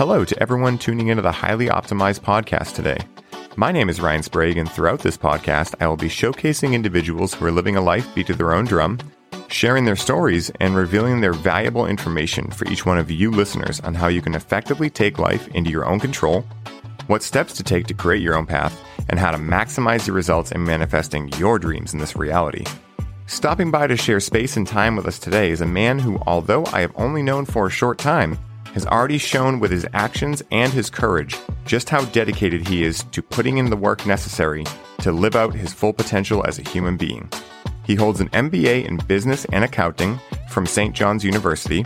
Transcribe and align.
Hello 0.00 0.24
to 0.24 0.42
everyone 0.42 0.78
tuning 0.78 1.08
into 1.08 1.20
the 1.20 1.30
Highly 1.30 1.66
Optimized 1.66 2.20
podcast 2.20 2.74
today. 2.74 2.96
My 3.56 3.70
name 3.70 3.90
is 3.90 4.00
Ryan 4.00 4.22
Sprague, 4.22 4.56
and 4.56 4.66
throughout 4.66 5.00
this 5.00 5.18
podcast, 5.18 5.74
I 5.78 5.88
will 5.88 5.98
be 5.98 6.08
showcasing 6.08 6.72
individuals 6.72 7.34
who 7.34 7.44
are 7.44 7.50
living 7.50 7.76
a 7.76 7.82
life 7.82 8.08
beat 8.14 8.28
to 8.28 8.34
their 8.34 8.54
own 8.54 8.64
drum, 8.64 8.98
sharing 9.48 9.84
their 9.84 9.96
stories, 9.96 10.50
and 10.58 10.74
revealing 10.74 11.20
their 11.20 11.34
valuable 11.34 11.84
information 11.84 12.50
for 12.50 12.66
each 12.68 12.86
one 12.86 12.96
of 12.96 13.10
you 13.10 13.30
listeners 13.30 13.78
on 13.80 13.92
how 13.92 14.08
you 14.08 14.22
can 14.22 14.34
effectively 14.34 14.88
take 14.88 15.18
life 15.18 15.46
into 15.48 15.70
your 15.70 15.84
own 15.84 16.00
control, 16.00 16.46
what 17.06 17.22
steps 17.22 17.52
to 17.58 17.62
take 17.62 17.86
to 17.88 17.92
create 17.92 18.22
your 18.22 18.36
own 18.36 18.46
path, 18.46 18.82
and 19.10 19.18
how 19.18 19.30
to 19.30 19.36
maximize 19.36 20.06
the 20.06 20.12
results 20.12 20.50
in 20.50 20.64
manifesting 20.64 21.28
your 21.34 21.58
dreams 21.58 21.92
in 21.92 21.98
this 21.98 22.16
reality. 22.16 22.64
Stopping 23.26 23.70
by 23.70 23.86
to 23.86 23.98
share 23.98 24.18
space 24.18 24.56
and 24.56 24.66
time 24.66 24.96
with 24.96 25.06
us 25.06 25.18
today 25.18 25.50
is 25.50 25.60
a 25.60 25.66
man 25.66 25.98
who, 25.98 26.18
although 26.26 26.64
I 26.72 26.80
have 26.80 26.92
only 26.96 27.22
known 27.22 27.44
for 27.44 27.66
a 27.66 27.70
short 27.70 27.98
time, 27.98 28.38
has 28.74 28.86
already 28.86 29.18
shown 29.18 29.60
with 29.60 29.70
his 29.70 29.86
actions 29.92 30.42
and 30.50 30.72
his 30.72 30.90
courage 30.90 31.36
just 31.64 31.90
how 31.90 32.04
dedicated 32.06 32.66
he 32.66 32.82
is 32.82 33.04
to 33.12 33.22
putting 33.22 33.58
in 33.58 33.70
the 33.70 33.76
work 33.76 34.06
necessary 34.06 34.64
to 34.98 35.12
live 35.12 35.36
out 35.36 35.54
his 35.54 35.72
full 35.72 35.92
potential 35.92 36.44
as 36.46 36.58
a 36.58 36.68
human 36.68 36.96
being. 36.96 37.28
He 37.84 37.94
holds 37.94 38.20
an 38.20 38.28
MBA 38.30 38.86
in 38.86 38.98
business 39.08 39.44
and 39.46 39.64
accounting 39.64 40.20
from 40.48 40.66
St. 40.66 40.94
John's 40.94 41.24
University, 41.24 41.84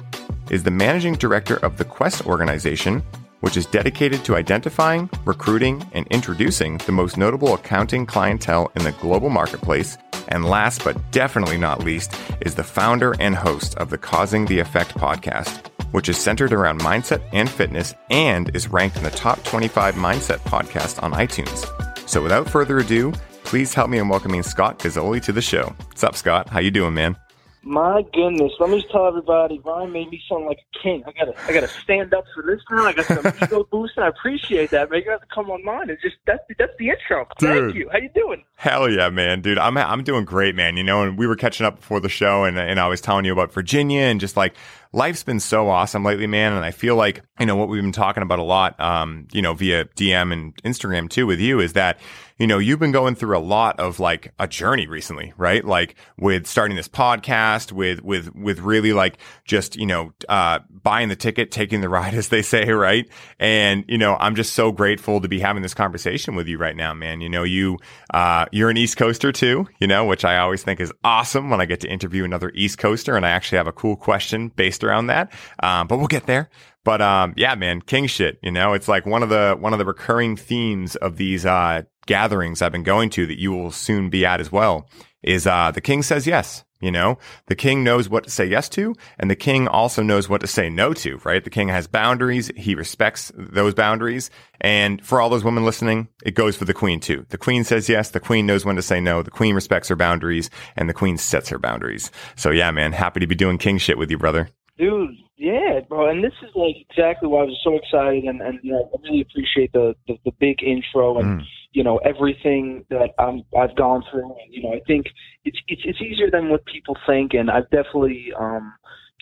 is 0.50 0.62
the 0.62 0.70
managing 0.70 1.14
director 1.14 1.56
of 1.56 1.76
the 1.76 1.84
Quest 1.84 2.26
organization, 2.26 3.02
which 3.40 3.56
is 3.56 3.66
dedicated 3.66 4.24
to 4.24 4.36
identifying, 4.36 5.08
recruiting, 5.24 5.86
and 5.92 6.06
introducing 6.08 6.78
the 6.78 6.92
most 6.92 7.16
notable 7.16 7.54
accounting 7.54 8.06
clientele 8.06 8.70
in 8.74 8.84
the 8.84 8.92
global 8.92 9.28
marketplace. 9.28 9.98
And 10.28 10.46
last 10.46 10.82
but 10.82 10.98
definitely 11.10 11.58
not 11.58 11.84
least, 11.84 12.14
is 12.40 12.54
the 12.54 12.64
founder 12.64 13.14
and 13.20 13.36
host 13.36 13.74
of 13.76 13.90
the 13.90 13.98
Causing 13.98 14.46
the 14.46 14.58
Effect 14.58 14.94
podcast, 14.94 15.70
which 15.94 16.08
is 16.08 16.18
centered 16.18 16.52
around 16.52 16.80
mindset 16.80 17.22
and 17.32 17.48
fitness 17.48 17.94
and 18.10 18.50
is 18.52 18.66
ranked 18.66 18.96
in 18.96 19.04
the 19.04 19.10
top 19.10 19.40
25 19.44 19.94
mindset 19.94 20.38
podcast 20.38 21.00
on 21.00 21.12
iTunes. 21.12 21.68
So 22.08 22.20
without 22.20 22.50
further 22.50 22.78
ado, 22.78 23.12
please 23.44 23.72
help 23.72 23.88
me 23.88 23.98
in 23.98 24.08
welcoming 24.08 24.42
Scott 24.42 24.80
Gazzoli 24.80 25.22
to 25.22 25.30
the 25.30 25.40
show. 25.40 25.72
What's 25.86 26.02
up, 26.02 26.16
Scott? 26.16 26.48
How 26.48 26.58
you 26.58 26.72
doing, 26.72 26.94
man? 26.94 27.16
My 27.62 28.04
goodness, 28.12 28.52
let 28.60 28.70
me 28.70 28.80
just 28.80 28.90
tell 28.90 29.06
everybody, 29.06 29.58
Ryan 29.64 29.92
made 29.92 30.10
me 30.10 30.20
sound 30.28 30.44
like 30.44 30.58
a 30.58 30.78
king. 30.82 31.02
I 31.06 31.12
gotta, 31.12 31.34
I 31.48 31.52
gotta 31.52 31.68
stand 31.68 32.12
up 32.12 32.24
for 32.34 32.42
this 32.42 32.60
now. 32.70 32.84
I 32.84 32.92
got 32.92 33.06
some 33.06 33.32
ego 33.42 33.66
boost, 33.70 33.94
and 33.96 34.04
I 34.04 34.08
appreciate 34.08 34.68
that. 34.70 34.90
Man, 34.90 35.00
you 35.02 35.10
have 35.10 35.20
to 35.20 35.26
come 35.34 35.50
on 35.50 35.64
mine. 35.64 35.88
It's 35.88 36.02
just 36.02 36.16
that's 36.26 36.42
that's 36.58 36.72
the 36.78 36.90
intro. 36.90 37.26
Thank 37.40 37.74
you. 37.74 37.88
How 37.90 37.98
you 37.98 38.10
doing? 38.14 38.44
Hell 38.56 38.90
yeah, 38.90 39.08
man, 39.08 39.40
dude. 39.40 39.56
I'm 39.56 39.78
I'm 39.78 40.04
doing 40.04 40.26
great, 40.26 40.54
man. 40.54 40.76
You 40.76 40.84
know, 40.84 41.04
and 41.04 41.16
we 41.16 41.26
were 41.26 41.36
catching 41.36 41.64
up 41.64 41.76
before 41.76 42.00
the 42.00 42.10
show, 42.10 42.44
and 42.44 42.58
and 42.58 42.78
I 42.78 42.86
was 42.86 43.00
telling 43.00 43.24
you 43.24 43.32
about 43.32 43.50
Virginia 43.50 44.02
and 44.02 44.20
just 44.20 44.36
like 44.36 44.54
life's 44.94 45.22
been 45.22 45.40
so 45.40 45.68
awesome 45.68 46.04
lately, 46.04 46.26
man. 46.26 46.52
And 46.52 46.64
I 46.64 46.70
feel 46.70 46.96
like 46.96 47.22
you 47.38 47.46
know 47.46 47.56
what 47.56 47.68
we've 47.68 47.82
been 47.82 47.92
talking 47.92 48.22
about 48.22 48.38
a 48.38 48.44
lot, 48.44 48.78
um, 48.80 49.26
you 49.32 49.42
know, 49.42 49.52
via 49.52 49.84
DM 49.84 50.32
and 50.32 50.54
Instagram 50.62 51.10
too 51.10 51.26
with 51.26 51.40
you 51.40 51.60
is 51.60 51.74
that 51.74 51.98
you 52.38 52.46
know 52.46 52.58
you've 52.58 52.78
been 52.78 52.92
going 52.92 53.14
through 53.14 53.36
a 53.36 53.40
lot 53.40 53.78
of 53.78 54.00
like 54.00 54.32
a 54.38 54.48
journey 54.48 54.86
recently, 54.86 55.32
right? 55.36 55.64
Like 55.64 55.94
with 56.18 56.46
starting 56.46 56.76
this 56.76 56.88
podcast, 56.88 57.72
with 57.72 58.02
with 58.02 58.34
with 58.34 58.60
really 58.60 58.92
like 58.92 59.18
just 59.44 59.76
you 59.76 59.86
know 59.86 60.12
uh, 60.28 60.60
buying 60.70 61.08
the 61.08 61.16
ticket, 61.16 61.50
taking 61.50 61.80
the 61.80 61.88
ride, 61.94 62.14
as 62.14 62.28
they 62.28 62.42
say, 62.42 62.70
right? 62.70 63.08
And 63.38 63.84
you 63.88 63.98
know, 63.98 64.16
I'm 64.18 64.34
just 64.34 64.54
so 64.54 64.72
grateful 64.72 65.20
to 65.20 65.28
be 65.28 65.40
having 65.40 65.62
this 65.62 65.74
conversation 65.74 66.34
with 66.34 66.48
you 66.48 66.58
right 66.58 66.76
now, 66.76 66.92
man. 66.92 67.20
You 67.20 67.28
know, 67.28 67.44
you 67.44 67.78
uh, 68.12 68.46
you're 68.50 68.70
an 68.70 68.76
East 68.76 68.96
Coaster 68.96 69.30
too, 69.30 69.68
you 69.78 69.86
know, 69.86 70.04
which 70.04 70.24
I 70.24 70.38
always 70.38 70.62
think 70.62 70.80
is 70.80 70.92
awesome 71.04 71.50
when 71.50 71.60
I 71.60 71.66
get 71.66 71.80
to 71.80 71.88
interview 71.88 72.24
another 72.24 72.50
East 72.54 72.78
Coaster, 72.78 73.16
and 73.16 73.24
I 73.24 73.30
actually 73.30 73.58
have 73.58 73.66
a 73.68 73.72
cool 73.72 73.96
question 73.96 74.48
based 74.48 74.82
around 74.82 75.06
that. 75.06 75.32
Um, 75.62 75.86
but 75.86 75.98
we'll 75.98 76.08
get 76.08 76.26
there. 76.26 76.50
But 76.84 77.00
um, 77.00 77.32
yeah, 77.36 77.54
man, 77.54 77.80
king 77.80 78.06
shit. 78.06 78.38
You 78.42 78.52
know, 78.52 78.74
it's 78.74 78.88
like 78.88 79.06
one 79.06 79.22
of 79.22 79.30
the 79.30 79.56
one 79.58 79.72
of 79.72 79.78
the 79.78 79.86
recurring 79.86 80.36
themes 80.36 80.96
of 80.96 81.16
these 81.16 81.46
uh, 81.46 81.82
gatherings 82.06 82.62
I've 82.62 82.72
been 82.72 82.82
going 82.82 83.10
to 83.10 83.26
that 83.26 83.40
you 83.40 83.52
will 83.52 83.70
soon 83.70 84.10
be 84.10 84.24
at 84.24 84.40
as 84.40 84.52
well. 84.52 84.88
Is 85.22 85.46
uh, 85.46 85.70
the 85.70 85.80
king 85.80 86.02
says 86.02 86.26
yes. 86.26 86.64
You 86.80 86.90
know, 86.90 87.18
the 87.46 87.56
king 87.56 87.82
knows 87.82 88.10
what 88.10 88.24
to 88.24 88.30
say 88.30 88.44
yes 88.44 88.68
to, 88.70 88.94
and 89.18 89.30
the 89.30 89.36
king 89.36 89.66
also 89.66 90.02
knows 90.02 90.28
what 90.28 90.42
to 90.42 90.46
say 90.46 90.68
no 90.68 90.92
to, 90.92 91.18
right? 91.24 91.42
The 91.42 91.48
king 91.48 91.68
has 91.68 91.86
boundaries. 91.86 92.50
He 92.56 92.74
respects 92.74 93.32
those 93.34 93.72
boundaries. 93.72 94.28
And 94.60 95.02
for 95.02 95.18
all 95.18 95.30
those 95.30 95.44
women 95.44 95.64
listening, 95.64 96.08
it 96.26 96.34
goes 96.34 96.58
for 96.58 96.66
the 96.66 96.74
queen 96.74 97.00
too. 97.00 97.24
The 97.30 97.38
queen 97.38 97.64
says 97.64 97.88
yes. 97.88 98.10
The 98.10 98.20
queen 98.20 98.44
knows 98.44 98.66
when 98.66 98.76
to 98.76 98.82
say 98.82 99.00
no. 99.00 99.22
The 99.22 99.30
queen 99.30 99.54
respects 99.54 99.88
her 99.88 99.96
boundaries 99.96 100.50
and 100.76 100.86
the 100.86 100.92
queen 100.92 101.16
sets 101.16 101.48
her 101.48 101.58
boundaries. 101.58 102.10
So 102.36 102.50
yeah, 102.50 102.70
man, 102.70 102.92
happy 102.92 103.20
to 103.20 103.26
be 103.26 103.34
doing 103.34 103.56
king 103.56 103.78
shit 103.78 103.96
with 103.96 104.10
you, 104.10 104.18
brother. 104.18 104.50
Dude, 104.76 105.16
yeah, 105.36 105.80
bro. 105.88 106.08
And 106.08 106.22
this 106.22 106.32
is 106.42 106.50
like 106.54 106.76
exactly 106.90 107.28
why 107.28 107.40
I 107.40 107.44
was 107.44 107.60
so 107.64 107.76
excited, 107.76 108.24
and 108.24 108.40
and 108.40 108.58
you 108.62 108.72
know, 108.72 108.90
I 108.92 109.02
really 109.02 109.22
appreciate 109.22 109.72
the 109.72 109.94
the, 110.06 110.14
the 110.24 110.32
big 110.40 110.62
intro 110.62 111.18
and. 111.18 111.40
Mm. 111.40 111.44
You 111.76 111.82
know 111.82 111.96
everything 112.04 112.84
that 112.88 113.10
I'm, 113.18 113.42
I've 113.58 113.74
gone 113.74 114.04
through, 114.08 114.26
and 114.26 114.54
you 114.54 114.62
know 114.62 114.72
I 114.74 114.80
think 114.86 115.06
it's 115.44 115.58
it's 115.66 115.82
it's 115.84 116.00
easier 116.00 116.30
than 116.30 116.48
what 116.48 116.64
people 116.66 116.96
think, 117.04 117.34
and 117.34 117.50
I've 117.50 117.68
definitely 117.70 118.28
um, 118.38 118.72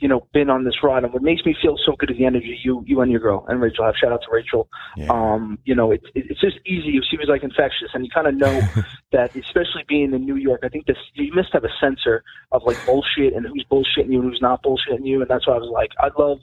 you 0.02 0.08
know, 0.08 0.26
been 0.32 0.50
on 0.50 0.64
this 0.64 0.74
ride. 0.82 1.04
And 1.04 1.12
what 1.12 1.22
makes 1.22 1.46
me 1.46 1.54
feel 1.62 1.76
so 1.86 1.94
good 1.96 2.10
is 2.10 2.18
the 2.18 2.26
energy 2.26 2.58
you, 2.64 2.82
you 2.84 3.00
and 3.02 3.10
your 3.10 3.20
girl 3.20 3.46
and 3.48 3.62
Rachel 3.62 3.84
have. 3.84 3.94
Shout 3.94 4.10
out 4.10 4.20
to 4.22 4.32
Rachel. 4.32 4.68
Yeah. 4.96 5.06
Um, 5.08 5.60
you 5.64 5.76
know, 5.76 5.92
it's 5.92 6.04
it's 6.16 6.40
just 6.40 6.56
easy. 6.66 7.00
She 7.08 7.16
was 7.16 7.28
like 7.28 7.44
infectious, 7.44 7.90
and 7.94 8.04
you 8.04 8.10
kind 8.12 8.26
of 8.26 8.34
know 8.34 8.60
that, 9.12 9.36
especially 9.36 9.84
being 9.88 10.12
in 10.12 10.24
New 10.24 10.34
York. 10.34 10.62
I 10.64 10.68
think 10.68 10.86
this 10.86 10.96
you 11.14 11.32
must 11.32 11.52
have 11.52 11.62
a 11.62 11.70
sensor 11.80 12.24
of 12.50 12.62
like 12.66 12.84
bullshit 12.84 13.32
and 13.32 13.46
who's 13.46 13.64
bullshitting 13.70 14.10
you 14.10 14.20
and 14.20 14.28
who's 14.28 14.42
not 14.42 14.64
bullshitting 14.64 15.06
you. 15.06 15.20
And 15.20 15.30
that's 15.30 15.46
why 15.46 15.54
I 15.54 15.58
was 15.58 15.70
like, 15.72 15.90
I 16.00 16.10
love 16.20 16.38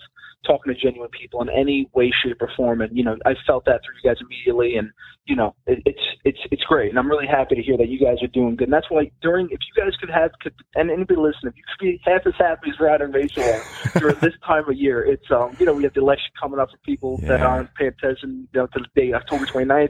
talking 0.45 0.73
to 0.73 0.79
genuine 0.79 1.09
people 1.09 1.41
in 1.41 1.49
any 1.49 1.89
way, 1.93 2.11
shape, 2.23 2.41
or 2.41 2.49
form. 2.55 2.81
And 2.81 2.95
you 2.95 3.03
know, 3.03 3.17
I 3.25 3.33
felt 3.45 3.65
that 3.65 3.81
through 3.83 3.95
you 4.01 4.09
guys 4.09 4.21
immediately, 4.21 4.77
and 4.77 4.89
you 5.25 5.35
know, 5.35 5.55
it, 5.67 5.79
it's 5.85 6.01
it's 6.23 6.39
it's 6.51 6.63
great. 6.63 6.89
And 6.89 6.99
I'm 6.99 7.09
really 7.09 7.27
happy 7.27 7.55
to 7.55 7.61
hear 7.61 7.77
that 7.77 7.89
you 7.89 7.99
guys 7.99 8.17
are 8.21 8.27
doing 8.27 8.55
good. 8.55 8.65
And 8.65 8.73
that's 8.73 8.89
why 8.89 9.11
during, 9.21 9.47
if 9.47 9.59
you 9.59 9.83
guys 9.83 9.95
could 9.99 10.09
have, 10.09 10.31
could, 10.41 10.53
and 10.75 10.89
anybody 10.89 11.19
listening, 11.19 11.53
if 11.53 11.57
you 11.57 11.63
could 11.67 11.83
be 11.83 12.01
half 12.03 12.25
as 12.25 12.33
happy 12.37 12.69
as 12.69 12.79
Ryan 12.79 13.01
and 13.03 13.13
Rachel 13.13 13.43
are 13.43 13.63
during 13.99 14.19
this 14.19 14.33
time 14.45 14.67
of 14.67 14.75
year, 14.75 15.05
it's 15.05 15.29
um, 15.31 15.55
you 15.59 15.65
know, 15.65 15.73
we 15.73 15.83
have 15.83 15.93
the 15.93 16.01
election 16.01 16.31
coming 16.39 16.59
up 16.59 16.69
for 16.71 16.77
people 16.77 17.17
that 17.23 17.41
aren't 17.41 17.73
paying 17.75 17.91
attention, 17.91 18.47
you 18.53 18.59
know, 18.59 18.67
to 18.67 18.79
the 18.79 19.01
day 19.01 19.13
October 19.13 19.45
29th. 19.45 19.89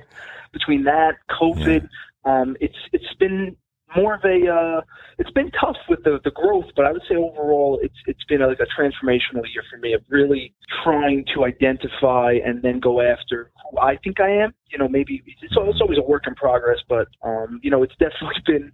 Between 0.51 0.83
that, 0.85 1.17
COVID, 1.29 1.87
um, 2.25 2.57
it's 2.59 2.77
it's 2.91 3.13
been 3.19 3.55
more 3.95 4.15
of 4.15 4.21
a 4.23 4.47
uh, 4.47 4.81
it's 5.17 5.31
been 5.31 5.51
tough 5.51 5.77
with 5.87 6.03
the 6.03 6.19
the 6.23 6.31
growth, 6.31 6.65
but 6.75 6.85
I 6.85 6.91
would 6.91 7.01
say 7.09 7.15
overall 7.15 7.79
it's 7.81 7.95
it's 8.05 8.23
been 8.25 8.41
a, 8.41 8.47
like 8.47 8.59
a 8.59 8.81
transformational 8.81 9.43
year 9.53 9.63
for 9.69 9.77
me 9.79 9.93
of 9.93 10.01
really 10.09 10.53
trying 10.83 11.25
to 11.33 11.45
identify 11.45 12.33
and 12.45 12.61
then 12.61 12.79
go 12.79 13.01
after 13.01 13.51
who 13.71 13.79
I 13.79 13.97
think 14.03 14.19
I 14.19 14.29
am. 14.29 14.53
You 14.71 14.77
know, 14.77 14.87
maybe 14.87 15.23
it's, 15.25 15.41
it's 15.41 15.81
always 15.81 15.97
a 15.97 16.01
work 16.01 16.27
in 16.27 16.35
progress, 16.35 16.77
but 16.87 17.07
um, 17.23 17.59
you 17.63 17.71
know, 17.71 17.83
it's 17.83 17.95
definitely 17.99 18.41
been 18.45 18.71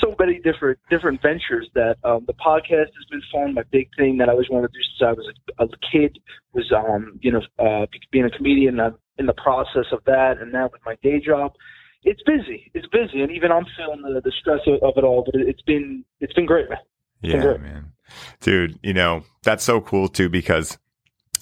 so 0.00 0.14
many 0.18 0.38
different 0.40 0.78
different 0.90 1.22
ventures 1.22 1.68
that 1.74 1.96
um, 2.04 2.24
the 2.26 2.34
podcast 2.34 2.92
has 2.92 3.06
been 3.10 3.22
fun. 3.32 3.54
My 3.54 3.64
big 3.70 3.88
thing 3.96 4.18
that 4.18 4.28
I 4.28 4.32
always 4.32 4.50
wanted 4.50 4.68
to 4.68 4.78
do 4.78 4.82
since 4.82 5.08
I 5.08 5.12
was 5.12 5.32
a, 5.58 5.64
a 5.64 5.68
kid 5.90 6.18
was 6.52 6.70
um, 6.76 7.18
you 7.22 7.32
know 7.32 7.42
uh, 7.58 7.86
being 8.10 8.24
a 8.24 8.30
comedian. 8.30 8.80
I'm 8.80 8.96
in 9.18 9.26
the 9.26 9.34
process 9.34 9.86
of 9.92 10.00
that, 10.06 10.38
and 10.40 10.52
now 10.52 10.68
with 10.72 10.82
my 10.84 10.96
day 11.02 11.20
job 11.20 11.52
it's 12.04 12.22
busy. 12.24 12.70
It's 12.74 12.86
busy, 12.88 13.22
and 13.22 13.30
even 13.30 13.52
I'm 13.52 13.66
feeling 13.76 14.02
the, 14.02 14.20
the 14.20 14.32
stress 14.40 14.60
of, 14.66 14.82
of 14.82 14.94
it 14.96 15.04
all. 15.04 15.22
But 15.24 15.40
it, 15.40 15.48
it's 15.48 15.62
been 15.62 16.04
it's 16.20 16.32
been 16.32 16.46
great, 16.46 16.68
man. 16.68 16.78
Yeah, 17.22 17.32
Congrats. 17.32 17.62
man. 17.62 17.92
Dude, 18.40 18.78
you 18.82 18.92
know, 18.92 19.24
that's 19.42 19.64
so 19.64 19.80
cool 19.80 20.08
too 20.08 20.28
because 20.28 20.78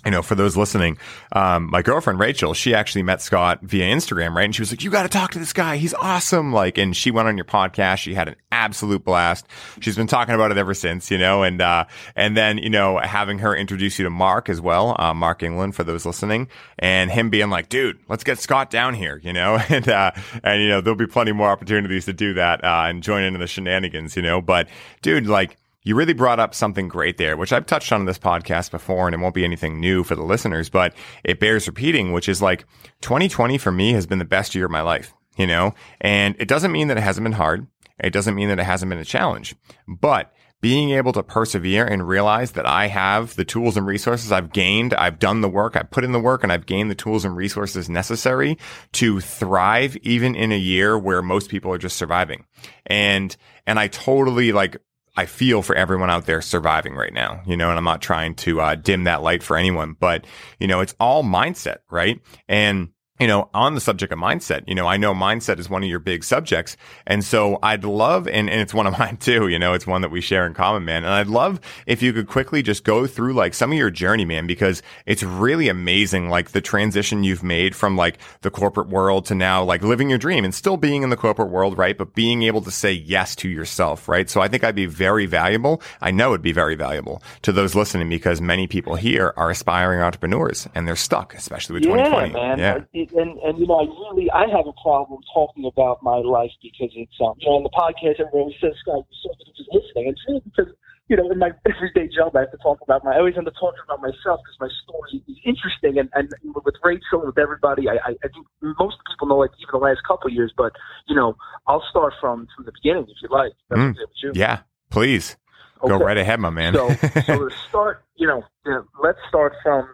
you 0.04 0.10
know, 0.10 0.22
for 0.22 0.34
those 0.34 0.56
listening, 0.56 0.96
um, 1.32 1.70
my 1.70 1.82
girlfriend 1.82 2.18
Rachel, 2.18 2.54
she 2.54 2.74
actually 2.74 3.02
met 3.02 3.20
Scott 3.20 3.60
via 3.62 3.84
Instagram, 3.84 4.34
right? 4.34 4.46
And 4.46 4.54
she 4.54 4.62
was 4.62 4.72
like, 4.72 4.82
"You 4.82 4.90
got 4.90 5.02
to 5.02 5.10
talk 5.10 5.32
to 5.32 5.38
this 5.38 5.52
guy. 5.52 5.76
He's 5.76 5.92
awesome!" 5.92 6.52
Like, 6.54 6.78
and 6.78 6.96
she 6.96 7.10
went 7.10 7.28
on 7.28 7.36
your 7.36 7.44
podcast. 7.44 7.98
She 7.98 8.14
had 8.14 8.28
an 8.28 8.36
absolute 8.50 9.04
blast. 9.04 9.46
She's 9.80 9.96
been 9.96 10.06
talking 10.06 10.34
about 10.34 10.52
it 10.52 10.56
ever 10.56 10.72
since, 10.72 11.10
you 11.10 11.18
know. 11.18 11.42
And 11.42 11.60
uh, 11.60 11.84
and 12.16 12.34
then 12.34 12.56
you 12.56 12.70
know, 12.70 12.98
having 12.98 13.40
her 13.40 13.54
introduce 13.54 13.98
you 13.98 14.04
to 14.04 14.10
Mark 14.10 14.48
as 14.48 14.58
well, 14.58 14.96
uh, 14.98 15.12
Mark 15.12 15.42
England, 15.42 15.74
for 15.74 15.84
those 15.84 16.06
listening, 16.06 16.48
and 16.78 17.10
him 17.10 17.28
being 17.28 17.50
like, 17.50 17.68
"Dude, 17.68 17.98
let's 18.08 18.24
get 18.24 18.38
Scott 18.38 18.70
down 18.70 18.94
here," 18.94 19.20
you 19.22 19.32
know. 19.32 19.58
And 19.70 19.88
uh, 19.88 20.10
and 20.42 20.60
you 20.62 20.68
know, 20.68 20.80
there'll 20.80 20.96
be 20.96 21.06
plenty 21.06 21.30
more 21.30 21.48
opportunities 21.48 22.06
to 22.06 22.12
do 22.12 22.34
that 22.34 22.64
uh, 22.64 22.86
and 22.86 23.04
join 23.04 23.22
into 23.22 23.38
the 23.38 23.46
shenanigans, 23.46 24.16
you 24.16 24.22
know. 24.22 24.40
But 24.40 24.68
dude, 25.00 25.26
like 25.26 25.56
you 25.82 25.94
really 25.94 26.12
brought 26.12 26.40
up 26.40 26.54
something 26.54 26.88
great 26.88 27.16
there, 27.16 27.36
which 27.36 27.52
I've 27.52 27.66
touched 27.66 27.92
on 27.92 28.00
in 28.00 28.06
this 28.06 28.18
podcast 28.18 28.70
before, 28.70 29.06
and 29.06 29.14
it 29.14 29.20
won't 29.20 29.34
be 29.34 29.44
anything 29.44 29.80
new 29.80 30.04
for 30.04 30.14
the 30.14 30.22
listeners, 30.22 30.68
but 30.68 30.94
it 31.24 31.40
bears 31.40 31.66
repeating, 31.66 32.12
which 32.12 32.28
is 32.28 32.42
like 32.42 32.64
2020 33.00 33.58
for 33.58 33.72
me 33.72 33.92
has 33.92 34.06
been 34.06 34.18
the 34.18 34.24
best 34.24 34.54
year 34.54 34.66
of 34.66 34.70
my 34.70 34.82
life, 34.82 35.14
you 35.36 35.46
know? 35.46 35.74
And 36.00 36.36
it 36.38 36.48
doesn't 36.48 36.72
mean 36.72 36.88
that 36.88 36.98
it 36.98 37.02
hasn't 37.02 37.24
been 37.24 37.32
hard. 37.32 37.66
It 38.02 38.12
doesn't 38.12 38.34
mean 38.34 38.48
that 38.48 38.58
it 38.58 38.64
hasn't 38.64 38.90
been 38.90 38.98
a 38.98 39.04
challenge, 39.04 39.54
but 39.86 40.32
being 40.60 40.90
able 40.90 41.12
to 41.12 41.22
persevere 41.22 41.86
and 41.86 42.06
realize 42.06 42.52
that 42.52 42.66
I 42.66 42.88
have 42.88 43.34
the 43.36 43.44
tools 43.44 43.76
and 43.76 43.86
resources 43.86 44.30
I've 44.30 44.52
gained, 44.52 44.92
I've 44.92 45.18
done 45.18 45.40
the 45.40 45.48
work, 45.48 45.74
I've 45.74 45.90
put 45.90 46.04
in 46.04 46.12
the 46.12 46.20
work, 46.20 46.42
and 46.42 46.52
I've 46.52 46.66
gained 46.66 46.90
the 46.90 46.94
tools 46.94 47.24
and 47.24 47.34
resources 47.34 47.88
necessary 47.88 48.58
to 48.92 49.20
thrive 49.20 49.96
even 50.02 50.34
in 50.34 50.52
a 50.52 50.58
year 50.58 50.98
where 50.98 51.22
most 51.22 51.48
people 51.48 51.72
are 51.72 51.78
just 51.78 51.96
surviving. 51.96 52.44
And, 52.84 53.34
and 53.66 53.78
I 53.78 53.88
totally 53.88 54.52
like, 54.52 54.76
I 55.16 55.26
feel 55.26 55.62
for 55.62 55.74
everyone 55.74 56.10
out 56.10 56.26
there 56.26 56.40
surviving 56.40 56.94
right 56.94 57.12
now, 57.12 57.42
you 57.46 57.56
know, 57.56 57.68
and 57.68 57.78
I'm 57.78 57.84
not 57.84 58.00
trying 58.00 58.34
to 58.36 58.60
uh, 58.60 58.74
dim 58.76 59.04
that 59.04 59.22
light 59.22 59.42
for 59.42 59.56
anyone, 59.56 59.96
but 59.98 60.26
you 60.58 60.66
know, 60.66 60.80
it's 60.80 60.94
all 61.00 61.24
mindset, 61.24 61.78
right? 61.90 62.20
And 62.48 62.90
you 63.20 63.26
know, 63.26 63.50
on 63.52 63.74
the 63.74 63.80
subject 63.80 64.12
of 64.12 64.18
mindset, 64.18 64.64
you 64.66 64.74
know, 64.74 64.86
I 64.86 64.96
know 64.96 65.12
mindset 65.12 65.58
is 65.58 65.68
one 65.68 65.82
of 65.82 65.88
your 65.90 65.98
big 65.98 66.24
subjects. 66.24 66.78
And 67.06 67.22
so 67.22 67.58
I'd 67.62 67.84
love, 67.84 68.26
and, 68.26 68.48
and 68.48 68.60
it's 68.60 68.72
one 68.72 68.86
of 68.86 68.98
mine 68.98 69.18
too, 69.18 69.48
you 69.48 69.58
know, 69.58 69.74
it's 69.74 69.86
one 69.86 70.00
that 70.00 70.10
we 70.10 70.22
share 70.22 70.46
in 70.46 70.54
common, 70.54 70.86
man. 70.86 71.04
And 71.04 71.12
I'd 71.12 71.26
love 71.26 71.60
if 71.86 72.02
you 72.02 72.14
could 72.14 72.28
quickly 72.28 72.62
just 72.62 72.82
go 72.82 73.06
through 73.06 73.34
like 73.34 73.52
some 73.52 73.72
of 73.72 73.78
your 73.78 73.90
journey, 73.90 74.24
man, 74.24 74.46
because 74.46 74.82
it's 75.04 75.22
really 75.22 75.68
amazing, 75.68 76.30
like 76.30 76.52
the 76.52 76.62
transition 76.62 77.22
you've 77.22 77.42
made 77.42 77.76
from 77.76 77.94
like 77.94 78.18
the 78.40 78.50
corporate 78.50 78.88
world 78.88 79.26
to 79.26 79.34
now 79.34 79.62
like 79.62 79.82
living 79.82 80.08
your 80.08 80.18
dream 80.18 80.42
and 80.42 80.54
still 80.54 80.78
being 80.78 81.02
in 81.02 81.10
the 81.10 81.16
corporate 81.16 81.50
world, 81.50 81.76
right? 81.76 81.98
But 81.98 82.14
being 82.14 82.42
able 82.44 82.62
to 82.62 82.70
say 82.70 82.92
yes 82.92 83.36
to 83.36 83.50
yourself, 83.50 84.08
right? 84.08 84.30
So 84.30 84.40
I 84.40 84.48
think 84.48 84.64
I'd 84.64 84.74
be 84.74 84.86
very 84.86 85.26
valuable. 85.26 85.82
I 86.00 86.10
know 86.10 86.30
it'd 86.30 86.40
be 86.40 86.52
very 86.52 86.74
valuable 86.74 87.22
to 87.42 87.52
those 87.52 87.74
listening 87.74 88.08
because 88.08 88.40
many 88.40 88.66
people 88.66 88.94
here 88.94 89.34
are 89.36 89.50
aspiring 89.50 90.00
entrepreneurs 90.00 90.66
and 90.74 90.88
they're 90.88 90.96
stuck, 90.96 91.34
especially 91.34 91.74
with 91.74 91.84
yeah, 91.84 91.96
2020. 91.96 92.32
Man. 92.32 92.58
Yeah, 92.58 93.04
and 93.12 93.38
and 93.40 93.58
you 93.58 93.66
know, 93.66 93.80
I 93.80 93.86
really 93.86 94.30
I 94.30 94.46
have 94.48 94.66
a 94.66 94.76
problem 94.82 95.20
talking 95.32 95.64
about 95.64 96.02
my 96.02 96.16
life 96.16 96.52
because 96.62 96.90
it's 96.94 97.14
um 97.20 97.34
you 97.38 97.48
know 97.48 97.56
on 97.60 97.64
the 97.64 97.74
podcast 97.74 98.20
everyone 98.20 98.52
says 98.60 98.74
Scott 98.80 99.06
you're 99.06 99.22
so 99.22 99.30
good 99.38 99.50
at 99.50 99.68
listening. 99.74 100.12
It's 100.12 100.22
really 100.28 100.42
because 100.44 100.72
you 101.08 101.16
know 101.16 101.30
in 101.30 101.38
my 101.38 101.50
everyday 101.70 102.08
job 102.08 102.36
I 102.36 102.46
have 102.46 102.52
to 102.52 102.58
talk 102.58 102.78
about 102.82 103.04
my 103.04 103.14
I 103.14 103.18
always 103.18 103.36
end 103.36 103.48
up 103.48 103.54
talking 103.58 103.82
about 103.84 104.00
myself 104.00 104.40
because 104.42 104.58
my 104.60 104.72
story 104.84 105.22
is 105.26 105.38
interesting 105.44 105.98
and 105.98 106.08
and 106.14 106.30
with 106.64 106.76
Rachel 106.82 107.24
and 107.24 107.30
with 107.30 107.38
everybody 107.38 107.88
I 107.88 107.98
I, 108.00 108.12
I 108.22 108.28
think 108.30 108.46
most 108.62 108.96
people 109.06 109.28
know 109.28 109.38
like 109.38 109.54
even 109.58 109.74
the 109.74 109.84
last 109.84 110.00
couple 110.06 110.28
of 110.28 110.34
years 110.34 110.52
but 110.56 110.72
you 111.08 111.14
know 111.14 111.36
I'll 111.66 111.84
start 111.90 112.14
from 112.20 112.48
from 112.54 112.64
the 112.64 112.72
beginning 112.72 113.06
if 113.08 113.18
you 113.22 113.28
like. 113.30 113.52
Mm, 113.72 113.94
you. 114.22 114.32
Yeah, 114.34 114.62
please. 114.90 115.36
Okay. 115.82 115.88
Go 115.88 116.04
right 116.04 116.18
ahead, 116.18 116.40
my 116.40 116.50
man. 116.50 116.74
so, 116.74 116.90
so 117.26 117.48
to 117.48 117.50
start, 117.68 118.04
you 118.16 118.26
know, 118.26 118.42
you 118.66 118.72
know, 118.72 118.84
let's 119.02 119.18
start 119.28 119.54
from 119.62 119.88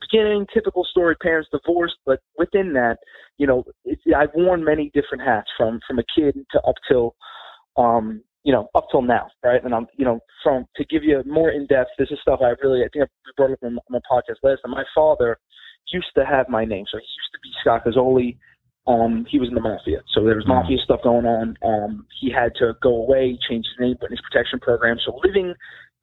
the 0.00 0.06
beginning, 0.10 0.46
typical 0.52 0.84
story, 0.84 1.16
parents 1.16 1.48
divorced, 1.52 1.96
but 2.06 2.20
within 2.36 2.72
that, 2.74 2.98
you 3.38 3.46
know, 3.46 3.64
it, 3.84 3.98
I've 4.16 4.30
worn 4.34 4.64
many 4.64 4.90
different 4.94 5.22
hats 5.24 5.48
from 5.56 5.80
from 5.86 5.98
a 5.98 6.04
kid 6.14 6.34
to 6.52 6.60
up 6.62 6.74
till, 6.88 7.14
um, 7.76 8.22
you 8.44 8.52
know, 8.52 8.68
up 8.74 8.86
till 8.90 9.02
now, 9.02 9.28
right? 9.44 9.62
And 9.62 9.74
I'm, 9.74 9.86
you 9.96 10.04
know, 10.04 10.20
from 10.42 10.66
to 10.76 10.84
give 10.86 11.04
you 11.04 11.22
more 11.26 11.50
in 11.50 11.66
depth, 11.66 11.90
this 11.98 12.10
is 12.10 12.18
stuff 12.22 12.40
I 12.42 12.52
really, 12.62 12.80
I 12.80 12.88
think 12.92 13.04
I 13.04 13.30
brought 13.36 13.52
up 13.52 13.58
on 13.62 13.78
my 13.88 14.00
podcast 14.10 14.36
last 14.42 14.60
time. 14.64 14.72
My 14.72 14.84
father 14.94 15.38
used 15.92 16.08
to 16.16 16.24
have 16.24 16.48
my 16.48 16.64
name, 16.64 16.84
so 16.90 16.98
he 16.98 17.04
used 17.04 17.32
to 17.32 17.40
be 17.42 17.50
Scott 17.60 17.84
Gazzoli. 17.84 18.36
Um, 18.86 19.26
he 19.28 19.38
was 19.38 19.50
in 19.50 19.54
the 19.54 19.60
mafia, 19.60 20.00
so 20.14 20.24
there 20.24 20.36
was 20.36 20.46
mm. 20.46 20.48
mafia 20.48 20.78
stuff 20.82 21.00
going 21.02 21.26
on. 21.26 21.56
Um, 21.62 22.06
he 22.20 22.32
had 22.32 22.52
to 22.56 22.72
go 22.82 22.96
away, 22.96 23.38
change 23.48 23.66
his 23.66 23.78
name, 23.78 23.96
witness 24.00 24.20
protection 24.30 24.58
program. 24.60 24.96
So 25.04 25.20
living 25.22 25.54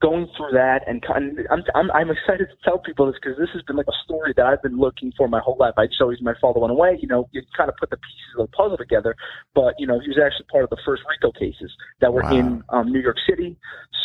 going 0.02 0.28
through 0.36 0.52
that 0.52 0.82
and 0.88 1.04
I'm 1.14 1.38
I'm 1.74 1.92
I'm 1.92 2.10
excited 2.12 2.48
to 2.50 2.58
tell 2.64 2.80
people 2.80 3.08
this 3.08 3.16
because 3.22 3.38
this 3.38 3.50
has 3.54 3.64
been 3.64 3.78
like 3.78 3.88
a 3.88 3.98
story 4.04 4.34
that 4.36 4.46
I've 4.46 4.62
been 4.62 4.78
looking 4.78 5.14
for 5.18 5.28
my 5.28 5.40
whole 5.40 5.56
life. 5.58 5.74
I 5.78 5.88
just 5.88 6.02
always 6.02 6.22
my 6.22 6.34
father 6.42 6.60
went 6.60 6.72
away. 6.72 7.00
You 7.02 7.08
know, 7.08 7.30
you 7.32 7.42
kind 7.56 7.70
of 7.70 7.78
put 7.78 7.90
the 7.90 7.98
pieces 7.98 8.36
of 8.38 8.48
the 8.48 8.56
puzzle 8.56 8.78
together. 8.78 9.16
But 9.54 9.76
you 9.80 9.88
know, 9.88 10.00
he 10.00 10.10
was 10.10 10.20
actually 10.24 10.48
part 10.52 10.66
of 10.66 10.70
the 10.70 10.78
first 10.86 11.04
RICO 11.10 11.32
cases 11.32 11.72
that 12.02 12.14
were 12.14 12.24
wow. 12.24 12.36
in 12.36 12.64
um, 12.70 12.92
New 12.92 13.00
York 13.00 13.18
City. 13.28 13.58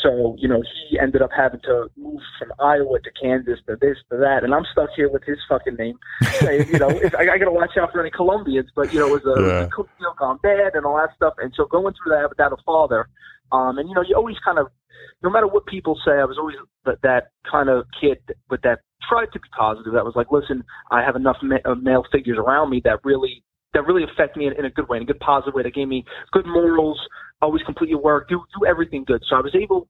So 0.03 0.37
you 0.39 0.49
know, 0.49 0.63
he 0.89 0.99
ended 0.99 1.23
up 1.23 1.31
having 1.37 1.61
to 1.63 1.91
move 1.97 2.21
from 2.39 2.53
Iowa 2.61 3.01
to 3.01 3.11
Kansas 3.21 3.59
to 3.67 3.77
this 3.81 3.99
to 4.11 4.17
that, 4.19 4.45
and 4.45 4.55
I'm 4.55 4.65
stuck 4.71 4.91
here 4.95 5.11
with 5.11 5.25
his 5.25 5.39
fucking 5.49 5.75
name. 5.75 5.99
you 6.43 6.79
know, 6.79 6.89
I, 7.19 7.35
I 7.35 7.39
got 7.39 7.47
to 7.47 7.53
watch 7.53 7.77
out 7.77 7.91
for 7.93 8.01
any 8.01 8.11
Colombians, 8.11 8.71
but 8.77 8.93
you 8.93 9.01
know, 9.01 9.09
it 9.15 9.25
was 9.25 9.39
a, 9.39 9.43
yeah. 9.43 9.65
it 9.65 9.77
was 9.77 9.89
a 10.01 10.19
gone 10.19 10.39
bad 10.43 10.75
and 10.75 10.87
all 10.87 10.97
that 10.97 11.11
stuff. 11.17 11.35
And 11.39 11.53
so 11.57 11.67
going 11.67 11.95
through 11.95 12.15
that 12.17 12.29
without 12.29 12.53
a 12.53 12.63
father. 12.65 13.09
Um, 13.52 13.79
and 13.79 13.88
you 13.88 13.94
know, 13.94 14.02
you 14.06 14.14
always 14.17 14.37
kind 14.44 14.58
of 14.58 14.69
no 15.23 15.31
matter 15.31 15.47
what 15.47 15.67
people 15.67 15.99
say, 16.05 16.12
I 16.12 16.25
was 16.25 16.38
always 16.38 16.56
that, 16.85 16.99
that 17.02 17.31
kind 17.50 17.69
of 17.69 17.85
kid 18.00 18.19
with 18.50 18.62
that 18.62 18.81
tried 19.08 19.26
to 19.32 19.41
be 19.41 19.49
positive. 19.56 19.93
That 19.93 20.05
was 20.05 20.14
like, 20.17 20.29
listen, 20.31 20.64
I 20.91 21.02
have 21.02 21.17
enough 21.17 21.37
ma- 21.43 21.64
uh, 21.64 21.75
male 21.75 22.05
figures 22.11 22.38
around 22.38 22.70
me 22.70 22.81
that 22.85 23.05
really 23.05 23.43
that 23.73 23.87
really 23.87 24.02
affect 24.05 24.37
me 24.37 24.47
in, 24.47 24.52
in 24.58 24.64
a 24.64 24.70
good 24.70 24.88
way, 24.88 24.97
in 24.97 25.05
a 25.05 25.06
good 25.06 25.20
positive 25.20 25.55
way. 25.55 25.62
That 25.62 25.75
gave 25.75 25.88
me 25.88 26.05
good 26.32 26.47
morals, 26.47 26.99
always 27.41 27.62
complete 27.62 27.91
your 27.91 28.00
work, 28.00 28.29
do 28.29 28.43
do 28.58 28.67
everything 28.67 29.05
good. 29.05 29.23
So 29.29 29.37
I 29.37 29.41
was 29.41 29.55
able. 29.55 29.88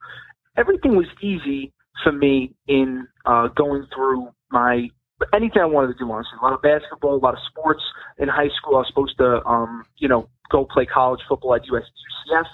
Everything 0.56 0.96
was 0.96 1.06
easy 1.22 1.72
for 2.02 2.12
me 2.12 2.54
in 2.66 3.06
uh, 3.24 3.48
going 3.56 3.86
through 3.94 4.28
my 4.50 4.88
anything 5.34 5.62
I 5.62 5.66
wanted 5.66 5.92
to 5.92 5.98
do. 5.98 6.10
Honestly, 6.10 6.38
a 6.40 6.44
lot 6.44 6.54
of 6.54 6.62
basketball, 6.62 7.14
a 7.14 7.16
lot 7.16 7.34
of 7.34 7.40
sports. 7.50 7.82
In 8.18 8.28
high 8.28 8.48
school, 8.58 8.76
I 8.76 8.80
was 8.80 8.88
supposed 8.88 9.16
to, 9.18 9.44
um, 9.46 9.84
you 9.98 10.08
know, 10.08 10.28
go 10.50 10.66
play 10.70 10.86
college 10.86 11.20
football 11.28 11.54
at 11.54 11.62
USCF. 11.62 12.44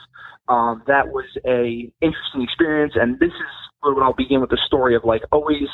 Um, 0.48 0.82
that 0.86 1.08
was 1.08 1.24
a 1.46 1.90
interesting 2.00 2.42
experience, 2.42 2.94
and 2.94 3.18
this 3.18 3.30
is 3.30 3.52
where 3.80 4.02
I'll 4.02 4.14
begin 4.14 4.40
with 4.40 4.50
the 4.50 4.60
story 4.66 4.94
of 4.94 5.04
like 5.04 5.22
always, 5.32 5.68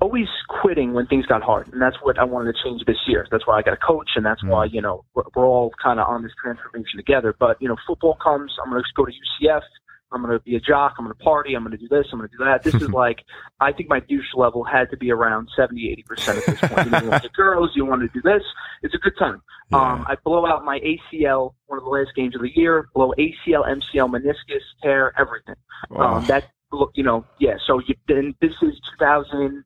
always 0.00 0.28
quitting 0.60 0.92
when 0.92 1.06
things 1.06 1.26
got 1.26 1.42
hard, 1.42 1.68
and 1.72 1.80
that's 1.80 1.96
what 2.02 2.18
I 2.18 2.24
wanted 2.24 2.52
to 2.52 2.62
change 2.62 2.82
this 2.86 2.98
year. 3.06 3.26
That's 3.30 3.46
why 3.46 3.58
I 3.58 3.62
got 3.62 3.74
a 3.74 3.78
coach, 3.78 4.10
and 4.16 4.26
that's 4.26 4.44
why 4.44 4.68
mm. 4.68 4.74
you 4.74 4.82
know 4.82 5.04
we're, 5.14 5.24
we're 5.34 5.46
all 5.46 5.72
kind 5.82 6.00
of 6.00 6.08
on 6.08 6.22
this 6.22 6.32
transformation 6.42 6.98
together. 6.98 7.34
But 7.38 7.56
you 7.60 7.68
know, 7.68 7.76
football 7.86 8.16
comes. 8.22 8.52
I'm 8.62 8.70
going 8.70 8.82
to 8.82 8.88
go 8.94 9.06
to 9.06 9.12
UCF. 9.12 9.62
I'm 10.12 10.22
going 10.22 10.38
to 10.38 10.42
be 10.44 10.56
a 10.56 10.60
jock. 10.60 10.94
I'm 10.98 11.06
going 11.06 11.16
to 11.16 11.22
party. 11.22 11.54
I'm 11.54 11.62
going 11.64 11.76
to 11.76 11.78
do 11.78 11.88
this. 11.88 12.06
I'm 12.12 12.18
going 12.18 12.30
to 12.30 12.36
do 12.36 12.44
that. 12.44 12.62
This 12.62 12.74
is 12.74 12.88
like, 12.90 13.24
I 13.60 13.72
think 13.72 13.88
my 13.88 14.00
douche 14.00 14.34
level 14.34 14.64
had 14.64 14.90
to 14.90 14.96
be 14.96 15.10
around 15.10 15.48
70, 15.56 16.04
80% 16.08 16.28
at 16.28 16.46
this 16.46 16.60
point. 16.60 16.84
You 16.86 16.90
know, 16.90 17.18
the 17.18 17.30
girls, 17.34 17.70
you 17.74 17.84
want 17.84 18.02
to 18.02 18.08
do 18.08 18.20
this. 18.22 18.42
It's 18.82 18.94
a 18.94 18.98
good 18.98 19.16
time. 19.18 19.42
Yeah. 19.70 19.78
Um, 19.78 20.04
I 20.08 20.16
blow 20.24 20.46
out 20.46 20.64
my 20.64 20.80
ACL, 20.80 21.54
one 21.66 21.78
of 21.78 21.84
the 21.84 21.90
last 21.90 22.10
games 22.14 22.34
of 22.34 22.42
the 22.42 22.50
year, 22.54 22.88
blow 22.94 23.12
ACL, 23.18 23.66
MCL, 23.66 24.10
meniscus, 24.10 24.62
tear, 24.82 25.12
everything. 25.18 25.56
Wow. 25.90 26.16
Um, 26.16 26.26
that, 26.26 26.44
look, 26.72 26.90
you 26.94 27.04
know, 27.04 27.24
yeah. 27.38 27.54
So 27.66 27.80
you, 27.86 27.94
then 28.08 28.34
this 28.40 28.52
is 28.62 28.74
2000, 28.98 29.64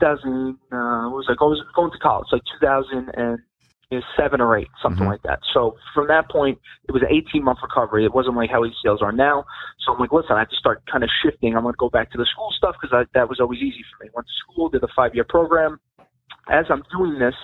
2000, 0.00 0.58
uh, 0.72 1.08
what 1.08 1.16
was 1.16 1.26
I, 1.28 1.34
going, 1.34 1.60
going 1.74 1.90
to 1.90 1.98
college, 1.98 2.28
like 2.32 2.42
2000 2.60 3.10
and, 3.14 3.38
is 3.90 4.02
seven 4.16 4.40
or 4.40 4.56
eight, 4.56 4.68
something 4.82 5.02
mm-hmm. 5.02 5.10
like 5.10 5.22
that. 5.22 5.40
So 5.52 5.76
from 5.94 6.08
that 6.08 6.30
point, 6.30 6.58
it 6.88 6.92
was 6.92 7.02
an 7.02 7.08
18 7.10 7.44
month 7.44 7.58
recovery. 7.62 8.04
It 8.04 8.14
wasn't 8.14 8.36
like 8.36 8.50
how 8.50 8.62
ACLs 8.62 9.02
are 9.02 9.12
now. 9.12 9.44
So 9.84 9.92
I'm 9.92 10.00
like, 10.00 10.12
listen, 10.12 10.32
I 10.36 10.40
have 10.40 10.50
to 10.50 10.56
start 10.56 10.82
kind 10.90 11.04
of 11.04 11.10
shifting. 11.22 11.56
I'm 11.56 11.62
going 11.62 11.74
to 11.74 11.78
go 11.78 11.90
back 11.90 12.10
to 12.12 12.18
the 12.18 12.26
school 12.32 12.52
stuff 12.56 12.76
because 12.80 13.06
that 13.14 13.28
was 13.28 13.40
always 13.40 13.60
easy 13.60 13.84
for 13.90 14.04
me. 14.04 14.10
Went 14.14 14.26
to 14.26 14.52
school, 14.52 14.68
did 14.68 14.82
a 14.82 14.88
five 14.96 15.14
year 15.14 15.24
program. 15.24 15.78
As 16.48 16.66
I'm 16.68 16.82
doing 16.96 17.18
this, 17.18 17.34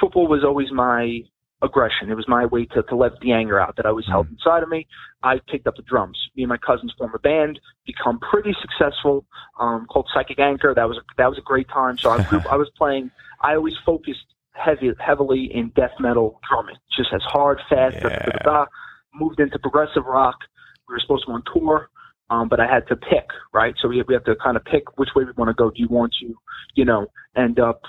football 0.00 0.28
was 0.28 0.42
always 0.44 0.68
my 0.72 1.20
aggression. 1.62 2.10
It 2.10 2.14
was 2.14 2.28
my 2.28 2.46
way 2.46 2.66
to, 2.66 2.82
to 2.82 2.96
let 2.96 3.12
the 3.20 3.32
anger 3.32 3.60
out 3.60 3.76
that 3.76 3.86
I 3.86 3.92
was 3.92 4.06
held 4.06 4.26
mm-hmm. 4.26 4.34
inside 4.34 4.62
of 4.62 4.68
me. 4.68 4.86
I 5.22 5.40
picked 5.48 5.66
up 5.66 5.76
the 5.76 5.82
drums. 5.82 6.18
Me 6.36 6.42
and 6.42 6.50
my 6.50 6.58
cousins 6.58 6.92
formed 6.98 7.14
a 7.14 7.18
band, 7.18 7.58
become 7.86 8.18
pretty 8.20 8.54
successful, 8.60 9.24
um, 9.58 9.86
called 9.86 10.08
Psychic 10.12 10.38
Anchor. 10.38 10.74
That 10.74 10.88
was 10.88 10.98
a, 10.98 11.02
that 11.16 11.28
was 11.28 11.38
a 11.38 11.42
great 11.42 11.68
time. 11.68 11.96
So 11.98 12.10
I, 12.10 12.16
I 12.50 12.56
was 12.56 12.70
playing. 12.76 13.10
I 13.40 13.54
always 13.54 13.74
focused 13.84 14.33
heavy, 14.54 14.92
heavily 14.98 15.50
in 15.52 15.70
death 15.76 15.92
metal 16.00 16.40
drumming, 16.48 16.76
just 16.96 17.10
as 17.12 17.22
hard, 17.24 17.60
fast. 17.68 17.96
Yeah. 17.96 18.08
Da, 18.08 18.08
da, 18.08 18.38
da, 18.44 18.66
Moved 19.14 19.38
into 19.38 19.58
progressive 19.58 20.04
rock. 20.06 20.36
We 20.88 20.94
were 20.94 21.00
supposed 21.00 21.24
to 21.24 21.28
go 21.28 21.34
on 21.34 21.42
tour, 21.52 21.88
um, 22.30 22.48
but 22.48 22.58
I 22.58 22.66
had 22.66 22.86
to 22.88 22.96
pick, 22.96 23.26
right? 23.52 23.74
So 23.80 23.88
we 23.88 24.02
we 24.08 24.14
have 24.14 24.24
to 24.24 24.34
kind 24.42 24.56
of 24.56 24.64
pick 24.64 24.98
which 24.98 25.10
way 25.14 25.24
we 25.24 25.32
want 25.36 25.50
to 25.50 25.54
go. 25.54 25.70
Do 25.70 25.76
you 25.80 25.88
want 25.88 26.12
to, 26.20 26.34
you 26.74 26.84
know, 26.84 27.06
end 27.36 27.60
up 27.60 27.82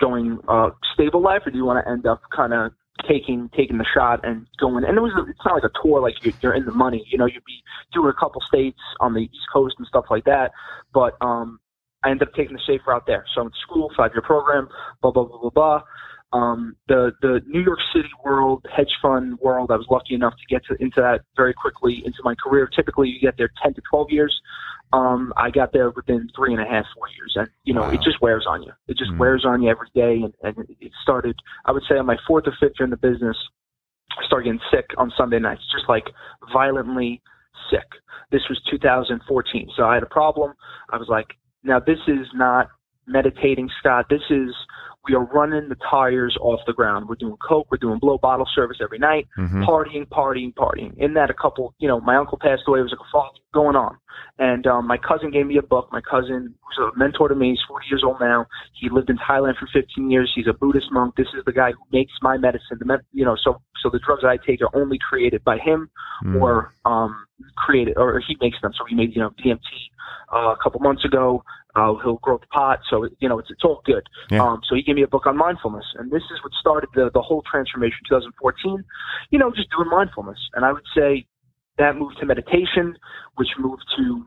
going 0.00 0.38
uh, 0.48 0.70
stable 0.92 1.22
life, 1.22 1.42
or 1.46 1.50
do 1.52 1.58
you 1.58 1.64
want 1.64 1.84
to 1.84 1.90
end 1.90 2.04
up 2.06 2.22
kind 2.34 2.52
of 2.52 2.72
taking 3.08 3.48
taking 3.56 3.78
the 3.78 3.86
shot 3.94 4.24
and 4.24 4.46
going? 4.58 4.84
And 4.84 4.96
it 4.96 5.00
was 5.00 5.12
it's 5.28 5.38
not 5.46 5.54
like 5.54 5.62
a 5.62 5.70
tour 5.82 6.00
like 6.00 6.14
you're, 6.24 6.34
you're 6.42 6.54
in 6.54 6.64
the 6.64 6.72
money. 6.72 7.06
You 7.10 7.18
know, 7.18 7.26
you'd 7.26 7.44
be 7.44 7.62
doing 7.92 8.10
a 8.10 8.20
couple 8.20 8.40
states 8.40 8.80
on 8.98 9.14
the 9.14 9.20
East 9.20 9.46
Coast 9.52 9.76
and 9.78 9.86
stuff 9.86 10.06
like 10.10 10.24
that. 10.24 10.50
But 10.92 11.16
um, 11.20 11.60
I 12.02 12.10
ended 12.10 12.26
up 12.26 12.34
taking 12.34 12.54
the 12.54 12.62
safe 12.66 12.80
route 12.88 13.04
there. 13.06 13.24
So 13.34 13.42
I'm 13.42 13.46
in 13.46 13.52
school, 13.62 13.92
five 13.96 14.10
year 14.14 14.22
program, 14.22 14.68
blah 15.00 15.12
blah 15.12 15.24
blah 15.24 15.38
blah 15.38 15.50
blah 15.50 15.82
um, 16.32 16.76
the 16.88 17.12
the 17.20 17.42
New 17.46 17.62
York 17.62 17.78
City 17.94 18.08
world, 18.24 18.64
hedge 18.74 18.92
fund 19.00 19.38
world. 19.40 19.70
I 19.70 19.76
was 19.76 19.86
lucky 19.90 20.14
enough 20.14 20.34
to 20.34 20.54
get 20.54 20.64
to, 20.66 20.82
into 20.82 21.00
that 21.00 21.22
very 21.36 21.52
quickly 21.52 22.02
into 22.04 22.18
my 22.24 22.34
career. 22.34 22.68
Typically, 22.74 23.08
you 23.08 23.20
get 23.20 23.36
there 23.36 23.50
ten 23.62 23.74
to 23.74 23.82
twelve 23.88 24.10
years. 24.10 24.40
Um, 24.94 25.32
I 25.36 25.50
got 25.50 25.72
there 25.72 25.90
within 25.90 26.28
three 26.36 26.52
and 26.52 26.62
a 26.62 26.66
half, 26.66 26.84
four 26.94 27.08
years, 27.16 27.32
and 27.36 27.48
you 27.64 27.74
know 27.74 27.82
wow. 27.82 27.90
it 27.90 28.00
just 28.02 28.20
wears 28.20 28.46
on 28.48 28.62
you. 28.62 28.72
It 28.88 28.96
just 28.96 29.10
mm-hmm. 29.10 29.20
wears 29.20 29.44
on 29.46 29.62
you 29.62 29.70
every 29.70 29.88
day, 29.94 30.22
and, 30.24 30.34
and 30.42 30.68
it 30.80 30.92
started. 31.02 31.36
I 31.64 31.72
would 31.72 31.82
say 31.88 31.96
on 31.98 32.06
my 32.06 32.16
fourth 32.26 32.46
or 32.46 32.54
fifth 32.58 32.72
year 32.78 32.84
in 32.84 32.90
the 32.90 32.96
business, 32.96 33.36
I 34.18 34.24
started 34.26 34.44
getting 34.44 34.60
sick 34.70 34.90
on 34.96 35.12
Sunday 35.16 35.38
nights, 35.38 35.62
just 35.74 35.88
like 35.88 36.04
violently 36.52 37.22
sick. 37.70 37.86
This 38.30 38.42
was 38.48 38.60
2014, 38.70 39.70
so 39.76 39.84
I 39.84 39.94
had 39.94 40.02
a 40.02 40.06
problem. 40.06 40.54
I 40.90 40.96
was 40.96 41.08
like, 41.08 41.26
now 41.62 41.78
this 41.78 41.98
is 42.06 42.26
not 42.34 42.68
meditating, 43.06 43.68
Scott. 43.80 44.06
This 44.08 44.22
is 44.30 44.54
we 45.08 45.14
are 45.14 45.24
running 45.24 45.68
the 45.68 45.76
tires 45.90 46.36
off 46.40 46.60
the 46.66 46.72
ground. 46.72 47.08
We're 47.08 47.16
doing 47.16 47.36
coke, 47.46 47.66
we're 47.70 47.78
doing 47.78 47.98
blow 47.98 48.18
bottle 48.18 48.46
service 48.54 48.78
every 48.80 48.98
night, 48.98 49.26
Mhm. 49.36 49.64
partying, 49.66 50.06
partying, 50.08 50.54
partying. 50.54 50.96
In 50.96 51.14
that, 51.14 51.28
a 51.30 51.34
couple, 51.34 51.74
you 51.78 51.88
know, 51.88 52.00
my 52.00 52.14
uncle 52.16 52.38
passed 52.38 52.62
away. 52.68 52.78
It 52.78 52.82
was 52.82 52.92
like 52.92 53.00
a 53.00 53.10
fall 53.10 53.34
going 53.52 53.74
on, 53.74 53.96
and 54.38 54.66
um, 54.66 54.86
my 54.86 54.96
cousin 54.96 55.30
gave 55.30 55.46
me 55.46 55.56
a 55.58 55.62
book. 55.62 55.88
My 55.92 56.00
cousin 56.00 56.54
was 56.68 56.92
a 56.94 56.96
mentor 56.98 57.28
to 57.28 57.34
me. 57.34 57.50
He's 57.50 57.60
40 57.66 57.86
years 57.90 58.02
old 58.04 58.20
now. 58.20 58.46
He 58.74 58.88
lived 58.90 59.10
in 59.10 59.18
Thailand 59.18 59.56
for 59.56 59.66
15 59.72 60.08
years. 60.10 60.30
He's 60.34 60.46
a 60.46 60.52
Buddhist 60.54 60.92
monk. 60.92 61.16
This 61.16 61.28
is 61.36 61.44
the 61.44 61.52
guy 61.52 61.72
who 61.72 61.82
makes 61.92 62.12
my 62.22 62.38
medicine. 62.38 62.78
The 62.78 62.84
med- 62.84 63.00
you 63.12 63.24
know, 63.24 63.34
so 63.36 63.60
so 63.82 63.90
the 63.90 63.98
drugs 63.98 64.22
that 64.22 64.28
I 64.28 64.36
take 64.36 64.62
are 64.62 64.70
only 64.74 64.98
created 64.98 65.42
by 65.42 65.58
him 65.58 65.90
Mm. 66.24 66.40
or 66.40 66.72
um, 66.84 67.16
created, 67.56 67.96
or 67.98 68.20
he 68.20 68.36
makes 68.40 68.60
them. 68.62 68.72
So 68.78 68.84
he 68.84 68.94
made, 68.94 69.14
you 69.16 69.20
know, 69.22 69.30
DMT 69.30 69.90
uh, 70.32 70.54
a 70.54 70.56
couple 70.62 70.78
months 70.80 71.04
ago. 71.04 71.42
Uh, 71.74 71.94
he'll 72.02 72.18
grow 72.22 72.36
the 72.36 72.46
pot, 72.48 72.80
so 72.90 73.08
you 73.18 73.28
know 73.28 73.38
it's 73.38 73.50
it's 73.50 73.64
all 73.64 73.80
good. 73.86 74.02
Yeah. 74.30 74.42
Um, 74.42 74.60
so 74.68 74.74
he 74.74 74.82
gave 74.82 74.96
me 74.96 75.02
a 75.02 75.08
book 75.08 75.26
on 75.26 75.36
mindfulness, 75.36 75.86
and 75.96 76.10
this 76.10 76.22
is 76.32 76.42
what 76.42 76.52
started 76.60 76.90
the 76.94 77.10
the 77.14 77.22
whole 77.22 77.42
transformation. 77.50 77.96
2014, 78.08 78.84
you 79.30 79.38
know, 79.38 79.50
just 79.50 79.68
doing 79.74 79.88
mindfulness, 79.88 80.38
and 80.54 80.64
I 80.64 80.72
would 80.72 80.84
say 80.94 81.26
that 81.78 81.96
moved 81.96 82.18
to 82.20 82.26
meditation, 82.26 82.96
which 83.36 83.48
moved 83.58 83.84
to, 83.96 84.26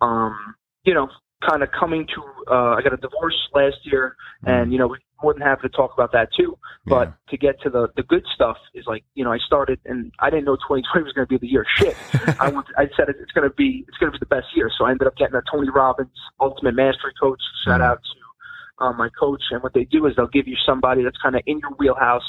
um, 0.00 0.54
you 0.84 0.94
know, 0.94 1.08
kind 1.46 1.62
of 1.62 1.68
coming 1.78 2.06
to. 2.14 2.22
Uh, 2.52 2.74
I 2.76 2.82
got 2.82 2.92
a 2.92 2.96
divorce 2.96 3.36
last 3.54 3.76
year, 3.82 4.16
and 4.44 4.72
you 4.72 4.78
know, 4.78 4.88
we're 4.88 4.98
more 5.22 5.32
than 5.32 5.42
happy 5.42 5.62
to 5.62 5.68
talk 5.70 5.92
about 5.94 6.12
that 6.12 6.28
too. 6.36 6.56
But 6.86 7.08
Yeah. 7.08 7.12
to 7.30 7.36
get 7.36 7.60
to 7.62 7.70
the 7.70 7.88
the 7.96 8.02
good 8.04 8.24
stuff 8.34 8.56
is 8.74 8.84
like 8.86 9.04
you 9.14 9.24
know 9.24 9.32
I 9.32 9.38
started 9.38 9.80
and 9.86 10.12
I 10.20 10.30
didn't 10.30 10.44
know 10.44 10.56
2020 10.56 11.04
was 11.04 11.12
going 11.12 11.26
to 11.26 11.30
be 11.30 11.38
the 11.38 11.50
year. 11.50 11.64
Shit, 11.76 11.96
I 12.40 12.48
went, 12.48 12.66
I 12.76 12.88
said 12.96 13.08
it, 13.08 13.16
it's 13.20 13.32
going 13.32 13.48
to 13.48 13.54
be 13.54 13.84
it's 13.88 13.96
going 13.98 14.12
to 14.12 14.18
be 14.18 14.20
the 14.20 14.26
best 14.34 14.46
year. 14.54 14.70
So 14.76 14.84
I 14.86 14.90
ended 14.90 15.06
up 15.06 15.16
getting 15.16 15.34
a 15.34 15.42
Tony 15.50 15.68
Robbins 15.70 16.10
Ultimate 16.40 16.74
Mastery 16.74 17.12
Coach. 17.20 17.40
Shout 17.64 17.80
Mhm. 17.80 17.84
out 17.84 18.00
to 18.02 18.08
um, 18.78 18.96
my 18.96 19.08
coach. 19.18 19.42
And 19.50 19.62
what 19.62 19.74
they 19.74 19.84
do 19.84 20.06
is 20.06 20.14
they'll 20.16 20.26
give 20.26 20.46
you 20.46 20.56
somebody 20.66 21.02
that's 21.02 21.16
kind 21.18 21.34
of 21.34 21.42
in 21.46 21.58
your 21.60 21.70
wheelhouse 21.78 22.24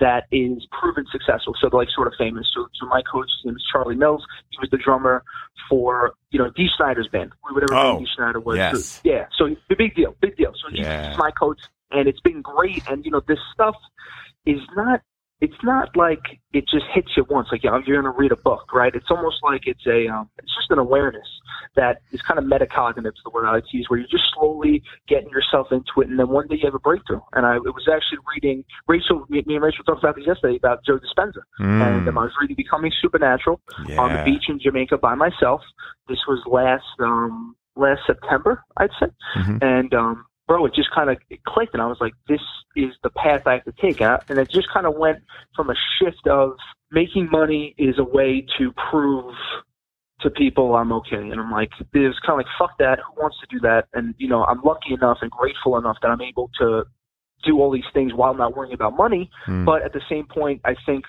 that 0.00 0.24
is 0.32 0.66
proven 0.72 1.04
successful. 1.12 1.54
So 1.60 1.68
they're 1.70 1.78
like 1.80 1.88
sort 1.94 2.08
of 2.08 2.14
famous. 2.18 2.50
So, 2.54 2.66
so 2.80 2.86
my 2.86 3.02
coach's 3.02 3.32
name 3.44 3.56
is 3.56 3.64
Charlie 3.72 3.94
Mills. 3.96 4.24
He 4.50 4.58
was 4.60 4.70
the 4.70 4.78
drummer 4.78 5.22
for 5.68 6.14
you 6.30 6.38
know 6.38 6.50
Dee 6.56 6.68
Snider's 6.76 7.08
band, 7.08 7.32
whatever 7.50 7.74
Oh, 7.74 7.98
Dee 7.98 8.08
Snider 8.16 8.40
was. 8.40 8.56
yes. 8.56 9.00
Yeah. 9.04 9.26
So 9.36 9.48
the 9.68 9.76
big 9.76 9.94
deal, 9.94 10.14
big 10.20 10.36
deal. 10.36 10.52
So 10.62 10.70
he's, 10.70 10.80
Yeah. 10.80 11.10
he's 11.10 11.18
my 11.18 11.30
coach, 11.30 11.60
and 11.90 12.08
it's 12.08 12.20
been 12.20 12.42
great. 12.42 12.82
And 12.88 13.04
you 13.04 13.10
know 13.10 13.22
this 13.26 13.38
stuff 13.52 13.76
is 14.46 14.60
not. 14.76 15.02
It's 15.42 15.62
not 15.64 15.88
like 15.96 16.22
it 16.52 16.64
just 16.72 16.86
hits 16.94 17.08
you 17.16 17.26
once. 17.28 17.48
Like 17.50 17.64
you're 17.64 17.80
going 17.80 18.04
to 18.04 18.18
read 18.22 18.30
a 18.30 18.36
book, 18.36 18.72
right? 18.72 18.94
It's 18.94 19.10
almost 19.10 19.38
like 19.42 19.62
it's 19.66 19.84
a. 19.86 20.06
Um, 20.06 20.30
it's 20.38 20.54
just 20.54 20.70
an 20.70 20.78
awareness 20.78 21.26
that 21.74 21.94
is 22.12 22.20
kind 22.22 22.38
of 22.38 22.44
metacognitive, 22.44 23.08
is 23.18 23.22
the 23.24 23.30
word 23.34 23.46
I 23.46 23.52
like 23.52 23.64
to 23.70 23.76
use, 23.76 23.86
where 23.88 23.98
you're 23.98 24.08
just 24.08 24.28
slowly 24.34 24.82
getting 25.08 25.30
yourself 25.30 25.66
into 25.72 25.94
it, 26.02 26.08
and 26.08 26.18
then 26.18 26.28
one 26.28 26.46
day 26.46 26.56
you 26.60 26.66
have 26.66 26.74
a 26.74 26.78
breakthrough. 26.78 27.20
And 27.32 27.44
I 27.44 27.56
it 27.56 27.74
was 27.74 27.88
actually 27.92 28.18
reading 28.34 28.64
Rachel. 28.86 29.26
Me, 29.28 29.42
and 29.44 29.62
Rachel 29.62 29.84
talked 29.84 30.04
about 30.04 30.14
this 30.16 30.26
yesterday 30.26 30.56
about 30.56 30.84
Joe 30.86 30.98
Dispenza, 31.04 31.42
and 31.58 32.08
um, 32.08 32.18
I 32.18 32.22
was 32.22 32.32
reading 32.40 32.56
Becoming 32.56 32.92
Supernatural 33.02 33.60
Mm. 33.80 33.98
on 33.98 34.12
the 34.12 34.22
beach 34.24 34.44
in 34.48 34.60
Jamaica 34.60 34.98
by 34.98 35.14
myself. 35.14 35.60
This 36.08 36.18
was 36.28 36.40
last 36.46 36.84
um 37.00 37.56
last 37.74 38.00
September, 38.06 38.62
I'd 38.76 38.90
say. 39.00 39.06
Mhm. 39.38 39.58
And 39.62 39.94
um 39.94 40.24
bro, 40.46 40.66
it 40.66 40.74
just 40.74 40.90
kind 40.94 41.10
of 41.10 41.16
clicked, 41.46 41.74
and 41.74 41.82
I 41.82 41.86
was 41.86 41.98
like, 42.00 42.12
this 42.28 42.40
is 42.76 42.92
the 43.02 43.10
path 43.10 43.46
I 43.46 43.54
have 43.54 43.64
to 43.64 43.72
take. 43.80 44.00
And, 44.00 44.10
I, 44.10 44.18
and 44.28 44.38
it 44.38 44.50
just 44.50 44.68
kind 44.72 44.86
of 44.86 44.96
went 44.96 45.18
from 45.54 45.70
a 45.70 45.74
shift 45.98 46.26
of 46.26 46.52
making 46.90 47.28
money 47.30 47.74
is 47.78 47.98
a 47.98 48.04
way 48.04 48.46
to 48.58 48.72
prove 48.90 49.34
to 50.20 50.30
people 50.30 50.74
I'm 50.76 50.92
okay. 50.92 51.16
And 51.16 51.40
I'm 51.40 51.50
like, 51.50 51.70
it's 51.80 52.18
kind 52.20 52.38
of 52.40 52.46
like, 52.46 52.46
fuck 52.58 52.78
that. 52.78 52.98
Who 52.98 53.22
wants 53.22 53.36
to 53.40 53.46
do 53.50 53.60
that? 53.60 53.86
And, 53.92 54.14
you 54.18 54.28
know, 54.28 54.44
I'm 54.44 54.60
lucky 54.62 54.94
enough 54.94 55.18
and 55.20 55.30
grateful 55.30 55.76
enough 55.76 55.96
that 56.02 56.08
I'm 56.08 56.20
able 56.20 56.50
to 56.60 56.84
do 57.44 57.58
all 57.58 57.72
these 57.72 57.82
things 57.92 58.12
while 58.14 58.34
not 58.34 58.56
worrying 58.56 58.74
about 58.74 58.96
money. 58.96 59.30
Mm. 59.48 59.64
But 59.64 59.82
at 59.82 59.92
the 59.92 60.00
same 60.08 60.26
point, 60.26 60.60
I 60.64 60.74
think, 60.86 61.04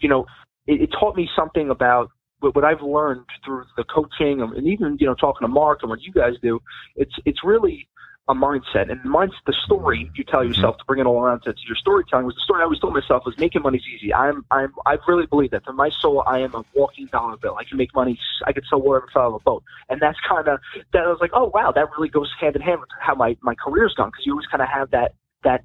you 0.00 0.08
know, 0.08 0.24
it, 0.66 0.82
it 0.82 0.90
taught 0.98 1.14
me 1.14 1.28
something 1.36 1.68
about 1.70 2.08
what, 2.40 2.54
what 2.54 2.64
I've 2.64 2.80
learned 2.80 3.26
through 3.44 3.64
the 3.76 3.84
coaching 3.84 4.40
and 4.40 4.66
even, 4.66 4.96
you 4.98 5.06
know, 5.06 5.14
talking 5.14 5.46
to 5.46 5.48
Mark 5.48 5.80
and 5.82 5.90
what 5.90 6.00
you 6.02 6.12
guys 6.12 6.34
do. 6.42 6.60
It's, 6.96 7.14
it's 7.26 7.40
really 7.44 7.88
a 8.28 8.34
mindset 8.34 8.90
and 8.90 9.02
mine's 9.04 9.32
the 9.46 9.54
story 9.64 10.10
you 10.14 10.22
tell 10.22 10.44
yourself 10.44 10.76
to 10.76 10.84
bring 10.84 11.00
it 11.00 11.06
all 11.06 11.22
around 11.22 11.40
to, 11.40 11.52
to 11.52 11.60
your 11.66 11.76
storytelling 11.76 12.26
was 12.26 12.34
the 12.34 12.42
story 12.42 12.60
I 12.60 12.64
always 12.64 12.78
told 12.78 12.92
myself 12.92 13.22
was 13.24 13.34
making 13.38 13.62
money's 13.62 13.82
easy. 13.94 14.12
I'm, 14.12 14.44
I'm, 14.50 14.74
I 14.84 14.98
really 15.06 15.24
believe 15.24 15.50
that. 15.52 15.64
To 15.64 15.72
my 15.72 15.90
soul, 16.00 16.22
I 16.26 16.40
am 16.40 16.54
a 16.54 16.62
walking 16.74 17.08
dollar 17.10 17.38
bill. 17.38 17.56
I 17.58 17.64
can 17.64 17.78
make 17.78 17.94
money. 17.94 18.18
I 18.46 18.52
can 18.52 18.62
sell 18.68 18.80
whatever 18.82 19.08
fell 19.12 19.26
on 19.28 19.34
a 19.34 19.38
boat. 19.38 19.64
And 19.88 20.00
that's 20.00 20.18
kind 20.28 20.46
of, 20.46 20.60
that 20.92 21.04
I 21.04 21.08
was 21.08 21.18
like, 21.22 21.30
oh 21.32 21.50
wow, 21.54 21.72
that 21.72 21.86
really 21.96 22.10
goes 22.10 22.30
hand 22.38 22.54
in 22.54 22.62
hand 22.62 22.80
with 22.80 22.90
how 23.00 23.14
my, 23.14 23.36
my 23.40 23.54
career's 23.54 23.94
gone. 23.94 24.10
Cause 24.12 24.26
you 24.26 24.32
always 24.32 24.46
kind 24.46 24.62
of 24.62 24.68
have 24.68 24.90
that, 24.90 25.14
that 25.44 25.64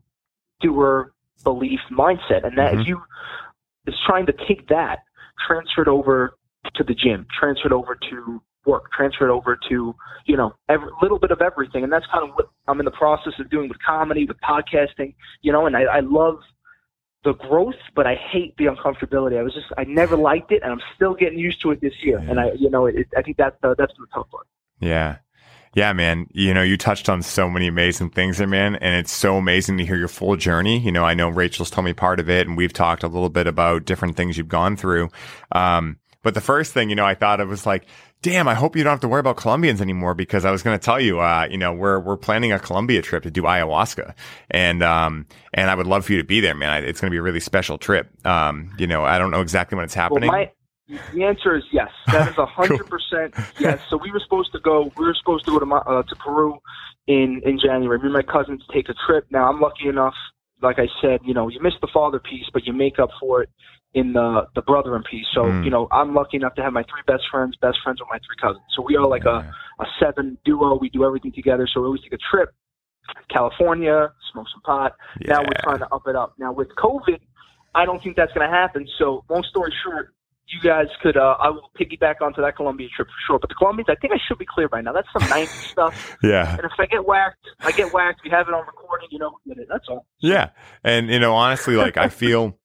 doer 0.61 1.11
belief 1.43 1.81
mindset. 1.91 2.45
And 2.45 2.57
that 2.57 2.73
Mhm. 2.73 2.81
if 2.81 2.87
you 2.87 3.01
is 3.87 3.95
trying 4.07 4.25
to 4.27 4.33
take 4.47 4.67
that, 4.69 4.99
transfer 5.45 5.81
it 5.81 5.89
over 5.89 6.37
to 6.75 6.83
the 6.83 6.93
gym, 6.93 7.27
transfer 7.37 7.67
it 7.67 7.73
over 7.73 7.97
to 8.09 8.41
work, 8.65 8.91
transfer 8.91 9.27
it 9.27 9.31
over 9.31 9.57
to, 9.69 9.95
you 10.25 10.37
know, 10.37 10.53
a 10.69 10.77
little 11.01 11.19
bit 11.19 11.31
of 11.31 11.41
everything. 11.41 11.83
And 11.83 11.91
that's 11.91 12.05
kind 12.07 12.29
of 12.29 12.35
what 12.35 12.49
I'm 12.67 12.79
in 12.79 12.85
the 12.85 12.91
process 12.91 13.33
of 13.39 13.49
doing 13.49 13.69
with 13.69 13.77
comedy, 13.85 14.25
with 14.25 14.37
podcasting, 14.41 15.15
you 15.41 15.51
know, 15.51 15.65
and 15.65 15.75
I, 15.75 15.83
I 15.83 15.99
love 15.99 16.39
the 17.23 17.33
growth, 17.33 17.75
but 17.95 18.05
I 18.05 18.15
hate 18.15 18.55
the 18.57 18.65
uncomfortability. 18.65 19.37
I 19.37 19.43
was 19.43 19.53
just, 19.53 19.67
I 19.77 19.83
never 19.85 20.15
liked 20.15 20.51
it 20.51 20.61
and 20.63 20.71
I'm 20.71 20.81
still 20.95 21.13
getting 21.13 21.39
used 21.39 21.61
to 21.61 21.71
it 21.71 21.81
this 21.81 21.93
year. 22.01 22.17
And 22.17 22.39
I, 22.39 22.51
you 22.53 22.69
know, 22.69 22.85
it, 22.85 23.07
I 23.17 23.21
think 23.21 23.37
that, 23.37 23.57
uh, 23.63 23.75
that's 23.77 23.93
the 23.97 24.05
tough 24.13 24.29
part. 24.29 24.47
Yeah. 24.79 25.17
Yeah, 25.75 25.91
man. 25.93 26.27
You 26.31 26.53
know, 26.53 26.61
you 26.61 26.77
touched 26.77 27.09
on 27.09 27.23
so 27.23 27.49
many 27.49 27.67
amazing 27.67 28.11
things 28.11 28.37
there, 28.37 28.47
man. 28.47 28.75
And 28.75 28.95
it's 28.95 29.11
so 29.11 29.37
amazing 29.37 29.77
to 29.79 29.85
hear 29.85 29.95
your 29.95 30.07
full 30.07 30.35
journey. 30.35 30.79
You 30.79 30.91
know, 30.91 31.03
I 31.03 31.15
know 31.15 31.29
Rachel's 31.29 31.71
told 31.71 31.85
me 31.85 31.93
part 31.93 32.19
of 32.19 32.29
it 32.29 32.47
and 32.47 32.55
we've 32.55 32.73
talked 32.73 33.03
a 33.03 33.07
little 33.07 33.29
bit 33.29 33.47
about 33.47 33.85
different 33.85 34.15
things 34.15 34.37
you've 34.37 34.47
gone 34.47 34.75
through. 34.75 35.09
Um, 35.51 35.97
but 36.21 36.35
the 36.35 36.41
first 36.41 36.73
thing, 36.73 36.89
you 36.89 36.95
know, 36.95 37.05
I 37.05 37.15
thought 37.15 37.39
it 37.39 37.47
was 37.47 37.65
like, 37.65 37.87
damn, 38.23 38.47
I 38.47 38.55
hope 38.55 38.75
you 38.75 38.83
don't 38.83 38.89
have 38.91 38.99
to 39.01 39.07
worry 39.07 39.19
about 39.19 39.37
Colombians 39.37 39.79
anymore 39.81 40.15
because 40.15 40.45
I 40.45 40.49
was 40.51 40.63
going 40.63 40.77
to 40.79 40.83
tell 40.83 40.99
you, 40.99 41.19
uh, 41.19 41.47
you 41.51 41.57
know, 41.57 41.71
we're, 41.71 41.99
we're 41.99 42.17
planning 42.17 42.51
a 42.51 42.57
Colombia 42.57 43.03
trip 43.03 43.21
to 43.23 43.29
do 43.31 43.43
ayahuasca 43.43 44.15
and, 44.49 44.81
um, 44.81 45.27
and 45.53 45.69
I 45.69 45.75
would 45.75 45.85
love 45.85 46.05
for 46.05 46.13
you 46.13 46.17
to 46.17 46.23
be 46.23 46.39
there, 46.39 46.55
man. 46.55 46.71
I- 46.71 46.79
It's 46.79 46.99
going 46.99 47.09
to 47.11 47.13
be 47.13 47.19
a 47.19 47.21
really 47.21 47.39
special 47.39 47.77
trip. 47.77 48.09
Um, 48.25 48.73
you 48.79 48.87
know, 48.87 49.03
I 49.03 49.19
don't 49.19 49.29
know 49.29 49.41
exactly 49.41 49.75
when 49.75 49.85
it's 49.85 49.93
happening. 49.93 50.29
Well, 50.31 50.39
my 50.39 50.51
the 51.13 51.23
answer 51.23 51.55
is 51.55 51.63
yes. 51.71 51.89
That 52.07 52.29
is 52.31 52.37
a 52.37 52.45
hundred 52.57 52.85
percent 52.89 53.33
yes. 53.59 53.79
So 53.89 53.97
we 53.97 54.11
were 54.11 54.19
supposed 54.19 54.51
to 54.51 54.59
go. 54.59 54.91
We 54.97 55.05
were 55.05 55.15
supposed 55.17 55.45
to 55.45 55.51
go 55.51 55.59
to 55.59 55.65
my, 55.65 55.77
uh, 55.77 56.03
to 56.03 56.15
Peru 56.17 56.57
in 57.07 57.41
in 57.45 57.57
January. 57.57 57.97
Me 57.99 58.05
and 58.05 58.13
my 58.13 58.21
cousins 58.21 58.61
take 58.73 58.89
a 58.89 58.93
trip. 59.07 59.25
Now 59.31 59.49
I'm 59.49 59.61
lucky 59.61 59.87
enough. 59.87 60.13
Like 60.63 60.79
I 60.79 60.87
said, 61.01 61.19
you 61.23 61.33
know, 61.33 61.49
you 61.49 61.59
miss 61.61 61.73
the 61.81 61.89
father 61.93 62.19
piece, 62.19 62.45
but 62.53 62.65
you 62.65 62.73
make 62.73 62.97
up 62.97 63.09
for 63.19 63.43
it 63.43 63.49
in 63.93 64.13
the 64.13 64.47
the 64.55 64.61
brother 64.63 64.95
and 64.95 65.05
piece. 65.05 65.25
So 65.35 65.41
Mm. 65.43 65.63
you 65.65 65.69
know, 65.69 65.87
I'm 65.91 66.15
lucky 66.15 66.37
enough 66.37 66.55
to 66.55 66.63
have 66.63 66.73
my 66.73 66.83
three 66.83 67.03
best 67.05 67.23
friends, 67.29 67.55
best 67.61 67.77
friends 67.83 67.99
with 67.99 68.09
my 68.09 68.17
three 68.25 68.37
cousins. 68.41 68.65
So 68.75 68.81
we 68.81 68.95
are 68.95 69.05
like 69.07 69.25
a 69.25 69.37
a 69.79 69.85
seven 69.99 70.37
duo. 70.45 70.77
We 70.79 70.89
do 70.89 71.03
everything 71.05 71.31
together. 71.33 71.67
So 71.71 71.81
we 71.81 71.87
always 71.87 72.01
take 72.01 72.13
a 72.13 72.23
trip. 72.31 72.49
California, 73.29 74.11
smoke 74.31 74.47
some 74.53 74.61
pot. 74.61 74.95
Now 75.27 75.41
we're 75.41 75.61
trying 75.61 75.79
to 75.79 75.87
up 75.93 76.07
it 76.07 76.15
up. 76.15 76.33
Now 76.37 76.53
with 76.53 76.69
COVID, 76.77 77.19
I 77.75 77.85
don't 77.85 78.01
think 78.01 78.15
that's 78.15 78.31
going 78.33 78.47
to 78.49 78.53
happen. 78.55 78.87
So 78.97 79.23
long 79.29 79.43
story 79.49 79.73
short, 79.83 80.13
you 80.47 80.59
guys 80.61 80.87
could, 81.01 81.17
uh, 81.17 81.35
I 81.39 81.49
will 81.49 81.69
piggyback 81.79 82.21
onto 82.21 82.41
that 82.41 82.55
Colombia 82.55 82.87
trip 82.95 83.07
for 83.07 83.13
sure. 83.27 83.39
But 83.39 83.49
the 83.49 83.55
Colombians, 83.55 83.89
I 83.89 83.95
think 83.95 84.13
I 84.13 84.17
should 84.27 84.37
be 84.37 84.45
clear 84.45 84.67
by 84.69 84.81
now. 84.81 84.91
That's 84.93 85.07
some 85.13 85.21
90s 85.29 85.47
stuff. 85.71 86.17
yeah. 86.23 86.51
And 86.55 86.65
if 86.65 86.71
I 86.77 86.85
get 86.85 87.05
whacked, 87.05 87.45
I 87.61 87.71
get 87.71 87.93
whacked. 87.93 88.21
We 88.23 88.29
have 88.29 88.47
it 88.47 88.53
on 88.53 88.65
recording. 88.65 89.07
You 89.11 89.19
know 89.19 89.31
who 89.45 89.53
did 89.53 89.61
it. 89.63 89.67
That's 89.71 89.85
all. 89.89 90.05
Yeah. 90.19 90.49
And, 90.83 91.09
you 91.09 91.19
know, 91.19 91.33
honestly, 91.33 91.75
like 91.75 91.97
I 91.97 92.09
feel 92.09 92.57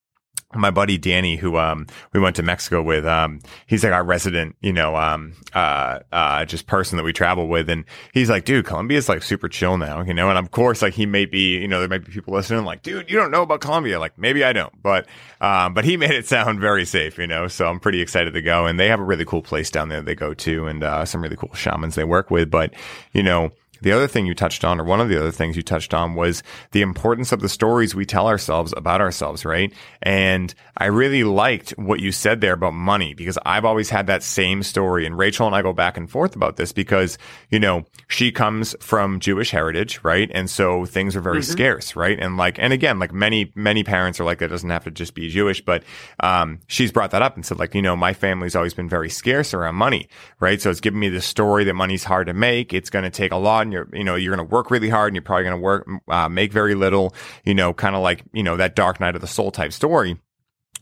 my 0.55 0.71
buddy 0.71 0.97
Danny, 0.97 1.37
who, 1.37 1.59
um, 1.59 1.87
we 2.12 2.21
went 2.21 2.37
to 2.37 2.43
Mexico 2.43 2.83
with, 2.83 3.05
um, 3.05 3.40
he's 3.67 3.85
like 3.85 3.93
our 3.93 4.02
resident, 4.02 4.57
you 4.62 4.73
know, 4.73 4.97
um, 4.97 5.35
uh, 5.55 6.00
uh, 6.11 6.45
just 6.47 6.67
person 6.67 6.97
that 6.97 7.02
we 7.02 7.12
travel 7.12 7.49
with. 7.49 7.69
And 7.69 7.85
he's 8.14 8.31
like, 8.31 8.47
dude, 8.47 8.64
Colombia's 8.64 9.09
like 9.11 9.23
super 9.23 9.49
chill 9.49 9.76
now, 9.76 10.02
you 10.02 10.14
know, 10.14 10.31
and 10.31 10.38
of 10.38 10.50
course, 10.50 10.81
like 10.81 10.95
he 10.95 11.05
may 11.05 11.26
be, 11.26 11.59
you 11.59 11.69
know, 11.69 11.81
there 11.81 11.88
might 11.88 12.05
be 12.05 12.12
people 12.12 12.33
listening 12.33 12.64
like, 12.64 12.83
dude, 12.83 13.11
you 13.11 13.19
don't 13.19 13.31
know 13.31 13.43
about 13.43 13.61
Colombia. 13.61 14.00
Like 14.00 14.17
maybe 14.17 14.43
I 14.43 14.55
don't, 14.55 14.73
but, 14.83 15.07
um, 15.43 15.75
but 15.75 15.85
he 15.85 15.97
made 15.99 16.12
it 16.12 16.26
sound 16.26 16.61
very 16.61 16.87
safe, 16.87 17.19
you 17.19 17.26
know, 17.26 17.47
so 17.47 17.67
I'm 17.67 17.78
pretty 17.78 18.00
excited 18.00 18.33
to 18.33 18.43
go. 18.43 18.64
And 18.64 18.81
they 18.81 18.88
have 18.88 19.00
a 19.00 19.05
really 19.05 19.26
cool 19.26 19.43
place 19.43 19.71
down 19.71 19.90
there 19.90 20.00
they 20.00 20.14
go 20.14 20.33
to 20.33 20.67
and, 20.67 20.83
uh, 20.83 21.05
some 21.05 21.23
really 21.23 21.37
cool 21.37 21.52
shamans 21.52 21.95
they 21.95 22.05
work 22.05 22.31
with. 22.31 22.50
But, 22.50 22.73
you 23.12 23.23
know, 23.23 23.52
the 23.80 23.92
other 23.92 24.08
thing 24.08 24.26
you 24.26 24.35
touched 24.35 24.64
on, 24.64 24.80
or 24.80 24.85
one 24.85 25.00
of 25.00 25.08
the 25.08 25.18
other 25.18 25.30
things 25.30 25.56
you 25.56 25.62
touched 25.62 25.94
on 25.94 26.14
was 26.14 26.42
the 26.73 26.82
importance 26.82 27.32
of 27.32 27.40
the 27.40 27.49
stories 27.49 27.94
we 27.94 28.06
tell 28.06 28.26
ourselves 28.26 28.75
about 28.76 29.00
ourselves, 29.00 29.44
right? 29.44 29.73
And 30.02 30.54
I 30.76 30.87
really 30.87 31.25
liked 31.25 31.70
what 31.70 32.00
you 32.00 32.12
said 32.12 32.40
there 32.40 32.54
about 32.54 32.75
money 32.75 33.14
because 33.14 33.38
I've 33.44 33.64
always 33.64 33.90
had 33.90 34.06
that 34.06 34.23
same 34.23 34.62
story. 34.62 35.06
And 35.06 35.16
Rachel 35.18 35.47
and 35.47 35.54
I 35.54 35.62
go 35.62 35.73
back 35.73 35.97
and 35.97 36.11
forth 36.11 36.35
about 36.35 36.56
this 36.56 36.73
because, 36.73 37.18
you 37.50 37.61
know, 37.61 37.85
she 38.08 38.32
comes 38.32 38.75
from 38.80 39.20
Jewish 39.20 39.50
heritage, 39.50 40.00
right? 40.02 40.30
And 40.32 40.49
so 40.49 40.87
things 40.87 41.14
are 41.14 41.20
very 41.20 41.42
scarce, 41.42 41.94
right? 41.94 42.18
And 42.18 42.37
like, 42.37 42.58
and 42.58 42.73
again, 42.73 42.99
like 42.99 43.12
many, 43.12 43.52
many 43.54 43.85
parents 43.85 44.18
are 44.18 44.25
like, 44.25 44.38
that 44.38 44.49
doesn't 44.49 44.70
have 44.70 44.85
to 44.85 44.90
just 44.90 45.14
be 45.14 45.28
Jewish, 45.28 45.64
but, 45.64 45.85
um, 46.20 46.61
she's 46.66 46.90
brought 46.90 47.11
that 47.11 47.23
up 47.23 47.37
and 47.37 47.44
said 47.44 47.58
like, 47.58 47.75
you 47.75 47.82
know, 47.82 47.97
my 47.97 48.12
family's 48.12 48.56
always 48.56 48.75
been 48.75 48.88
very 48.88 49.11
scarce 49.11 49.52
around 49.52 49.75
money, 49.75 50.08
right? 50.40 50.61
So 50.61 50.70
it's 50.70 50.80
given 50.80 51.00
me 51.00 51.08
the 51.08 51.20
story 51.20 51.64
that 51.64 51.75
money's 51.75 52.04
hard 52.04 52.28
to 52.28 52.35
make. 52.35 52.73
It's 52.73 52.90
going 52.90 53.04
to 53.04 53.11
take 53.11 53.32
a 53.32 53.37
lot 53.37 53.67
and 53.68 53.72
you're, 53.72 53.88
you 53.92 54.04
know, 54.04 54.14
you're 54.14 54.34
going 54.34 54.46
to 54.46 54.54
work 54.54 54.70
really 54.70 54.88
hard 54.88 55.08
and 55.08 55.16
you're 55.16 55.22
probably 55.22 55.44
going 55.44 55.56
to 55.56 55.62
work, 55.62 55.88
uh, 56.08 56.28
make 56.28 56.52
very 56.52 56.75
little, 56.75 57.14
you 57.44 57.54
know, 57.54 57.72
kind 57.72 57.94
of 57.94 58.02
like, 58.02 58.25
you 58.32 58.42
know, 58.42 58.56
that 58.56 58.75
dark 58.75 59.00
night 59.00 59.14
of 59.14 59.20
the 59.20 59.26
soul 59.26 59.50
type 59.50 59.72
story. 59.72 60.18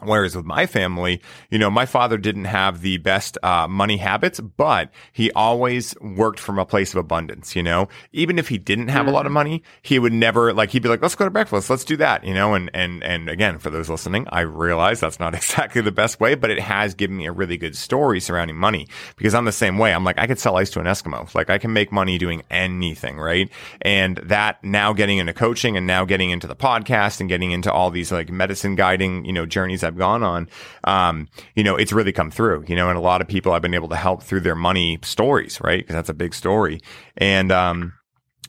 Whereas 0.00 0.36
with 0.36 0.44
my 0.44 0.66
family, 0.66 1.22
you 1.50 1.58
know, 1.58 1.70
my 1.70 1.86
father 1.86 2.18
didn't 2.18 2.44
have 2.44 2.82
the 2.82 2.98
best 2.98 3.38
uh, 3.42 3.66
money 3.66 3.96
habits, 3.96 4.40
but 4.40 4.90
he 5.10 5.32
always 5.32 5.98
worked 6.02 6.38
from 6.38 6.58
a 6.58 6.66
place 6.66 6.92
of 6.92 6.98
abundance. 6.98 7.56
You 7.56 7.62
know, 7.62 7.88
even 8.12 8.38
if 8.38 8.48
he 8.48 8.58
didn't 8.58 8.88
have 8.88 9.00
mm-hmm. 9.00 9.08
a 9.08 9.12
lot 9.12 9.24
of 9.24 9.30
mm-hmm. 9.30 9.34
money, 9.34 9.62
he 9.80 9.98
would 9.98 10.12
never 10.12 10.52
like 10.52 10.70
he'd 10.70 10.82
be 10.82 10.90
like, 10.90 11.00
"Let's 11.00 11.14
go 11.14 11.24
to 11.24 11.30
breakfast, 11.30 11.70
let's 11.70 11.84
do 11.84 11.96
that." 11.96 12.24
You 12.24 12.34
know, 12.34 12.52
and 12.52 12.70
and 12.74 13.02
and 13.02 13.30
again, 13.30 13.58
for 13.58 13.70
those 13.70 13.88
listening, 13.88 14.26
I 14.28 14.40
realize 14.42 15.00
that's 15.00 15.18
not 15.18 15.34
exactly 15.34 15.80
the 15.80 15.92
best 15.92 16.20
way, 16.20 16.34
but 16.34 16.50
it 16.50 16.60
has 16.60 16.94
given 16.94 17.16
me 17.16 17.24
a 17.24 17.32
really 17.32 17.56
good 17.56 17.74
story 17.74 18.20
surrounding 18.20 18.56
money 18.56 18.88
because 19.16 19.34
I'm 19.34 19.46
the 19.46 19.52
same 19.52 19.78
way. 19.78 19.94
I'm 19.94 20.04
like, 20.04 20.18
I 20.18 20.26
could 20.26 20.38
sell 20.38 20.58
ice 20.58 20.68
to 20.70 20.80
an 20.80 20.86
Eskimo, 20.86 21.34
like 21.34 21.48
I 21.48 21.56
can 21.56 21.72
make 21.72 21.90
money 21.90 22.18
doing 22.18 22.42
anything, 22.50 23.16
right? 23.16 23.50
And 23.80 24.18
that 24.18 24.62
now 24.62 24.92
getting 24.92 25.16
into 25.16 25.32
coaching 25.32 25.74
and 25.74 25.86
now 25.86 26.04
getting 26.04 26.28
into 26.28 26.46
the 26.46 26.56
podcast 26.56 27.20
and 27.20 27.30
getting 27.30 27.52
into 27.52 27.72
all 27.72 27.90
these 27.90 28.12
like 28.12 28.30
medicine 28.30 28.74
guiding, 28.74 29.24
you 29.24 29.32
know, 29.32 29.46
journeys 29.46 29.85
I've 29.86 29.96
gone 29.96 30.22
on, 30.22 30.48
um, 30.84 31.28
you 31.54 31.64
know, 31.64 31.76
it's 31.76 31.92
really 31.92 32.12
come 32.12 32.30
through, 32.30 32.64
you 32.68 32.76
know, 32.76 32.88
and 32.88 32.98
a 32.98 33.00
lot 33.00 33.20
of 33.20 33.28
people 33.28 33.52
I've 33.52 33.62
been 33.62 33.74
able 33.74 33.88
to 33.88 33.96
help 33.96 34.22
through 34.22 34.40
their 34.40 34.54
money 34.54 34.98
stories, 35.02 35.60
right? 35.62 35.80
Because 35.80 35.94
that's 35.94 36.08
a 36.08 36.14
big 36.14 36.34
story. 36.34 36.80
And, 37.16 37.50
um, 37.52 37.94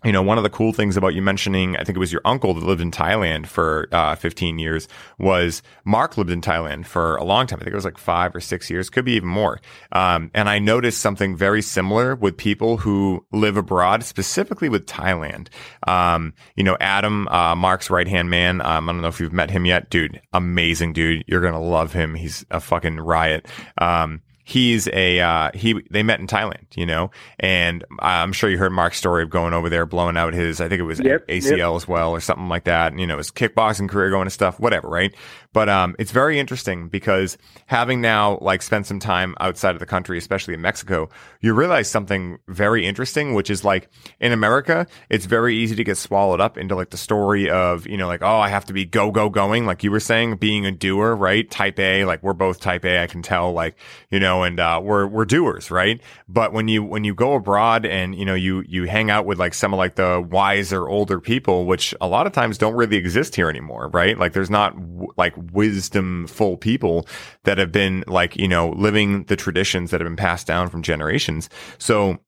you 0.03 0.11
know, 0.11 0.21
one 0.21 0.37
of 0.37 0.43
the 0.43 0.49
cool 0.49 0.73
things 0.73 0.95
about 0.95 1.15
you 1.15 1.21
mentioning, 1.21 1.75
I 1.75 1.83
think 1.83 1.95
it 1.95 1.99
was 1.99 2.11
your 2.11 2.21
uncle 2.23 2.53
that 2.53 2.63
lived 2.63 2.81
in 2.81 2.91
Thailand 2.91 3.47
for 3.47 3.87
uh, 3.91 4.15
15 4.15 4.59
years, 4.59 4.87
was 5.17 5.63
Mark 5.85 6.17
lived 6.17 6.29
in 6.29 6.39
Thailand 6.39 6.85
for 6.85 7.15
a 7.15 7.23
long 7.23 7.47
time. 7.47 7.59
I 7.59 7.63
think 7.63 7.73
it 7.73 7.77
was 7.77 7.85
like 7.85 7.97
five 7.97 8.35
or 8.35 8.39
six 8.39 8.69
years, 8.69 8.89
could 8.89 9.05
be 9.05 9.13
even 9.13 9.29
more. 9.29 9.59
Um, 9.91 10.29
and 10.35 10.49
I 10.49 10.59
noticed 10.59 11.01
something 11.01 11.35
very 11.35 11.61
similar 11.61 12.15
with 12.15 12.37
people 12.37 12.77
who 12.77 13.25
live 13.31 13.57
abroad, 13.57 14.03
specifically 14.03 14.69
with 14.69 14.85
Thailand. 14.85 15.47
Um, 15.87 16.33
you 16.55 16.63
know, 16.63 16.77
Adam, 16.79 17.27
uh, 17.29 17.55
Mark's 17.55 17.89
right 17.89 18.07
hand 18.07 18.29
man. 18.29 18.61
Um, 18.61 18.89
I 18.89 18.91
don't 18.91 19.01
know 19.01 19.07
if 19.07 19.19
you've 19.19 19.33
met 19.33 19.49
him 19.49 19.65
yet, 19.65 19.89
dude. 19.89 20.21
Amazing 20.31 20.93
dude. 20.93 21.23
You're 21.27 21.41
gonna 21.41 21.61
love 21.61 21.93
him. 21.93 22.13
He's 22.13 22.45
a 22.51 22.59
fucking 22.59 22.99
riot. 22.99 23.47
Um, 23.79 24.21
he's 24.47 24.87
a 24.93 25.19
uh, 25.19 25.51
he 25.53 25.83
they 25.91 26.03
met 26.03 26.21
in 26.21 26.27
Thailand, 26.27 26.65
you 26.73 26.85
know, 26.85 27.11
and 27.37 27.83
I'm 27.99 28.31
sure 28.31 28.49
you 28.49 28.57
heard 28.57 28.71
Mark's 28.71 28.97
story 28.97 29.21
of 29.21 29.29
going 29.29 29.53
over 29.53 29.67
there, 29.69 29.85
blowing 29.85 30.15
out 30.15 30.33
his 30.33 30.61
I 30.61 30.69
think 30.69 30.79
it 30.79 30.83
was 30.83 31.01
yep, 31.01 31.27
ACL 31.27 31.57
yep. 31.57 31.75
as 31.75 31.85
well 31.85 32.11
or 32.11 32.21
something 32.21 32.47
like 32.47 32.63
that, 32.63 32.93
and, 32.93 33.01
you 33.01 33.05
know, 33.05 33.17
his 33.17 33.29
kickboxing 33.29 33.89
career 33.89 34.09
going 34.09 34.25
to 34.25 34.31
stuff, 34.31 34.57
whatever, 34.57 34.87
right? 34.87 35.13
But 35.51 35.67
um, 35.67 35.95
it's 35.99 36.11
very 36.11 36.39
interesting 36.39 36.87
because 36.87 37.37
having 37.65 37.99
now 37.99 38.37
like 38.41 38.61
spent 38.61 38.85
some 38.85 38.99
time 38.99 39.35
outside 39.41 39.71
of 39.71 39.79
the 39.79 39.85
country, 39.85 40.17
especially 40.17 40.53
in 40.53 40.61
Mexico, 40.61 41.09
you 41.41 41.53
realize 41.53 41.89
something 41.89 42.37
very 42.47 42.85
interesting, 42.85 43.33
which 43.33 43.49
is 43.49 43.65
like 43.65 43.89
in 44.21 44.31
America, 44.31 44.87
it's 45.09 45.25
very 45.25 45.57
easy 45.57 45.75
to 45.75 45.83
get 45.83 45.97
swallowed 45.97 46.39
up 46.39 46.57
into 46.57 46.75
like 46.75 46.91
the 46.91 46.97
story 46.97 47.49
of 47.49 47.85
you 47.85 47.97
know 47.97 48.07
like 48.07 48.21
oh 48.21 48.37
I 48.37 48.47
have 48.47 48.65
to 48.65 48.73
be 48.73 48.85
go 48.85 49.11
go 49.11 49.29
going, 49.29 49.65
like 49.65 49.83
you 49.83 49.91
were 49.91 49.99
saying, 49.99 50.37
being 50.37 50.65
a 50.65 50.71
doer, 50.71 51.15
right? 51.15 51.49
Type 51.49 51.79
A, 51.79 52.05
like 52.05 52.23
we're 52.23 52.33
both 52.33 52.61
Type 52.61 52.85
A, 52.85 53.03
I 53.03 53.07
can 53.07 53.21
tell, 53.21 53.51
like 53.51 53.75
you 54.09 54.19
know, 54.19 54.36
and 54.43 54.59
uh, 54.59 54.79
we're 54.83 55.07
we're 55.07 55.25
doers, 55.25 55.71
right? 55.71 56.01
But 56.27 56.53
when 56.53 56.67
you 56.67 56.83
when 56.83 57.03
you 57.03 57.13
go 57.13 57.33
abroad 57.33 57.85
and 57.85 58.15
you 58.15 58.25
know 58.25 58.35
you 58.35 58.63
you 58.67 58.85
hang 58.85 59.09
out 59.09 59.25
with 59.25 59.37
like 59.37 59.53
some 59.53 59.73
of 59.73 59.77
like 59.77 59.95
the 59.95 60.25
wiser 60.29 60.87
older 60.87 61.19
people, 61.19 61.65
which 61.65 61.93
a 62.01 62.07
lot 62.07 62.27
of 62.27 62.33
times 62.33 62.57
don't 62.57 62.75
really 62.75 62.97
exist 62.97 63.35
here 63.35 63.49
anymore, 63.49 63.89
right? 63.93 64.17
Like 64.17 64.33
there's 64.33 64.49
not 64.49 64.75
like 65.17 65.35
wisdomful 65.35 66.59
people 66.59 67.07
that 67.43 67.57
have 67.57 67.71
been 67.71 68.03
like, 68.07 68.35
you 68.35 68.47
know, 68.47 68.69
living 68.69 69.23
the 69.25 69.35
traditions 69.35 69.91
that 69.91 70.01
have 70.01 70.05
been 70.05 70.15
passed 70.15 70.47
down 70.47 70.69
from 70.69 70.81
generations. 70.81 71.49
So 71.77 72.19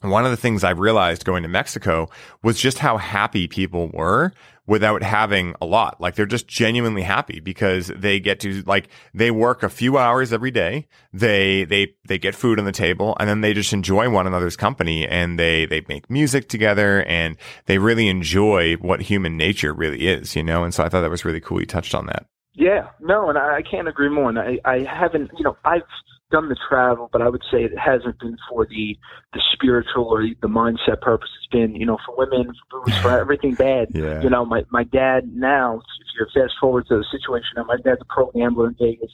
one 0.00 0.24
of 0.24 0.30
the 0.30 0.36
things 0.36 0.62
I 0.62 0.70
realized 0.70 1.24
going 1.24 1.42
to 1.42 1.48
Mexico 1.48 2.08
was 2.42 2.60
just 2.60 2.78
how 2.78 2.98
happy 2.98 3.48
people 3.48 3.90
were 3.92 4.32
without 4.68 5.02
having 5.02 5.54
a 5.60 5.66
lot. 5.66 5.98
Like 6.00 6.14
they're 6.14 6.26
just 6.26 6.46
genuinely 6.46 7.02
happy 7.02 7.40
because 7.40 7.88
they 7.88 8.20
get 8.20 8.38
to 8.40 8.62
like 8.66 8.88
they 9.14 9.30
work 9.30 9.62
a 9.62 9.70
few 9.70 9.96
hours 9.98 10.32
every 10.32 10.50
day. 10.50 10.86
They 11.12 11.64
they 11.64 11.94
they 12.06 12.18
get 12.18 12.34
food 12.34 12.58
on 12.58 12.66
the 12.66 12.72
table 12.72 13.16
and 13.18 13.28
then 13.28 13.40
they 13.40 13.54
just 13.54 13.72
enjoy 13.72 14.10
one 14.10 14.26
another's 14.26 14.56
company 14.56 15.08
and 15.08 15.38
they 15.38 15.64
they 15.64 15.82
make 15.88 16.08
music 16.10 16.48
together 16.48 17.02
and 17.04 17.36
they 17.64 17.78
really 17.78 18.08
enjoy 18.08 18.74
what 18.74 19.00
human 19.00 19.36
nature 19.38 19.72
really 19.72 20.06
is, 20.06 20.36
you 20.36 20.44
know? 20.44 20.62
And 20.62 20.74
so 20.74 20.84
I 20.84 20.90
thought 20.90 21.00
that 21.00 21.10
was 21.10 21.24
really 21.24 21.40
cool 21.40 21.60
you 21.60 21.66
touched 21.66 21.94
on 21.94 22.06
that. 22.06 22.26
Yeah, 22.52 22.88
no, 23.00 23.30
and 23.30 23.38
I, 23.38 23.56
I 23.56 23.62
can't 23.62 23.88
agree 23.88 24.10
more. 24.10 24.28
And 24.28 24.38
I, 24.38 24.58
I 24.64 24.80
haven't, 24.80 25.30
you 25.38 25.44
know, 25.44 25.56
I've 25.64 25.82
done 26.30 26.48
the 26.48 26.56
travel, 26.68 27.08
but 27.12 27.22
I 27.22 27.28
would 27.28 27.42
say 27.50 27.64
it 27.64 27.72
hasn't 27.78 28.18
been 28.20 28.36
for 28.48 28.66
the 28.66 28.96
the 29.32 29.40
spiritual 29.52 30.04
or 30.04 30.22
the 30.22 30.48
mindset 30.48 31.00
purpose. 31.00 31.28
It's 31.38 31.50
been, 31.50 31.74
you 31.74 31.86
know, 31.86 31.98
for 32.04 32.16
women, 32.16 32.52
for 32.70 32.82
booze, 32.84 32.98
for 32.98 33.10
everything 33.20 33.54
bad. 33.54 33.88
yeah. 33.94 34.22
You 34.22 34.30
know, 34.30 34.44
my 34.44 34.62
my 34.70 34.84
dad 34.84 35.30
now, 35.34 35.76
if 35.76 36.06
you 36.18 36.26
fast 36.34 36.54
forward 36.60 36.86
to 36.88 36.98
the 36.98 37.04
situation 37.10 37.48
now, 37.56 37.64
my 37.64 37.76
dad's 37.76 38.00
a 38.00 38.04
pro 38.12 38.30
gambler 38.32 38.68
in 38.68 38.76
Vegas. 38.78 39.12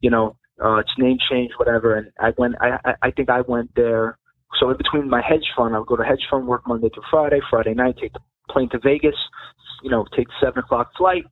You 0.00 0.10
know, 0.10 0.36
uh, 0.62 0.76
it's 0.76 0.92
name 0.98 1.18
change, 1.30 1.52
whatever. 1.56 1.96
And 1.96 2.10
I 2.18 2.32
went, 2.36 2.54
I 2.60 2.94
I 3.02 3.10
think 3.10 3.30
I 3.30 3.40
went 3.42 3.74
there. 3.74 4.18
So 4.58 4.68
in 4.70 4.76
between 4.76 5.08
my 5.08 5.22
hedge 5.26 5.46
fund, 5.56 5.74
I 5.74 5.78
would 5.78 5.88
go 5.88 5.96
to 5.96 6.04
hedge 6.04 6.26
fund, 6.30 6.46
work 6.46 6.62
Monday 6.66 6.90
through 6.92 7.04
Friday. 7.10 7.40
Friday 7.48 7.74
night, 7.74 7.96
take 8.00 8.12
the 8.12 8.20
plane 8.50 8.68
to 8.70 8.78
Vegas. 8.78 9.16
You 9.82 9.90
know, 9.90 10.04
take 10.16 10.26
the 10.26 10.34
seven 10.40 10.58
o'clock 10.58 10.90
flight 10.98 11.24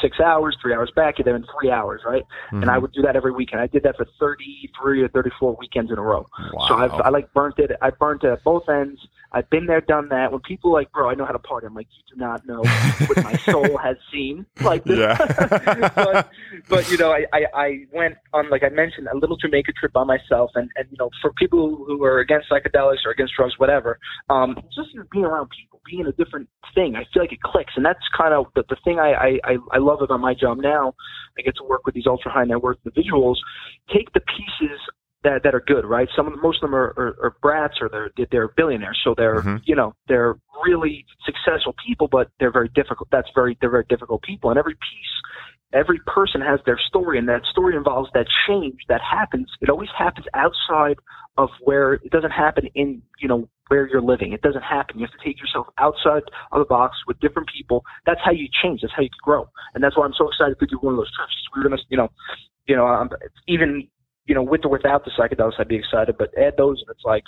six 0.00 0.20
hours, 0.20 0.56
three 0.60 0.74
hours 0.74 0.90
back, 0.94 1.18
you're 1.18 1.24
there 1.24 1.36
in 1.36 1.44
three 1.58 1.70
hours, 1.70 2.02
right? 2.06 2.22
Mm-hmm. 2.46 2.62
And 2.62 2.70
I 2.70 2.78
would 2.78 2.92
do 2.92 3.02
that 3.02 3.16
every 3.16 3.32
weekend. 3.32 3.60
I 3.60 3.66
did 3.66 3.82
that 3.84 3.96
for 3.96 4.06
33 4.18 5.02
or 5.02 5.08
34 5.08 5.56
weekends 5.58 5.90
in 5.90 5.98
a 5.98 6.02
row. 6.02 6.26
Wow. 6.52 6.68
So 6.68 6.74
I've, 6.74 6.92
I 6.92 7.08
like 7.08 7.32
burnt 7.32 7.58
it. 7.58 7.70
I 7.82 7.90
burnt 7.90 8.24
it 8.24 8.30
at 8.30 8.44
both 8.44 8.68
ends. 8.68 9.00
I've 9.32 9.50
been 9.50 9.66
there, 9.66 9.80
done 9.80 10.08
that. 10.10 10.30
When 10.30 10.40
people 10.42 10.72
like, 10.72 10.92
bro, 10.92 11.10
I 11.10 11.14
know 11.14 11.24
how 11.24 11.32
to 11.32 11.40
party. 11.40 11.66
I'm 11.66 11.74
like, 11.74 11.88
you 11.90 12.14
do 12.14 12.20
not 12.20 12.46
know 12.46 12.62
what 13.06 13.24
my 13.24 13.36
soul 13.50 13.76
has 13.78 13.96
seen. 14.12 14.46
Like 14.62 14.84
this. 14.84 14.98
Yeah. 14.98 15.90
but, 15.94 16.30
but, 16.68 16.90
you 16.90 16.96
know, 16.96 17.10
I, 17.10 17.26
I, 17.32 17.46
I 17.52 17.86
went 17.92 18.14
on, 18.32 18.48
like 18.48 18.62
I 18.62 18.68
mentioned, 18.68 19.08
a 19.12 19.16
little 19.16 19.36
Jamaica 19.36 19.72
trip 19.72 19.92
by 19.92 20.04
myself. 20.04 20.52
And, 20.54 20.70
and, 20.76 20.86
you 20.88 20.96
know, 21.00 21.10
for 21.20 21.32
people 21.32 21.84
who 21.84 22.04
are 22.04 22.20
against 22.20 22.48
psychedelics 22.48 23.04
or 23.04 23.10
against 23.10 23.34
drugs, 23.36 23.54
whatever, 23.58 23.98
um, 24.30 24.56
just 24.72 24.90
being 25.10 25.24
around 25.24 25.48
people, 25.50 25.73
being 25.84 26.06
a 26.06 26.12
different 26.12 26.48
thing, 26.74 26.96
I 26.96 27.04
feel 27.12 27.22
like 27.22 27.32
it 27.32 27.42
clicks. 27.42 27.72
And 27.76 27.84
that's 27.84 28.00
kind 28.16 28.34
of 28.34 28.46
the, 28.54 28.64
the 28.68 28.76
thing 28.84 28.98
I, 28.98 29.38
I, 29.44 29.56
I 29.72 29.78
love 29.78 30.00
about 30.02 30.20
my 30.20 30.34
job 30.34 30.58
now. 30.58 30.94
I 31.38 31.42
get 31.42 31.56
to 31.56 31.64
work 31.64 31.86
with 31.86 31.94
these 31.94 32.06
ultra 32.06 32.30
high 32.30 32.44
net 32.44 32.62
worth 32.62 32.78
individuals, 32.84 33.40
take 33.92 34.12
the 34.12 34.20
pieces 34.20 34.78
that 35.24 35.42
that 35.42 35.54
are 35.54 35.64
good, 35.66 35.84
right? 35.84 36.08
Some 36.14 36.26
of 36.26 36.34
them, 36.34 36.42
most 36.42 36.62
of 36.62 36.70
them 36.70 36.74
are, 36.74 36.94
are, 36.96 37.16
are 37.22 37.36
brats 37.42 37.74
or 37.80 37.88
they're 37.88 38.10
they're 38.30 38.48
billionaires, 38.48 39.00
so 39.02 39.14
they're 39.16 39.40
mm-hmm. 39.40 39.56
you 39.64 39.74
know 39.74 39.94
they're 40.06 40.36
really 40.64 41.04
successful 41.24 41.74
people, 41.84 42.06
but 42.06 42.30
they're 42.38 42.52
very 42.52 42.70
difficult. 42.74 43.08
That's 43.10 43.28
very 43.34 43.56
they're 43.60 43.70
very 43.70 43.86
difficult 43.88 44.22
people, 44.22 44.50
and 44.50 44.58
every 44.58 44.74
piece, 44.74 45.14
every 45.74 46.00
person 46.06 46.40
has 46.40 46.60
their 46.64 46.78
story, 46.88 47.18
and 47.18 47.28
that 47.28 47.42
story 47.50 47.76
involves 47.76 48.10
that 48.14 48.26
change 48.46 48.80
that 48.88 49.00
happens. 49.00 49.50
It 49.60 49.68
always 49.68 49.90
happens 49.96 50.26
outside 50.34 50.96
of 51.36 51.50
where 51.62 51.94
it 51.94 52.10
doesn't 52.10 52.30
happen 52.30 52.68
in 52.74 53.02
you 53.20 53.28
know 53.28 53.48
where 53.68 53.88
you're 53.88 54.02
living. 54.02 54.32
It 54.32 54.42
doesn't 54.42 54.62
happen. 54.62 54.98
You 54.98 55.06
have 55.06 55.18
to 55.18 55.24
take 55.24 55.40
yourself 55.40 55.66
outside 55.78 56.22
of 56.52 56.58
the 56.60 56.64
box 56.64 56.96
with 57.06 57.18
different 57.20 57.48
people. 57.48 57.84
That's 58.06 58.20
how 58.24 58.32
you 58.32 58.48
change. 58.62 58.80
That's 58.82 58.94
how 58.94 59.02
you 59.02 59.10
grow, 59.22 59.48
and 59.74 59.82
that's 59.82 59.96
why 59.96 60.04
I'm 60.04 60.14
so 60.16 60.28
excited 60.28 60.58
to 60.60 60.66
do 60.66 60.78
one 60.80 60.94
of 60.94 60.98
those 60.98 61.12
trips. 61.14 61.34
We're 61.54 61.64
gonna 61.64 61.82
you 61.88 61.96
know 61.96 62.08
you 62.66 62.76
know, 62.76 62.86
um, 62.86 63.10
even 63.46 63.88
you 64.26 64.34
know, 64.34 64.42
with 64.42 64.64
or 64.64 64.70
without 64.70 65.04
the 65.04 65.10
psychedelics, 65.10 65.54
I'd 65.58 65.68
be 65.68 65.76
excited. 65.76 66.16
But 66.18 66.36
add 66.38 66.54
those, 66.56 66.80
and 66.80 66.90
it's 66.90 67.04
like, 67.04 67.24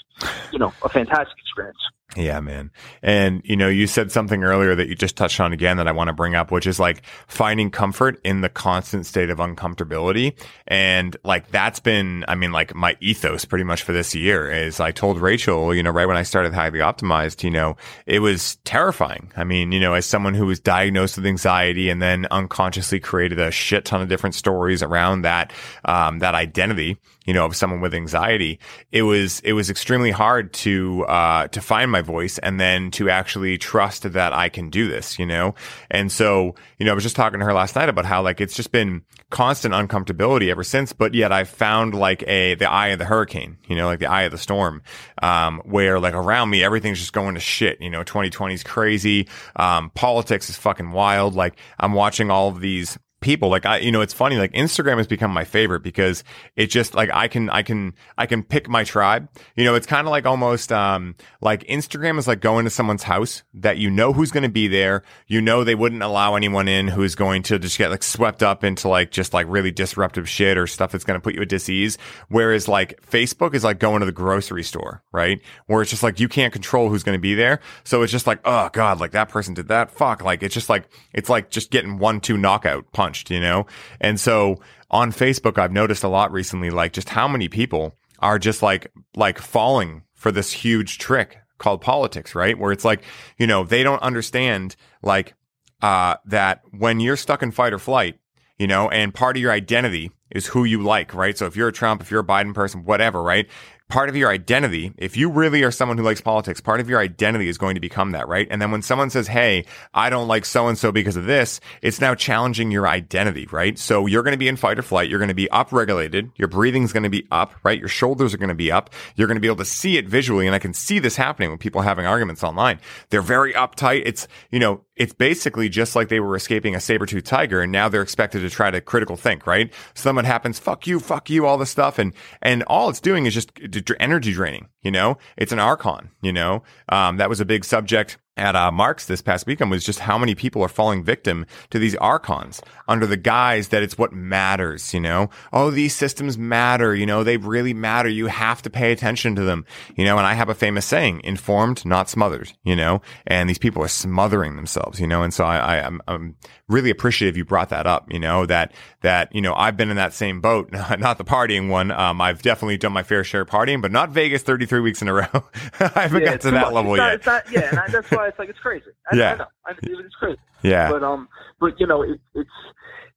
you 0.52 0.58
know, 0.58 0.72
a 0.82 0.88
fantastic 0.88 1.36
experience. 1.38 1.78
Yeah, 2.14 2.40
man. 2.40 2.70
And, 3.02 3.42
you 3.44 3.56
know, 3.56 3.68
you 3.68 3.86
said 3.86 4.12
something 4.12 4.44
earlier 4.44 4.74
that 4.76 4.88
you 4.88 4.94
just 4.94 5.16
touched 5.16 5.40
on 5.40 5.52
again 5.52 5.76
that 5.78 5.88
I 5.88 5.92
want 5.92 6.08
to 6.08 6.14
bring 6.14 6.34
up, 6.34 6.50
which 6.50 6.66
is 6.66 6.78
like 6.78 7.02
finding 7.26 7.70
comfort 7.70 8.20
in 8.22 8.42
the 8.42 8.48
constant 8.48 9.06
state 9.06 9.28
of 9.28 9.38
uncomfortability. 9.38 10.32
And 10.68 11.16
like 11.24 11.50
that's 11.50 11.80
been, 11.80 12.24
I 12.28 12.36
mean, 12.36 12.52
like 12.52 12.74
my 12.74 12.96
ethos 13.00 13.44
pretty 13.44 13.64
much 13.64 13.82
for 13.82 13.92
this 13.92 14.14
year 14.14 14.50
is 14.50 14.78
I 14.78 14.92
told 14.92 15.20
Rachel, 15.20 15.74
you 15.74 15.82
know, 15.82 15.90
right 15.90 16.06
when 16.06 16.16
I 16.16 16.22
started 16.22 16.54
highly 16.54 16.78
optimized, 16.78 17.42
you 17.42 17.50
know, 17.50 17.76
it 18.06 18.20
was 18.20 18.56
terrifying. 18.64 19.32
I 19.36 19.44
mean, 19.44 19.72
you 19.72 19.80
know, 19.80 19.92
as 19.92 20.06
someone 20.06 20.34
who 20.34 20.46
was 20.46 20.60
diagnosed 20.60 21.16
with 21.16 21.26
anxiety 21.26 21.90
and 21.90 22.00
then 22.00 22.26
unconsciously 22.30 23.00
created 23.00 23.40
a 23.40 23.50
shit 23.50 23.84
ton 23.84 24.00
of 24.00 24.08
different 24.08 24.36
stories 24.36 24.82
around 24.82 25.22
that, 25.22 25.52
um, 25.84 26.20
that 26.20 26.34
identity, 26.34 26.98
you 27.26 27.34
know, 27.34 27.44
of 27.44 27.56
someone 27.56 27.80
with 27.80 27.94
anxiety, 27.94 28.58
it 28.92 29.02
was, 29.02 29.40
it 29.40 29.52
was 29.52 29.68
extremely 29.68 30.10
hard 30.10 30.52
to, 30.52 31.04
uh, 31.06 31.48
to 31.48 31.60
find 31.60 31.90
my 31.90 32.00
voice 32.00 32.38
and 32.38 32.60
then 32.60 32.90
to 32.92 33.10
actually 33.10 33.58
trust 33.58 34.10
that 34.12 34.32
I 34.32 34.48
can 34.48 34.70
do 34.70 34.88
this, 34.88 35.18
you 35.18 35.26
know? 35.26 35.54
And 35.90 36.10
so, 36.10 36.54
you 36.78 36.86
know, 36.86 36.92
I 36.92 36.94
was 36.94 37.04
just 37.04 37.16
talking 37.16 37.40
to 37.40 37.46
her 37.46 37.52
last 37.52 37.76
night 37.76 37.88
about 37.88 38.04
how 38.04 38.22
like 38.22 38.40
it's 38.40 38.54
just 38.54 38.72
been 38.72 39.02
constant 39.30 39.74
uncomfortability 39.74 40.50
ever 40.50 40.64
since, 40.64 40.92
but 40.92 41.14
yet 41.14 41.32
I 41.32 41.44
found 41.44 41.94
like 41.94 42.22
a, 42.26 42.54
the 42.54 42.70
eye 42.70 42.88
of 42.88 42.98
the 42.98 43.04
hurricane, 43.04 43.58
you 43.66 43.76
know, 43.76 43.86
like 43.86 43.98
the 43.98 44.10
eye 44.10 44.22
of 44.22 44.32
the 44.32 44.38
storm, 44.38 44.82
um, 45.22 45.60
where 45.64 45.98
like 45.98 46.14
around 46.14 46.50
me, 46.50 46.62
everything's 46.62 46.98
just 46.98 47.12
going 47.12 47.34
to 47.34 47.40
shit. 47.40 47.80
You 47.80 47.90
know, 47.90 48.02
2020 48.02 48.54
is 48.54 48.62
crazy. 48.62 49.28
Um, 49.56 49.90
politics 49.90 50.48
is 50.48 50.56
fucking 50.56 50.92
wild. 50.92 51.34
Like 51.34 51.58
I'm 51.78 51.92
watching 51.92 52.30
all 52.30 52.48
of 52.48 52.60
these 52.60 52.98
people. 53.26 53.48
Like 53.48 53.66
i 53.66 53.78
you 53.78 53.90
know 53.90 54.00
it's 54.00 54.14
funny 54.14 54.36
like 54.36 54.52
instagram 54.52 54.98
has 54.98 55.08
become 55.08 55.32
my 55.32 55.44
favorite 55.44 55.80
because 55.82 56.22
it 56.54 56.68
just 56.68 56.94
like 56.94 57.10
i 57.12 57.26
can 57.26 57.50
i 57.50 57.62
can 57.62 57.92
i 58.16 58.24
can 58.24 58.44
pick 58.44 58.68
my 58.68 58.84
tribe. 58.84 59.28
You 59.56 59.64
know 59.64 59.74
it's 59.74 59.86
kind 59.86 60.06
of 60.06 60.12
like 60.12 60.26
almost 60.26 60.70
um 60.70 61.16
like 61.40 61.64
instagram 61.64 62.18
is 62.18 62.28
like 62.28 62.40
going 62.40 62.64
to 62.64 62.70
someone's 62.70 63.02
house 63.02 63.42
that 63.52 63.78
you 63.78 63.90
know 63.90 64.12
who's 64.12 64.30
going 64.30 64.44
to 64.44 64.48
be 64.48 64.68
there. 64.68 65.02
You 65.26 65.40
know 65.40 65.64
they 65.64 65.74
wouldn't 65.74 66.04
allow 66.04 66.36
anyone 66.36 66.68
in 66.68 66.86
who's 66.86 67.16
going 67.16 67.42
to 67.44 67.58
just 67.58 67.78
get 67.78 67.90
like 67.90 68.04
swept 68.04 68.44
up 68.44 68.62
into 68.62 68.88
like 68.88 69.10
just 69.10 69.34
like 69.34 69.46
really 69.48 69.72
disruptive 69.72 70.28
shit 70.28 70.56
or 70.56 70.68
stuff 70.68 70.92
that's 70.92 71.04
going 71.04 71.18
to 71.18 71.22
put 71.22 71.34
you 71.34 71.42
at 71.42 71.48
disease. 71.48 71.98
Whereas 72.28 72.68
like 72.68 73.04
facebook 73.10 73.54
is 73.54 73.64
like 73.64 73.80
going 73.80 74.00
to 74.00 74.06
the 74.06 74.12
grocery 74.12 74.62
store 74.62 75.02
right? 75.12 75.40
Where 75.66 75.82
it's 75.82 75.90
just 75.90 76.04
like 76.04 76.20
you 76.20 76.28
can't 76.28 76.52
control 76.52 76.90
who's 76.90 77.02
going 77.02 77.18
to 77.18 77.20
be 77.20 77.34
there. 77.34 77.58
So 77.82 78.02
it's 78.02 78.12
just 78.12 78.28
like 78.28 78.40
oh 78.44 78.68
god 78.72 79.00
like 79.00 79.10
that 79.12 79.28
person 79.28 79.52
did 79.52 79.66
that. 79.68 79.90
Fuck. 79.90 80.22
Like 80.22 80.44
it's 80.44 80.54
just 80.54 80.68
like 80.68 80.88
it's 81.12 81.28
like 81.28 81.50
just 81.50 81.72
getting 81.72 81.98
one 81.98 82.20
two 82.20 82.36
knockout 82.36 82.92
punched, 83.16 83.30
you 83.30 83.40
know? 83.40 83.66
And 84.00 84.18
so 84.20 84.60
on 84.90 85.12
Facebook, 85.12 85.58
I've 85.58 85.72
noticed 85.72 86.04
a 86.04 86.08
lot 86.08 86.32
recently, 86.32 86.70
like 86.70 86.92
just 86.92 87.08
how 87.08 87.28
many 87.28 87.48
people 87.48 87.94
are 88.20 88.38
just 88.38 88.62
like, 88.62 88.92
like 89.14 89.38
falling 89.38 90.02
for 90.14 90.32
this 90.32 90.52
huge 90.52 90.98
trick 90.98 91.38
called 91.58 91.80
politics, 91.80 92.34
right? 92.34 92.58
Where 92.58 92.72
it's 92.72 92.84
like, 92.84 93.02
you 93.38 93.46
know, 93.46 93.64
they 93.64 93.82
don't 93.82 94.02
understand 94.02 94.76
like, 95.02 95.34
uh, 95.82 96.16
that 96.26 96.62
when 96.70 97.00
you're 97.00 97.16
stuck 97.16 97.42
in 97.42 97.50
fight 97.50 97.72
or 97.72 97.78
flight, 97.78 98.18
you 98.58 98.66
know, 98.66 98.88
and 98.88 99.12
part 99.12 99.36
of 99.36 99.42
your 99.42 99.52
identity 99.52 100.10
is 100.30 100.46
who 100.46 100.64
you 100.64 100.82
like, 100.82 101.12
right? 101.14 101.36
So 101.36 101.46
if 101.46 101.56
you're 101.56 101.68
a 101.68 101.72
Trump, 101.72 102.00
if 102.00 102.10
you're 102.10 102.20
a 102.20 102.26
Biden 102.26 102.54
person, 102.54 102.84
whatever, 102.84 103.22
right? 103.22 103.46
Part 103.88 104.08
of 104.08 104.16
your 104.16 104.30
identity, 104.30 104.92
if 104.96 105.16
you 105.16 105.30
really 105.30 105.62
are 105.62 105.70
someone 105.70 105.96
who 105.96 106.04
likes 106.04 106.20
politics, 106.20 106.60
part 106.60 106.80
of 106.80 106.88
your 106.88 107.00
identity 107.00 107.48
is 107.48 107.56
going 107.56 107.74
to 107.74 107.80
become 107.80 108.12
that, 108.12 108.26
right? 108.26 108.48
And 108.50 108.60
then 108.60 108.70
when 108.70 108.82
someone 108.82 109.10
says, 109.10 109.28
Hey, 109.28 109.64
I 109.94 110.10
don't 110.10 110.26
like 110.26 110.44
so 110.44 110.66
and 110.68 110.76
so 110.76 110.90
because 110.90 111.16
of 111.16 111.24
this, 111.24 111.60
it's 111.82 112.00
now 112.00 112.14
challenging 112.14 112.70
your 112.70 112.88
identity, 112.88 113.46
right? 113.52 113.78
So 113.78 114.06
you're 114.06 114.22
going 114.22 114.32
to 114.32 114.38
be 114.38 114.48
in 114.48 114.56
fight 114.56 114.78
or 114.78 114.82
flight. 114.82 115.08
You're 115.08 115.18
going 115.18 115.28
to 115.28 115.34
be 115.34 115.48
upregulated. 115.52 116.30
Your 116.36 116.48
breathing's 116.48 116.92
going 116.92 117.04
to 117.04 117.10
be 117.10 117.26
up, 117.30 117.54
right? 117.62 117.78
Your 117.78 117.88
shoulders 117.88 118.34
are 118.34 118.38
going 118.38 118.48
to 118.48 118.54
be 118.54 118.72
up. 118.72 118.90
You're 119.14 119.28
going 119.28 119.36
to 119.36 119.40
be 119.40 119.48
able 119.48 119.56
to 119.56 119.64
see 119.64 119.96
it 119.96 120.08
visually. 120.08 120.46
And 120.46 120.54
I 120.54 120.58
can 120.58 120.74
see 120.74 120.98
this 120.98 121.16
happening 121.16 121.50
when 121.50 121.58
people 121.58 121.82
having 121.82 122.06
arguments 122.06 122.42
online. 122.42 122.80
They're 123.10 123.22
very 123.22 123.52
uptight. 123.52 124.02
It's, 124.04 124.26
you 124.50 124.58
know, 124.58 124.82
it's 124.96 125.12
basically 125.12 125.68
just 125.68 125.94
like 125.94 126.08
they 126.08 126.20
were 126.20 126.34
escaping 126.34 126.74
a 126.74 126.80
saber-tooth 126.80 127.24
tiger 127.24 127.60
and 127.60 127.70
now 127.70 127.88
they're 127.88 128.02
expected 128.02 128.40
to 128.40 128.50
try 128.50 128.70
to 128.70 128.80
critical 128.80 129.16
think, 129.16 129.46
right? 129.46 129.72
Something 129.94 130.24
happens, 130.24 130.58
fuck 130.58 130.86
you, 130.86 130.98
fuck 130.98 131.28
you, 131.30 131.46
all 131.46 131.58
this 131.58 131.70
stuff. 131.70 131.98
And, 131.98 132.14
and 132.42 132.62
all 132.64 132.88
it's 132.88 133.00
doing 133.00 133.26
is 133.26 133.34
just 133.34 133.52
energy 134.00 134.32
draining, 134.32 134.68
you 134.82 134.90
know? 134.90 135.18
It's 135.36 135.52
an 135.52 135.58
archon, 135.58 136.10
you 136.22 136.32
know? 136.32 136.62
Um, 136.88 137.18
that 137.18 137.28
was 137.28 137.40
a 137.40 137.44
big 137.44 137.64
subject 137.64 138.18
at 138.36 138.54
uh, 138.54 138.70
Mark's 138.70 139.06
this 139.06 139.22
past 139.22 139.46
weekend 139.46 139.70
was 139.70 139.84
just 139.84 140.00
how 140.00 140.18
many 140.18 140.34
people 140.34 140.62
are 140.62 140.68
falling 140.68 141.02
victim 141.02 141.46
to 141.70 141.78
these 141.78 141.94
archons 141.96 142.60
under 142.86 143.06
the 143.06 143.16
guise 143.16 143.68
that 143.68 143.82
it's 143.82 143.96
what 143.96 144.12
matters, 144.12 144.92
you 144.92 145.00
know? 145.00 145.30
Oh, 145.52 145.70
these 145.70 145.94
systems 145.94 146.36
matter, 146.36 146.94
you 146.94 147.06
know, 147.06 147.24
they 147.24 147.38
really 147.38 147.72
matter. 147.72 148.08
You 148.08 148.26
have 148.26 148.62
to 148.62 148.70
pay 148.70 148.92
attention 148.92 149.34
to 149.36 149.42
them, 149.42 149.64
you 149.96 150.04
know? 150.04 150.18
And 150.18 150.26
I 150.26 150.34
have 150.34 150.48
a 150.48 150.54
famous 150.54 150.84
saying, 150.84 151.22
informed, 151.24 151.84
not 151.86 152.10
smothered, 152.10 152.52
you 152.62 152.76
know? 152.76 153.00
And 153.26 153.48
these 153.48 153.58
people 153.58 153.82
are 153.82 153.88
smothering 153.88 154.56
themselves, 154.56 155.00
you 155.00 155.06
know? 155.06 155.22
And 155.22 155.32
so 155.32 155.44
I, 155.44 155.56
I 155.56 155.76
am 155.78 156.02
I'm 156.06 156.36
really 156.68 156.90
appreciative 156.90 157.36
you 157.36 157.44
brought 157.44 157.70
that 157.70 157.86
up, 157.86 158.12
you 158.12 158.18
know, 158.18 158.44
that, 158.46 158.72
that, 159.00 159.34
you 159.34 159.40
know, 159.40 159.54
I've 159.54 159.76
been 159.76 159.90
in 159.90 159.96
that 159.96 160.12
same 160.12 160.40
boat, 160.40 160.70
not 160.98 161.18
the 161.18 161.24
partying 161.24 161.68
one. 161.68 161.90
Um, 161.90 162.20
I've 162.20 162.42
definitely 162.42 162.76
done 162.76 162.92
my 162.92 163.02
fair 163.02 163.24
share 163.24 163.42
of 163.42 163.48
partying, 163.48 163.80
but 163.80 163.92
not 163.92 164.10
Vegas 164.10 164.42
33 164.42 164.80
weeks 164.80 165.00
in 165.00 165.08
a 165.08 165.14
row. 165.14 165.26
I 165.80 166.02
haven't 166.02 166.22
yeah, 166.22 166.30
got 166.32 166.40
to 166.42 166.50
that 166.50 166.66
much. 166.66 166.72
level 166.72 166.96
not, 166.96 167.12
yet. 167.12 167.26
Not, 167.26 167.52
yeah, 167.52 167.84
and 167.84 167.94
that's 167.94 168.10
why 168.10 168.25
it's 168.26 168.38
like 168.38 168.48
it's 168.48 168.58
crazy. 168.58 168.86
I, 169.10 169.16
yeah, 169.16 169.32
I 169.32 169.36
know. 169.36 169.46
I, 169.66 169.72
it's 169.82 170.14
crazy. 170.14 170.38
Yeah, 170.62 170.90
but 170.90 171.02
um, 171.02 171.28
but 171.60 171.78
you 171.78 171.86
know, 171.86 172.02
it, 172.02 172.20
it's 172.34 172.50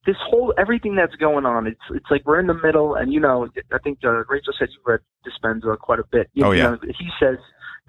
this 0.06 0.16
whole 0.30 0.54
everything 0.58 0.96
that's 0.96 1.16
going 1.16 1.46
on. 1.46 1.68
It's 1.68 1.80
it's 1.92 2.06
like 2.10 2.22
we're 2.26 2.40
in 2.40 2.48
the 2.48 2.54
middle, 2.54 2.96
and 2.96 3.12
you 3.14 3.20
know, 3.20 3.48
I 3.72 3.78
think 3.80 4.00
uh, 4.04 4.24
Rachel 4.30 4.54
said 4.58 4.70
you 4.72 4.80
read 4.86 5.02
Dispenza 5.26 5.78
quite 5.78 6.00
a 6.00 6.06
bit. 6.12 6.30
You, 6.34 6.46
oh 6.46 6.52
yeah. 6.52 6.64
You 6.64 6.70
know, 6.72 6.78
he 6.98 7.10
says 7.20 7.38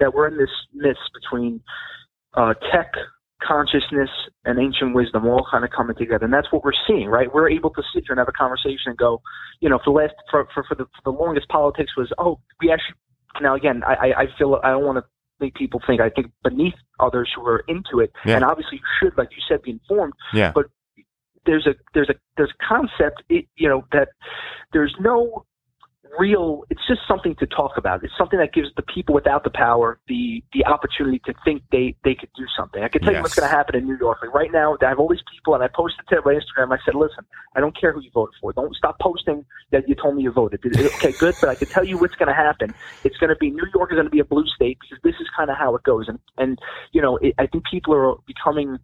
that 0.00 0.14
we're 0.14 0.28
in 0.28 0.36
this 0.36 0.50
mist 0.74 0.98
between 1.14 1.60
uh, 2.34 2.54
tech 2.72 2.92
consciousness 3.42 4.10
and 4.44 4.58
ancient 4.58 4.94
wisdom 4.94 5.26
all 5.26 5.46
kind 5.50 5.64
of 5.64 5.70
coming 5.70 5.96
together 5.96 6.24
and 6.24 6.32
that's 6.32 6.52
what 6.52 6.62
we're 6.62 6.76
seeing 6.86 7.08
right 7.08 7.32
we're 7.32 7.48
able 7.48 7.70
to 7.70 7.82
sit 7.94 8.04
here 8.06 8.12
and 8.12 8.18
have 8.18 8.28
a 8.28 8.32
conversation 8.32 8.86
and 8.86 8.98
go 8.98 9.20
you 9.60 9.68
know 9.68 9.78
for 9.78 9.92
the 9.92 9.98
last 9.98 10.12
for 10.30 10.46
for, 10.52 10.62
for 10.68 10.74
the 10.74 10.84
for 10.84 11.10
the 11.10 11.18
longest 11.18 11.48
politics 11.48 11.90
was 11.96 12.12
oh 12.18 12.38
we 12.60 12.70
actually 12.70 12.94
now 13.40 13.54
again 13.54 13.82
i 13.86 14.12
i 14.12 14.24
feel 14.36 14.60
i 14.62 14.70
don't 14.70 14.84
want 14.84 14.98
to 14.98 15.04
people 15.48 15.80
think. 15.86 16.02
I 16.02 16.10
think 16.10 16.30
beneath 16.44 16.74
others 16.98 17.30
who 17.34 17.46
are 17.46 17.64
into 17.68 18.00
it, 18.00 18.12
yeah. 18.26 18.36
and 18.36 18.44
obviously 18.44 18.76
you 18.78 18.84
should, 19.00 19.16
like 19.16 19.30
you 19.30 19.42
said, 19.48 19.62
be 19.62 19.70
informed. 19.70 20.12
Yeah. 20.34 20.52
But 20.54 20.66
there's 21.46 21.66
a 21.66 21.74
there's 21.94 22.10
a 22.10 22.14
there's 22.36 22.50
a 22.50 22.66
concept, 22.66 23.22
it, 23.30 23.46
you 23.56 23.68
know, 23.68 23.84
that 23.92 24.08
there's 24.72 24.94
no 25.00 25.46
real 26.18 26.64
it's 26.70 26.80
just 26.86 27.00
something 27.06 27.34
to 27.36 27.46
talk 27.46 27.76
about. 27.76 28.02
It's 28.02 28.12
something 28.18 28.38
that 28.38 28.52
gives 28.52 28.68
the 28.76 28.82
people 28.82 29.14
without 29.14 29.44
the 29.44 29.50
power 29.50 29.98
the 30.08 30.42
the 30.52 30.64
opportunity 30.66 31.20
to 31.26 31.34
think 31.44 31.62
they 31.70 31.94
they 32.04 32.14
could 32.14 32.30
do 32.36 32.44
something. 32.56 32.82
I 32.82 32.88
can 32.88 33.02
tell 33.02 33.12
yes. 33.12 33.18
you 33.18 33.22
what's 33.22 33.34
going 33.34 33.48
to 33.48 33.54
happen 33.54 33.76
in 33.76 33.86
new 33.86 33.96
york. 33.98 34.18
Like 34.22 34.34
right 34.34 34.50
now 34.52 34.76
i 34.82 34.88
have 34.88 34.98
all 34.98 35.08
these 35.08 35.22
people 35.32 35.54
and 35.54 35.62
i 35.62 35.68
posted 35.68 36.06
to 36.08 36.22
my 36.24 36.34
instagram. 36.34 36.72
I 36.72 36.78
said 36.84 36.94
listen 36.94 37.24
i 37.54 37.60
don't 37.60 37.78
care 37.78 37.92
who 37.92 38.00
you 38.00 38.10
voted 38.12 38.34
for. 38.40 38.52
Don't 38.52 38.74
stop 38.74 38.98
posting 39.00 39.44
that 39.70 39.88
you 39.88 39.94
told 39.94 40.16
me 40.16 40.22
you 40.22 40.32
voted. 40.32 40.60
Okay 40.66 41.12
good 41.12 41.34
but 41.40 41.48
i 41.48 41.54
can 41.54 41.68
tell 41.68 41.84
you 41.84 41.98
what's 41.98 42.16
going 42.16 42.28
to 42.28 42.34
happen. 42.34 42.74
It's 43.04 43.16
going 43.18 43.30
to 43.30 43.36
be 43.36 43.50
new 43.50 43.66
york 43.74 43.92
is 43.92 43.96
going 43.96 44.06
to 44.06 44.10
be 44.10 44.20
a 44.20 44.24
blue 44.24 44.46
state 44.54 44.78
because 44.80 44.98
this 45.02 45.14
is 45.20 45.28
kind 45.36 45.50
of 45.50 45.56
how 45.56 45.74
it 45.76 45.82
goes. 45.84 46.08
And 46.08 46.18
and 46.38 46.58
you 46.92 47.02
know 47.02 47.16
it, 47.18 47.34
i 47.38 47.46
think 47.46 47.64
people 47.70 47.94
are 47.94 48.14
becoming 48.26 48.78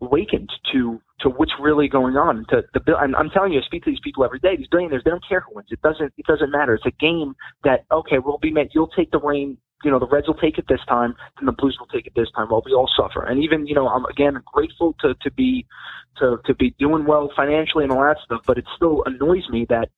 awakened 0.00 0.50
to 0.72 1.00
to 1.20 1.30
what's 1.30 1.52
really 1.60 1.88
going 1.88 2.16
on. 2.16 2.44
To 2.50 2.62
the 2.74 2.96
I'm, 2.96 3.14
I'm 3.14 3.30
telling 3.30 3.52
you, 3.52 3.60
I 3.60 3.66
speak 3.66 3.84
to 3.84 3.90
these 3.90 4.00
people 4.02 4.24
every 4.24 4.38
day. 4.38 4.56
These 4.56 4.68
billionaires, 4.68 5.02
they 5.04 5.10
don't 5.10 5.26
care 5.26 5.40
who 5.40 5.54
wins. 5.54 5.68
It 5.70 5.80
doesn't 5.82 6.12
it 6.16 6.26
doesn't 6.26 6.50
matter. 6.50 6.74
It's 6.74 6.86
a 6.86 6.90
game 6.90 7.34
that 7.64 7.84
okay, 7.90 8.18
we'll 8.18 8.38
be 8.38 8.50
met. 8.50 8.74
You'll 8.74 8.88
take 8.88 9.10
the 9.10 9.20
reign. 9.20 9.58
You 9.84 9.90
know, 9.90 9.98
the 9.98 10.06
Reds 10.06 10.26
will 10.26 10.34
take 10.34 10.58
it 10.58 10.64
this 10.68 10.80
time, 10.88 11.14
and 11.38 11.46
the 11.46 11.52
Blues 11.52 11.76
will 11.78 11.86
take 11.86 12.06
it 12.06 12.14
this 12.16 12.28
time. 12.34 12.48
While 12.48 12.62
we 12.64 12.72
all 12.72 12.90
suffer. 12.96 13.22
And 13.22 13.42
even 13.42 13.66
you 13.66 13.74
know, 13.74 13.88
I'm 13.88 14.04
again 14.06 14.40
grateful 14.52 14.94
to 15.00 15.14
to 15.22 15.30
be 15.30 15.66
to 16.18 16.38
to 16.44 16.54
be 16.54 16.74
doing 16.78 17.04
well 17.04 17.30
financially 17.36 17.84
and 17.84 17.92
all 17.92 18.02
that 18.02 18.18
stuff. 18.24 18.42
But 18.46 18.58
it 18.58 18.64
still 18.76 19.02
annoys 19.06 19.48
me 19.50 19.66
that 19.68 19.88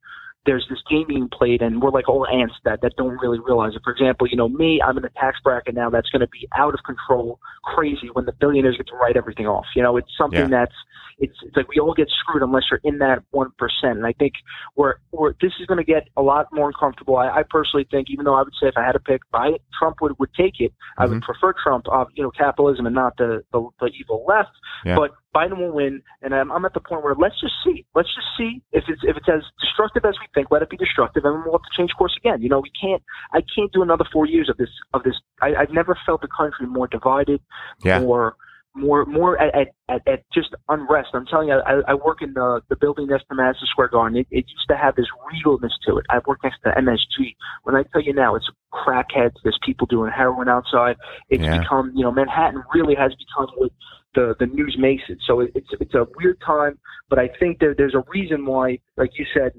there's 0.47 0.67
this 0.71 0.79
game 0.91 1.05
being 1.07 1.29
played 1.29 1.61
and 1.61 1.83
we're 1.83 1.91
like 1.91 2.09
all 2.09 2.27
ants 2.27 2.55
that, 2.65 2.81
that 2.81 2.97
don't 2.97 3.19
really 3.21 3.39
realize 3.39 3.75
it. 3.75 3.83
For 3.85 3.93
example, 3.93 4.27
you 4.27 4.37
know, 4.37 4.49
me, 4.49 4.81
I'm 4.85 4.97
in 4.97 5.05
a 5.05 5.11
tax 5.11 5.39
bracket 5.43 5.75
now 5.75 5.91
that's 5.91 6.09
going 6.11 6.21
to 6.21 6.29
be 6.29 6.49
out 6.57 6.75
of 6.75 6.81
control, 6.85 7.39
crazy 7.65 8.09
when 8.13 8.25
the 8.25 8.33
billionaires 8.33 8.77
get 8.77 8.87
to 8.89 8.97
write 8.97 9.17
everything 9.17 9.47
off. 9.47 9.67
You 9.77 9.83
know, 9.83 9.97
it's 9.97 10.11
something 10.17 10.41
yeah. 10.41 10.47
that's, 10.47 10.75
it's, 11.19 11.35
it's 11.43 11.57
like 11.57 11.69
we 11.69 11.81
all 11.81 11.95
get 11.95 12.09
screwed 12.09 12.43
unless 12.43 12.65
you're 12.71 12.81
in 12.85 12.99
that 12.99 13.23
1%. 13.35 13.49
And 13.83 14.07
I 14.07 14.13
think 14.13 14.35
we're, 14.77 14.95
we're 15.13 15.33
this 15.41 15.53
is 15.61 15.67
going 15.67 15.79
to 15.79 15.85
get 15.85 16.09
a 16.17 16.23
lot 16.23 16.47
more 16.53 16.69
uncomfortable. 16.69 17.17
I, 17.17 17.29
I 17.29 17.43
personally 17.49 17.87
think, 17.91 18.09
even 18.11 18.25
though 18.25 18.35
I 18.35 18.43
would 18.43 18.55
say 18.61 18.69
if 18.69 18.77
I 18.77 18.85
had 18.85 18.93
to 18.93 19.01
pick, 19.01 19.23
by 19.31 19.51
Trump 19.79 19.97
would, 20.01 20.19
would 20.19 20.33
take 20.35 20.61
it. 20.61 20.71
Mm-hmm. 20.71 21.03
I 21.03 21.07
would 21.07 21.21
mm-hmm. 21.21 21.25
prefer 21.25 21.55
Trump, 21.63 21.87
uh, 21.93 22.05
you 22.15 22.23
know, 22.23 22.31
capitalism 22.31 22.87
and 22.87 22.95
not 22.95 23.17
the, 23.17 23.43
the, 23.53 23.69
the 23.81 23.91
evil 23.99 24.25
left. 24.27 24.51
Yeah. 24.85 24.97
But 24.97 25.11
Biden 25.35 25.59
will 25.59 25.73
win, 25.73 26.03
and 26.23 26.35
I'm, 26.35 26.51
I'm 26.51 26.65
at 26.65 26.75
the 26.75 26.81
point 26.81 27.05
where 27.05 27.15
let's 27.15 27.39
just 27.41 27.55
see. 27.65 27.85
Let's 27.95 28.09
just 28.15 28.27
see 28.37 28.63
if 28.73 28.85
it's 28.89 29.03
if 29.05 29.17
it's 29.17 29.29
as 29.29 29.43
destructive 29.61 30.05
as 30.05 30.15
we 30.21 30.27
think. 30.35 30.51
Let 30.51 30.63
it 30.63 30.71
be 30.71 30.77
destructive, 30.77 31.25
and 31.25 31.45
we'll 31.45 31.53
have 31.53 31.63
to 31.63 31.77
change 31.77 31.91
course 31.99 32.17
again. 32.17 32.41
You 32.41 32.49
know, 32.49 32.61
we 32.61 32.73
can't. 32.81 33.03
I 33.33 33.41
can't 33.55 33.73
do 33.73 33.83
another 33.83 34.05
four 34.13 34.27
years 34.27 34.49
of 34.49 34.57
this. 34.57 34.71
Of 34.95 35.03
this, 35.03 35.15
I, 35.43 35.55
I've 35.55 35.71
never 35.71 35.99
felt 36.07 36.23
the 36.23 36.29
country 36.29 36.67
more 36.67 36.87
divided, 36.87 37.41
yeah. 37.85 38.01
more 38.01 38.37
more 38.75 39.05
more 39.07 39.41
at, 39.41 39.69
at, 39.89 40.03
at, 40.07 40.25
just 40.33 40.55
unrest. 40.69 41.09
I'm 41.15 41.27
telling 41.27 41.49
you, 41.49 41.55
I, 41.55 41.81
I 41.89 41.95
work 41.95 42.23
in 42.23 42.33
the 42.35 42.61
the 42.69 42.77
building 42.77 43.09
next 43.09 43.25
to 43.29 43.35
Madison 43.35 43.67
Square 43.71 43.89
Garden. 43.89 44.19
It, 44.19 44.27
it 44.31 44.45
used 44.49 44.69
to 44.69 44.77
have 44.77 44.95
this 44.97 45.07
regalness 45.33 45.73
to 45.87 45.97
it. 45.99 46.07
I 46.11 46.21
work 46.27 46.39
next 46.45 46.59
to 46.65 46.71
MSG. 46.71 47.35
When 47.65 47.75
I 47.75 47.83
tell 47.93 48.03
you 48.03 48.13
now, 48.13 48.35
it's 48.37 48.49
crackheads. 48.73 49.35
There's 49.43 49.59
people 49.65 49.87
doing 49.87 50.11
heroin 50.15 50.49
outside. 50.49 50.97
It's 51.29 51.43
yeah. 51.43 51.59
become, 51.59 51.93
you 51.95 52.03
know, 52.03 52.13
Manhattan 52.13 52.63
really 52.75 52.95
has 52.95 53.13
become 53.15 53.49
what 53.57 53.73
the 54.15 54.35
the 54.39 54.47
news 54.47 54.77
makes 54.79 55.03
it. 55.09 55.19
So 55.27 55.41
it, 55.41 55.53
it's 55.55 55.69
it's 55.81 55.95
a 55.95 56.07
weird 56.17 56.41
time, 56.45 56.79
but 57.09 57.19
I 57.19 57.29
think 57.41 57.59
there 57.59 57.75
there's 57.75 57.95
a 57.95 58.05
reason 58.09 58.47
why, 58.47 58.79
like 58.97 59.11
you 59.19 59.27
said, 59.35 59.53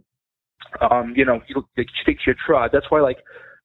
um, 0.91 1.13
you 1.15 1.25
know, 1.25 1.41
you, 1.47 1.63
you 1.75 1.85
stick 2.01 2.17
to 2.19 2.23
your 2.27 2.35
tribe. 2.45 2.71
That's 2.71 2.85
why, 2.89 3.01
like, 3.01 3.17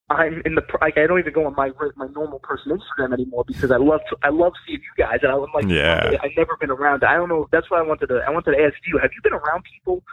I'm 0.09 0.43
in 0.45 0.53
the 0.53 0.61
like 0.81 0.97
I 0.97 1.07
don't 1.07 1.17
even 1.17 1.33
go 1.33 1.47
on 1.47 1.55
my 1.55 1.71
my 1.95 2.07
normal 2.13 2.39
person 2.39 2.71
Instagram 2.71 3.13
anymore 3.13 3.43
because 3.47 3.71
I 3.71 3.77
love 3.77 4.01
to, 4.09 4.17
I 4.21 4.29
love 4.29 4.53
seeing 4.65 4.79
you 4.79 5.03
guys 5.03 5.19
and 5.23 5.31
I'm 5.31 5.45
like 5.53 5.67
yeah. 5.67 6.11
I've 6.21 6.37
never 6.37 6.55
been 6.59 6.69
around 6.69 7.03
I 7.03 7.15
don't 7.15 7.29
know 7.29 7.47
that's 7.51 7.71
why 7.71 7.79
I 7.79 7.81
wanted 7.81 8.07
to 8.07 8.21
I 8.25 8.29
wanted 8.29 8.55
to 8.55 8.63
ask 8.63 8.75
you 8.85 8.99
have 9.01 9.09
you 9.15 9.21
been 9.23 9.33
around 9.33 9.63
people 9.63 10.03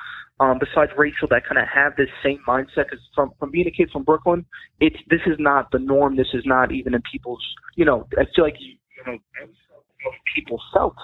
um 0.41 0.59
besides 0.59 0.93
Rachel 0.97 1.29
that 1.29 1.45
kind 1.45 1.59
of 1.59 1.69
have 1.69 1.95
this 1.97 2.09
same 2.23 2.41
mindset? 2.49 2.89
Because 2.89 3.01
from 3.15 3.33
from 3.39 3.51
being 3.51 3.67
a 3.67 3.71
kid 3.71 3.91
from 3.93 4.03
Brooklyn 4.05 4.47
it's 4.81 4.97
this 5.11 5.21
is 5.27 5.37
not 5.39 5.71
the 5.73 5.79
norm. 5.79 6.17
This 6.17 6.33
is 6.33 6.45
not 6.47 6.73
even 6.73 6.95
in 6.95 7.03
people's 7.11 7.45
you 7.77 7.85
know 7.85 8.09
I 8.17 8.25
feel 8.35 8.45
like 8.45 8.57
you, 8.61 8.77
you 8.97 9.13
know 9.13 9.19
people 10.35 10.61
felt 10.73 10.97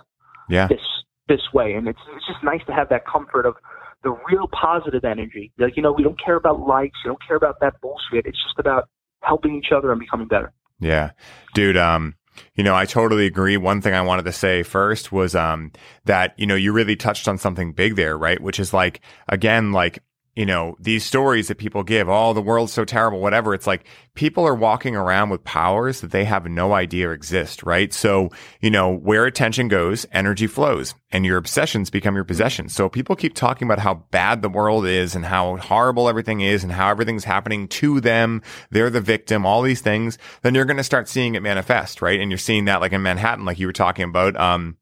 yeah. 0.48 0.66
this 0.66 0.80
this 1.28 1.52
way, 1.52 1.74
and 1.74 1.86
it's 1.88 1.98
it's 2.16 2.26
just 2.26 2.42
nice 2.42 2.64
to 2.66 2.72
have 2.72 2.88
that 2.88 3.06
comfort 3.06 3.46
of 3.46 3.54
the 4.02 4.16
real 4.30 4.48
positive 4.48 5.04
energy. 5.04 5.52
Like 5.58 5.76
you 5.76 5.82
know, 5.82 5.92
we 5.92 6.02
don't 6.02 6.18
care 6.22 6.36
about 6.36 6.60
likes, 6.60 6.98
we 7.04 7.08
don't 7.08 7.22
care 7.26 7.36
about 7.36 7.60
that 7.60 7.80
bullshit. 7.80 8.26
It's 8.26 8.42
just 8.42 8.58
about 8.58 8.88
helping 9.22 9.56
each 9.56 9.72
other 9.76 9.90
and 9.90 10.00
becoming 10.00 10.28
better. 10.28 10.52
Yeah, 10.80 11.10
dude. 11.54 11.76
Um, 11.76 12.14
You 12.54 12.62
know, 12.62 12.74
I 12.74 12.84
totally 12.84 13.26
agree. 13.26 13.56
One 13.56 13.80
thing 13.80 13.94
I 13.94 14.00
wanted 14.00 14.24
to 14.26 14.32
say 14.32 14.62
first 14.62 15.10
was 15.10 15.34
um, 15.34 15.72
that, 16.04 16.34
you 16.36 16.46
know, 16.46 16.54
you 16.54 16.72
really 16.72 16.94
touched 16.94 17.26
on 17.26 17.36
something 17.36 17.72
big 17.72 17.96
there, 17.96 18.16
right? 18.16 18.40
Which 18.40 18.60
is 18.60 18.72
like, 18.72 19.00
again, 19.28 19.72
like 19.72 20.02
you 20.38 20.46
know, 20.46 20.76
these 20.78 21.04
stories 21.04 21.48
that 21.48 21.58
people 21.58 21.82
give, 21.82 22.08
oh, 22.08 22.32
the 22.32 22.40
world's 22.40 22.72
so 22.72 22.84
terrible, 22.84 23.18
whatever. 23.18 23.54
It's 23.54 23.66
like 23.66 23.84
people 24.14 24.46
are 24.46 24.54
walking 24.54 24.94
around 24.94 25.30
with 25.30 25.42
powers 25.42 26.00
that 26.00 26.12
they 26.12 26.24
have 26.26 26.46
no 26.46 26.74
idea 26.74 27.10
exist, 27.10 27.64
right? 27.64 27.92
So, 27.92 28.30
you 28.60 28.70
know, 28.70 28.88
where 28.88 29.26
attention 29.26 29.66
goes, 29.66 30.06
energy 30.12 30.46
flows 30.46 30.94
and 31.10 31.26
your 31.26 31.38
obsessions 31.38 31.90
become 31.90 32.14
your 32.14 32.22
possessions. 32.22 32.72
So 32.72 32.88
people 32.88 33.16
keep 33.16 33.34
talking 33.34 33.66
about 33.66 33.80
how 33.80 33.94
bad 34.12 34.42
the 34.42 34.48
world 34.48 34.86
is 34.86 35.16
and 35.16 35.24
how 35.24 35.56
horrible 35.56 36.08
everything 36.08 36.40
is 36.40 36.62
and 36.62 36.72
how 36.72 36.88
everything's 36.88 37.24
happening 37.24 37.66
to 37.66 38.00
them. 38.00 38.40
They're 38.70 38.90
the 38.90 39.00
victim, 39.00 39.44
all 39.44 39.62
these 39.62 39.80
things. 39.80 40.18
Then 40.42 40.54
you're 40.54 40.66
going 40.66 40.76
to 40.76 40.84
start 40.84 41.08
seeing 41.08 41.34
it 41.34 41.42
manifest, 41.42 42.00
right? 42.00 42.20
And 42.20 42.30
you're 42.30 42.38
seeing 42.38 42.66
that 42.66 42.80
like 42.80 42.92
in 42.92 43.02
Manhattan, 43.02 43.44
like 43.44 43.58
you 43.58 43.66
were 43.66 43.72
talking 43.72 44.04
about. 44.04 44.36
Um, 44.36 44.76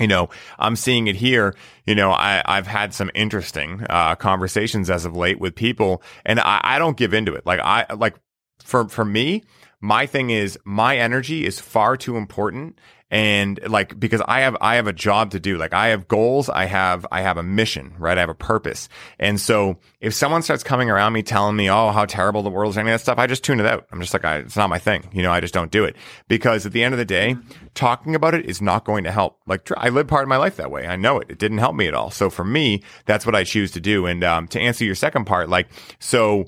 you 0.00 0.06
know, 0.06 0.28
I'm 0.58 0.76
seeing 0.76 1.06
it 1.06 1.16
here. 1.16 1.54
You 1.86 1.94
know, 1.94 2.10
I, 2.10 2.42
I've 2.44 2.66
had 2.66 2.94
some 2.94 3.10
interesting 3.14 3.84
uh, 3.88 4.14
conversations 4.16 4.90
as 4.90 5.04
of 5.04 5.16
late 5.16 5.40
with 5.40 5.54
people, 5.54 6.02
and 6.24 6.40
I, 6.40 6.60
I 6.62 6.78
don't 6.78 6.96
give 6.96 7.14
into 7.14 7.34
it. 7.34 7.46
Like 7.46 7.60
I 7.60 7.86
like 7.94 8.16
for 8.62 8.88
for 8.88 9.04
me, 9.04 9.44
my 9.80 10.06
thing 10.06 10.30
is 10.30 10.58
my 10.64 10.96
energy 10.96 11.46
is 11.46 11.60
far 11.60 11.96
too 11.96 12.16
important 12.16 12.78
and 13.10 13.58
like 13.66 13.98
because 13.98 14.20
I 14.26 14.40
have 14.40 14.56
I 14.60 14.76
have 14.76 14.86
a 14.86 14.92
job 14.92 15.30
to 15.30 15.40
do. 15.40 15.56
Like 15.56 15.72
I 15.72 15.88
have 15.88 16.08
goals, 16.08 16.48
I 16.48 16.66
have 16.66 17.06
I 17.10 17.22
have 17.22 17.38
a 17.38 17.42
mission, 17.42 17.94
right? 17.98 18.18
I 18.18 18.20
have 18.20 18.28
a 18.28 18.34
purpose. 18.34 18.88
And 19.18 19.40
so 19.40 19.78
if 20.00 20.12
someone 20.12 20.42
starts 20.42 20.62
coming 20.62 20.90
around 20.90 21.14
me 21.14 21.22
telling 21.22 21.56
me, 21.56 21.70
"Oh, 21.70 21.90
how 21.90 22.04
terrible 22.04 22.42
the 22.42 22.50
world 22.50 22.70
is," 22.70 22.78
any 22.78 22.90
of 22.90 22.94
that 22.94 23.00
stuff, 23.00 23.18
I 23.18 23.26
just 23.26 23.44
tune 23.44 23.60
it 23.60 23.66
out. 23.66 23.86
I'm 23.90 24.00
just 24.00 24.12
like, 24.12 24.24
I, 24.24 24.38
it's 24.38 24.56
not 24.56 24.68
my 24.68 24.78
thing. 24.78 25.08
You 25.12 25.22
know, 25.22 25.32
I 25.32 25.40
just 25.40 25.54
don't 25.54 25.70
do 25.70 25.84
it 25.84 25.96
because 26.28 26.66
at 26.66 26.72
the 26.72 26.82
end 26.82 26.92
of 26.92 26.98
the 26.98 27.04
day, 27.04 27.36
talking 27.74 28.14
about 28.14 28.34
it 28.34 28.44
is 28.44 28.60
not 28.60 28.84
going 28.84 29.04
to 29.04 29.10
help. 29.10 29.38
Like 29.46 29.70
I 29.76 29.88
live 29.88 30.06
part 30.06 30.22
of 30.22 30.28
my 30.28 30.36
life 30.36 30.56
that 30.56 30.70
way. 30.70 30.86
I 30.86 30.96
know 30.96 31.18
it. 31.18 31.30
It 31.30 31.38
didn't 31.38 31.58
help 31.58 31.74
me 31.74 31.86
at 31.88 31.94
all. 31.94 32.10
So 32.10 32.28
for 32.28 32.44
me, 32.44 32.82
that's 33.06 33.24
what 33.24 33.34
I 33.34 33.44
choose 33.44 33.70
to 33.72 33.80
do. 33.80 34.04
And 34.04 34.22
um, 34.22 34.48
to 34.48 34.60
answer 34.60 34.84
your 34.84 34.94
second 34.94 35.24
part, 35.24 35.48
like 35.48 35.68
so. 35.98 36.44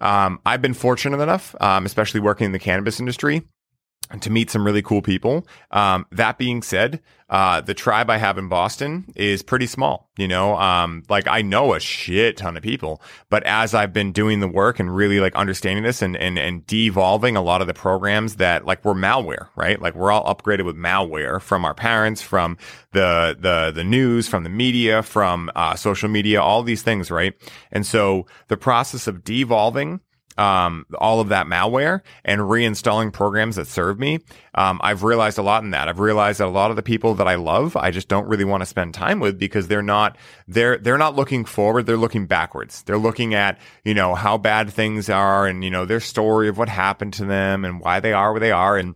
Um, 0.00 0.38
I've 0.46 0.62
been 0.62 0.74
fortunate 0.74 1.20
enough, 1.20 1.56
um, 1.60 1.84
especially 1.84 2.20
working 2.20 2.44
in 2.44 2.52
the 2.52 2.60
cannabis 2.60 3.00
industry, 3.00 3.42
to 4.20 4.30
meet 4.30 4.50
some 4.50 4.64
really 4.64 4.82
cool 4.82 5.02
people. 5.02 5.46
Um, 5.70 6.06
that 6.12 6.38
being 6.38 6.62
said, 6.62 7.00
uh, 7.28 7.60
the 7.60 7.74
tribe 7.74 8.08
I 8.08 8.16
have 8.16 8.38
in 8.38 8.48
Boston 8.48 9.12
is 9.14 9.42
pretty 9.42 9.66
small. 9.66 10.08
You 10.16 10.26
know, 10.26 10.56
um, 10.56 11.02
like 11.10 11.28
I 11.28 11.42
know 11.42 11.74
a 11.74 11.80
shit 11.80 12.38
ton 12.38 12.56
of 12.56 12.62
people, 12.62 13.02
but 13.28 13.42
as 13.44 13.74
I've 13.74 13.92
been 13.92 14.12
doing 14.12 14.40
the 14.40 14.48
work 14.48 14.80
and 14.80 14.94
really 14.94 15.20
like 15.20 15.34
understanding 15.36 15.84
this 15.84 16.00
and 16.00 16.16
and 16.16 16.38
and 16.38 16.66
devolving 16.66 17.36
a 17.36 17.42
lot 17.42 17.60
of 17.60 17.66
the 17.66 17.74
programs 17.74 18.36
that 18.36 18.64
like 18.64 18.82
we're 18.82 18.94
malware, 18.94 19.48
right? 19.56 19.80
Like 19.80 19.94
we're 19.94 20.10
all 20.10 20.24
upgraded 20.34 20.64
with 20.64 20.76
malware 20.76 21.40
from 21.40 21.66
our 21.66 21.74
parents, 21.74 22.22
from 22.22 22.56
the 22.92 23.36
the 23.38 23.72
the 23.74 23.84
news, 23.84 24.26
from 24.26 24.42
the 24.42 24.50
media, 24.50 25.02
from 25.02 25.50
uh, 25.54 25.74
social 25.74 26.08
media, 26.08 26.40
all 26.40 26.62
these 26.62 26.82
things, 26.82 27.10
right? 27.10 27.34
And 27.70 27.84
so 27.84 28.26
the 28.48 28.56
process 28.56 29.06
of 29.06 29.22
devolving 29.22 30.00
um, 30.38 30.86
all 30.98 31.20
of 31.20 31.28
that 31.28 31.46
malware 31.46 32.00
and 32.24 32.40
reinstalling 32.40 33.12
programs 33.12 33.56
that 33.56 33.66
serve 33.66 33.98
me. 33.98 34.20
Um, 34.54 34.80
I've 34.82 35.02
realized 35.02 35.38
a 35.38 35.42
lot 35.42 35.64
in 35.64 35.70
that. 35.70 35.88
I've 35.88 35.98
realized 35.98 36.40
that 36.40 36.46
a 36.46 36.50
lot 36.50 36.70
of 36.70 36.76
the 36.76 36.82
people 36.82 37.14
that 37.16 37.26
I 37.26 37.34
love, 37.34 37.76
I 37.76 37.90
just 37.90 38.08
don't 38.08 38.28
really 38.28 38.44
want 38.44 38.62
to 38.62 38.66
spend 38.66 38.94
time 38.94 39.20
with 39.20 39.38
because 39.38 39.66
they're 39.68 39.82
not 39.82 40.16
they're 40.46 40.78
they're 40.78 40.98
not 40.98 41.16
looking 41.16 41.44
forward. 41.44 41.86
They're 41.86 41.96
looking 41.96 42.26
backwards. 42.26 42.82
They're 42.84 42.98
looking 42.98 43.34
at 43.34 43.58
you 43.84 43.94
know 43.94 44.14
how 44.14 44.38
bad 44.38 44.70
things 44.70 45.10
are 45.10 45.46
and 45.46 45.64
you 45.64 45.70
know 45.70 45.84
their 45.84 46.00
story 46.00 46.48
of 46.48 46.56
what 46.56 46.68
happened 46.68 47.14
to 47.14 47.24
them 47.24 47.64
and 47.64 47.80
why 47.80 48.00
they 48.00 48.12
are 48.12 48.32
where 48.32 48.40
they 48.40 48.52
are 48.52 48.76
and 48.76 48.94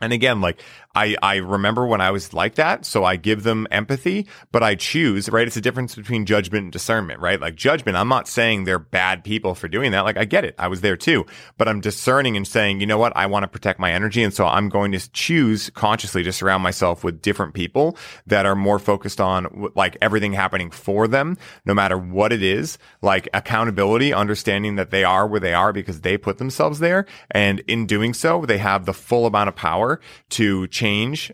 and 0.00 0.12
again, 0.12 0.40
like 0.40 0.60
I, 0.96 1.14
I 1.22 1.36
remember 1.36 1.86
when 1.86 2.00
I 2.00 2.10
was 2.10 2.32
like 2.32 2.54
that. 2.54 2.86
So 2.86 3.04
I 3.04 3.16
give 3.16 3.42
them 3.42 3.68
empathy, 3.70 4.26
but 4.50 4.62
I 4.62 4.76
choose, 4.76 5.28
right? 5.28 5.46
It's 5.46 5.58
a 5.58 5.60
difference 5.60 5.94
between 5.94 6.24
judgment 6.24 6.64
and 6.64 6.72
discernment, 6.72 7.20
right? 7.20 7.38
Like 7.38 7.54
judgment, 7.54 7.98
I'm 7.98 8.08
not 8.08 8.26
saying 8.26 8.64
they're 8.64 8.78
bad 8.78 9.22
people 9.22 9.54
for 9.54 9.68
doing 9.68 9.92
that. 9.92 10.06
Like 10.06 10.16
I 10.16 10.24
get 10.24 10.46
it. 10.46 10.54
I 10.58 10.68
was 10.68 10.80
there 10.80 10.96
too, 10.96 11.26
but 11.58 11.68
I'm 11.68 11.82
discerning 11.82 12.34
and 12.34 12.48
saying, 12.48 12.80
you 12.80 12.86
know 12.86 12.96
what? 12.96 13.12
I 13.14 13.26
want 13.26 13.42
to 13.42 13.48
protect 13.48 13.78
my 13.78 13.92
energy. 13.92 14.22
And 14.22 14.32
so 14.32 14.46
I'm 14.46 14.70
going 14.70 14.90
to 14.92 15.12
choose 15.12 15.68
consciously 15.74 16.22
to 16.22 16.32
surround 16.32 16.62
myself 16.62 17.04
with 17.04 17.20
different 17.20 17.52
people 17.52 17.98
that 18.26 18.46
are 18.46 18.56
more 18.56 18.78
focused 18.78 19.20
on 19.20 19.70
like 19.74 19.98
everything 20.00 20.32
happening 20.32 20.70
for 20.70 21.06
them, 21.06 21.36
no 21.66 21.74
matter 21.74 21.98
what 21.98 22.32
it 22.32 22.42
is, 22.42 22.78
like 23.02 23.28
accountability, 23.34 24.14
understanding 24.14 24.76
that 24.76 24.90
they 24.90 25.04
are 25.04 25.26
where 25.26 25.40
they 25.40 25.52
are 25.52 25.74
because 25.74 26.00
they 26.00 26.16
put 26.16 26.38
themselves 26.38 26.78
there. 26.78 27.04
And 27.32 27.60
in 27.68 27.84
doing 27.84 28.14
so, 28.14 28.46
they 28.46 28.56
have 28.56 28.86
the 28.86 28.94
full 28.94 29.26
amount 29.26 29.48
of 29.48 29.56
power 29.56 30.00
to 30.30 30.66
change 30.68 30.85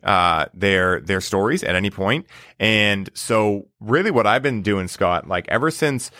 uh, 0.02 0.46
their 0.54 1.00
their 1.00 1.20
stories 1.20 1.62
at 1.62 1.74
any 1.74 1.90
point. 1.90 2.26
And 2.58 3.10
so, 3.14 3.68
really, 3.80 4.10
what 4.10 4.26
I've 4.26 4.42
been 4.42 4.62
doing, 4.62 4.88
Scott, 4.88 5.28
like 5.28 5.46
ever 5.48 5.70
since 5.70 6.10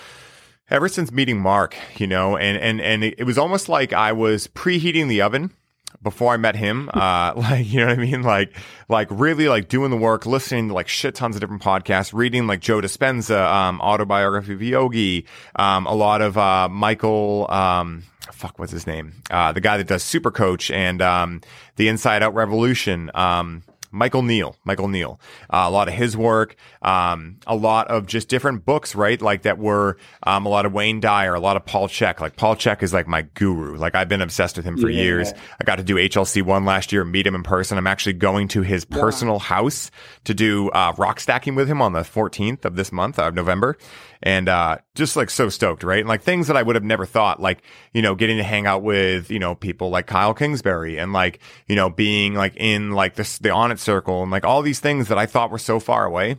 ever 0.71 0.89
since 0.89 1.13
meeting 1.13 1.41
Mark, 1.41 1.77
you 1.97 2.07
know, 2.07 2.37
and 2.37 2.57
and 2.59 2.81
and 2.81 3.05
it 3.05 3.25
was 3.25 3.39
almost 3.39 3.69
like 3.69 3.93
I 3.93 4.13
was 4.13 4.47
preheating 4.49 5.09
the 5.09 5.23
oven 5.23 5.51
before 6.03 6.33
I 6.33 6.37
met 6.37 6.57
him. 6.57 6.91
Uh, 7.03 7.33
like, 7.37 7.73
you 7.73 7.81
know 7.81 7.87
what 7.87 7.99
I 7.99 8.03
mean? 8.03 8.23
Like, 8.23 8.57
like 8.89 9.09
really 9.11 9.49
like 9.49 9.69
doing 9.69 9.91
the 9.91 9.97
work, 9.97 10.25
listening 10.25 10.69
to 10.69 10.75
like 10.75 10.87
shit 10.87 11.15
tons 11.15 11.35
of 11.35 11.41
different 11.41 11.63
podcasts, 11.63 12.13
reading 12.15 12.47
like 12.47 12.61
Joe 12.61 12.81
Dispenza, 12.81 13.45
um, 13.45 13.81
autobiography 13.81 14.53
of 14.53 14.63
Yogi, 14.63 15.27
um, 15.57 15.87
a 15.87 15.95
lot 15.95 16.23
of, 16.23 16.39
uh, 16.39 16.69
Michael, 16.69 17.47
um, 17.51 18.05
fuck, 18.33 18.59
what's 18.59 18.73
his 18.73 18.87
name? 18.87 19.23
Uh, 19.31 19.53
the 19.53 19.61
guy 19.61 19.77
that 19.77 19.87
does 19.87 20.03
Super 20.03 20.31
Coach 20.31 20.71
and, 20.71 21.01
um, 21.01 21.41
the 21.77 21.89
Inside 21.89 22.23
Out 22.23 22.35
Revolution. 22.35 23.11
Um, 23.15 23.63
Michael 23.93 24.23
Neill, 24.23 24.57
Michael 24.65 24.89
Neill, 24.89 25.21
uh, 25.51 25.65
a 25.67 25.71
lot 25.71 25.87
of 25.87 25.95
his 25.95 26.17
work, 26.17 26.57
um, 26.81 27.37
a 27.47 27.55
lot 27.55 27.89
of 27.89 28.07
just 28.07 28.29
different 28.29 28.65
books, 28.65 28.95
right? 28.95 29.21
Like 29.21 29.43
that 29.43 29.59
were, 29.59 29.99
um, 30.23 30.47
a 30.47 30.49
lot 30.49 30.65
of 30.65 30.73
Wayne 30.73 30.99
Dyer, 30.99 31.35
a 31.35 31.41
lot 31.41 31.57
of 31.57 31.67
Paul 31.67 31.89
Chek. 31.89 32.19
Like 32.19 32.37
Paul 32.37 32.57
Chek 32.57 32.83
is 32.83 32.95
like 32.95 33.07
my 33.07 33.23
guru. 33.35 33.77
Like 33.77 33.95
I've 33.95 34.09
been 34.09 34.23
obsessed 34.23 34.57
with 34.57 34.65
him 34.65 34.79
for 34.79 34.89
yeah. 34.89 35.03
years. 35.03 35.33
I 35.61 35.65
got 35.65 35.77
to 35.77 35.85
do 35.85 35.97
HLC 35.97 36.43
one 36.43 36.65
last 36.65 36.91
year, 36.91 37.05
meet 37.05 37.27
him 37.27 37.35
in 37.35 37.43
person. 37.43 37.77
I'm 37.77 37.87
actually 37.87 38.15
going 38.15 38.49
to 38.49 38.63
his 38.63 38.87
personal 38.87 39.39
house 39.39 39.91
to 40.25 40.33
do, 40.33 40.71
uh, 40.71 40.95
rock 40.97 41.21
stacking 41.21 41.55
with 41.55 41.69
him 41.69 41.83
on 41.83 41.93
the 41.93 42.01
14th 42.01 42.65
of 42.65 42.77
this 42.77 42.93
month 42.93 43.19
of 43.19 43.35
November 43.35 43.77
and 44.23 44.49
uh, 44.49 44.79
just 44.95 45.17
like 45.17 45.31
so 45.31 45.49
stoked, 45.49 45.83
right? 45.83 46.01
And 46.01 46.09
like 46.09 46.23
things 46.23 46.47
that 46.47 46.57
I 46.57 46.63
would 46.63 46.77
have 46.77 46.85
never 46.85 47.07
thought, 47.07 47.41
like 47.41 47.63
you 47.93 48.03
know, 48.03 48.15
getting 48.15 48.37
to 48.37 48.45
hang 48.45 48.67
out 48.67 48.83
with 48.83 49.31
you 49.31 49.39
know 49.39 49.55
people 49.55 49.91
like 49.91 50.07
Kyle 50.07 50.35
Kingsbury 50.35 50.99
and 50.99 51.13
like 51.13 51.41
you 51.67 51.77
know 51.77 51.91
being 51.91 52.35
like 52.35 52.55
in 52.57 52.93
like 52.93 53.15
this 53.15 53.39
the 53.39 53.51
Onnit 53.51 53.79
circle 53.79 54.23
and 54.23 54.31
like 54.31 54.45
all 54.45 54.63
these 54.63 54.81
things 54.81 55.09
that 55.09 55.19
I 55.19 55.27
thought 55.27 55.51
were 55.51 55.59
so 55.59 55.81
far 55.81 56.05
away. 56.05 56.37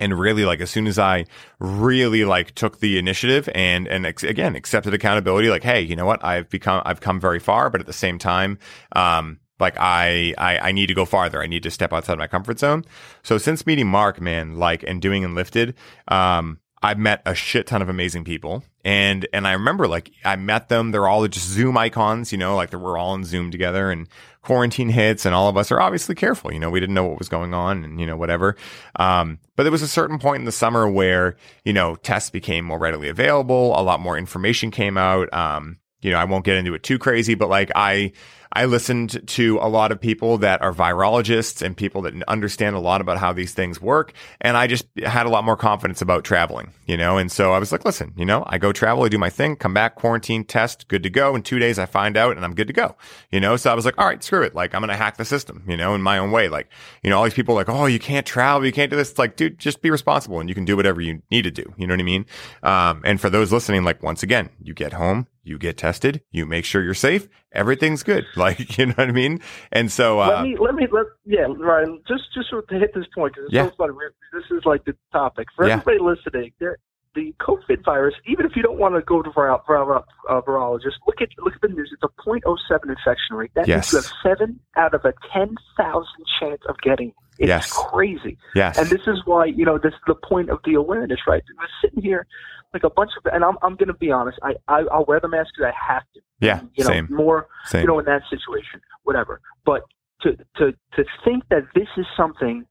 And 0.00 0.16
really, 0.16 0.44
like 0.44 0.60
as 0.60 0.70
soon 0.70 0.86
as 0.86 0.96
I 0.96 1.24
really 1.58 2.24
like 2.24 2.54
took 2.54 2.78
the 2.78 2.98
initiative 2.98 3.48
and 3.52 3.88
and 3.88 4.06
ex- 4.06 4.22
again 4.22 4.54
accepted 4.54 4.94
accountability, 4.94 5.48
like 5.48 5.64
hey, 5.64 5.80
you 5.80 5.96
know 5.96 6.06
what, 6.06 6.24
I've 6.24 6.48
become 6.48 6.82
I've 6.84 7.00
come 7.00 7.18
very 7.20 7.40
far, 7.40 7.68
but 7.68 7.80
at 7.80 7.86
the 7.86 7.92
same 7.92 8.18
time, 8.18 8.58
um, 8.94 9.40
like 9.60 9.76
I, 9.78 10.34
I, 10.38 10.58
I 10.58 10.72
need 10.72 10.86
to 10.86 10.94
go 10.94 11.04
farther. 11.04 11.42
I 11.42 11.46
need 11.46 11.62
to 11.64 11.70
step 11.70 11.92
outside 11.92 12.18
my 12.18 12.26
comfort 12.26 12.58
zone. 12.58 12.84
So 13.22 13.38
since 13.38 13.66
meeting 13.66 13.88
Mark, 13.88 14.20
man, 14.20 14.56
like 14.56 14.82
and 14.82 15.02
doing 15.02 15.24
Enlifted, 15.24 15.74
um, 16.08 16.60
I've 16.82 16.98
met 16.98 17.22
a 17.26 17.34
shit 17.34 17.66
ton 17.66 17.82
of 17.82 17.88
amazing 17.88 18.24
people. 18.24 18.62
And, 18.84 19.26
and 19.32 19.46
I 19.46 19.52
remember 19.52 19.88
like 19.88 20.10
I 20.24 20.36
met 20.36 20.68
them. 20.68 20.90
They're 20.90 21.08
all 21.08 21.26
just 21.28 21.48
Zoom 21.48 21.76
icons, 21.76 22.32
you 22.32 22.38
know, 22.38 22.56
like 22.56 22.72
we're 22.72 22.96
all 22.96 23.14
in 23.14 23.24
Zoom 23.24 23.50
together 23.50 23.90
and 23.90 24.08
quarantine 24.42 24.88
hits 24.88 25.26
and 25.26 25.34
all 25.34 25.48
of 25.48 25.56
us 25.56 25.70
are 25.70 25.80
obviously 25.80 26.14
careful. 26.14 26.52
You 26.52 26.60
know, 26.60 26.70
we 26.70 26.80
didn't 26.80 26.94
know 26.94 27.04
what 27.04 27.18
was 27.18 27.28
going 27.28 27.52
on 27.52 27.84
and, 27.84 28.00
you 28.00 28.06
know, 28.06 28.16
whatever. 28.16 28.56
Um, 28.96 29.38
but 29.56 29.64
there 29.64 29.72
was 29.72 29.82
a 29.82 29.88
certain 29.88 30.18
point 30.18 30.40
in 30.40 30.44
the 30.44 30.52
summer 30.52 30.88
where, 30.88 31.36
you 31.64 31.72
know, 31.72 31.96
tests 31.96 32.30
became 32.30 32.64
more 32.64 32.78
readily 32.78 33.08
available. 33.08 33.78
A 33.78 33.82
lot 33.82 34.00
more 34.00 34.16
information 34.16 34.70
came 34.70 34.96
out. 34.96 35.32
Um, 35.34 35.78
you 36.00 36.12
know, 36.12 36.18
I 36.18 36.24
won't 36.24 36.44
get 36.44 36.56
into 36.56 36.74
it 36.74 36.82
too 36.82 36.98
crazy, 36.98 37.34
but 37.34 37.48
like 37.48 37.72
I, 37.74 38.12
I 38.52 38.64
listened 38.64 39.26
to 39.28 39.58
a 39.60 39.68
lot 39.68 39.92
of 39.92 40.00
people 40.00 40.38
that 40.38 40.62
are 40.62 40.72
virologists 40.72 41.62
and 41.62 41.76
people 41.76 42.02
that 42.02 42.22
understand 42.24 42.76
a 42.76 42.80
lot 42.80 43.00
about 43.00 43.18
how 43.18 43.32
these 43.32 43.52
things 43.52 43.80
work. 43.80 44.12
And 44.40 44.56
I 44.56 44.66
just 44.66 44.86
had 45.04 45.26
a 45.26 45.28
lot 45.28 45.44
more 45.44 45.56
confidence 45.56 46.00
about 46.02 46.24
traveling, 46.24 46.72
you 46.86 46.96
know? 46.96 47.18
And 47.18 47.30
so 47.30 47.52
I 47.52 47.58
was 47.58 47.72
like, 47.72 47.84
listen, 47.84 48.12
you 48.16 48.24
know, 48.24 48.44
I 48.46 48.58
go 48.58 48.72
travel, 48.72 49.04
I 49.04 49.08
do 49.08 49.18
my 49.18 49.30
thing, 49.30 49.56
come 49.56 49.74
back, 49.74 49.96
quarantine, 49.96 50.44
test, 50.44 50.88
good 50.88 51.02
to 51.02 51.10
go. 51.10 51.34
In 51.34 51.42
two 51.42 51.58
days, 51.58 51.78
I 51.78 51.86
find 51.86 52.16
out 52.16 52.36
and 52.36 52.44
I'm 52.44 52.54
good 52.54 52.68
to 52.68 52.72
go, 52.72 52.96
you 53.30 53.40
know? 53.40 53.56
So 53.56 53.70
I 53.70 53.74
was 53.74 53.84
like, 53.84 53.98
all 53.98 54.06
right, 54.06 54.22
screw 54.22 54.42
it. 54.42 54.54
Like, 54.54 54.74
I'm 54.74 54.80
going 54.80 54.88
to 54.88 54.96
hack 54.96 55.16
the 55.16 55.24
system, 55.24 55.62
you 55.66 55.76
know, 55.76 55.94
in 55.94 56.02
my 56.02 56.18
own 56.18 56.30
way. 56.30 56.48
Like, 56.48 56.68
you 57.02 57.10
know, 57.10 57.18
all 57.18 57.24
these 57.24 57.34
people 57.34 57.54
like, 57.54 57.68
oh, 57.68 57.86
you 57.86 57.98
can't 57.98 58.26
travel, 58.26 58.66
you 58.66 58.72
can't 58.72 58.90
do 58.90 58.96
this. 58.96 59.10
It's 59.10 59.18
like, 59.18 59.36
dude, 59.36 59.58
just 59.58 59.82
be 59.82 59.90
responsible 59.90 60.40
and 60.40 60.48
you 60.48 60.54
can 60.54 60.64
do 60.64 60.76
whatever 60.76 61.00
you 61.00 61.22
need 61.30 61.42
to 61.42 61.50
do. 61.50 61.72
You 61.76 61.86
know 61.86 61.94
what 61.94 62.00
I 62.00 62.04
mean? 62.04 62.26
Um, 62.62 63.02
and 63.04 63.20
for 63.20 63.30
those 63.30 63.52
listening, 63.52 63.84
like, 63.84 64.02
once 64.02 64.22
again, 64.22 64.50
you 64.62 64.74
get 64.74 64.92
home, 64.92 65.26
you 65.48 65.58
get 65.58 65.76
tested, 65.76 66.22
you 66.30 66.46
make 66.46 66.64
sure 66.64 66.82
you're 66.82 66.94
safe, 66.94 67.28
everything's 67.52 68.02
good. 68.02 68.24
Like, 68.36 68.78
you 68.78 68.86
know 68.86 68.94
what 68.96 69.08
I 69.08 69.12
mean? 69.12 69.40
And 69.72 69.90
so, 69.90 70.20
uh, 70.20 70.28
let 70.28 70.42
me, 70.42 70.56
let 70.60 70.74
me, 70.74 70.86
let, 70.92 71.06
yeah, 71.24 71.46
Ryan, 71.58 72.00
just, 72.06 72.24
just 72.34 72.50
to 72.50 72.78
hit 72.78 72.94
this 72.94 73.06
point, 73.14 73.32
because 73.34 73.46
it's 73.46 73.54
yeah. 73.54 73.68
so 73.68 73.74
funny. 73.76 73.94
This 74.32 74.44
is 74.56 74.64
like 74.64 74.84
the 74.84 74.94
topic 75.12 75.48
for 75.56 75.66
yeah. 75.66 75.74
everybody 75.80 75.98
listening. 75.98 76.52
There, 76.60 76.78
the 77.14 77.34
COVID 77.40 77.84
virus, 77.84 78.14
even 78.28 78.46
if 78.46 78.52
you 78.54 78.62
don't 78.62 78.78
want 78.78 78.94
to 78.94 79.00
go 79.02 79.22
to 79.22 79.30
vir- 79.30 79.56
vir- 79.66 80.04
uh, 80.28 80.40
virologist, 80.42 80.94
look 81.06 81.20
at 81.20 81.28
look 81.38 81.54
at 81.54 81.60
the 81.62 81.68
news. 81.68 81.90
It's 81.92 82.02
a 82.02 82.22
0.07 82.28 82.88
infection 82.88 83.36
rate. 83.36 83.50
That 83.54 83.66
Yes. 83.66 83.92
means 83.92 84.04
you 84.04 84.08
have 84.10 84.38
seven 84.38 84.60
out 84.76 84.94
of 84.94 85.04
a 85.04 85.12
10,000 85.32 86.04
chance 86.38 86.60
of 86.68 86.76
getting. 86.82 87.08
it. 87.08 87.14
It's 87.40 87.48
Yes. 87.48 87.72
crazy. 87.72 88.36
Yes. 88.54 88.78
And 88.78 88.88
this 88.88 89.02
is 89.06 89.22
why, 89.24 89.46
you 89.46 89.64
know, 89.64 89.78
this 89.78 89.92
is 89.94 90.00
the 90.06 90.14
point 90.14 90.50
of 90.50 90.58
the 90.64 90.74
awareness, 90.74 91.20
right? 91.26 91.42
We're 91.58 91.66
sitting 91.82 92.02
here 92.02 92.26
like 92.72 92.84
a 92.84 92.90
bunch 92.90 93.10
of, 93.16 93.32
and 93.32 93.44
I'm, 93.44 93.56
I'm 93.62 93.76
going 93.76 93.88
to 93.88 93.94
be 93.94 94.10
honest, 94.10 94.38
I, 94.42 94.54
I, 94.68 94.82
I'll 94.92 95.04
wear 95.06 95.20
the 95.20 95.28
mask 95.28 95.50
because 95.56 95.72
I 95.72 95.92
have 95.92 96.02
to. 96.14 96.20
Yeah, 96.40 96.60
You 96.74 96.84
know, 96.84 96.90
same. 96.90 97.08
more, 97.10 97.48
Same. 97.64 97.82
you 97.82 97.86
know, 97.88 97.98
in 97.98 98.04
that 98.04 98.22
situation, 98.30 98.80
whatever. 99.04 99.40
But 99.64 99.82
to, 100.22 100.36
to, 100.56 100.72
to 100.94 101.04
think 101.24 101.44
that 101.50 101.62
this 101.74 101.88
is 101.96 102.06
something 102.16 102.64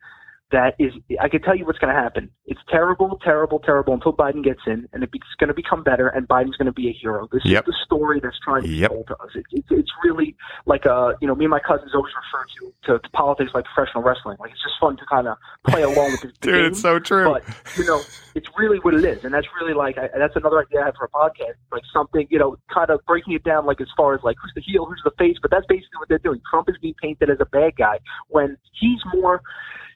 that 0.52 0.76
is, 0.80 0.94
I 1.20 1.28
can 1.28 1.42
tell 1.42 1.56
you 1.58 1.66
what's 1.66 1.80
going 1.80 1.94
to 1.94 2.00
happen. 2.00 2.30
It's 2.46 2.60
terrible, 2.70 3.20
terrible, 3.24 3.60
terrible 3.60 3.94
until 3.94 4.14
Biden 4.14 4.44
gets 4.44 4.62
in, 4.66 4.88
and 4.94 5.04
it's 5.04 5.12
going 5.40 5.50
to 5.50 5.54
become 5.54 5.84
better, 5.84 6.08
and 6.08 6.28
Biden's 6.28 6.56
going 6.56 6.68
to 6.68 6.72
be 6.72 6.88
a 6.88 6.94
hero. 6.94 7.28
This 7.32 7.42
Yep. 7.46 7.64
is 7.64 7.74
the 7.74 7.76
story 7.86 8.20
that's 8.22 8.38
trying 8.44 8.62
to 8.64 8.68
be 8.68 8.76
Yep. 8.76 8.92
told 8.92 9.08
to 9.08 9.14
us. 9.18 9.30
It, 9.36 9.46
it, 9.52 9.66
it's 9.72 9.92
really 10.06 10.36
like, 10.66 10.86
uh, 10.86 11.14
you 11.22 11.28
know, 11.28 11.36
me 11.36 11.46
and 11.46 11.52
my 11.52 11.60
cousins 11.60 11.92
always 11.94 12.14
refer 12.16 12.46
to, 12.60 12.94
to, 12.94 13.00
to 13.00 13.10
politics 13.10 13.52
like 13.54 13.66
professional 13.74 14.04
wrestling. 14.04 14.38
Like, 14.40 14.52
it's 14.52 14.64
just 14.64 14.76
fun 14.80 14.96
to 14.98 15.06
kind 15.10 15.28
of 15.28 15.38
play 15.68 15.82
along 15.84 16.14
with 16.14 16.22
the, 16.22 16.28
the 16.28 16.34
Dude, 16.42 16.54
game. 16.56 16.66
it's 16.66 16.82
so 16.82 17.00
true. 17.00 17.26
But 17.34 17.44
you 17.76 17.84
know, 17.84 18.06
it's 18.34 18.48
really 18.58 18.78
what 18.84 18.94
it 18.94 19.04
is, 19.04 19.24
and 19.24 19.34
that's 19.34 19.48
really 19.60 19.74
like 19.74 19.98
I, 19.98 20.08
that's 20.18 20.36
another 20.36 20.60
idea 20.60 20.82
I 20.82 20.86
have 20.86 20.96
for 20.96 21.06
a 21.06 21.10
podcast, 21.10 21.56
like 21.72 21.82
something 21.92 22.26
you 22.30 22.38
know, 22.40 22.56
kind 22.74 22.90
of 22.90 23.00
breaking 23.06 23.34
it 23.34 23.44
down, 23.44 23.66
like 23.66 23.82
as 23.82 23.88
far 23.98 24.14
as 24.14 24.22
like 24.24 24.38
who's 24.42 24.54
the 24.56 24.62
heel, 24.62 24.86
who's 24.86 25.02
the 25.04 25.12
face. 25.18 25.36
But 25.42 25.52
that's 25.52 25.66
basically 25.68 25.98
what 25.98 26.08
they're 26.08 26.20
doing. 26.20 26.40
Trump 26.50 26.70
is 26.70 26.76
being 26.82 26.94
painted 27.02 27.30
as 27.32 27.38
a 27.42 27.46
bad 27.46 27.76
guy 27.78 28.00
when 28.28 28.56
he's 28.80 29.00
more, 29.16 29.42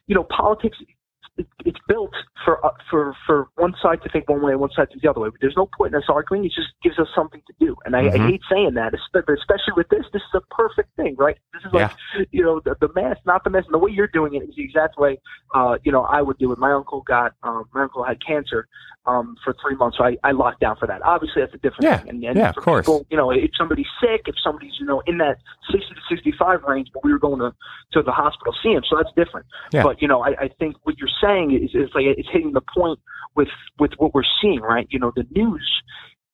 you 0.06 0.14
know, 0.14 0.24
politics. 0.24 0.76
It, 1.38 1.46
it's 1.64 1.78
built 1.88 2.10
for 2.44 2.64
uh, 2.64 2.70
for 2.90 3.14
for 3.26 3.48
one 3.56 3.72
side 3.82 4.02
to 4.02 4.10
think 4.10 4.28
one 4.28 4.42
way 4.42 4.52
and 4.52 4.60
one 4.60 4.68
side 4.76 4.88
to 4.90 4.98
the 5.00 5.08
other 5.08 5.20
way. 5.20 5.30
But 5.30 5.40
there's 5.40 5.56
no 5.56 5.66
point 5.78 5.94
in 5.94 5.98
us 5.98 6.04
arguing. 6.10 6.44
It 6.44 6.52
just 6.54 6.68
gives 6.82 6.98
us 6.98 7.08
something 7.14 7.40
to 7.46 7.54
do. 7.58 7.74
And 7.86 7.96
I, 7.96 8.02
Mhm. 8.02 8.14
I 8.20 8.28
hate 8.30 8.40
saying 8.50 8.74
that, 8.74 8.92
especially 8.94 9.72
with 9.74 9.88
this. 9.88 10.04
This 10.12 10.20
is 10.20 10.34
a 10.34 10.54
perfect 10.54 10.94
thing, 10.96 11.16
right? 11.16 11.38
This 11.54 11.62
is 11.64 11.72
like 11.72 11.90
you 12.32 12.42
know 12.42 12.60
the, 12.60 12.76
the 12.80 12.92
mask, 12.94 13.20
not 13.24 13.44
the 13.44 13.50
mask. 13.50 13.66
And 13.68 13.74
the 13.74 13.78
way 13.78 13.90
you're 13.90 14.08
doing 14.08 14.34
it 14.34 14.42
is 14.42 14.54
the 14.56 14.62
exact 14.62 14.98
way 14.98 15.18
uh, 15.54 15.78
you 15.84 15.90
know 15.90 16.02
I 16.02 16.20
would 16.20 16.36
do 16.36 16.52
it. 16.52 16.58
My 16.58 16.72
uncle 16.72 17.00
got 17.00 17.32
um, 17.42 17.64
my 17.72 17.84
uncle 17.84 18.04
had 18.04 18.18
cancer 18.24 18.68
um, 19.06 19.34
for 19.42 19.54
three 19.60 19.74
months, 19.74 19.96
so 19.98 20.04
I, 20.04 20.16
I 20.22 20.32
locked 20.32 20.60
down 20.60 20.76
for 20.76 20.86
that. 20.86 21.02
Obviously, 21.02 21.40
that's 21.42 21.54
a 21.54 21.58
different 21.58 21.84
Yeah. 21.84 21.98
thing. 21.98 22.08
And, 22.10 22.24
and 22.24 22.36
Yeah, 22.36 22.50
of 22.50 22.56
course. 22.56 22.84
People, 22.86 23.06
you 23.10 23.16
know, 23.16 23.30
if 23.30 23.50
somebody's 23.58 23.88
sick, 24.00 24.22
if 24.26 24.34
somebody's 24.44 24.72
you 24.78 24.84
know 24.86 25.02
in 25.06 25.16
that 25.18 25.38
sixty 25.70 25.94
to 25.94 26.00
sixty-five 26.10 26.62
range, 26.64 26.88
but 26.92 27.02
we 27.02 27.10
were 27.10 27.18
going 27.18 27.40
to 27.40 27.54
to 27.92 28.02
the 28.02 28.12
hospital 28.12 28.52
to 28.52 28.58
see 28.62 28.72
him, 28.72 28.82
so 28.88 28.96
that's 28.96 29.12
different. 29.16 29.46
Yeah. 29.72 29.82
But 29.82 30.02
you 30.02 30.08
know, 30.08 30.22
I, 30.22 30.30
I 30.42 30.48
think 30.58 30.76
what 30.82 30.98
you're 30.98 31.08
saying 31.22 31.52
is, 31.52 31.70
is 31.74 31.90
like 31.94 32.04
it's 32.06 32.28
hitting 32.32 32.52
the 32.52 32.62
point 32.76 32.98
with 33.36 33.48
with 33.78 33.92
what 33.98 34.14
we're 34.14 34.22
seeing, 34.40 34.60
right? 34.60 34.86
You 34.90 34.98
know, 34.98 35.12
the 35.14 35.26
news, 35.30 35.68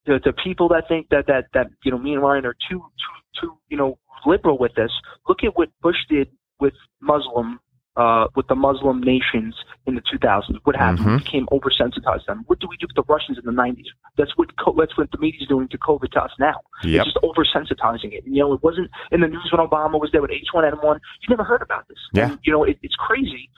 the 0.07 0.21
the 0.25 0.33
people 0.33 0.69
that 0.69 0.89
think 0.89 1.09
that 1.11 1.27
that 1.27 1.47
that 1.55 1.69
you 1.85 1.91
know 1.91 1.99
me 1.99 2.15
and 2.15 2.23
Ryan 2.23 2.47
are 2.47 2.57
too 2.69 2.79
too 2.81 3.41
too 3.41 3.59
you 3.69 3.77
know 3.77 3.99
liberal 4.27 4.59
with 4.59 4.75
this. 4.75 4.91
Look 5.29 5.45
at 5.45 5.57
what 5.57 5.69
Bush 5.83 5.97
did 6.09 6.29
with 6.61 6.75
Muslim. 7.01 7.61
Uh, 7.97 8.29
with 8.37 8.47
the 8.47 8.55
Muslim 8.55 9.01
nations 9.01 9.57
in 9.87 9.97
the 9.97 10.01
2000s, 10.03 10.57
what 10.63 10.77
happened? 10.77 11.01
Mhm. 11.01 11.13
We 11.15 11.19
became 11.19 11.47
oversensitized 11.51 12.21
to 12.21 12.27
them. 12.29 12.45
What 12.47 12.61
do 12.61 12.69
we 12.71 12.77
do 12.77 12.87
with 12.87 12.95
the 12.95 13.03
Russians 13.13 13.39
in 13.39 13.45
the 13.45 13.51
90s? 13.51 13.87
That's 14.17 14.31
what 14.37 14.57
co- 14.57 14.77
that's 14.79 14.97
what 14.97 15.11
the 15.11 15.19
media's 15.19 15.49
doing 15.49 15.67
to 15.71 15.79
COVID 15.79 16.13
to 16.13 16.23
us 16.23 16.31
now. 16.39 16.61
Yep. 16.85 17.07
It's 17.07 17.13
just 17.13 17.25
oversensitizing 17.25 18.13
it. 18.13 18.25
And, 18.25 18.37
you 18.37 18.43
know, 18.45 18.53
it 18.53 18.63
wasn't 18.63 18.89
in 19.11 19.21
the 19.21 19.27
news 19.27 19.49
when 19.51 19.67
Obama 19.67 19.99
was 20.01 20.11
there 20.13 20.23
with 20.23 20.31
H1N1. 20.31 21.01
You 21.23 21.27
never 21.31 21.43
heard 21.43 21.61
about 21.61 21.89
this. 21.89 21.99
Yeah. 22.13 22.31
And, 22.31 22.39
you 22.45 22.53
know, 22.53 22.63
it, 22.63 22.79
it's 22.85 22.95
crazy. 22.95 23.51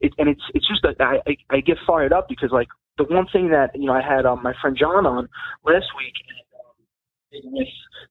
It, 0.00 0.12
and 0.18 0.28
it's 0.28 0.42
it's 0.54 0.68
just 0.68 0.82
that 0.82 0.96
I, 1.00 1.18
I 1.26 1.56
I 1.56 1.60
get 1.60 1.78
fired 1.86 2.12
up 2.12 2.28
because 2.28 2.50
like 2.52 2.68
the 2.98 3.04
one 3.04 3.26
thing 3.32 3.48
that 3.50 3.70
you 3.74 3.86
know 3.86 3.94
I 3.94 4.02
had 4.02 4.26
um, 4.26 4.42
my 4.42 4.52
friend 4.60 4.76
John 4.78 5.06
on 5.06 5.28
last 5.64 5.86
week 5.96 6.14
um, 7.44 7.52
with 7.52 7.68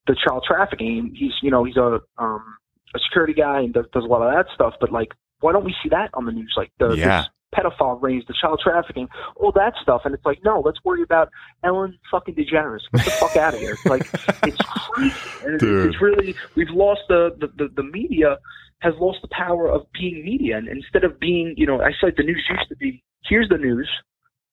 the 0.07 0.15
child 0.25 0.45
trafficking. 0.47 1.13
He's 1.15 1.33
you 1.41 1.51
know 1.51 1.63
he's 1.63 1.77
a 1.77 1.99
um 2.17 2.57
a 2.95 2.99
security 3.07 3.33
guy 3.33 3.59
and 3.59 3.73
does, 3.73 3.85
does 3.93 4.03
a 4.03 4.07
lot 4.07 4.21
of 4.21 4.33
that 4.33 4.51
stuff. 4.53 4.73
But 4.79 4.91
like, 4.91 5.09
why 5.41 5.51
don't 5.51 5.65
we 5.65 5.75
see 5.83 5.89
that 5.89 6.09
on 6.13 6.25
the 6.25 6.31
news? 6.31 6.53
Like 6.57 6.71
the 6.79 6.93
Yeah. 6.93 7.25
Pedophile 7.53 8.01
rings, 8.01 8.23
the 8.27 8.33
child 8.39 8.59
trafficking, 8.63 9.07
all 9.35 9.51
that 9.53 9.73
stuff. 9.81 10.01
And 10.05 10.13
it's 10.13 10.25
like, 10.25 10.39
no, 10.43 10.61
let's 10.65 10.77
worry 10.83 11.03
about 11.03 11.29
Ellen 11.63 11.97
fucking 12.11 12.35
DeGeneres. 12.35 12.81
Get 12.93 13.05
the 13.05 13.11
fuck 13.11 13.35
out 13.37 13.53
of 13.53 13.59
here. 13.59 13.73
It's 13.73 13.85
like 13.85 14.07
it's 14.43 14.57
crazy. 14.61 15.15
And 15.45 15.59
Dude. 15.59 15.87
it's 15.87 16.01
really 16.01 16.35
we've 16.55 16.69
lost 16.69 17.01
the, 17.07 17.35
the 17.39 17.47
the 17.57 17.69
the 17.75 17.83
media 17.83 18.37
has 18.79 18.93
lost 18.99 19.19
the 19.21 19.29
power 19.31 19.69
of 19.69 19.85
being 19.93 20.23
media. 20.23 20.57
And 20.57 20.67
instead 20.67 21.03
of 21.03 21.19
being, 21.19 21.53
you 21.57 21.65
know, 21.65 21.81
I 21.81 21.91
said 22.01 22.13
the 22.17 22.23
news 22.23 22.45
used 22.49 22.69
to 22.69 22.75
be 22.75 23.03
here's 23.23 23.49
the 23.49 23.57
news, 23.57 23.89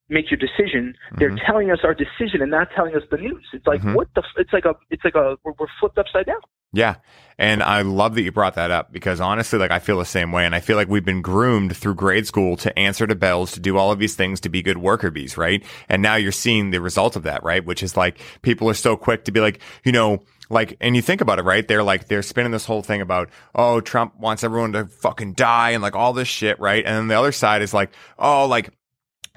make 0.09 0.29
your 0.29 0.37
decision. 0.37 0.95
They're 1.17 1.31
Mhm. 1.31 1.45
telling 1.45 1.71
us 1.71 1.79
our 1.83 1.93
decision 1.93 2.41
and 2.41 2.51
not 2.51 2.69
telling 2.75 2.95
us 2.95 3.03
the 3.09 3.17
news. 3.17 3.45
It's 3.53 3.65
like 3.65 3.81
Mhm. 3.81 3.95
what 3.95 4.07
the? 4.15 4.21
f- 4.21 4.27
It's 4.37 4.53
like 4.53 4.65
a. 4.65 4.75
It's 4.89 5.03
like 5.03 5.15
a. 5.15 5.37
We're, 5.43 5.53
we're 5.59 5.67
flipped 5.79 5.97
upside 5.97 6.25
down. 6.25 6.39
Yeah. 6.75 6.95
And 7.37 7.61
I 7.61 7.83
love 7.83 8.15
that 8.15 8.23
you 8.23 8.31
brought 8.31 8.55
that 8.55 8.71
up 8.71 8.91
because 8.91 9.21
honestly, 9.21 9.59
like 9.59 9.69
I 9.69 9.77
feel 9.77 9.99
the 9.99 10.05
same 10.05 10.31
way. 10.31 10.43
And 10.45 10.55
I 10.55 10.59
feel 10.59 10.75
like 10.75 10.87
we've 10.87 11.05
been 11.05 11.21
groomed 11.21 11.77
through 11.77 11.93
grade 11.95 12.25
school 12.25 12.57
to 12.57 12.77
answer 12.79 13.05
to 13.05 13.13
bells, 13.15 13.51
to 13.51 13.59
do 13.59 13.77
all 13.77 13.91
of 13.91 13.99
these 13.99 14.15
things, 14.15 14.39
to 14.41 14.49
be 14.49 14.63
good 14.63 14.79
worker 14.79 15.11
bees, 15.11 15.37
right? 15.37 15.63
And 15.87 16.01
now 16.01 16.15
you're 16.15 16.31
seeing 16.31 16.71
the 16.71 16.81
result 16.81 17.15
of 17.15 17.23
that, 17.23 17.43
right? 17.43 17.63
Which 17.63 17.83
is 17.83 17.95
like 17.95 18.17
people 18.41 18.67
are 18.69 18.73
so 18.73 18.97
quick 18.97 19.23
to 19.25 19.31
be 19.31 19.39
like, 19.39 19.61
you 19.83 19.91
know, 19.91 20.23
like, 20.49 20.75
and 20.81 20.95
you 20.95 21.03
think 21.03 21.21
about 21.21 21.37
it, 21.37 21.43
right? 21.45 21.67
They're 21.67 21.83
like, 21.83 22.07
they're 22.07 22.23
spinning 22.23 22.51
this 22.51 22.65
whole 22.65 22.81
thing 22.81 23.01
about, 23.01 23.29
oh, 23.53 23.79
Trump 23.79 24.15
wants 24.19 24.43
everyone 24.43 24.73
to 24.73 24.85
fucking 24.85 25.33
die 25.33 25.71
and 25.71 25.83
like 25.83 25.95
all 25.95 26.11
this 26.13 26.27
shit, 26.27 26.59
right? 26.59 26.83
And 26.83 26.95
then 26.95 27.07
the 27.07 27.17
other 27.19 27.31
side 27.31 27.61
is 27.61 27.73
like, 27.73 27.91
oh, 28.17 28.47
like, 28.47 28.69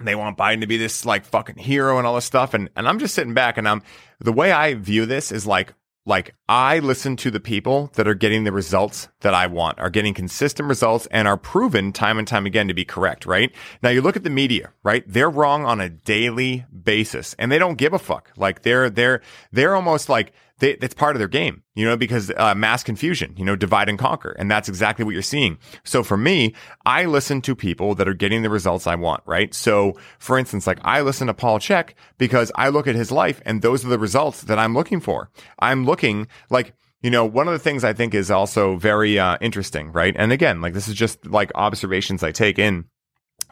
they 0.03 0.15
want 0.15 0.37
Biden 0.37 0.61
to 0.61 0.67
be 0.67 0.77
this 0.77 1.05
like 1.05 1.25
fucking 1.25 1.57
hero 1.57 1.99
and 1.99 2.07
all 2.07 2.15
this 2.15 2.25
stuff. 2.25 2.55
And, 2.55 2.69
and 2.77 2.87
I'm 2.87 2.99
just 2.99 3.15
sitting 3.15 3.35
back 3.35 3.57
and 3.57 3.69
I'm, 3.69 3.83
the 4.21 4.33
way 4.33 4.53
I 4.53 4.75
view 4.75 5.07
this 5.07 5.33
is 5.33 5.47
like, 5.47 5.75
like 6.05 6.35
I 6.49 6.79
listen 6.79 7.17
to 7.17 7.33
the 7.33 7.41
people 7.41 7.91
that 7.95 8.07
are 8.07 8.15
getting 8.15 8.45
the 8.45 8.53
results 8.53 9.09
that 9.23 9.35
I 9.35 9.49
want, 9.49 9.81
are 9.81 9.91
getting 9.91 10.15
consistent 10.15 10.69
results 10.69 11.09
and 11.11 11.27
are 11.27 11.37
proven 11.37 11.93
time 11.93 12.19
and 12.19 12.29
time 12.29 12.47
again 12.47 12.69
to 12.69 12.75
be 12.75 12.85
correct, 12.85 13.27
right? 13.27 13.53
Now 13.83 13.89
you 13.89 14.03
look 14.03 14.17
at 14.17 14.23
the 14.23 14.31
media, 14.31 14.73
right? 14.85 15.03
They're 15.07 15.31
wrong 15.31 15.65
on 15.65 15.81
a 15.81 15.89
daily 15.89 16.65
basis 16.85 17.35
and 17.39 17.51
they 17.51 17.59
don't 17.59 17.77
give 17.77 17.93
a 17.93 17.99
fuck. 17.99 18.31
Like 18.37 18.63
they're, 18.63 18.89
they're, 18.89 19.21
they're 19.51 19.75
almost 19.75 20.09
like, 20.09 20.33
they, 20.59 20.77
that's 20.77 20.95
part 20.95 21.17
of 21.17 21.19
their 21.19 21.29
game, 21.29 21.63
you 21.75 21.85
know, 21.85 21.97
because 21.97 22.33
uh, 22.37 22.55
mass 22.55 22.83
confusion, 22.83 23.35
you 23.37 23.45
know, 23.45 23.57
divide 23.57 23.89
and 23.89 23.99
conquer. 23.99 24.35
And 24.39 24.51
that's 24.51 24.69
exactly 24.69 25.05
what 25.05 25.13
you're 25.13 25.23
seeing. 25.23 25.59
So 25.85 26.03
for 26.03 26.17
me, 26.17 26.55
I 26.87 27.05
listen 27.05 27.43
to 27.43 27.55
people 27.55 27.95
that 27.97 28.09
are 28.09 28.15
getting 28.15 28.43
the 28.43 28.51
results 28.51 28.87
I 28.87 28.95
want, 28.95 29.23
right? 29.27 29.53
So 29.53 29.99
for 30.19 30.39
instance, 30.39 30.67
like 30.67 30.79
I 30.83 31.03
listen 31.03 31.27
to 31.27 31.35
Paul 31.35 31.59
Chek 31.59 31.91
because 32.17 32.51
I 32.55 32.71
look 32.71 32.87
at 32.87 32.95
his 32.95 33.13
life 33.13 33.41
and 33.45 33.61
those 33.61 33.85
are 33.85 33.89
the 33.89 33.99
results 33.99 34.43
that 34.43 34.59
I'm 34.59 34.75
looking 34.75 35.01
for. 35.01 35.31
I'm 35.59 35.85
looking 35.85 36.27
like, 36.49 36.75
you 37.03 37.11
know, 37.11 37.25
one 37.27 37.47
of 37.47 37.53
the 37.53 37.59
things 37.59 37.85
I 37.85 37.93
think 37.93 38.15
is 38.15 38.31
also 38.31 38.77
very 38.77 39.19
uh, 39.19 39.37
interesting, 39.41 39.93
right? 39.93 40.15
And 40.17 40.33
again, 40.33 40.63
like 40.63 40.73
this 40.73 40.89
is 40.89 40.95
just 40.95 41.27
like 41.27 41.53
observations 41.55 42.23
I 42.23 42.33
take 42.33 42.59
in 42.59 42.87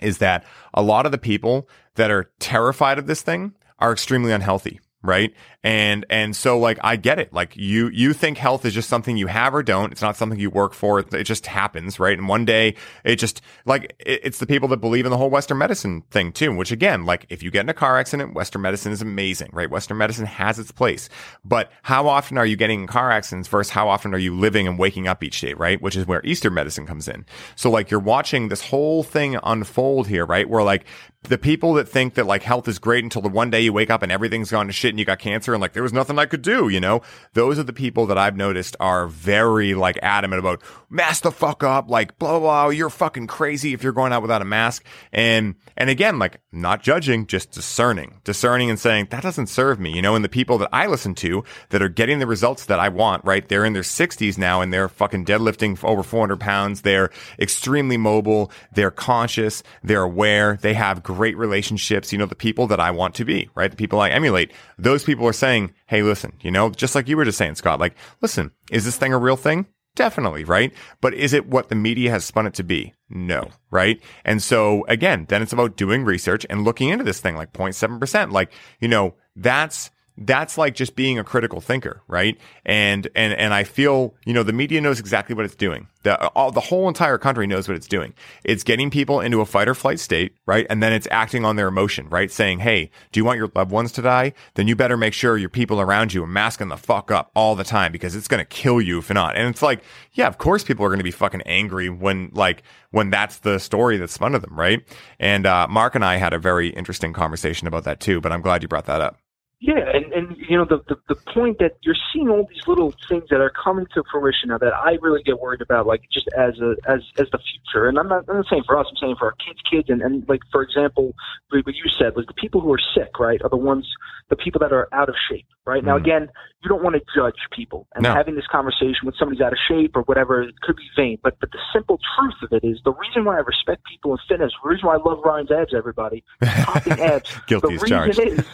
is 0.00 0.18
that 0.18 0.44
a 0.72 0.82
lot 0.82 1.04
of 1.04 1.12
the 1.12 1.18
people 1.18 1.68
that 1.96 2.10
are 2.10 2.30
terrified 2.40 2.98
of 2.98 3.06
this 3.06 3.20
thing 3.20 3.54
are 3.78 3.92
extremely 3.92 4.32
unhealthy 4.32 4.80
right? 5.04 5.34
And 5.62 6.04
and 6.10 6.34
so 6.34 6.58
like 6.58 6.78
i 6.82 6.96
get 6.96 7.18
it. 7.18 7.32
Like 7.32 7.56
you 7.56 7.88
you 7.88 8.12
think 8.12 8.38
health 8.38 8.64
is 8.64 8.74
just 8.74 8.88
something 8.88 9.16
you 9.16 9.26
have 9.28 9.54
or 9.54 9.62
don't. 9.62 9.92
It's 9.92 10.02
not 10.02 10.16
something 10.16 10.38
you 10.38 10.50
work 10.50 10.74
for. 10.74 11.00
It, 11.00 11.24
just 11.24 11.46
happens 11.46 12.00
right? 12.00 12.18
And 12.18 12.28
one 12.28 12.44
day 12.44 12.74
it 13.04 13.16
just 13.16 13.40
like 13.66 13.94
it, 13.98 14.20
it's 14.24 14.38
the 14.38 14.46
people 14.46 14.68
that 14.68 14.78
believe 14.78 15.04
in 15.04 15.10
the 15.10 15.16
whole 15.16 15.30
western 15.30 15.58
medicine 15.58 16.02
thing 16.10 16.32
too 16.32 16.54
which 16.54 16.72
again 16.72 17.04
like 17.04 17.26
if 17.28 17.42
you 17.42 17.50
get 17.50 17.60
in 17.60 17.68
a 17.68 17.74
car 17.74 17.98
accident 17.98 18.34
western 18.34 18.62
medicine 18.62 18.92
is 18.92 19.02
amazing 19.02 19.50
right? 19.52 19.70
Western 19.70 19.98
medicine 19.98 20.26
has 20.26 20.58
its 20.58 20.72
place. 20.72 21.08
But 21.44 21.70
how 21.82 22.08
often 22.08 22.38
are 22.38 22.46
you 22.46 22.56
getting 22.56 22.80
in 22.80 22.86
car 22.86 23.10
accidents 23.10 23.48
versus 23.48 23.70
how 23.70 23.88
often 23.88 24.14
are 24.14 24.18
you 24.18 24.34
living 24.34 24.66
and 24.66 24.78
waking 24.78 25.06
up 25.06 25.22
each 25.22 25.40
day 25.40 25.52
right? 25.54 25.80
Which 25.80 25.96
is 25.96 26.06
where 26.06 26.24
eastern 26.24 26.54
medicine 26.54 26.86
comes 26.86 27.08
in. 27.08 27.26
So 27.56 27.70
like 27.70 27.90
you're 27.90 28.00
watching 28.00 28.48
this 28.48 28.62
whole 28.62 29.02
thing 29.02 29.38
unfold 29.42 30.08
here 30.08 30.24
right? 30.24 30.48
Where 30.48 30.62
like 30.62 30.86
the 31.24 31.38
people 31.38 31.74
that 31.74 31.88
think 31.88 32.14
that 32.14 32.26
like 32.26 32.42
health 32.42 32.68
is 32.68 32.78
great 32.78 33.02
until 33.02 33.22
the 33.22 33.28
one 33.28 33.50
day 33.50 33.60
you 33.60 33.72
wake 33.72 33.90
up 33.90 34.02
and 34.02 34.12
everything's 34.12 34.50
gone 34.50 34.66
to 34.66 34.72
shit 34.72 34.90
and 34.90 34.98
you 34.98 35.04
got 35.04 35.18
cancer 35.18 35.54
and 35.54 35.60
like 35.60 35.72
there 35.72 35.82
was 35.82 35.92
nothing 35.92 36.18
I 36.18 36.26
could 36.26 36.42
do, 36.42 36.68
you 36.68 36.80
know? 36.80 37.02
Those 37.32 37.58
are 37.58 37.62
the 37.62 37.72
people 37.72 38.06
that 38.06 38.18
I've 38.18 38.36
noticed 38.36 38.76
are 38.78 39.06
very 39.06 39.74
like 39.74 39.98
adamant 40.02 40.40
about 40.40 40.62
mask 40.90 41.22
the 41.22 41.32
fuck 41.32 41.62
up, 41.62 41.88
like 41.88 42.18
blah, 42.18 42.38
blah, 42.38 42.40
blah. 42.40 42.68
You're 42.68 42.90
fucking 42.90 43.26
crazy 43.26 43.72
if 43.72 43.82
you're 43.82 43.92
going 43.92 44.12
out 44.12 44.22
without 44.22 44.42
a 44.42 44.44
mask. 44.44 44.84
And, 45.12 45.54
and 45.76 45.88
again, 45.88 46.18
like 46.18 46.40
not 46.52 46.82
judging, 46.82 47.26
just 47.26 47.50
discerning, 47.50 48.20
discerning 48.24 48.68
and 48.68 48.78
saying 48.78 49.08
that 49.10 49.22
doesn't 49.22 49.46
serve 49.46 49.80
me, 49.80 49.94
you 49.94 50.02
know? 50.02 50.14
And 50.14 50.24
the 50.24 50.28
people 50.28 50.58
that 50.58 50.68
I 50.72 50.86
listen 50.86 51.14
to 51.16 51.42
that 51.70 51.82
are 51.82 51.88
getting 51.88 52.18
the 52.18 52.26
results 52.26 52.66
that 52.66 52.78
I 52.78 52.90
want, 52.90 53.24
right? 53.24 53.48
They're 53.48 53.64
in 53.64 53.72
their 53.72 53.82
sixties 53.82 54.36
now 54.36 54.60
and 54.60 54.72
they're 54.72 54.88
fucking 54.88 55.24
deadlifting 55.24 55.82
over 55.82 56.02
400 56.02 56.38
pounds. 56.38 56.82
They're 56.82 57.10
extremely 57.38 57.96
mobile. 57.96 58.50
They're 58.74 58.90
conscious. 58.90 59.62
They're 59.82 60.02
aware. 60.02 60.58
They 60.60 60.74
have 60.74 61.02
great 61.14 61.36
relationships. 61.36 62.12
You 62.12 62.18
know, 62.18 62.26
the 62.26 62.34
people 62.34 62.66
that 62.68 62.80
I 62.80 62.90
want 62.90 63.14
to 63.16 63.24
be, 63.24 63.48
right? 63.54 63.70
The 63.70 63.76
people 63.76 64.00
I 64.00 64.10
emulate. 64.10 64.52
Those 64.78 65.04
people 65.04 65.26
are 65.26 65.32
saying, 65.32 65.72
Hey, 65.86 66.02
listen, 66.02 66.32
you 66.40 66.50
know, 66.50 66.70
just 66.70 66.94
like 66.94 67.08
you 67.08 67.16
were 67.16 67.24
just 67.24 67.38
saying, 67.38 67.54
Scott, 67.54 67.80
like, 67.80 67.94
listen, 68.20 68.50
is 68.70 68.84
this 68.84 68.96
thing 68.96 69.12
a 69.12 69.18
real 69.18 69.36
thing? 69.36 69.66
Definitely, 69.96 70.42
right? 70.42 70.72
But 71.00 71.14
is 71.14 71.32
it 71.32 71.46
what 71.46 71.68
the 71.68 71.76
media 71.76 72.10
has 72.10 72.24
spun 72.24 72.46
it 72.46 72.54
to 72.54 72.64
be? 72.64 72.94
No, 73.08 73.50
right? 73.70 74.02
And 74.24 74.42
so 74.42 74.84
again, 74.88 75.26
then 75.28 75.40
it's 75.40 75.52
about 75.52 75.76
doing 75.76 76.04
research 76.04 76.44
and 76.50 76.64
looking 76.64 76.88
into 76.88 77.04
this 77.04 77.20
thing 77.20 77.36
like 77.36 77.52
0.7%. 77.52 78.32
Like, 78.32 78.52
you 78.80 78.88
know, 78.88 79.14
that's 79.36 79.90
that's 80.16 80.56
like 80.56 80.74
just 80.74 80.94
being 80.94 81.18
a 81.18 81.24
critical 81.24 81.60
thinker, 81.60 82.02
right? 82.06 82.38
And 82.64 83.08
and 83.16 83.32
and 83.32 83.52
I 83.52 83.64
feel 83.64 84.14
you 84.24 84.32
know 84.32 84.44
the 84.44 84.52
media 84.52 84.80
knows 84.80 85.00
exactly 85.00 85.34
what 85.34 85.44
it's 85.44 85.56
doing. 85.56 85.88
The 86.04 86.28
all, 86.28 86.52
the 86.52 86.60
whole 86.60 86.86
entire 86.86 87.18
country 87.18 87.46
knows 87.46 87.66
what 87.66 87.76
it's 87.76 87.88
doing. 87.88 88.14
It's 88.44 88.62
getting 88.62 88.90
people 88.90 89.20
into 89.20 89.40
a 89.40 89.46
fight 89.46 89.66
or 89.66 89.74
flight 89.74 89.98
state, 89.98 90.36
right? 90.46 90.66
And 90.70 90.82
then 90.82 90.92
it's 90.92 91.08
acting 91.10 91.44
on 91.44 91.56
their 91.56 91.66
emotion, 91.66 92.08
right? 92.10 92.30
Saying, 92.30 92.60
"Hey, 92.60 92.90
do 93.10 93.18
you 93.18 93.24
want 93.24 93.38
your 93.38 93.50
loved 93.54 93.72
ones 93.72 93.90
to 93.92 94.02
die? 94.02 94.34
Then 94.54 94.68
you 94.68 94.76
better 94.76 94.96
make 94.96 95.14
sure 95.14 95.36
your 95.36 95.48
people 95.48 95.80
around 95.80 96.14
you 96.14 96.22
are 96.22 96.28
masking 96.28 96.68
the 96.68 96.76
fuck 96.76 97.10
up 97.10 97.32
all 97.34 97.56
the 97.56 97.64
time 97.64 97.90
because 97.90 98.14
it's 98.14 98.28
gonna 98.28 98.44
kill 98.44 98.80
you 98.80 98.98
if 98.98 99.12
not." 99.12 99.36
And 99.36 99.48
it's 99.48 99.62
like, 99.62 99.82
yeah, 100.12 100.28
of 100.28 100.38
course 100.38 100.62
people 100.62 100.84
are 100.86 100.90
gonna 100.90 101.02
be 101.02 101.10
fucking 101.10 101.42
angry 101.42 101.88
when 101.88 102.30
like 102.34 102.62
when 102.92 103.10
that's 103.10 103.38
the 103.38 103.58
story 103.58 103.96
that's 103.96 104.12
spun 104.12 104.32
to 104.32 104.38
them, 104.38 104.56
right? 104.56 104.80
And 105.18 105.44
uh, 105.44 105.66
Mark 105.68 105.96
and 105.96 106.04
I 106.04 106.16
had 106.16 106.32
a 106.32 106.38
very 106.38 106.68
interesting 106.68 107.12
conversation 107.12 107.66
about 107.66 107.82
that 107.84 107.98
too. 107.98 108.20
But 108.20 108.30
I'm 108.30 108.42
glad 108.42 108.62
you 108.62 108.68
brought 108.68 108.86
that 108.86 109.00
up. 109.00 109.18
Yeah, 109.64 109.80
and, 109.94 110.12
and 110.12 110.36
you 110.36 110.58
know 110.58 110.66
the, 110.66 110.84
the 110.88 110.96
the 111.08 111.14
point 111.32 111.58
that 111.58 111.78
you're 111.80 111.96
seeing 112.12 112.28
all 112.28 112.46
these 112.50 112.68
little 112.68 112.92
things 113.08 113.24
that 113.30 113.40
are 113.40 113.48
coming 113.48 113.86
to 113.94 114.02
fruition 114.12 114.50
now 114.50 114.58
that 114.58 114.74
I 114.74 114.98
really 115.00 115.22
get 115.22 115.40
worried 115.40 115.62
about, 115.62 115.86
like 115.86 116.02
just 116.12 116.28
as 116.36 116.58
a 116.58 116.76
as 116.86 117.00
as 117.18 117.30
the 117.32 117.38
future. 117.38 117.88
And 117.88 117.98
I'm 117.98 118.06
not 118.06 118.28
I'm 118.28 118.36
not 118.36 118.46
saying 118.50 118.64
for 118.66 118.76
us, 118.76 118.86
I'm 118.90 118.96
saying 118.98 119.16
for 119.18 119.24
our 119.24 119.36
kids' 119.40 119.60
kids, 119.70 119.88
and 119.88 120.02
and 120.02 120.28
like 120.28 120.40
for 120.52 120.60
example, 120.60 121.14
what 121.48 121.74
you 121.74 121.90
said, 121.98 122.14
like 122.14 122.26
the 122.26 122.34
people 122.34 122.60
who 122.60 122.74
are 122.74 122.80
sick, 122.94 123.18
right, 123.18 123.40
are 123.42 123.48
the 123.48 123.56
ones 123.56 123.88
the 124.28 124.36
people 124.36 124.58
that 124.58 124.72
are 124.72 124.86
out 124.92 125.08
of 125.08 125.14
shape, 125.30 125.46
right? 125.64 125.82
Mm. 125.82 125.86
Now 125.86 125.96
again, 125.96 126.28
you 126.62 126.68
don't 126.68 126.82
want 126.82 126.96
to 126.96 127.02
judge 127.16 127.40
people, 127.56 127.86
and 127.94 128.02
no. 128.02 128.12
having 128.12 128.34
this 128.34 128.46
conversation 128.52 129.04
with 129.04 129.14
somebody's 129.18 129.40
out 129.40 129.52
of 129.52 129.58
shape 129.66 129.96
or 129.96 130.02
whatever 130.02 130.42
it 130.42 130.60
could 130.60 130.76
be 130.76 130.88
vain. 130.94 131.18
But 131.22 131.40
but 131.40 131.50
the 131.52 131.58
simple 131.72 131.98
truth 132.18 132.34
of 132.42 132.52
it 132.52 132.66
is 132.66 132.80
the 132.84 132.92
reason 132.92 133.24
why 133.24 133.36
I 133.36 133.40
respect 133.40 133.82
people 133.90 134.12
in 134.12 134.18
fitness, 134.28 134.52
the 134.62 134.68
reason 134.68 134.86
why 134.86 134.96
I 134.96 134.98
love 134.98 135.20
Ryan's 135.24 135.50
abs, 135.50 135.72
everybody 135.74 136.22
popping 136.42 137.00
abs. 137.00 137.30
Guilty 137.46 137.76
the 137.76 137.82
reason 137.82 137.88
charged. 137.88 138.18
is 138.18 138.44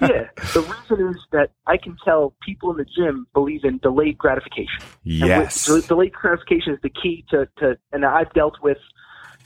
yeah. 0.00 0.28
The 0.60 0.74
reason 0.74 1.08
is 1.08 1.16
that 1.32 1.52
I 1.66 1.78
can 1.78 1.96
tell 2.04 2.34
people 2.42 2.70
in 2.70 2.76
the 2.76 2.84
gym 2.84 3.26
believe 3.32 3.64
in 3.64 3.78
delayed 3.78 4.18
gratification. 4.18 4.82
Yes. 5.04 5.68
With, 5.68 5.88
delayed 5.88 6.12
gratification 6.12 6.74
is 6.74 6.80
the 6.82 6.90
key 6.90 7.24
to, 7.30 7.48
to, 7.58 7.78
and 7.92 8.04
I've 8.04 8.32
dealt 8.34 8.56
with 8.62 8.76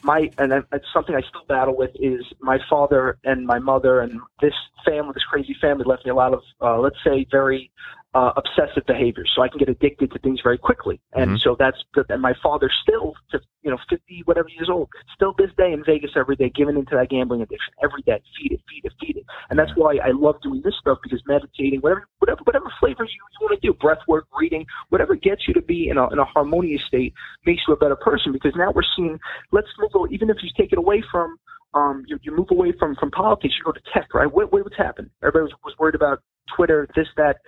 my, 0.03 0.31
and 0.39 0.53
it's 0.53 0.87
something 0.93 1.15
I 1.15 1.21
still 1.21 1.45
battle 1.49 1.77
with 1.77 1.93
is 1.95 2.25
my 2.41 2.59
father 2.69 3.19
and 3.23 3.47
my 3.47 3.61
mother 3.61 4.01
and 4.01 4.21
this 4.41 4.55
family, 4.85 5.13
this 5.15 5.23
crazy 5.25 5.57
family 5.61 5.85
left 5.87 6.05
me 6.05 6.11
a 6.11 6.15
lot 6.15 6.35
of, 6.35 6.43
uh, 6.61 6.79
let's 6.81 6.99
say, 7.07 7.27
very 7.31 7.71
uh, 8.15 8.33
obsessive 8.37 8.87
behaviors, 8.87 9.31
so 9.35 9.43
I 9.43 9.49
can 9.49 9.59
get 9.59 9.69
addicted 9.69 10.13
to 10.13 10.19
things 10.21 10.41
very 10.43 10.57
quickly. 10.57 11.01
And 11.15 11.33
mm-hmm. 11.33 11.37
so 11.39 11.57
that's 11.59 11.79
and 12.09 12.23
my 12.23 12.35
father 12.43 12.71
still, 12.83 13.15
you 13.63 13.71
know, 13.71 13.79
fifty 13.91 14.23
whatever 14.25 14.49
years 14.49 14.71
old, 14.71 14.89
still 15.15 15.35
this 15.37 15.51
day 15.59 15.73
in 15.73 15.83
Vegas 15.85 16.13
every 16.17 16.37
day, 16.37 16.51
giving 16.55 16.77
into 16.77 16.95
that 16.95 17.11
gambling 17.11 17.43
addiction 17.43 17.75
every 17.83 18.03
day. 18.03 18.23
Feed 18.37 18.53
it, 18.53 18.61
feed 18.69 18.85
it, 18.85 18.93
feed 19.01 19.17
it. 19.17 19.25
And 19.51 19.59
that's 19.59 19.73
why 19.75 19.97
I 19.97 20.13
love 20.13 20.37
doing 20.43 20.63
this 20.65 20.75
stuff 20.79 20.99
because 21.03 21.21
meditating, 21.27 21.81
whatever, 21.81 22.07
whatever, 22.19 22.41
whatever 22.45 22.73
flavor 22.79 23.05
you, 23.05 23.11
you 23.11 23.47
want 23.47 23.61
to 23.61 23.67
do, 23.67 23.75
breath 23.75 24.03
work, 24.07 24.27
reading, 24.39 24.65
whatever 24.91 25.17
gets 25.17 25.49
you 25.49 25.55
to 25.55 25.63
be 25.63 25.89
in 25.89 25.99
a 25.99 26.09
in 26.11 26.19
a 26.19 26.25
harmonious 26.25 26.83
state 26.87 27.15
makes 27.47 27.63
you 27.67 27.75
a 27.75 27.77
better 27.77 27.97
person. 27.97 28.33
Because 28.33 28.53
now 28.57 28.71
we're 28.73 28.83
seeing, 28.97 29.19
let's 29.51 29.69
move 29.79 29.91
even 30.11 30.31
if 30.31 30.37
you 30.43 30.51
take 30.57 30.73
it 30.73 30.79
away 30.79 31.03
from 31.11 31.37
um, 31.75 32.05
you, 32.07 32.19
you 32.23 32.35
move 32.35 32.49
away 32.51 32.73
from, 32.79 32.95
from 32.95 33.11
politics, 33.11 33.55
you 33.59 33.65
go 33.65 33.73
to 33.73 33.81
tech, 33.93 34.15
right? 34.15 34.33
What, 34.33 34.53
what's 34.53 34.77
happened? 34.77 35.11
Everybody 35.23 35.53
was, 35.53 35.53
was 35.65 35.75
worried 35.79 35.95
about 35.95 36.21
Twitter, 36.57 36.89
this, 36.95 37.09
that 37.17 37.39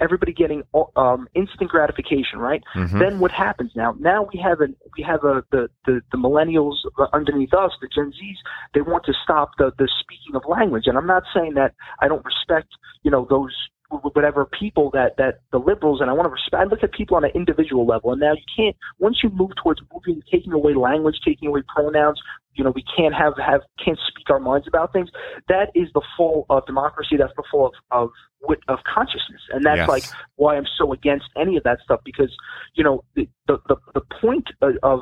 everybody 0.00 0.32
getting 0.32 0.62
um, 0.96 1.28
instant 1.34 1.70
gratification, 1.70 2.38
right? 2.38 2.62
Mm-hmm. 2.74 2.98
Then 2.98 3.20
what 3.20 3.30
happens 3.30 3.72
now? 3.74 3.94
Now 3.98 4.28
we 4.32 4.40
have 4.40 4.60
a 4.60 4.68
we 4.96 5.02
have 5.04 5.24
a 5.24 5.44
the, 5.50 5.68
the 5.86 6.00
the 6.10 6.18
millennials 6.18 6.76
underneath 7.12 7.54
us, 7.54 7.72
the 7.80 7.88
Gen 7.94 8.12
Zs. 8.12 8.36
They 8.74 8.80
want 8.80 9.04
to 9.06 9.12
stop 9.22 9.52
the 9.58 9.72
the 9.78 9.88
speaking 10.00 10.34
of 10.34 10.42
language, 10.48 10.84
and 10.86 10.96
I'm 10.96 11.06
not 11.06 11.24
saying 11.34 11.54
that 11.54 11.74
I 12.00 12.08
don't 12.08 12.24
respect 12.24 12.68
you 13.02 13.10
know 13.10 13.26
those 13.28 13.54
whatever 14.14 14.46
people 14.46 14.90
that 14.92 15.16
that 15.18 15.40
the 15.52 15.58
liberals 15.58 16.00
and 16.00 16.08
I 16.08 16.12
want 16.12 16.26
to 16.26 16.30
respect. 16.30 16.60
I 16.60 16.64
look 16.64 16.82
at 16.82 16.92
people 16.92 17.16
on 17.16 17.24
an 17.24 17.30
individual 17.34 17.86
level, 17.86 18.12
and 18.12 18.20
now 18.20 18.32
you 18.32 18.44
can't 18.56 18.76
once 18.98 19.18
you 19.22 19.30
move 19.30 19.50
towards 19.62 19.80
moving, 19.92 20.22
taking 20.30 20.52
away 20.52 20.74
language, 20.74 21.16
taking 21.24 21.48
away 21.48 21.62
pronouns. 21.74 22.20
You 22.54 22.64
know, 22.64 22.70
we 22.70 22.84
can't 22.96 23.14
have 23.14 23.34
have 23.38 23.62
can't 23.82 23.98
speak 24.08 24.28
our 24.30 24.40
minds 24.40 24.66
about 24.68 24.92
things. 24.92 25.08
That 25.48 25.70
is 25.74 25.88
the 25.94 26.02
fall 26.16 26.46
of 26.50 26.58
uh, 26.62 26.66
democracy. 26.66 27.16
That's 27.16 27.32
the 27.36 27.44
fall 27.50 27.66
of 27.66 27.72
of 27.90 28.10
of 28.68 28.78
consciousness, 28.92 29.40
and 29.50 29.64
that's 29.64 29.78
yes. 29.78 29.88
like 29.88 30.04
why 30.36 30.56
I'm 30.56 30.66
so 30.78 30.92
against 30.92 31.26
any 31.40 31.56
of 31.56 31.62
that 31.64 31.78
stuff 31.84 32.00
because 32.04 32.34
you 32.74 32.84
know 32.84 33.04
the 33.14 33.28
the 33.46 33.58
the, 33.68 33.76
the 33.94 34.02
point 34.20 34.48
uh, 34.60 34.72
of 34.82 35.00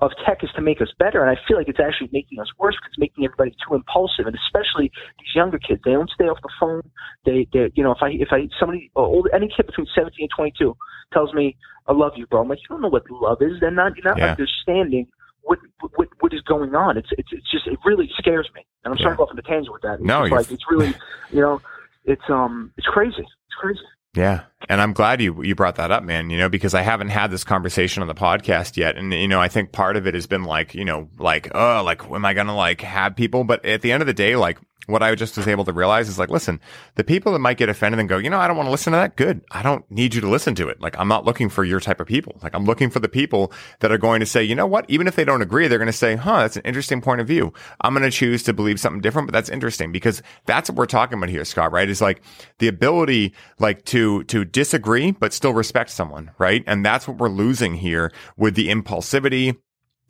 of 0.00 0.10
tech 0.26 0.42
is 0.42 0.50
to 0.56 0.60
make 0.60 0.80
us 0.82 0.88
better, 0.98 1.22
and 1.22 1.30
I 1.30 1.40
feel 1.46 1.56
like 1.56 1.68
it's 1.68 1.78
actually 1.78 2.10
making 2.12 2.40
us 2.40 2.48
worse 2.58 2.74
because 2.74 2.90
it's 2.92 2.98
making 2.98 3.24
everybody 3.24 3.54
too 3.66 3.74
impulsive, 3.74 4.26
and 4.26 4.34
especially 4.34 4.90
these 5.18 5.34
younger 5.34 5.58
kids. 5.58 5.80
They 5.84 5.92
don't 5.92 6.10
stay 6.10 6.24
off 6.24 6.38
the 6.42 6.50
phone. 6.58 6.82
They, 7.24 7.46
they, 7.52 7.70
you 7.74 7.84
know, 7.84 7.92
if 7.92 8.02
I, 8.02 8.10
if 8.10 8.28
I, 8.32 8.48
somebody, 8.58 8.90
old, 8.96 9.28
any 9.32 9.48
kid 9.48 9.66
between 9.66 9.86
17 9.94 10.14
and 10.18 10.30
22 10.34 10.76
tells 11.12 11.32
me, 11.32 11.56
"I 11.86 11.92
love 11.92 12.12
you, 12.16 12.26
bro," 12.26 12.42
I'm 12.42 12.48
like, 12.48 12.58
you 12.58 12.66
don't 12.68 12.82
know 12.82 12.88
what 12.88 13.08
love 13.08 13.38
is. 13.40 13.60
They're 13.60 13.70
not, 13.70 13.96
you're 13.96 14.04
not 14.04 14.18
yeah. 14.18 14.32
understanding 14.32 15.06
what, 15.44 15.58
what, 15.96 16.08
what 16.20 16.34
is 16.34 16.42
going 16.42 16.74
on. 16.74 16.96
It's, 16.96 17.08
it's, 17.12 17.28
it's 17.32 17.50
just, 17.50 17.66
it 17.66 17.78
really 17.84 18.10
scares 18.18 18.48
me, 18.54 18.66
and 18.84 18.92
I'm 18.92 18.98
yeah. 18.98 19.04
sorry 19.04 19.14
to 19.14 19.16
go 19.18 19.22
off 19.24 19.30
on 19.30 19.36
the 19.36 19.42
tangent 19.42 19.72
with 19.72 19.82
that. 19.82 19.94
It's 19.94 20.04
no, 20.04 20.24
like 20.24 20.50
it's 20.50 20.64
really, 20.70 20.94
you 21.30 21.40
know, 21.40 21.60
it's 22.04 22.28
um, 22.28 22.72
it's 22.76 22.86
crazy. 22.86 23.22
It's 23.22 23.56
crazy. 23.58 23.80
Yeah. 24.14 24.44
And 24.68 24.80
I'm 24.80 24.92
glad 24.92 25.20
you 25.20 25.42
you 25.42 25.54
brought 25.54 25.76
that 25.76 25.90
up, 25.90 26.04
man, 26.04 26.30
you 26.30 26.38
know, 26.38 26.48
because 26.48 26.72
I 26.72 26.82
haven't 26.82 27.08
had 27.08 27.30
this 27.30 27.44
conversation 27.44 28.00
on 28.00 28.08
the 28.08 28.14
podcast 28.14 28.76
yet. 28.76 28.96
And 28.96 29.12
you 29.12 29.28
know, 29.28 29.40
I 29.40 29.48
think 29.48 29.72
part 29.72 29.96
of 29.96 30.06
it 30.06 30.14
has 30.14 30.26
been 30.26 30.44
like, 30.44 30.74
you 30.74 30.84
know, 30.84 31.08
like, 31.18 31.50
oh, 31.54 31.82
like 31.84 32.02
am 32.04 32.24
I 32.24 32.32
going 32.32 32.46
to 32.46 32.54
like 32.54 32.80
have 32.82 33.16
people, 33.16 33.44
but 33.44 33.64
at 33.64 33.82
the 33.82 33.92
end 33.92 34.02
of 34.02 34.06
the 34.06 34.14
day, 34.14 34.36
like 34.36 34.58
what 34.86 35.02
I 35.02 35.14
just 35.14 35.36
was 35.36 35.48
able 35.48 35.64
to 35.64 35.72
realize 35.72 36.08
is 36.08 36.18
like, 36.18 36.30
listen, 36.30 36.60
the 36.96 37.04
people 37.04 37.32
that 37.32 37.38
might 37.38 37.56
get 37.56 37.68
offended 37.68 38.00
and 38.00 38.08
go, 38.08 38.18
you 38.18 38.30
know, 38.30 38.38
I 38.38 38.46
don't 38.46 38.56
want 38.56 38.66
to 38.66 38.70
listen 38.70 38.92
to 38.92 38.98
that. 38.98 39.16
Good. 39.16 39.42
I 39.50 39.62
don't 39.62 39.88
need 39.90 40.14
you 40.14 40.20
to 40.20 40.28
listen 40.28 40.54
to 40.56 40.68
it. 40.68 40.80
Like, 40.80 40.98
I'm 40.98 41.08
not 41.08 41.24
looking 41.24 41.48
for 41.48 41.64
your 41.64 41.80
type 41.80 42.00
of 42.00 42.06
people. 42.06 42.38
Like, 42.42 42.54
I'm 42.54 42.64
looking 42.64 42.90
for 42.90 43.00
the 43.00 43.08
people 43.08 43.52
that 43.80 43.90
are 43.90 43.98
going 43.98 44.20
to 44.20 44.26
say, 44.26 44.42
you 44.42 44.54
know 44.54 44.66
what? 44.66 44.84
Even 44.88 45.06
if 45.06 45.16
they 45.16 45.24
don't 45.24 45.42
agree, 45.42 45.68
they're 45.68 45.78
going 45.78 45.86
to 45.86 45.92
say, 45.92 46.16
huh, 46.16 46.40
that's 46.40 46.56
an 46.56 46.62
interesting 46.64 47.00
point 47.00 47.20
of 47.20 47.26
view. 47.26 47.52
I'm 47.80 47.94
going 47.94 48.04
to 48.04 48.10
choose 48.10 48.42
to 48.44 48.52
believe 48.52 48.80
something 48.80 49.00
different, 49.00 49.28
but 49.28 49.32
that's 49.32 49.48
interesting 49.48 49.92
because 49.92 50.22
that's 50.46 50.68
what 50.68 50.76
we're 50.76 50.86
talking 50.86 51.18
about 51.18 51.30
here, 51.30 51.44
Scott, 51.44 51.72
right? 51.72 51.88
Is 51.88 52.00
like 52.00 52.22
the 52.58 52.68
ability, 52.68 53.34
like 53.58 53.84
to, 53.86 54.24
to 54.24 54.44
disagree, 54.44 55.12
but 55.12 55.32
still 55.32 55.54
respect 55.54 55.90
someone, 55.90 56.30
right? 56.38 56.62
And 56.66 56.84
that's 56.84 57.08
what 57.08 57.18
we're 57.18 57.28
losing 57.28 57.74
here 57.74 58.12
with 58.36 58.54
the 58.54 58.68
impulsivity 58.68 59.56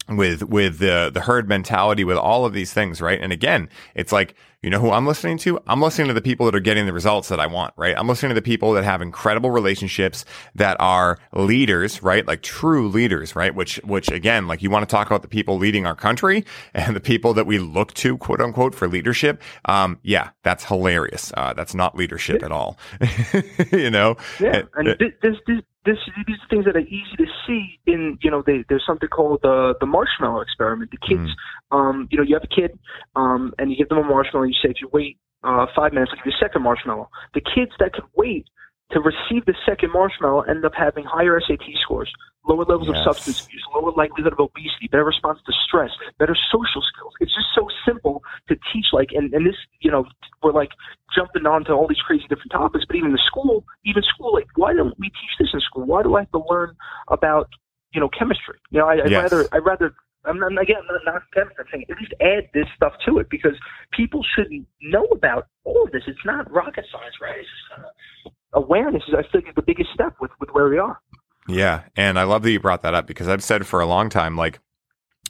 with 0.09 0.43
with 0.45 0.79
the 0.79 1.11
the 1.13 1.21
herd 1.21 1.49
mentality 1.49 2.05
with 2.05 2.17
all 2.17 2.45
of 2.45 2.53
these 2.53 2.73
things 2.73 3.01
right? 3.01 3.21
And 3.21 3.33
again 3.33 3.69
it's 3.95 4.13
like 4.13 4.35
you 4.63 4.71
know 4.71 4.81
who 4.81 4.91
I'm 4.91 5.07
listening 5.07 5.37
to? 5.39 5.61
I'm 5.67 5.83
listening 5.83 6.09
to 6.09 6.15
the 6.15 6.23
people 6.23 6.47
that 6.47 6.55
are 6.55 6.61
getting 6.61 6.87
the 6.87 6.93
results 6.93 7.29
that 7.29 7.41
I 7.41 7.47
want 7.47 7.75
right? 7.77 7.95
I'm 7.97 8.07
listening 8.09 8.31
to 8.31 8.35
the 8.35 8.43
people 8.43 8.73
that 8.73 8.85
have 8.85 9.01
incredible 9.03 9.51
relationships 9.51 10.25
that 10.55 10.77
are 10.81 11.19
leaders 11.33 12.03
right? 12.03 12.27
Like 12.27 12.43
true 12.43 12.89
leaders 12.89 13.35
right? 13.35 13.55
Which 13.55 13.77
which 13.85 14.11
again 14.11 14.47
like 14.47 14.63
you 14.63 14.71
want 14.71 14.87
to 14.89 14.93
talk 14.93 15.07
about 15.07 15.23
the 15.23 15.29
people 15.29 15.57
leading 15.57 15.87
our 15.87 15.97
country 15.97 16.45
and 16.75 16.95
the 16.95 17.01
people 17.01 17.35
that 17.35 17.47
we 17.47 17.59
look 17.59 17.95
to 17.95 18.19
quote 18.19 18.41
unquote 18.41 18.75
for 18.75 18.89
leadership. 18.89 19.41
Um 19.65 19.99
yeah 20.03 20.31
that's 20.43 20.65
hilarious. 20.65 21.33
Uh, 21.37 21.55
that's 21.55 21.75
not 21.75 21.97
leadership 21.97 22.43
at 22.43 22.53
all. 22.53 22.79
You 23.73 23.91
know? 23.91 24.17
Yeah 24.39 24.63
and, 24.75 24.89
and 24.89 24.99
this, 25.23 25.35
this 25.47 25.61
this, 25.85 25.99
these 26.27 26.37
are 26.37 26.49
things 26.49 26.65
that 26.65 26.77
are 26.77 26.81
easy 26.81 27.17
to 27.19 27.27
see 27.47 27.79
in, 27.87 28.19
you 28.23 28.31
know, 28.31 28.43
they, 28.45 28.65
there's 28.69 28.85
something 28.87 29.09
called 29.09 29.41
the 29.43 29.75
the 29.81 29.87
marshmallow 29.87 30.41
experiment. 30.41 30.91
The 30.91 30.99
kids, 31.07 31.31
mm. 31.73 31.77
um, 31.77 32.09
you 32.11 32.19
know, 32.19 32.25
you 32.25 32.35
have 32.35 32.45
a 32.45 32.55
kid, 32.55 32.79
um, 33.17 33.53
and 33.59 33.71
you 33.71 33.77
give 33.77 33.89
them 33.89 33.99
a 33.99 34.05
marshmallow, 34.05 34.45
and 34.45 34.55
you 34.55 34.59
say, 34.63 34.71
if 34.71 34.81
you 34.81 34.89
wait 34.93 35.19
uh, 35.43 35.67
five 35.77 35.93
minutes, 35.93 36.11
I'll 36.13 36.19
give 36.25 36.33
you 36.33 36.39
a 36.41 36.45
second 36.45 36.63
marshmallow. 36.63 37.09
The 37.35 37.43
kids 37.43 37.73
that 37.79 37.93
could 37.93 38.05
wait 38.17 38.47
to 38.95 39.01
receive 39.01 39.45
the 39.45 39.55
second 39.67 39.93
marshmallow 39.93 40.43
end 40.43 40.65
up 40.65 40.73
having 40.75 41.05
higher 41.05 41.41
SAT 41.41 41.67
scores, 41.83 42.11
lower 42.47 42.65
levels 42.65 42.89
yes. 42.89 42.99
of 42.99 43.05
substance 43.05 43.45
abuse, 43.45 43.65
lower 43.75 43.93
likelihood 43.97 44.33
of 44.33 44.39
obesity, 44.39 44.87
better 44.91 45.05
response 45.05 45.41
to 45.45 45.53
stress, 45.67 45.91
better 46.19 46.37
social 46.51 46.81
skills. 46.81 47.13
It's 47.21 47.35
just 47.35 47.49
so 47.55 47.67
simple 47.85 48.23
to 48.49 48.55
teach. 48.73 48.87
Like, 48.93 49.09
and, 49.13 49.35
and 49.35 49.45
this, 49.45 49.57
you 49.81 49.91
know, 49.91 50.05
we're 50.43 50.53
like 50.53 50.71
jumping 51.15 51.45
onto 51.45 51.73
all 51.73 51.89
these 51.89 52.01
crazy 52.07 52.25
different 52.29 52.53
topics, 52.53 52.85
but 52.87 52.97
even 52.97 53.11
the 53.11 53.23
school, 53.27 53.65
even 53.85 54.03
school, 54.15 54.33
like, 54.33 54.47
why 54.55 54.73
don't 54.73 54.97
we 54.99 55.09
teach 55.09 55.35
this 55.41 55.49
in 55.53 55.61
school? 55.61 55.85
Why 55.85 56.05
do 56.05 56.15
I 56.15 56.21
have 56.21 56.31
to 56.31 56.45
learn 56.49 56.77
about, 57.09 57.49
you 57.93 58.01
know, 58.01 58.09
chemistry? 58.09 58.59
You 58.71 58.79
know, 58.79 58.87
I, 58.87 59.03
I'd 59.03 59.11
yes. 59.11 59.23
rather, 59.25 59.49
I'd 59.51 59.67
rather 59.67 59.95
I'm 60.25 60.39
not, 60.39 60.53
again, 60.63 60.77
I'm 60.89 61.05
not 61.05 61.23
chemistry. 61.35 61.57
I'm 61.59 61.67
saying 61.73 61.85
at 61.91 61.99
least 61.99 62.15
add 62.21 62.49
this 62.55 62.67
stuff 62.77 62.93
to 63.07 63.19
it 63.19 63.29
because 63.29 63.59
people 63.93 64.25
should 64.35 64.49
know 64.81 65.05
about 65.13 65.49
all 65.65 65.85
of 65.85 65.93
this. 65.93 66.03
It's 66.07 66.25
not 66.25 66.51
rocket 66.51 66.85
science, 66.91 67.17
right? 67.21 67.39
It's 67.39 67.49
just 67.49 67.77
kind 67.77 67.85
of 67.85 68.33
awareness 68.55 69.03
is, 69.09 69.15
I 69.15 69.23
think, 69.31 69.49
is 69.49 69.55
the 69.55 69.63
biggest 69.63 69.91
step 69.93 70.15
with, 70.21 70.31
with 70.41 70.51
where 70.51 70.69
we 70.69 70.79
are. 70.79 71.01
Yeah. 71.49 71.83
And 71.97 72.19
I 72.19 72.25
love 72.25 72.43
that 72.43 72.51
you 72.51 72.61
brought 72.61 72.83
that 72.83 72.95
up 72.95 73.07
because 73.07 73.29
I've 73.29 73.43
said 73.43 73.67
for 73.67 73.81
a 73.81 73.87
long 73.87 74.09
time, 74.09 74.37
like, 74.37 74.61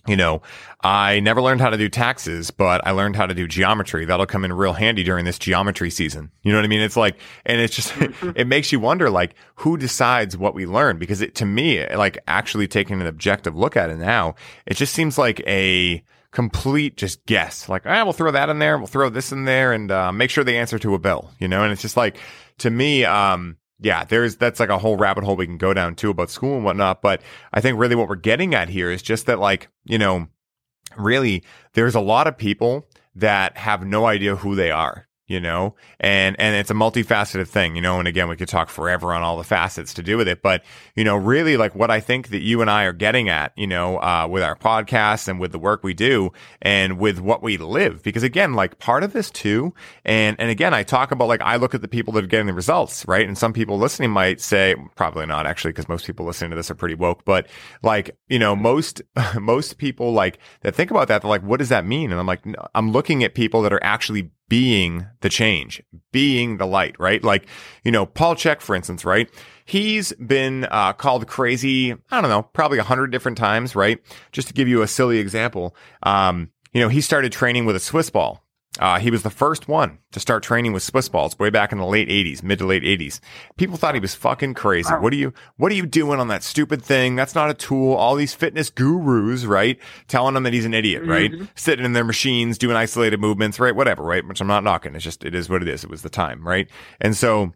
you 0.07 0.17
know, 0.17 0.43
I 0.83 1.21
never 1.21 1.41
learned 1.41 1.63
how 1.63 1.71
to 1.71 1.79
do 1.79 1.89
taxes, 1.89 2.51
but 2.51 2.87
I 2.87 2.91
learned 2.91 3.17
how 3.17 3.25
to 3.25 3.35
do 3.35 3.49
geometry. 3.49 4.05
That'll 4.05 4.27
come 4.27 4.45
in 4.45 4.53
real 4.53 4.75
handy 4.75 5.03
during 5.03 5.25
this 5.25 5.39
geometry 5.39 5.89
season. 5.89 6.31
You 6.43 6.53
know 6.53 6.59
what 6.59 6.67
I 6.67 6.69
mean? 6.69 6.83
It's 6.83 6.97
like, 6.97 7.19
and 7.47 7.59
it's 7.61 7.75
just, 7.75 7.91
mm-hmm. 7.93 8.33
it 8.37 8.47
makes 8.47 8.71
you 8.71 8.81
wonder, 8.81 9.09
like, 9.09 9.35
who 9.57 9.79
decides 9.79 10.37
what 10.37 10.55
we 10.55 10.67
learn? 10.67 10.99
Because 10.99 11.23
it, 11.23 11.35
to 11.37 11.47
me, 11.47 11.87
like, 11.95 12.19
actually 12.29 12.69
taking 12.69 13.01
an 13.01 13.07
objective 13.07 13.57
look 13.57 13.79
at 13.79 13.89
it 13.89 13.97
now, 13.97 14.35
it 14.67 14.75
just 14.75 14.93
seems 14.93 15.17
like 15.17 15.41
a 15.47 16.05
complete 16.33 16.99
just 16.99 17.25
guess. 17.25 17.69
Like, 17.71 17.87
ah, 17.87 18.05
we'll 18.05 18.13
throw 18.13 18.33
that 18.33 18.51
in 18.51 18.59
there, 18.59 18.77
we'll 18.77 18.87
throw 18.87 19.09
this 19.09 19.33
in 19.33 19.45
there, 19.45 19.73
and 19.73 19.91
uh, 19.91 20.13
make 20.13 20.29
sure 20.29 20.45
they 20.45 20.59
answer 20.59 20.79
to 20.81 20.95
a 20.95 20.99
bill. 20.99 21.31
You 21.39 21.49
know, 21.49 21.63
and 21.63 21.73
it's 21.73 21.83
just 21.83 21.97
like, 21.97 22.19
to 22.59 22.71
me, 22.71 23.05
um, 23.05 23.57
yeah, 23.81 24.05
there's 24.05 24.37
that's 24.37 24.61
like 24.61 24.69
a 24.71 24.79
whole 24.79 24.97
rabbit 24.97 25.25
hole 25.25 25.37
we 25.37 25.47
can 25.47 25.59
go 25.59 25.75
down 25.75 25.95
too 25.95 26.11
about 26.11 26.31
school 26.31 26.57
and 26.57 26.65
whatnot. 26.65 27.03
But 27.03 27.23
I 27.53 27.61
think 27.61 27.79
really 27.79 27.97
what 27.97 28.09
we're 28.09 28.17
getting 28.17 28.55
at 28.55 28.69
here 28.69 28.91
is 28.91 29.03
just 29.03 29.27
that, 29.27 29.39
like, 29.39 29.69
you 29.85 29.99
know, 29.99 30.29
really 30.97 31.45
there's 31.75 31.95
a 31.95 32.01
lot 32.01 32.27
of 32.27 32.39
people 32.39 32.89
that 33.15 33.57
have 33.57 33.85
no 33.85 34.07
idea 34.07 34.37
who 34.37 34.55
they 34.55 34.71
are 34.71 35.07
you 35.27 35.41
know? 35.41 35.75
And 36.01 36.37
and 36.39 36.55
it's 36.57 36.71
a 36.71 36.75
multifaceted 36.75 37.49
thing 37.49 37.77
you 37.77 37.83
know? 37.83 37.99
And 37.99 38.09
again 38.09 38.29
we 38.29 38.37
could 38.37 38.49
talk 38.49 38.69
forever 38.69 39.13
on 39.13 39.23
all 39.23 39.37
the 39.37 39.45
facets 39.45 39.95
to 39.95 40.03
do 40.03 40.17
with 40.17 40.29
it 40.29 40.43
but 40.43 40.65
you 40.95 41.05
know 41.05 41.17
really 41.17 41.57
like 41.57 41.75
what 41.75 41.91
i 41.91 42.01
think 42.01 42.29
that 42.29 42.43
you 42.43 42.61
and 42.61 42.71
i 42.71 42.85
are 42.85 42.93
getting 42.93 43.29
at 43.29 43.53
you 43.57 43.67
know 43.67 43.99
uh, 43.99 44.27
with 44.31 44.43
our 44.43 44.57
podcast 44.57 45.29
and 45.29 45.41
with 45.41 45.53
the 45.53 45.59
work 45.59 45.83
we 45.83 45.95
do 45.95 46.31
and 46.63 46.99
with 46.99 47.21
what 47.21 47.43
we 47.43 47.57
live. 47.57 48.03
Because 48.03 48.23
again 48.23 48.55
like 48.55 48.79
part 48.79 49.03
of 49.03 49.13
this 49.13 49.31
too 49.31 49.75
and 50.05 50.37
and 50.39 50.51
again 50.51 50.75
i 50.75 50.83
talk 50.83 51.11
about 51.11 51.29
like 51.29 51.41
i 51.43 51.57
look 51.57 51.75
at 51.75 51.81
the 51.81 51.89
people 51.89 52.13
that 52.15 52.25
are 52.25 52.29
getting 52.29 52.47
the 52.47 52.53
results 52.53 53.05
right? 53.07 53.27
And 53.27 53.37
some 53.37 53.53
people 53.53 53.79
listening 53.79 54.11
might 54.11 54.41
say 54.41 54.75
probably 54.97 55.27
not 55.27 55.47
actually 55.47 55.73
because 55.73 55.89
most 55.89 56.07
people 56.07 56.27
listening 56.27 56.51
to 56.51 56.57
this 56.57 56.71
are 56.71 56.75
pretty 56.75 56.95
woke 56.95 57.25
but 57.25 57.49
like 57.83 58.17
you 58.29 58.39
know 58.39 58.55
most 58.55 59.03
most 59.41 59.79
people 59.79 60.13
like 60.13 60.39
that 60.61 60.75
think 60.75 60.91
about 60.91 61.09
that 61.09 61.23
they're 61.23 61.29
like 61.29 61.43
what 61.43 61.59
does 61.59 61.69
that 61.69 61.87
mean? 61.87 62.11
And 62.11 62.21
i'm 62.21 62.27
like 62.27 62.45
i'm 62.75 62.93
looking 62.93 63.25
at 63.25 63.35
people 63.35 63.63
that 63.63 63.73
are 63.73 63.83
actually 63.83 64.31
being 64.55 65.05
the 65.21 65.29
change, 65.29 65.83
being 66.13 66.59
the 66.59 66.65
light, 66.65 66.95
right? 67.01 67.25
Like, 67.25 67.49
you 67.83 67.91
know, 67.91 68.07
Paul 68.07 68.37
Chek, 68.37 68.61
for 68.61 68.77
instance, 68.77 69.05
right? 69.05 69.29
He's 69.65 70.13
been 70.13 70.69
uh, 70.71 70.93
called 70.93 71.27
crazy, 71.27 71.91
I 72.13 72.21
don't 72.21 72.31
know, 72.31 72.45
probably 72.45 72.79
a 72.79 72.85
hundred 72.85 73.09
different 73.09 73.37
times, 73.37 73.75
right? 73.75 73.99
Just 74.31 74.47
to 74.47 74.55
give 74.55 74.69
you 74.69 74.83
a 74.83 74.87
silly 74.87 75.19
example, 75.19 75.75
um, 76.05 76.53
you 76.73 76.81
know, 76.81 76.89
he 76.89 77.01
started 77.01 77.33
training 77.33 77.67
with 77.67 77.75
a 77.75 77.81
Swiss 77.81 78.11
ball, 78.11 78.44
uh, 78.81 78.99
he 78.99 79.11
was 79.11 79.23
the 79.23 79.31
first 79.31 79.69
one 79.69 79.99
to 80.11 80.19
start 80.19 80.43
training 80.43 80.73
with 80.73 80.83
Swiss 80.83 81.09
balls 81.09 81.39
way 81.39 81.49
back 81.49 81.71
in 81.71 81.79
the 81.79 81.87
late 81.87 82.09
80s, 82.09 82.43
mid 82.43 82.59
to 82.59 82.67
late 82.67 82.83
80s. 82.83 83.21
People 83.57 83.77
thought 83.77 83.95
he 83.95 84.01
was 84.01 84.17
fucking 84.17 84.55
crazy. 84.55 84.93
What 84.93 85.13
are 85.13 85.17
you, 85.17 85.33
what 85.57 85.71
are 85.71 85.77
you 85.77 85.87
doing 85.87 86.19
on 86.19 86.27
that 86.29 86.43
stupid 86.43 86.83
thing? 86.83 87.15
That's 87.15 87.37
not 87.37 87.51
a 87.51 87.55
tool. 87.55 87.95
All 87.95 88.17
these 88.17 88.35
fitness 88.35 88.71
gurus, 88.71 89.45
right? 89.45 89.79
Telling 90.09 90.35
him 90.35 90.43
that 90.43 90.53
he's 90.53 90.65
an 90.65 90.75
idiot, 90.75 91.05
right? 91.05 91.31
Mm-hmm. 91.31 91.45
Sitting 91.55 91.85
in 91.85 91.93
their 91.93 92.05
machines, 92.05 92.59
doing 92.59 92.77
isolated 92.77 93.21
movements, 93.21 93.61
right? 93.61 93.77
Whatever, 93.77 94.03
right? 94.03 94.27
Which 94.27 94.41
I'm 94.41 94.49
not 94.49 94.65
knocking. 94.65 94.97
It's 94.97 95.05
just, 95.05 95.25
it 95.25 95.37
is 95.37 95.49
what 95.49 95.63
it 95.63 95.69
is. 95.69 95.85
It 95.85 95.91
was 95.91 96.03
the 96.03 96.11
time, 96.11 96.47
right? 96.47 96.69
And 97.01 97.17
so, 97.17 97.53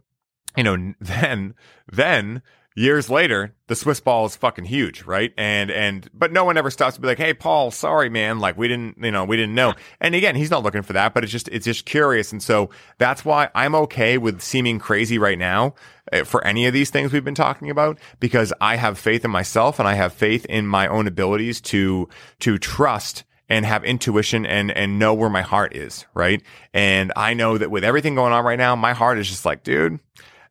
you 0.57 0.62
know, 0.62 0.95
then, 1.01 1.55
then 1.91 2.43
years 2.79 3.11
later, 3.11 3.55
the 3.66 3.74
Swiss 3.74 3.99
ball 3.99 4.24
is 4.24 4.37
fucking 4.37 4.66
huge, 4.66 5.03
right? 5.03 5.33
And 5.37 5.70
and 5.70 6.09
but 6.14 6.33
no 6.33 6.45
one 6.45 6.57
ever 6.57 6.70
stops 6.70 6.95
to 6.95 7.01
be 7.01 7.09
like, 7.09 7.18
"Hey, 7.18 7.35
Paul, 7.35 7.70
sorry, 7.70 8.09
man, 8.09 8.39
like 8.39 8.57
we 8.57 8.68
didn't, 8.68 8.99
you 9.03 9.11
know, 9.11 9.24
we 9.24 9.37
didn't 9.37 9.55
know." 9.55 9.74
And 10.01 10.14
again, 10.14 10.37
he's 10.37 10.51
not 10.51 10.62
looking 10.62 10.83
for 10.83 10.93
that, 10.93 11.12
but 11.12 11.24
it's 11.24 11.33
just 11.33 11.49
it's 11.49 11.64
just 11.64 11.85
curious, 11.85 12.31
and 12.31 12.43
so 12.43 12.70
that's 12.99 13.24
why 13.24 13.51
I'm 13.55 13.74
okay 13.74 14.16
with 14.16 14.41
seeming 14.41 14.79
crazy 14.79 15.18
right 15.18 15.39
now 15.39 15.74
eh, 16.12 16.22
for 16.22 16.43
any 16.45 16.66
of 16.66 16.72
these 16.72 16.91
things 16.91 17.12
we've 17.12 17.24
been 17.24 17.35
talking 17.35 17.68
about 17.68 17.99
because 18.20 18.53
I 18.61 18.76
have 18.76 18.99
faith 18.99 19.24
in 19.24 19.31
myself 19.31 19.79
and 19.81 19.89
I 19.89 19.95
have 19.95 20.12
faith 20.12 20.47
in 20.47 20.66
my 20.66 20.87
own 20.87 21.09
abilities 21.09 21.61
to 21.62 22.09
to 22.41 22.59
trust 22.59 23.24
and 23.49 23.66
have 23.66 23.83
intuition 23.83 24.47
and 24.47 24.70
and 24.70 25.01
know 25.01 25.14
where 25.14 25.31
my 25.31 25.43
heart 25.43 25.74
is, 25.74 26.07
right? 26.14 26.43
And 26.72 27.12
I 27.16 27.35
know 27.35 27.59
that 27.59 27.72
with 27.72 27.83
everything 27.83 28.14
going 28.14 28.33
on 28.33 28.45
right 28.45 28.59
now, 28.59 28.76
my 28.76 28.93
heart 28.93 29.18
is 29.18 29.29
just 29.29 29.45
like, 29.45 29.64
dude, 29.64 29.99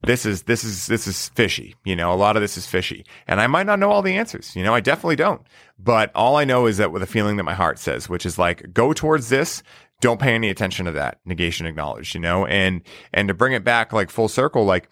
this 0.03 0.25
is 0.25 0.43
this 0.43 0.63
is 0.63 0.87
this 0.87 1.07
is 1.07 1.29
fishy. 1.29 1.75
You 1.83 1.95
know, 1.95 2.11
a 2.11 2.15
lot 2.15 2.35
of 2.35 2.41
this 2.41 2.57
is 2.57 2.67
fishy, 2.67 3.05
and 3.27 3.41
I 3.41 3.47
might 3.47 3.65
not 3.65 3.79
know 3.79 3.91
all 3.91 4.01
the 4.01 4.17
answers. 4.17 4.55
You 4.55 4.63
know, 4.63 4.73
I 4.73 4.79
definitely 4.79 5.15
don't. 5.15 5.41
But 5.79 6.11
all 6.15 6.35
I 6.35 6.45
know 6.45 6.65
is 6.65 6.77
that 6.77 6.91
with 6.91 7.03
a 7.03 7.07
feeling 7.07 7.37
that 7.37 7.43
my 7.43 7.53
heart 7.53 7.79
says, 7.79 8.09
which 8.09 8.25
is 8.25 8.37
like, 8.37 8.73
go 8.73 8.93
towards 8.93 9.29
this. 9.29 9.63
Don't 9.99 10.19
pay 10.19 10.35
any 10.35 10.49
attention 10.49 10.85
to 10.85 10.91
that. 10.91 11.19
Negation 11.25 11.65
acknowledged. 11.65 12.13
You 12.13 12.21
know, 12.21 12.45
and 12.45 12.81
and 13.13 13.27
to 13.27 13.33
bring 13.33 13.53
it 13.53 13.63
back 13.63 13.93
like 13.93 14.09
full 14.09 14.29
circle, 14.29 14.65
like. 14.65 14.89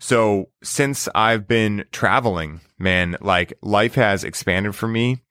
So 0.00 0.48
since 0.62 1.08
I've 1.12 1.48
been 1.48 1.84
traveling, 1.90 2.60
man, 2.78 3.16
like 3.20 3.52
life 3.62 3.96
has 3.96 4.22
expanded 4.22 4.76
for 4.76 4.86
me 4.86 5.22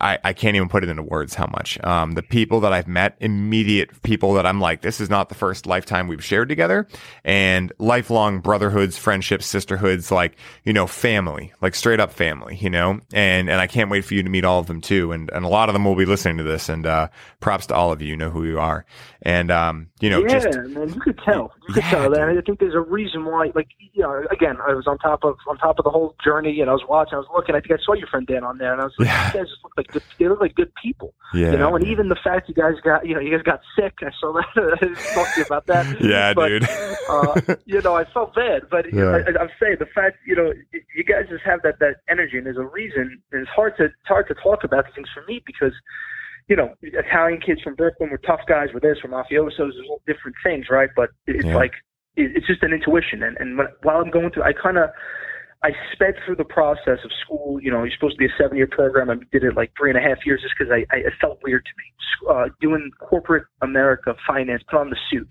I, 0.00 0.18
I 0.24 0.32
can't 0.32 0.56
even 0.56 0.68
put 0.68 0.84
it 0.84 0.90
into 0.90 1.02
words 1.02 1.34
how 1.34 1.46
much. 1.46 1.82
Um, 1.84 2.12
the 2.12 2.22
people 2.22 2.60
that 2.60 2.72
I've 2.72 2.88
met, 2.88 3.16
immediate 3.20 4.02
people 4.02 4.34
that 4.34 4.46
I'm 4.46 4.60
like, 4.60 4.82
this 4.82 5.00
is 5.00 5.08
not 5.08 5.28
the 5.28 5.34
first 5.34 5.66
lifetime 5.66 6.08
we've 6.08 6.24
shared 6.24 6.48
together, 6.48 6.86
and 7.24 7.72
lifelong 7.78 8.40
brotherhoods, 8.40 8.98
friendships, 8.98 9.46
sisterhoods, 9.46 10.10
like 10.10 10.36
you 10.64 10.72
know, 10.72 10.86
family, 10.86 11.52
like 11.60 11.74
straight 11.74 12.00
up 12.00 12.12
family, 12.12 12.56
you 12.56 12.70
know. 12.70 13.00
And 13.12 13.48
and 13.48 13.60
I 13.60 13.66
can't 13.66 13.90
wait 13.90 14.04
for 14.04 14.14
you 14.14 14.22
to 14.22 14.30
meet 14.30 14.44
all 14.44 14.60
of 14.60 14.66
them 14.66 14.80
too. 14.80 15.12
And 15.12 15.30
and 15.30 15.44
a 15.44 15.48
lot 15.48 15.68
of 15.68 15.72
them 15.72 15.84
will 15.84 15.96
be 15.96 16.06
listening 16.06 16.38
to 16.38 16.44
this. 16.44 16.68
And 16.68 16.86
uh, 16.86 17.08
props 17.40 17.66
to 17.66 17.74
all 17.74 17.92
of 17.92 18.02
you, 18.02 18.08
you 18.08 18.16
know 18.16 18.30
who 18.30 18.44
you 18.44 18.58
are. 18.58 18.84
And 19.22 19.50
um, 19.50 19.88
you 20.00 20.10
know, 20.10 20.20
yeah, 20.20 20.40
just, 20.40 20.58
man, 20.68 20.92
you 20.92 21.00
could 21.00 21.18
tell, 21.24 21.52
you 21.66 21.74
could 21.74 21.82
yeah, 21.84 21.90
tell 21.90 22.10
that. 22.10 22.28
I 22.28 22.40
think 22.40 22.60
there's 22.60 22.74
a 22.74 22.80
reason 22.80 23.24
why, 23.24 23.50
like, 23.54 23.68
you 23.92 24.02
know, 24.02 24.22
again, 24.30 24.56
I 24.66 24.72
was 24.74 24.86
on 24.86 24.96
top 24.98 25.24
of 25.24 25.36
on 25.48 25.58
top 25.58 25.78
of 25.78 25.84
the 25.84 25.90
whole 25.90 26.14
journey, 26.22 26.60
and 26.60 26.70
I 26.70 26.72
was 26.72 26.84
watching, 26.88 27.14
I 27.14 27.18
was 27.18 27.26
looking. 27.34 27.54
I 27.54 27.60
think 27.60 27.72
I 27.72 27.82
saw 27.84 27.94
your 27.94 28.06
friend 28.06 28.26
Dan 28.26 28.44
on 28.44 28.58
there, 28.58 28.72
and 28.72 28.80
I 28.80 28.84
was 28.84 28.94
like, 28.98 29.08
yeah. 29.08 29.26
you 29.26 29.40
guys 29.40 29.48
just 29.48 29.60
look 29.68 29.76
like 29.76 29.92
good, 29.92 30.02
they 30.18 30.28
look 30.28 30.40
like 30.40 30.54
good 30.54 30.72
people. 30.82 31.14
Yeah. 31.34 31.52
You 31.52 31.58
know, 31.58 31.76
and 31.76 31.86
even 31.86 32.08
the 32.08 32.16
fact 32.16 32.48
you 32.48 32.54
guys 32.54 32.74
got, 32.82 33.06
you 33.06 33.14
know, 33.14 33.20
you 33.20 33.30
guys 33.30 33.42
got 33.42 33.60
sick. 33.76 33.94
I 34.00 34.10
saw 34.20 34.32
that. 34.32 34.46
I 34.56 35.14
talked 35.14 35.34
to 35.34 35.40
you 35.40 35.46
about 35.46 35.66
that. 35.66 36.00
Yeah, 36.08 36.32
but, 36.32 36.48
dude. 36.48 36.68
uh, 37.08 37.56
you 37.66 37.82
know, 37.82 37.94
I 37.96 38.04
felt 38.12 38.34
bad, 38.34 38.62
but 38.70 38.92
yeah. 38.92 39.22
I, 39.26 39.42
I'm 39.42 39.50
saying 39.60 39.76
the 39.78 39.86
fact, 39.94 40.18
you 40.26 40.34
know, 40.34 40.52
you 40.72 41.04
guys 41.04 41.26
just 41.28 41.44
have 41.44 41.60
that 41.62 41.78
that 41.80 41.96
energy, 42.08 42.38
and 42.38 42.46
there's 42.46 42.56
a 42.56 42.64
reason. 42.64 43.20
And 43.32 43.42
it's 43.42 43.50
hard 43.50 43.76
to 43.78 43.84
it's 43.86 43.94
hard 44.06 44.28
to 44.28 44.34
talk 44.34 44.64
about 44.64 44.86
things 44.94 45.08
for 45.12 45.22
me 45.24 45.42
because 45.44 45.72
you 46.48 46.56
know, 46.56 46.74
Italian 46.82 47.40
kids 47.40 47.60
from 47.62 47.74
Brooklyn 47.74 48.10
were 48.10 48.18
tough 48.18 48.40
guys. 48.48 48.68
We're 48.72 48.80
this, 48.80 48.98
we're 49.04 49.10
mafiosos. 49.10 49.58
There's 49.58 49.88
all 49.88 50.00
different 50.06 50.36
things, 50.42 50.66
right? 50.70 50.88
But 50.96 51.10
it's 51.26 51.44
yeah. 51.44 51.56
like 51.56 51.72
it's 52.16 52.46
just 52.46 52.62
an 52.62 52.72
intuition. 52.72 53.22
And 53.22 53.36
and 53.38 53.58
when, 53.58 53.66
while 53.82 54.00
I'm 54.00 54.10
going 54.10 54.30
through, 54.30 54.44
I 54.44 54.52
kind 54.52 54.78
of 54.78 54.90
I 55.62 55.70
sped 55.92 56.14
through 56.24 56.36
the 56.36 56.44
process 56.44 56.98
of 57.04 57.10
school. 57.24 57.60
You 57.60 57.70
know, 57.70 57.82
you're 57.82 57.92
supposed 57.92 58.14
to 58.14 58.18
be 58.18 58.26
a 58.26 58.36
seven 58.40 58.56
year 58.56 58.68
program. 58.68 59.10
I 59.10 59.16
did 59.32 59.42
it 59.42 59.56
like 59.56 59.72
three 59.76 59.90
and 59.90 59.98
a 59.98 60.02
half 60.02 60.24
years 60.24 60.42
just 60.42 60.54
because 60.58 60.72
I, 60.72 60.86
I 60.94 61.00
it 61.00 61.12
felt 61.20 61.40
weird 61.42 61.64
to 61.64 61.70
me. 61.76 61.84
Uh, 62.30 62.48
doing 62.60 62.90
corporate 63.00 63.44
America 63.62 64.14
finance, 64.26 64.62
put 64.68 64.80
on 64.80 64.90
the 64.90 64.96
suit. 65.10 65.28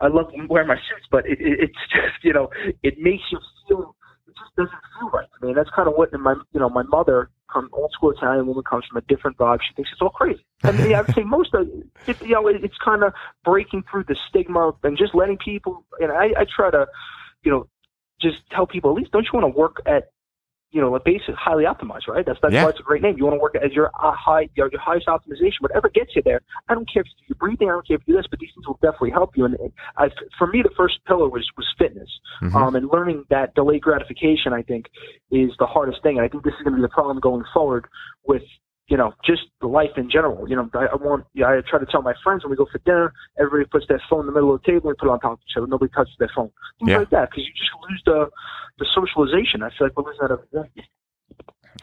I 0.00 0.08
love 0.08 0.26
wearing 0.48 0.68
my 0.68 0.76
suits, 0.76 1.06
but 1.10 1.26
it, 1.26 1.38
it, 1.40 1.60
it's 1.60 1.78
just 1.92 2.22
you 2.22 2.32
know 2.32 2.50
it 2.82 2.98
makes 2.98 3.24
you 3.32 3.38
feel. 3.68 3.94
It 4.26 4.34
just 4.38 4.56
doesn't 4.56 4.82
feel 4.98 5.10
right 5.10 5.26
to 5.38 5.46
me. 5.46 5.50
And 5.50 5.58
that's 5.58 5.70
kind 5.70 5.88
of 5.88 5.94
what 5.94 6.12
my 6.12 6.34
you 6.52 6.60
know 6.60 6.68
my 6.68 6.82
mother, 6.82 7.30
from 7.50 7.70
old 7.72 7.92
school 7.92 8.10
Italian 8.10 8.46
woman, 8.46 8.64
comes 8.64 8.84
from 8.86 8.98
a 8.98 9.02
different 9.02 9.38
vibe. 9.38 9.60
She 9.66 9.74
thinks 9.74 9.90
it's 9.92 10.02
all 10.02 10.10
crazy. 10.10 10.44
And 10.62 10.78
yeah, 10.90 10.98
I 10.98 11.02
would 11.02 11.14
say 11.14 11.24
most 11.24 11.54
of 11.54 11.68
it, 12.06 12.20
you 12.22 12.34
know 12.34 12.48
it, 12.48 12.62
it's 12.62 12.78
kind 12.84 13.02
of 13.02 13.14
breaking 13.44 13.84
through 13.90 14.04
the 14.04 14.16
stigma 14.28 14.72
and 14.82 14.98
just 14.98 15.14
letting 15.14 15.38
people. 15.38 15.84
And 16.00 16.12
I, 16.12 16.32
I 16.38 16.46
try 16.54 16.70
to 16.70 16.86
you 17.42 17.50
know, 17.50 17.66
just 18.20 18.38
tell 18.50 18.66
people 18.66 18.90
at 18.90 18.96
least 18.96 19.12
don't 19.12 19.24
you 19.24 19.30
want 19.38 19.52
to 19.52 19.58
work 19.58 19.76
at 19.86 20.10
you 20.70 20.80
know 20.80 20.94
a 20.94 21.00
base 21.00 21.22
is 21.28 21.34
highly 21.38 21.64
optimized, 21.64 22.06
right? 22.08 22.24
That's 22.24 22.38
that's 22.40 22.54
yeah. 22.54 22.64
why 22.64 22.70
it's 22.70 22.80
a 22.80 22.84
great 22.84 23.02
name. 23.02 23.16
You 23.18 23.24
want 23.24 23.34
to 23.34 23.40
work 23.40 23.56
as 23.56 23.72
your 23.72 23.88
uh, 23.88 24.12
high 24.12 24.48
your, 24.54 24.70
your 24.70 24.80
highest 24.80 25.06
optimization, 25.06 25.60
whatever 25.60 25.88
gets 25.88 26.14
you 26.14 26.22
there. 26.22 26.40
I 26.68 26.74
don't 26.74 26.90
care 26.90 27.02
if 27.02 27.08
you 27.18 27.34
do 27.34 27.38
breathing, 27.38 27.68
I 27.68 27.72
don't 27.72 27.86
care 27.86 27.96
if 27.96 28.02
you 28.06 28.14
do 28.14 28.18
this, 28.18 28.26
but 28.30 28.38
these 28.38 28.50
things 28.54 28.66
will 28.66 28.78
definitely 28.80 29.10
help 29.10 29.36
you. 29.36 29.44
And 29.46 29.56
I, 29.96 30.10
for 30.38 30.46
me, 30.46 30.62
the 30.62 30.70
first 30.76 31.00
pillar 31.06 31.28
was 31.28 31.46
was 31.56 31.66
fitness, 31.76 32.08
mm-hmm. 32.42 32.56
um, 32.56 32.76
and 32.76 32.88
learning 32.92 33.24
that 33.30 33.54
delayed 33.54 33.82
gratification. 33.82 34.52
I 34.52 34.62
think 34.62 34.86
is 35.30 35.50
the 35.58 35.66
hardest 35.66 36.02
thing, 36.02 36.18
and 36.18 36.24
I 36.24 36.28
think 36.28 36.44
this 36.44 36.54
is 36.54 36.62
going 36.62 36.74
to 36.74 36.76
be 36.76 36.82
the 36.82 36.88
problem 36.88 37.18
going 37.20 37.44
forward 37.52 37.86
with 38.24 38.42
you 38.90 38.96
know, 38.96 39.14
just 39.24 39.42
the 39.60 39.68
life 39.68 39.90
in 39.96 40.10
general. 40.10 40.48
You 40.48 40.56
know, 40.56 40.68
I, 40.74 40.86
I 40.92 40.96
want, 40.96 41.24
yeah, 41.32 41.46
I 41.46 41.60
try 41.68 41.78
to 41.78 41.86
tell 41.86 42.02
my 42.02 42.14
friends 42.24 42.42
when 42.42 42.50
we 42.50 42.56
go 42.56 42.66
for 42.70 42.78
dinner, 42.78 43.12
everybody 43.38 43.68
puts 43.70 43.86
their 43.88 44.02
phone 44.10 44.20
in 44.20 44.26
the 44.26 44.32
middle 44.32 44.52
of 44.52 44.60
the 44.60 44.66
table 44.66 44.90
and 44.90 44.98
put 44.98 45.06
it 45.06 45.12
on 45.12 45.20
top 45.20 45.32
of 45.34 45.38
each 45.48 45.56
other. 45.56 45.68
Nobody 45.68 45.92
touches 45.94 46.14
their 46.18 46.30
phone. 46.34 46.50
Things 46.80 46.90
yeah. 46.90 46.98
like 46.98 47.10
that, 47.10 47.30
because 47.30 47.44
you 47.46 47.52
just 47.54 47.70
lose 47.88 48.02
the 48.04 48.28
the 48.78 48.86
socialization. 48.92 49.62
I 49.62 49.70
feel 49.70 49.86
like 49.86 49.96
we're 49.96 50.10
losing 50.10 50.26
that 50.26 50.32
every 50.32 50.50
day. 50.52 50.84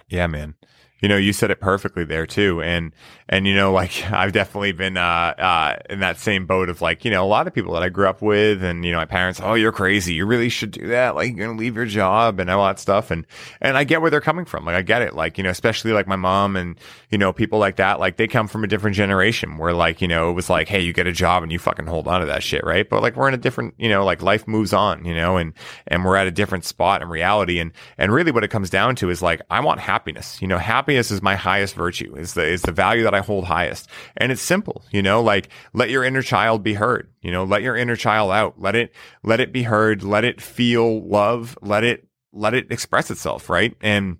Yeah, 0.10 0.28
man 0.28 0.56
you 1.00 1.08
know, 1.08 1.18
you 1.18 1.32
said 1.32 1.52
it 1.52 1.60
perfectly 1.60 2.04
there 2.04 2.26
too. 2.26 2.62
And, 2.62 2.92
and, 3.30 3.46
you 3.46 3.54
know, 3.54 3.72
like 3.72 4.04
I've 4.12 4.32
definitely 4.32 4.72
been, 4.72 4.98
uh, 4.98 5.02
uh, 5.38 5.78
in 5.90 6.00
that 6.00 6.18
same 6.18 6.46
boat 6.46 6.70
of 6.70 6.82
like, 6.82 7.06
you 7.06 7.12
know, 7.12 7.24
a 7.24 7.28
lot 7.28 7.48
of 7.48 7.54
people 7.54 7.74
that 7.74 7.84
I 7.84 7.90
grew 7.90 8.08
up 8.08 8.22
with 8.22 8.64
and, 8.64 8.84
you 8.84 8.92
know, 8.92 8.98
my 8.98 9.06
parents, 9.06 9.40
oh, 9.44 9.54
you're 9.54 9.72
crazy. 9.72 10.16
You 10.16 10.26
really 10.26 10.50
should 10.50 10.72
do 10.72 10.88
that. 10.88 11.16
Like 11.16 11.30
you're 11.30 11.46
going 11.46 11.58
to 11.58 11.60
leave 11.60 11.76
your 11.76 11.86
job 11.86 12.40
and 12.40 12.50
all 12.50 12.66
that 12.66 12.80
stuff. 12.80 13.12
And, 13.12 13.28
and 13.62 13.78
I 13.78 13.84
get 13.84 14.02
where 14.02 14.10
they're 14.10 14.22
coming 14.22 14.46
from. 14.46 14.66
Like 14.66 14.76
I 14.76 14.82
get 14.82 15.02
it. 15.02 15.14
Like, 15.14 15.38
you 15.38 15.44
know, 15.44 15.50
especially 15.50 15.92
like 15.92 16.08
my 16.08 16.16
mom 16.16 16.56
and, 16.56 16.78
you 17.10 17.18
know, 17.18 17.32
people 17.32 17.60
like 17.60 17.76
that, 17.76 18.00
like 18.00 18.18
they 18.18 18.28
come 18.28 18.48
from 18.48 18.64
a 18.64 18.68
different 18.68 18.96
generation 18.96 19.58
where 19.58 19.74
like, 19.74 20.02
you 20.02 20.08
know, 20.08 20.32
it 20.32 20.34
was 20.34 20.50
like, 20.50 20.68
Hey, 20.68 20.82
you 20.82 20.94
get 20.94 21.06
a 21.06 21.12
job 21.12 21.44
and 21.44 21.52
you 21.52 21.60
fucking 21.60 21.86
hold 21.86 22.08
on 22.08 22.22
to 22.22 22.26
that 22.26 22.44
shit. 22.44 22.64
Right. 22.64 22.90
But 22.90 23.04
like 23.04 23.16
we're 23.16 23.28
in 23.28 23.34
a 23.34 23.38
different, 23.38 23.76
you 23.78 23.90
know, 23.90 24.04
like 24.04 24.22
life 24.24 24.48
moves 24.48 24.74
on, 24.74 25.06
you 25.06 25.14
know, 25.14 25.38
and, 25.38 25.54
and 25.86 26.04
we're 26.04 26.16
at 26.16 26.28
a 26.28 26.32
different 26.32 26.66
spot 26.66 27.02
in 27.02 27.10
reality. 27.10 27.60
And, 27.60 27.72
and 27.98 28.12
really 28.12 28.32
what 28.32 28.44
it 28.44 28.50
comes 28.50 28.70
down 28.70 28.96
to 28.98 29.10
is 29.10 29.22
like, 29.22 29.42
I 29.52 29.60
want 29.60 29.80
happiness, 29.80 30.42
you 30.42 30.48
know, 30.48 30.58
happiness 30.58 30.87
happiness 30.88 31.12
is 31.12 31.22
my 31.22 31.36
highest 31.36 31.76
virtue, 31.76 32.16
is 32.16 32.34
the, 32.34 32.46
is 32.46 32.62
the 32.62 32.72
value 32.72 33.04
that 33.04 33.14
I 33.14 33.20
hold 33.20 33.44
highest. 33.44 33.90
And 34.16 34.32
it's 34.32 34.42
simple, 34.42 34.86
you 34.90 35.02
know, 35.02 35.22
like 35.22 35.50
let 35.74 35.90
your 35.90 36.06
inner 36.06 36.22
child 36.22 36.64
be 36.64 36.76
heard, 36.76 37.10
you 37.22 37.30
know, 37.30 37.44
let 37.44 37.62
your 37.62 37.76
inner 37.76 37.98
child 37.98 38.32
out, 38.32 38.54
let 38.58 38.74
it, 38.74 38.96
let 39.22 39.42
it 39.42 39.52
be 39.52 39.64
heard, 39.64 40.02
let 40.02 40.24
it 40.24 40.40
feel 40.40 41.06
love, 41.06 41.58
let 41.62 41.84
it, 41.84 42.08
let 42.32 42.54
it 42.54 42.72
express 42.72 43.12
itself, 43.12 43.50
right? 43.50 43.76
And, 43.82 44.20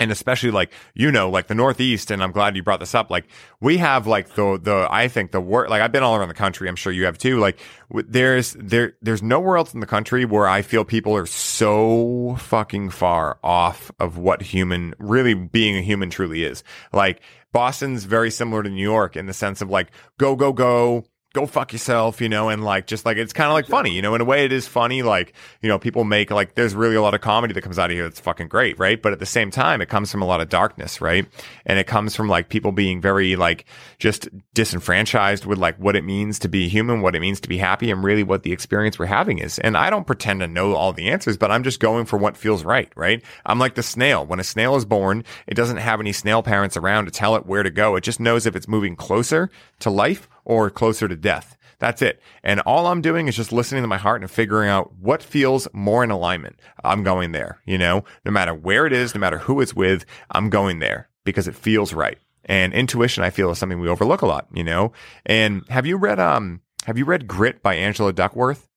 and 0.00 0.10
especially 0.10 0.50
like 0.50 0.72
you 0.94 1.12
know 1.12 1.30
like 1.30 1.46
the 1.46 1.54
northeast 1.54 2.10
and 2.10 2.22
i'm 2.22 2.32
glad 2.32 2.56
you 2.56 2.62
brought 2.62 2.80
this 2.80 2.94
up 2.94 3.10
like 3.10 3.26
we 3.60 3.76
have 3.76 4.06
like 4.06 4.34
the 4.34 4.58
the 4.60 4.88
i 4.90 5.06
think 5.06 5.30
the 5.30 5.40
work 5.40 5.68
like 5.68 5.80
i've 5.82 5.92
been 5.92 6.02
all 6.02 6.16
around 6.16 6.28
the 6.28 6.34
country 6.34 6.68
i'm 6.68 6.74
sure 6.74 6.92
you 6.92 7.04
have 7.04 7.18
too 7.18 7.38
like 7.38 7.60
w- 7.90 8.06
there's 8.10 8.54
there 8.58 8.94
there's 9.02 9.22
nowhere 9.22 9.56
else 9.56 9.74
in 9.74 9.80
the 9.80 9.86
country 9.86 10.24
where 10.24 10.48
i 10.48 10.62
feel 10.62 10.84
people 10.84 11.14
are 11.14 11.26
so 11.26 12.34
fucking 12.40 12.90
far 12.90 13.38
off 13.44 13.92
of 14.00 14.16
what 14.16 14.42
human 14.42 14.94
really 14.98 15.34
being 15.34 15.76
a 15.76 15.82
human 15.82 16.10
truly 16.10 16.44
is. 16.44 16.64
Like 16.92 17.20
boston's 17.52 18.04
very 18.04 18.30
similar 18.30 18.62
to 18.62 18.70
new 18.70 18.82
york 18.82 19.16
in 19.16 19.26
the 19.26 19.32
sense 19.32 19.60
of 19.60 19.68
like 19.68 19.90
go 20.18 20.36
go 20.36 20.52
go 20.52 21.04
go 21.32 21.46
fuck 21.46 21.72
yourself, 21.72 22.20
you 22.20 22.28
know, 22.28 22.48
and 22.48 22.64
like 22.64 22.86
just 22.86 23.06
like 23.06 23.16
it's 23.16 23.32
kind 23.32 23.48
of 23.48 23.54
like 23.54 23.66
funny, 23.66 23.90
you 23.92 24.02
know, 24.02 24.14
in 24.16 24.20
a 24.20 24.24
way 24.24 24.44
it 24.44 24.52
is 24.52 24.66
funny. 24.66 25.02
Like, 25.02 25.32
you 25.62 25.68
know, 25.68 25.78
people 25.78 26.02
make 26.02 26.30
like 26.30 26.56
there's 26.56 26.74
really 26.74 26.96
a 26.96 27.02
lot 27.02 27.14
of 27.14 27.20
comedy 27.20 27.54
that 27.54 27.62
comes 27.62 27.78
out 27.78 27.90
of 27.90 27.96
here 27.96 28.04
that's 28.04 28.18
fucking 28.18 28.48
great, 28.48 28.78
right? 28.80 29.00
But 29.00 29.12
at 29.12 29.20
the 29.20 29.26
same 29.26 29.50
time, 29.50 29.80
it 29.80 29.88
comes 29.88 30.10
from 30.10 30.22
a 30.22 30.26
lot 30.26 30.40
of 30.40 30.48
darkness, 30.48 31.00
right? 31.00 31.26
And 31.64 31.78
it 31.78 31.86
comes 31.86 32.16
from 32.16 32.28
like 32.28 32.48
people 32.48 32.72
being 32.72 33.00
very 33.00 33.36
like 33.36 33.64
just 33.98 34.28
disenfranchised 34.54 35.46
with 35.46 35.58
like 35.58 35.76
what 35.76 35.94
it 35.94 36.02
means 36.02 36.40
to 36.40 36.48
be 36.48 36.68
human, 36.68 37.00
what 37.00 37.14
it 37.14 37.20
means 37.20 37.38
to 37.40 37.48
be 37.48 37.58
happy, 37.58 37.92
and 37.92 38.02
really 38.02 38.24
what 38.24 38.42
the 38.42 38.52
experience 38.52 38.98
we're 38.98 39.06
having 39.06 39.38
is. 39.38 39.60
And 39.60 39.76
I 39.76 39.88
don't 39.88 40.06
pretend 40.06 40.40
to 40.40 40.48
know 40.48 40.74
all 40.74 40.92
the 40.92 41.10
answers, 41.10 41.36
but 41.36 41.52
I'm 41.52 41.62
just 41.62 41.78
going 41.78 42.06
for 42.06 42.16
what 42.16 42.36
feels 42.36 42.64
right, 42.64 42.90
right? 42.96 43.22
I'm 43.46 43.60
like 43.60 43.76
the 43.76 43.84
snail. 43.84 44.26
When 44.26 44.40
a 44.40 44.44
snail 44.44 44.74
is 44.74 44.84
born, 44.84 45.24
it 45.46 45.54
doesn't 45.54 45.76
have 45.76 46.00
any 46.00 46.12
snail 46.12 46.42
parents 46.42 46.76
around 46.76 47.04
to 47.04 47.12
tell 47.12 47.36
it 47.36 47.46
where 47.46 47.62
to 47.62 47.70
go. 47.70 47.94
It 47.94 48.02
just 48.02 48.18
knows 48.18 48.46
if 48.46 48.56
it's 48.56 48.66
moving 48.66 48.96
closer 48.96 49.48
to 49.78 49.90
life 49.90 50.28
or 50.44 50.70
closer 50.70 51.08
to 51.08 51.16
death. 51.16 51.56
That's 51.78 52.02
it. 52.02 52.20
And 52.42 52.60
all 52.60 52.86
I'm 52.86 53.00
doing 53.00 53.26
is 53.26 53.36
just 53.36 53.52
listening 53.52 53.82
to 53.82 53.88
my 53.88 53.96
heart 53.96 54.20
and 54.20 54.30
figuring 54.30 54.68
out 54.68 54.92
what 54.98 55.22
feels 55.22 55.66
more 55.72 56.04
in 56.04 56.10
alignment. 56.10 56.60
I'm 56.84 57.02
going 57.02 57.32
there, 57.32 57.60
you 57.64 57.78
know, 57.78 58.04
no 58.24 58.30
matter 58.30 58.54
where 58.54 58.86
it 58.86 58.92
is, 58.92 59.14
no 59.14 59.20
matter 59.20 59.38
who 59.38 59.60
it's 59.60 59.74
with, 59.74 60.04
I'm 60.30 60.50
going 60.50 60.78
there 60.78 61.08
because 61.24 61.48
it 61.48 61.54
feels 61.54 61.94
right. 61.94 62.18
And 62.44 62.72
intuition, 62.74 63.24
I 63.24 63.30
feel, 63.30 63.50
is 63.50 63.58
something 63.58 63.80
we 63.80 63.88
overlook 63.88 64.22
a 64.22 64.26
lot, 64.26 64.48
you 64.52 64.64
know. 64.64 64.92
And 65.24 65.66
have 65.68 65.86
you 65.86 65.96
read 65.96 66.20
um 66.20 66.60
have 66.86 66.98
you 66.98 67.04
read 67.04 67.26
Grit 67.26 67.62
by 67.62 67.74
Angela 67.74 68.12
Duckworth? 68.12 68.68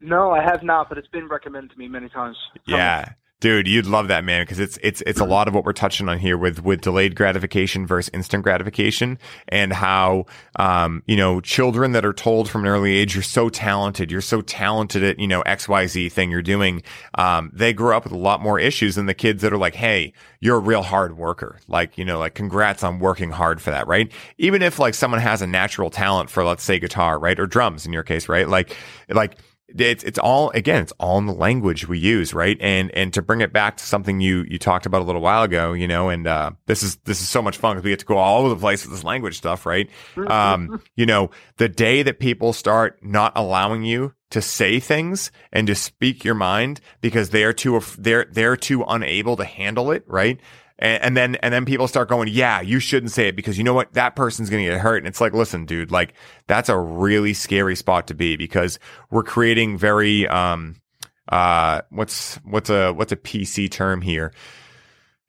No, 0.00 0.30
I 0.30 0.42
have 0.42 0.62
not, 0.62 0.88
but 0.88 0.98
it's 0.98 1.08
been 1.08 1.28
recommended 1.28 1.70
to 1.72 1.78
me 1.78 1.88
many 1.88 2.08
times. 2.08 2.36
Yeah. 2.66 3.12
Dude, 3.38 3.68
you'd 3.68 3.84
love 3.84 4.08
that 4.08 4.24
man 4.24 4.44
because 4.44 4.58
it's 4.58 4.78
it's 4.82 5.02
it's 5.02 5.20
a 5.20 5.24
lot 5.26 5.46
of 5.46 5.52
what 5.52 5.62
we're 5.62 5.74
touching 5.74 6.08
on 6.08 6.18
here 6.18 6.38
with 6.38 6.64
with 6.64 6.80
delayed 6.80 7.14
gratification 7.14 7.86
versus 7.86 8.10
instant 8.14 8.42
gratification 8.42 9.18
and 9.48 9.74
how 9.74 10.24
um 10.58 11.02
you 11.06 11.16
know 11.16 11.42
children 11.42 11.92
that 11.92 12.06
are 12.06 12.14
told 12.14 12.48
from 12.48 12.62
an 12.62 12.68
early 12.68 12.96
age 12.96 13.14
you're 13.14 13.22
so 13.22 13.50
talented 13.50 14.10
you're 14.10 14.22
so 14.22 14.40
talented 14.40 15.04
at 15.04 15.18
you 15.18 15.28
know 15.28 15.42
XYZ 15.42 16.10
thing 16.10 16.30
you're 16.30 16.40
doing 16.40 16.82
um 17.16 17.50
they 17.52 17.74
grow 17.74 17.94
up 17.94 18.04
with 18.04 18.12
a 18.14 18.18
lot 18.18 18.40
more 18.40 18.58
issues 18.58 18.94
than 18.94 19.04
the 19.04 19.12
kids 19.12 19.42
that 19.42 19.52
are 19.52 19.58
like 19.58 19.74
hey 19.74 20.14
you're 20.40 20.56
a 20.56 20.60
real 20.60 20.82
hard 20.82 21.18
worker. 21.18 21.58
Like 21.68 21.98
you 21.98 22.06
know 22.06 22.18
like 22.18 22.34
congrats 22.34 22.82
on 22.82 23.00
working 23.00 23.32
hard 23.32 23.60
for 23.60 23.70
that 23.70 23.86
right? 23.86 24.10
Even 24.38 24.62
if 24.62 24.78
like 24.78 24.94
someone 24.94 25.20
has 25.20 25.42
a 25.42 25.46
natural 25.46 25.90
talent 25.90 26.30
for 26.30 26.42
let's 26.42 26.64
say 26.64 26.78
guitar 26.78 27.18
right 27.18 27.38
or 27.38 27.46
drums 27.46 27.84
in 27.84 27.92
your 27.92 28.02
case 28.02 28.30
right? 28.30 28.48
Like 28.48 28.74
like 29.10 29.36
it's 29.68 30.04
it's 30.04 30.18
all 30.18 30.50
again 30.50 30.82
it's 30.82 30.92
all 30.92 31.18
in 31.18 31.26
the 31.26 31.32
language 31.32 31.88
we 31.88 31.98
use 31.98 32.32
right? 32.32 32.56
And 32.60 32.90
and 32.92 33.12
to 33.14 33.22
bring 33.22 33.40
it 33.40 33.52
back 33.52 33.76
to 33.78 33.84
something 33.84 34.20
you 34.20 34.44
you 34.48 34.58
talked 34.58 34.86
about 34.86 35.02
a 35.02 35.04
little 35.04 35.20
while 35.20 35.42
ago 35.42 35.72
you 35.72 35.88
know 35.88 36.08
and 36.08 36.26
uh, 36.26 36.52
this 36.66 36.82
is 36.82 36.96
this 37.04 37.20
is 37.20 37.28
so 37.28 37.42
much 37.42 37.56
fun 37.56 37.74
because 37.74 37.84
we 37.84 37.90
get 37.90 37.98
to 38.00 38.06
go 38.06 38.16
all 38.16 38.40
over 38.40 38.50
the 38.50 38.60
place 38.60 38.84
with 38.84 38.94
this 38.94 39.04
language 39.04 39.36
stuff 39.36 39.66
right? 39.66 39.90
Um 40.28 40.80
you 40.94 41.06
know 41.06 41.30
the 41.56 41.68
day 41.68 42.02
that 42.02 42.20
people 42.20 42.52
start 42.52 42.98
not 43.02 43.32
allowing 43.34 43.82
you 43.82 44.14
to 44.30 44.42
say 44.42 44.80
things 44.80 45.30
and 45.52 45.66
to 45.66 45.74
speak 45.74 46.24
your 46.24 46.34
mind 46.34 46.80
because 47.00 47.30
they're 47.30 47.52
too 47.52 47.80
they're 47.98 48.26
they're 48.30 48.56
too 48.56 48.84
unable 48.86 49.36
to 49.36 49.44
handle 49.44 49.90
it 49.90 50.04
right 50.06 50.40
and, 50.78 51.02
and, 51.02 51.16
then, 51.16 51.34
and 51.36 51.54
then 51.54 51.64
people 51.64 51.88
start 51.88 52.08
going, 52.08 52.28
yeah, 52.28 52.60
you 52.60 52.80
shouldn't 52.80 53.12
say 53.12 53.28
it 53.28 53.36
because 53.36 53.56
you 53.56 53.64
know 53.64 53.74
what? 53.74 53.92
That 53.94 54.14
person's 54.14 54.50
going 54.50 54.64
to 54.64 54.70
get 54.70 54.80
hurt. 54.80 54.98
And 54.98 55.06
it's 55.06 55.20
like, 55.20 55.32
listen, 55.32 55.64
dude, 55.64 55.90
like 55.90 56.12
that's 56.46 56.68
a 56.68 56.78
really 56.78 57.32
scary 57.32 57.76
spot 57.76 58.08
to 58.08 58.14
be 58.14 58.36
because 58.36 58.78
we're 59.10 59.22
creating 59.22 59.78
very, 59.78 60.28
um, 60.28 60.76
uh, 61.28 61.82
what's, 61.90 62.36
what's 62.44 62.68
a, 62.68 62.92
what's 62.92 63.12
a 63.12 63.16
PC 63.16 63.70
term 63.70 64.02
here? 64.02 64.32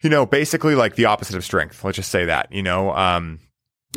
You 0.01 0.09
know, 0.09 0.25
basically 0.25 0.75
like 0.75 0.95
the 0.95 1.05
opposite 1.05 1.35
of 1.35 1.45
strength. 1.45 1.83
Let's 1.83 1.95
just 1.95 2.11
say 2.11 2.25
that, 2.25 2.51
you 2.51 2.61
know, 2.61 2.93
um, 2.93 3.39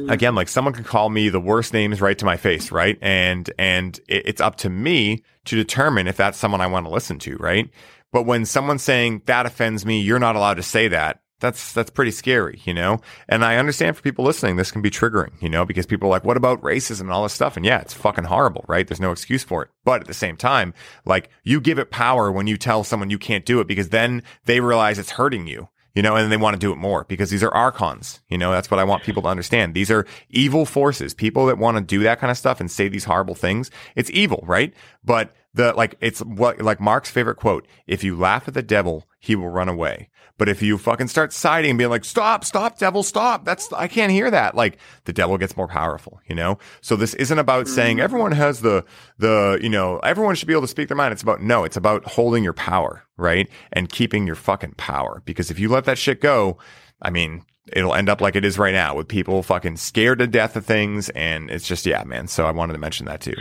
again, 0.09 0.35
like 0.37 0.49
someone 0.49 0.73
can 0.73 0.85
call 0.85 1.11
me 1.11 1.29
the 1.29 1.41
worst 1.41 1.73
names 1.73 2.01
right 2.01 2.17
to 2.17 2.25
my 2.25 2.37
face, 2.37 2.71
right? 2.71 2.97
And, 3.03 3.51
and 3.59 3.99
it, 4.09 4.23
it's 4.27 4.41
up 4.41 4.57
to 4.59 4.71
me 4.71 5.25
to 5.47 5.57
determine 5.57 6.07
if 6.07 6.17
that's 6.17 6.39
someone 6.39 6.61
I 6.61 6.69
want 6.69 6.87
to 6.87 6.93
listen 6.93 7.19
to, 7.21 7.37
right? 7.37 7.69
But 8.13 8.23
when 8.23 8.47
someone's 8.47 8.83
saying 8.83 9.23
that 9.27 9.47
offends 9.47 9.85
me, 9.85 10.01
you're 10.01 10.19
not 10.19 10.37
allowed 10.37 10.55
to 10.55 10.63
say 10.63 10.89
that 10.89 11.21
that's 11.41 11.73
that's 11.73 11.91
pretty 11.91 12.11
scary, 12.11 12.61
you 12.65 12.75
know. 12.75 13.01
And 13.29 13.45
I 13.45 13.57
understand 13.57 13.97
for 13.97 14.03
people 14.03 14.25
listening, 14.25 14.57
this 14.57 14.71
can 14.71 14.83
be 14.83 14.91
triggering, 14.91 15.41
you 15.41 15.49
know, 15.49 15.65
because 15.65 15.87
people 15.87 16.09
are 16.09 16.11
like, 16.11 16.25
"What 16.25 16.37
about 16.37 16.63
racism 16.63 17.03
and 17.03 17.11
all 17.11 17.23
this 17.23 17.33
stuff?" 17.33 17.57
And 17.57 17.67
yeah, 17.67 17.81
it's 17.81 17.95
fucking 17.95 18.25
horrible, 18.25 18.65
right? 18.69 18.87
There's 18.87 19.01
no 19.01 19.13
excuse 19.13 19.43
for 19.43 19.63
it. 19.63 19.71
But 19.85 20.03
at 20.03 20.07
the 20.07 20.15
same 20.15 20.37
time, 20.37 20.75
like 21.05 21.31
you 21.43 21.61
give 21.61 21.79
it 21.79 21.91
power 21.91 22.31
when 22.31 22.47
you 22.47 22.57
tell 22.57 22.85
someone 22.85 23.11
you 23.11 23.19
can't 23.19 23.47
do 23.47 23.61
it, 23.61 23.67
because 23.67 23.89
then 23.89 24.23
they 24.45 24.61
realize 24.61 24.99
it's 24.99 25.13
hurting 25.13 25.47
you, 25.47 25.69
you 25.95 26.03
know, 26.03 26.15
and 26.15 26.31
they 26.31 26.37
want 26.37 26.55
to 26.55 26.61
do 26.61 26.73
it 26.73 26.77
more 26.77 27.05
because 27.09 27.31
these 27.31 27.43
are 27.43 27.55
archons, 27.55 28.21
you 28.29 28.39
know. 28.39 28.53
That's 28.53 28.71
what 28.71 28.81
I 28.81 28.85
want 28.85 29.03
people 29.03 29.23
to 29.23 29.29
understand. 29.29 29.75
These 29.75 29.91
are 29.91 30.07
evil 30.29 30.67
forces, 30.67 31.15
people 31.15 31.47
that 31.47 31.59
want 31.59 31.79
to 31.79 31.83
do 31.83 32.03
that 32.03 32.21
kind 32.21 32.31
of 32.31 32.37
stuff 32.37 32.61
and 32.61 32.71
say 32.71 32.89
these 32.89 33.05
horrible 33.05 33.35
things. 33.35 33.71
It's 33.97 34.11
evil, 34.11 34.45
right? 34.47 34.75
But 35.05 35.35
the 35.55 35.73
like, 35.75 35.97
it's 36.01 36.21
what 36.21 36.61
like 36.61 36.81
Mark's 36.81 37.11
favorite 37.11 37.37
quote: 37.37 37.67
"If 37.87 38.05
you 38.05 38.17
laugh 38.17 38.47
at 38.49 38.55
the 38.55 38.63
devil, 38.63 39.07
he 39.19 39.35
will 39.37 39.49
run 39.51 39.69
away." 39.69 40.09
But 40.39 40.49
if 40.49 40.63
you 40.63 40.79
fucking 40.79 41.09
start 41.09 41.35
siding 41.35 41.73
and 41.73 41.79
being 41.79 41.91
like, 41.91 42.03
stop, 42.07 42.47
stop, 42.47 42.79
devil, 42.79 43.03
stop. 43.03 43.45
That's, 43.45 43.71
I 43.75 43.89
can't 43.89 44.11
hear 44.11 44.31
that. 44.31 44.55
Like 44.55 44.79
the 45.05 45.13
devil 45.13 45.37
gets 45.37 45.55
more 45.55 45.69
powerful, 45.69 46.19
you 46.27 46.35
know? 46.35 46.59
So 46.81 46.97
this 46.97 47.13
isn't 47.13 47.39
about 47.39 47.69
saying 47.69 47.99
Mm. 47.99 48.01
everyone 48.01 48.33
has 48.33 48.63
the, 48.63 48.87
the, 49.19 49.59
you 49.61 49.69
know, 49.69 49.99
everyone 49.99 50.37
should 50.37 50.47
be 50.49 50.55
able 50.55 50.63
to 50.63 50.67
speak 50.69 50.89
their 50.89 50.97
mind. 50.97 51.13
It's 51.13 51.23
about, 51.23 51.43
no, 51.43 51.65
it's 51.65 51.77
about 51.77 52.07
holding 52.07 52.43
your 52.43 52.55
power, 52.55 53.05
right? 53.19 53.51
And 53.75 53.91
keeping 53.91 54.27
your 54.27 54.35
fucking 54.35 54.77
power. 54.79 55.21
Because 55.27 55.51
if 55.51 55.59
you 55.59 55.69
let 55.69 55.85
that 55.85 55.99
shit 55.99 56.23
go, 56.23 56.57
I 57.03 57.11
mean, 57.11 57.45
it'll 57.71 57.95
end 57.95 58.09
up 58.09 58.23
like 58.23 58.35
it 58.35 58.45
is 58.47 58.57
right 58.59 58.73
now 58.73 58.95
with 58.95 59.09
people 59.09 59.43
fucking 59.43 59.77
scared 59.77 60.21
to 60.21 60.27
death 60.27 60.57
of 60.57 60.65
things. 60.65 61.11
And 61.11 61.51
it's 61.51 61.69
just, 61.69 61.85
yeah, 61.85 62.03
man. 62.05 62.29
So 62.29 62.47
I 62.47 62.51
wanted 62.51 62.73
to 62.73 62.79
mention 62.79 63.05
that 63.05 63.21
too. 63.21 63.35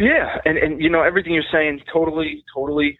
Yeah, 0.00 0.38
and 0.46 0.56
and 0.56 0.80
you 0.80 0.88
know 0.88 1.02
everything 1.02 1.34
you're 1.34 1.42
saying, 1.52 1.80
totally, 1.92 2.42
totally, 2.54 2.96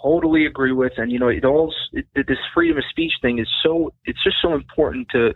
totally 0.00 0.46
agree 0.46 0.70
with. 0.70 0.92
And 0.98 1.10
you 1.10 1.18
know, 1.18 1.26
it 1.26 1.44
all 1.44 1.74
it, 1.92 2.06
this 2.14 2.38
freedom 2.54 2.78
of 2.78 2.84
speech 2.90 3.10
thing 3.20 3.40
is 3.40 3.48
so 3.64 3.92
it's 4.04 4.22
just 4.22 4.36
so 4.40 4.54
important 4.54 5.08
to 5.10 5.32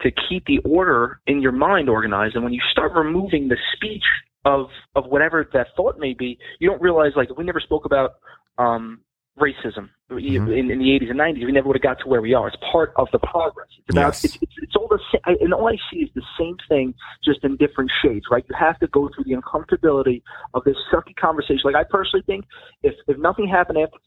to 0.00 0.10
keep 0.28 0.44
the 0.46 0.58
order 0.68 1.20
in 1.28 1.40
your 1.40 1.52
mind 1.52 1.88
organized. 1.88 2.34
And 2.34 2.42
when 2.42 2.52
you 2.52 2.60
start 2.72 2.92
removing 2.94 3.46
the 3.46 3.56
speech 3.76 4.02
of 4.44 4.66
of 4.96 5.04
whatever 5.06 5.48
that 5.52 5.68
thought 5.76 6.00
may 6.00 6.14
be, 6.14 6.36
you 6.58 6.68
don't 6.68 6.82
realize 6.82 7.12
like 7.14 7.28
we 7.38 7.44
never 7.44 7.60
spoke 7.60 7.84
about 7.84 8.14
um, 8.58 9.02
racism 9.38 9.90
Mhm. 10.10 10.56
in, 10.56 10.70
in 10.70 10.78
the 10.78 10.90
80s 10.92 11.10
and 11.10 11.18
90s. 11.18 11.44
We 11.44 11.52
never 11.52 11.66
would 11.68 11.76
have 11.76 11.82
got 11.82 11.98
to 12.00 12.08
where 12.08 12.22
we 12.22 12.32
are. 12.32 12.48
It's 12.48 12.56
part 12.72 12.92
of 12.96 13.08
the 13.12 13.18
progress. 13.18 13.68
It's 13.78 13.90
about 13.90 14.08
Yes. 14.14 14.24
it's, 14.24 14.38
it's 14.40 14.54
it's 14.62 14.76
all 14.76 14.88
the 14.88 15.00
same, 15.12 15.36
and 15.40 15.52
all 15.52 15.68
I 15.68 15.76
see 15.90 15.98
is 16.00 16.10
the 16.14 16.22
same 16.38 16.56
thing, 16.68 16.94
just 17.24 17.44
in 17.44 17.56
different 17.56 17.90
shades. 18.02 18.26
Right? 18.30 18.44
You 18.48 18.54
have 18.56 18.78
to 18.78 18.86
go 18.88 19.08
through 19.14 19.24
the 19.24 19.32
uncomfortability 19.34 20.22
of 20.54 20.64
this 20.64 20.76
sucky 20.92 21.14
conversation. 21.16 21.60
Like 21.64 21.74
I 21.76 21.84
personally 21.84 22.22
think, 22.26 22.44
if 22.82 22.94
if 23.08 23.18
nothing 23.18 23.48
happened 23.48 23.78
after 23.78 23.98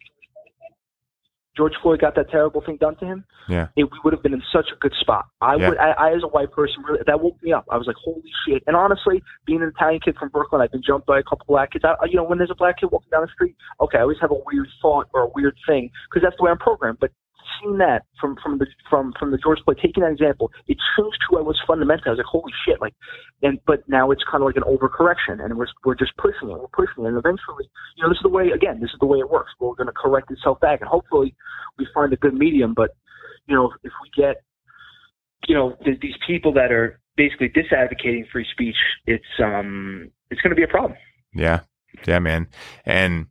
George 1.59 1.73
Floyd 1.83 1.99
got 1.99 2.15
that 2.15 2.29
terrible 2.31 2.61
thing 2.65 2.77
done 2.77 2.95
to 2.95 3.05
him, 3.05 3.25
Yeah. 3.49 3.67
it, 3.75 3.83
we 3.83 3.99
would 4.05 4.13
have 4.13 4.23
been 4.23 4.33
in 4.33 4.41
such 4.53 4.67
a 4.73 4.77
good 4.79 4.93
spot. 5.01 5.25
I 5.41 5.55
Yeah. 5.55 5.69
would, 5.69 5.77
I, 5.77 5.91
I 5.91 6.15
as 6.15 6.23
a 6.23 6.27
white 6.27 6.51
person, 6.53 6.81
really, 6.87 7.01
that 7.05 7.19
woke 7.19 7.35
me 7.43 7.51
up. 7.51 7.65
I 7.69 7.75
was 7.75 7.85
like, 7.85 7.97
holy 7.97 8.23
shit! 8.47 8.63
And 8.65 8.77
honestly, 8.77 9.21
being 9.45 9.61
an 9.61 9.67
Italian 9.75 9.99
kid 9.99 10.15
from 10.17 10.29
Brooklyn, 10.29 10.61
I've 10.61 10.71
been 10.71 10.81
jumped 10.81 11.05
by 11.05 11.19
a 11.19 11.23
couple 11.23 11.45
black 11.49 11.71
kids. 11.73 11.83
I, 11.83 11.95
you 12.05 12.15
know, 12.15 12.23
when 12.23 12.37
there's 12.37 12.49
a 12.49 12.55
black 12.55 12.79
kid 12.79 12.89
walking 12.93 13.09
down 13.11 13.23
the 13.23 13.31
street, 13.33 13.57
okay, 13.81 13.97
I 13.97 14.01
always 14.03 14.19
have 14.21 14.31
a 14.31 14.39
weird 14.47 14.69
thought 14.81 15.09
or 15.13 15.23
a 15.23 15.29
weird 15.35 15.57
thing 15.67 15.91
because 16.09 16.23
that's 16.23 16.37
the 16.37 16.43
way 16.45 16.51
I'm 16.51 16.57
programmed. 16.59 16.99
But 17.01 17.11
seeing 17.59 17.77
that 17.79 18.03
from 18.19 18.35
from 18.43 18.57
the 18.57 18.67
from 18.89 19.13
from 19.17 19.31
the 19.31 19.37
George 19.37 19.59
Floyd, 19.63 19.79
taking 19.81 20.03
that 20.03 20.11
example, 20.11 20.51
it 20.67 20.77
changed 20.97 21.17
who 21.29 21.37
I 21.37 21.41
was 21.41 21.59
fundamentally. 21.65 22.07
I 22.07 22.09
was 22.11 22.17
like, 22.19 22.25
holy 22.25 22.53
shit! 22.65 22.79
Like, 22.81 22.93
and 23.41 23.59
but 23.65 23.87
now 23.87 24.11
it's 24.11 24.23
kind 24.29 24.43
of 24.43 24.47
like 24.47 24.57
an 24.57 24.63
overcorrection, 24.63 25.43
and 25.43 25.57
we're 25.57 25.67
we're 25.85 25.95
just 25.95 26.15
pushing 26.17 26.49
it, 26.49 26.59
we're 26.59 26.67
pushing 26.67 27.05
it, 27.05 27.09
and 27.09 27.17
eventually, 27.17 27.69
you 27.97 28.03
know, 28.03 28.09
this 28.09 28.17
is 28.17 28.23
the 28.23 28.29
way. 28.29 28.49
Again, 28.49 28.79
this 28.81 28.91
is 28.91 28.99
the 28.99 29.07
way 29.07 29.19
it 29.19 29.29
works. 29.29 29.51
We're 29.59 29.75
going 29.75 29.87
to 29.87 29.93
correct 29.93 30.31
itself 30.31 30.59
back, 30.59 30.81
and 30.81 30.89
hopefully, 30.89 31.35
we 31.77 31.87
find 31.93 32.13
a 32.13 32.17
good 32.17 32.33
medium. 32.33 32.73
But 32.73 32.91
you 33.47 33.55
know, 33.55 33.71
if 33.83 33.93
we 34.01 34.21
get, 34.21 34.43
you 35.47 35.55
know, 35.55 35.75
th- 35.83 35.99
these 36.01 36.17
people 36.27 36.53
that 36.53 36.71
are 36.71 36.99
basically 37.15 37.49
disadvocating 37.49 38.29
free 38.31 38.45
speech, 38.51 38.77
it's 39.05 39.25
um, 39.43 40.11
it's 40.29 40.41
going 40.41 40.51
to 40.51 40.55
be 40.55 40.63
a 40.63 40.67
problem. 40.67 40.97
Yeah. 41.33 41.61
Yeah, 42.07 42.19
man. 42.19 42.47
And 42.85 43.27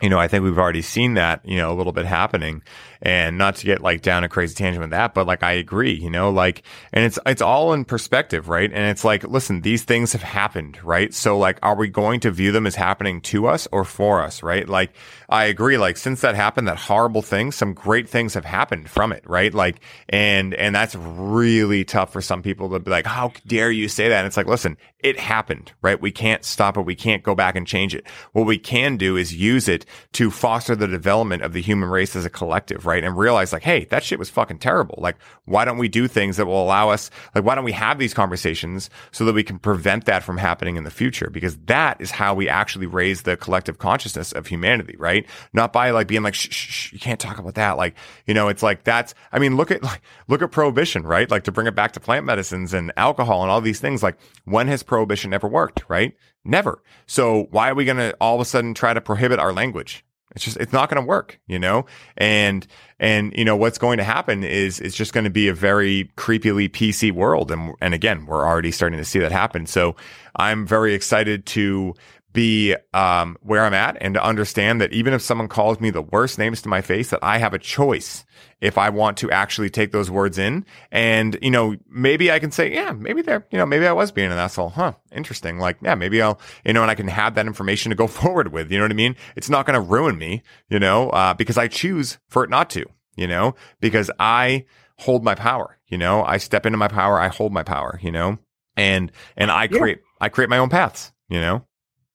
you 0.00 0.08
know, 0.08 0.18
I 0.18 0.28
think 0.28 0.44
we've 0.44 0.58
already 0.58 0.82
seen 0.82 1.14
that, 1.14 1.40
you 1.44 1.56
know, 1.56 1.72
a 1.72 1.76
little 1.76 1.92
bit 1.92 2.06
happening 2.06 2.62
and 3.00 3.38
not 3.38 3.56
to 3.56 3.66
get 3.66 3.80
like 3.80 4.02
down 4.02 4.24
a 4.24 4.28
crazy 4.28 4.54
tangent 4.54 4.80
with 4.80 4.90
that, 4.90 5.14
but 5.14 5.26
like 5.26 5.42
I 5.42 5.52
agree, 5.52 5.92
you 5.92 6.10
know, 6.10 6.30
like, 6.30 6.62
and 6.92 7.04
it's, 7.04 7.18
it's 7.26 7.42
all 7.42 7.72
in 7.72 7.84
perspective, 7.84 8.48
right? 8.48 8.70
And 8.72 8.90
it's 8.90 9.04
like, 9.04 9.24
listen, 9.24 9.60
these 9.60 9.84
things 9.84 10.12
have 10.12 10.22
happened, 10.22 10.82
right? 10.84 11.12
So 11.14 11.38
like, 11.38 11.58
are 11.62 11.76
we 11.76 11.88
going 11.88 12.20
to 12.20 12.30
view 12.30 12.52
them 12.52 12.66
as 12.66 12.74
happening 12.74 13.20
to 13.22 13.46
us 13.46 13.68
or 13.72 13.84
for 13.84 14.22
us, 14.22 14.42
right? 14.42 14.68
Like, 14.68 14.92
I 15.28 15.44
agree, 15.44 15.76
like, 15.76 15.98
since 15.98 16.22
that 16.22 16.34
happened, 16.34 16.68
that 16.68 16.78
horrible 16.78 17.20
thing, 17.20 17.52
some 17.52 17.74
great 17.74 18.08
things 18.08 18.32
have 18.32 18.46
happened 18.46 18.88
from 18.88 19.12
it, 19.12 19.22
right? 19.28 19.52
Like, 19.52 19.80
and, 20.08 20.54
and 20.54 20.74
that's 20.74 20.94
really 20.94 21.84
tough 21.84 22.12
for 22.12 22.22
some 22.22 22.42
people 22.42 22.70
to 22.70 22.78
be 22.78 22.90
like, 22.90 23.04
how 23.04 23.32
dare 23.46 23.70
you 23.70 23.88
say 23.88 24.08
that? 24.08 24.18
And 24.18 24.26
it's 24.26 24.38
like, 24.38 24.46
listen, 24.46 24.78
it 25.00 25.20
happened, 25.20 25.72
right? 25.82 26.00
We 26.00 26.10
can't 26.10 26.44
stop 26.44 26.76
it. 26.76 26.82
We 26.82 26.94
can't 26.94 27.22
go 27.22 27.34
back 27.34 27.56
and 27.56 27.66
change 27.66 27.94
it. 27.94 28.06
What 28.32 28.46
we 28.46 28.58
can 28.58 28.96
do 28.96 29.16
is 29.16 29.34
use 29.34 29.68
it 29.68 29.84
to 30.12 30.30
foster 30.30 30.74
the 30.74 30.86
development 30.86 31.42
of 31.42 31.52
the 31.52 31.62
human 31.62 31.88
race 31.88 32.16
as 32.16 32.24
a 32.24 32.30
collective, 32.30 32.86
right? 32.86 33.04
And 33.04 33.16
realize 33.16 33.52
like, 33.52 33.62
hey, 33.62 33.84
that 33.86 34.02
shit 34.02 34.18
was 34.18 34.30
fucking 34.30 34.58
terrible. 34.58 34.98
Like, 34.98 35.16
why 35.44 35.64
don't 35.64 35.78
we 35.78 35.88
do 35.88 36.08
things 36.08 36.36
that 36.36 36.46
will 36.46 36.62
allow 36.62 36.90
us, 36.90 37.10
like, 37.34 37.44
why 37.44 37.54
don't 37.54 37.64
we 37.64 37.72
have 37.72 37.98
these 37.98 38.14
conversations 38.14 38.90
so 39.12 39.24
that 39.24 39.34
we 39.34 39.42
can 39.42 39.58
prevent 39.58 40.04
that 40.06 40.22
from 40.22 40.38
happening 40.38 40.76
in 40.76 40.84
the 40.84 40.90
future? 40.90 41.30
Because 41.30 41.56
that 41.66 42.00
is 42.00 42.10
how 42.10 42.34
we 42.34 42.48
actually 42.48 42.86
raise 42.86 43.22
the 43.22 43.36
collective 43.36 43.78
consciousness 43.78 44.32
of 44.32 44.46
humanity, 44.46 44.96
right? 44.98 45.26
Not 45.52 45.72
by 45.72 45.90
like 45.90 46.08
being 46.08 46.22
like, 46.22 46.34
shh, 46.34 46.48
shh, 46.50 46.70
shh 46.70 46.92
you 46.92 46.98
can't 46.98 47.20
talk 47.20 47.38
about 47.38 47.54
that. 47.54 47.76
Like, 47.76 47.94
you 48.26 48.34
know, 48.34 48.48
it's 48.48 48.62
like 48.62 48.84
that's, 48.84 49.14
I 49.32 49.38
mean, 49.38 49.56
look 49.56 49.70
at, 49.70 49.82
like, 49.82 50.02
look 50.28 50.42
at 50.42 50.50
prohibition, 50.50 51.04
right? 51.04 51.30
Like 51.30 51.44
to 51.44 51.52
bring 51.52 51.66
it 51.66 51.74
back 51.74 51.92
to 51.92 52.00
plant 52.00 52.26
medicines 52.26 52.74
and 52.74 52.92
alcohol 52.96 53.42
and 53.42 53.50
all 53.50 53.60
these 53.60 53.80
things. 53.80 54.02
Like, 54.02 54.18
when 54.44 54.68
has 54.68 54.82
prohibition 54.82 55.32
ever 55.32 55.48
worked, 55.48 55.84
right? 55.88 56.14
Never. 56.48 56.82
So 57.06 57.46
why 57.50 57.70
are 57.70 57.74
we 57.74 57.84
going 57.84 57.98
to 57.98 58.16
all 58.20 58.34
of 58.34 58.40
a 58.40 58.44
sudden 58.44 58.72
try 58.72 58.94
to 58.94 59.00
prohibit 59.00 59.38
our 59.38 59.52
language? 59.52 60.04
It's 60.34 60.44
just, 60.44 60.56
it's 60.58 60.72
not 60.72 60.90
going 60.90 61.02
to 61.02 61.06
work, 61.06 61.38
you 61.46 61.58
know? 61.58 61.86
And, 62.16 62.66
and, 62.98 63.34
you 63.36 63.44
know, 63.44 63.56
what's 63.56 63.78
going 63.78 63.98
to 63.98 64.04
happen 64.04 64.44
is 64.44 64.80
it's 64.80 64.96
just 64.96 65.12
going 65.12 65.24
to 65.24 65.30
be 65.30 65.48
a 65.48 65.54
very 65.54 66.10
creepily 66.16 66.70
PC 66.70 67.12
world. 67.12 67.50
And, 67.50 67.74
and 67.80 67.92
again, 67.92 68.26
we're 68.26 68.46
already 68.46 68.70
starting 68.70 68.98
to 68.98 69.04
see 69.04 69.18
that 69.18 69.32
happen. 69.32 69.66
So 69.66 69.96
I'm 70.36 70.66
very 70.66 70.94
excited 70.94 71.46
to 71.46 71.94
be 72.32 72.74
um, 72.92 73.36
where 73.40 73.64
I'm 73.64 73.74
at 73.74 73.96
and 74.00 74.14
to 74.14 74.22
understand 74.22 74.80
that 74.80 74.92
even 74.92 75.14
if 75.14 75.22
someone 75.22 75.48
calls 75.48 75.80
me 75.80 75.90
the 75.90 76.02
worst 76.02 76.38
names 76.38 76.60
to 76.62 76.68
my 76.68 76.80
face, 76.80 77.10
that 77.10 77.20
I 77.22 77.38
have 77.38 77.54
a 77.54 77.58
choice 77.58 78.24
if 78.60 78.76
I 78.76 78.90
want 78.90 79.16
to 79.18 79.30
actually 79.30 79.70
take 79.70 79.92
those 79.92 80.10
words 80.10 80.38
in. 80.38 80.66
And, 80.90 81.38
you 81.40 81.50
know, 81.50 81.76
maybe 81.88 82.30
I 82.30 82.38
can 82.38 82.50
say, 82.50 82.72
yeah, 82.72 82.92
maybe 82.92 83.22
they're, 83.22 83.46
you 83.50 83.58
know, 83.58 83.66
maybe 83.66 83.86
I 83.86 83.92
was 83.92 84.12
being 84.12 84.30
an 84.30 84.38
asshole. 84.38 84.70
Huh. 84.70 84.92
Interesting. 85.12 85.58
Like, 85.58 85.78
yeah, 85.82 85.94
maybe 85.94 86.20
I'll, 86.20 86.38
you 86.64 86.72
know, 86.72 86.82
and 86.82 86.90
I 86.90 86.94
can 86.94 87.08
have 87.08 87.34
that 87.36 87.46
information 87.46 87.90
to 87.90 87.96
go 87.96 88.06
forward 88.08 88.52
with. 88.52 88.70
You 88.70 88.78
know 88.78 88.84
what 88.84 88.92
I 88.92 88.94
mean? 88.94 89.16
It's 89.36 89.50
not 89.50 89.66
going 89.66 89.74
to 89.74 89.80
ruin 89.80 90.18
me, 90.18 90.42
you 90.68 90.78
know, 90.78 91.10
uh, 91.10 91.34
because 91.34 91.56
I 91.56 91.68
choose 91.68 92.18
for 92.28 92.44
it 92.44 92.50
not 92.50 92.68
to, 92.70 92.84
you 93.16 93.26
know, 93.26 93.54
because 93.80 94.10
I 94.18 94.66
hold 94.98 95.24
my 95.24 95.34
power, 95.34 95.78
you 95.86 95.96
know, 95.96 96.24
I 96.24 96.38
step 96.38 96.66
into 96.66 96.78
my 96.78 96.88
power. 96.88 97.20
I 97.20 97.28
hold 97.28 97.52
my 97.52 97.62
power, 97.62 97.98
you 98.02 98.10
know, 98.10 98.38
and, 98.76 99.12
and 99.36 99.50
I 99.50 99.68
create, 99.68 99.98
yeah. 99.98 100.26
I 100.26 100.28
create 100.28 100.50
my 100.50 100.58
own 100.58 100.68
paths, 100.68 101.12
you 101.28 101.40
know? 101.40 101.64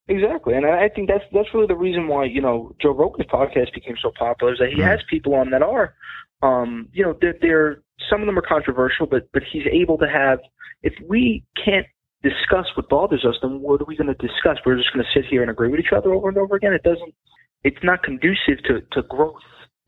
Exactly, 0.10 0.54
and 0.54 0.66
I 0.66 0.90
think 0.90 1.08
that's 1.08 1.24
that's 1.32 1.48
really 1.54 1.68
the 1.68 1.76
reason 1.76 2.08
why 2.08 2.26
you 2.26 2.42
know 2.42 2.76
Joe 2.82 2.92
Rogan's 2.92 3.28
podcast 3.28 3.74
became 3.74 3.96
so 4.02 4.12
popular 4.18 4.52
is 4.52 4.60
that 4.60 4.70
he 4.70 4.82
mm. 4.82 4.86
has 4.86 5.00
people 5.10 5.34
on 5.34 5.50
that 5.52 5.62
are, 5.62 5.94
um, 6.42 6.90
you 6.92 7.04
know, 7.04 7.18
they're, 7.22 7.36
they're 7.42 7.82
some 8.10 8.22
of 8.22 8.26
them 8.26 8.38
are 8.38 8.42
controversial, 8.42 9.06
but 9.06 9.30
but 9.32 9.44
he's 9.52 9.64
able 9.72 9.98
to 10.00 10.08
have. 10.08 10.40
If 10.82 10.94
we 11.08 11.46
can't 11.64 11.88
discuss 12.22 12.66
what 12.76 12.90
bothers 12.90 13.24
us, 13.26 13.36
then 13.42 13.62
what 13.62 13.80
are 13.80 13.86
we 13.86 13.96
going 13.96 14.14
to 14.14 14.28
discuss? 14.28 14.58
We're 14.66 14.76
just 14.76 14.92
going 14.94 15.06
to 15.06 15.20
sit 15.20 15.30
here 15.30 15.42
and 15.42 15.50
agree 15.50 15.70
with 15.70 15.80
each 15.80 15.94
other 15.96 16.14
over 16.14 16.28
and 16.28 16.38
over 16.38 16.56
again. 16.56 16.74
It 16.74 16.84
doesn't. 16.84 17.14
It's 17.64 17.82
not 17.82 18.04
conducive 18.04 18.62
to 18.66 18.82
to 18.92 19.08
growth 19.08 19.40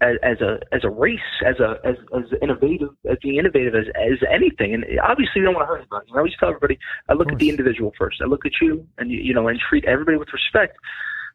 as, 0.01 0.15
as 0.23 0.41
a 0.41 0.59
as 0.73 0.83
a 0.83 0.89
race, 0.89 1.19
as 1.45 1.59
a 1.59 1.75
as, 1.87 1.95
as 2.15 2.25
innovative, 2.41 2.89
as 3.09 3.17
being 3.21 3.37
innovative 3.37 3.75
as 3.75 3.85
as 3.95 4.19
anything. 4.31 4.73
And 4.73 4.85
obviously, 5.01 5.39
you 5.39 5.43
don't 5.43 5.55
want 5.55 5.63
to 5.63 5.67
hurt 5.67 5.79
anybody. 5.79 6.11
I 6.13 6.17
always 6.17 6.33
tell 6.39 6.49
everybody, 6.49 6.77
I 7.09 7.13
look 7.13 7.31
at 7.31 7.39
the 7.39 7.49
individual 7.49 7.93
first. 7.97 8.17
I 8.21 8.25
look 8.25 8.45
at 8.45 8.53
you, 8.61 8.85
and 8.97 9.09
you, 9.09 9.19
you 9.19 9.33
know, 9.33 9.47
and 9.47 9.59
treat 9.69 9.85
everybody 9.85 10.17
with 10.17 10.29
respect. 10.33 10.77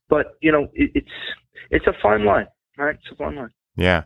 But 0.08 0.36
you 0.40 0.52
know, 0.52 0.68
it, 0.74 0.90
it's 0.94 1.10
it's 1.70 1.86
a 1.86 1.94
fine 2.02 2.24
line, 2.24 2.46
right? 2.76 2.96
It's 2.96 3.12
a 3.12 3.16
fine 3.16 3.36
line. 3.36 3.50
Yeah, 3.76 4.04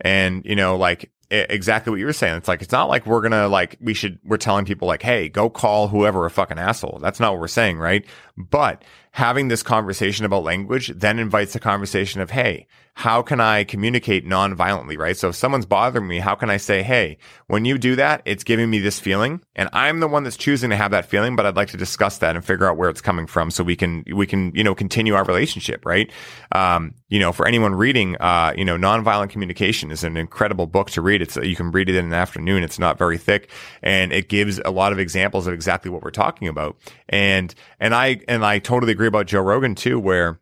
and 0.00 0.44
you 0.44 0.54
know, 0.54 0.76
like 0.76 1.10
exactly 1.30 1.90
what 1.90 1.98
you 1.98 2.06
were 2.06 2.12
saying. 2.12 2.36
It's 2.36 2.48
like 2.48 2.62
it's 2.62 2.72
not 2.72 2.88
like 2.88 3.06
we're 3.06 3.20
gonna 3.20 3.48
like 3.48 3.76
we 3.80 3.94
should 3.94 4.18
we're 4.24 4.36
telling 4.36 4.64
people 4.64 4.86
like, 4.86 5.02
hey, 5.02 5.28
go 5.28 5.50
call 5.50 5.88
whoever 5.88 6.24
a 6.24 6.30
fucking 6.30 6.58
asshole. 6.58 6.98
That's 7.02 7.18
not 7.18 7.32
what 7.32 7.40
we're 7.40 7.48
saying, 7.48 7.78
right? 7.78 8.06
But 8.36 8.84
having 9.16 9.48
this 9.48 9.62
conversation 9.62 10.26
about 10.26 10.44
language 10.44 10.88
then 10.94 11.18
invites 11.18 11.56
a 11.56 11.58
conversation 11.58 12.20
of, 12.20 12.28
hey, 12.30 12.66
how 12.98 13.20
can 13.20 13.40
I 13.40 13.64
communicate 13.64 14.24
non-violently, 14.24 14.96
right? 14.96 15.14
So 15.14 15.28
if 15.28 15.36
someone's 15.36 15.66
bothering 15.66 16.08
me, 16.08 16.18
how 16.18 16.34
can 16.34 16.48
I 16.48 16.56
say, 16.56 16.82
hey, 16.82 17.18
when 17.46 17.66
you 17.66 17.76
do 17.76 17.96
that, 17.96 18.22
it's 18.24 18.42
giving 18.42 18.70
me 18.70 18.78
this 18.78 18.98
feeling 18.98 19.42
and 19.54 19.68
I'm 19.74 20.00
the 20.00 20.08
one 20.08 20.24
that's 20.24 20.38
choosing 20.38 20.70
to 20.70 20.76
have 20.76 20.92
that 20.92 21.04
feeling, 21.04 21.36
but 21.36 21.44
I'd 21.44 21.56
like 21.56 21.68
to 21.68 21.76
discuss 21.76 22.18
that 22.18 22.36
and 22.36 22.44
figure 22.44 22.66
out 22.66 22.78
where 22.78 22.88
it's 22.88 23.02
coming 23.02 23.26
from 23.26 23.50
so 23.50 23.62
we 23.62 23.76
can, 23.76 24.02
we 24.14 24.26
can, 24.26 24.50
you 24.54 24.64
know, 24.64 24.74
continue 24.74 25.14
our 25.14 25.24
relationship, 25.24 25.84
right? 25.84 26.10
Um, 26.52 26.94
you 27.08 27.18
know, 27.18 27.32
for 27.32 27.46
anyone 27.46 27.74
reading, 27.74 28.16
uh, 28.16 28.54
you 28.56 28.64
know, 28.64 28.78
nonviolent 28.78 29.28
communication 29.28 29.90
is 29.90 30.02
an 30.02 30.16
incredible 30.16 30.66
book 30.66 30.90
to 30.92 31.02
read. 31.02 31.20
It's, 31.20 31.36
you 31.36 31.54
can 31.54 31.72
read 31.72 31.90
it 31.90 31.96
in 31.96 32.06
an 32.06 32.14
afternoon. 32.14 32.62
It's 32.62 32.78
not 32.78 32.96
very 32.96 33.18
thick 33.18 33.50
and 33.82 34.10
it 34.10 34.30
gives 34.30 34.58
a 34.64 34.70
lot 34.70 34.92
of 34.92 34.98
examples 34.98 35.46
of 35.46 35.52
exactly 35.52 35.90
what 35.90 36.02
we're 36.02 36.10
talking 36.10 36.48
about. 36.48 36.78
And, 37.10 37.54
and 37.78 37.94
I, 37.94 38.20
and 38.26 38.42
I 38.42 38.58
totally 38.58 38.92
agree 38.92 39.05
about 39.08 39.26
Joe 39.26 39.40
Rogan 39.40 39.74
too, 39.74 39.98
where, 39.98 40.40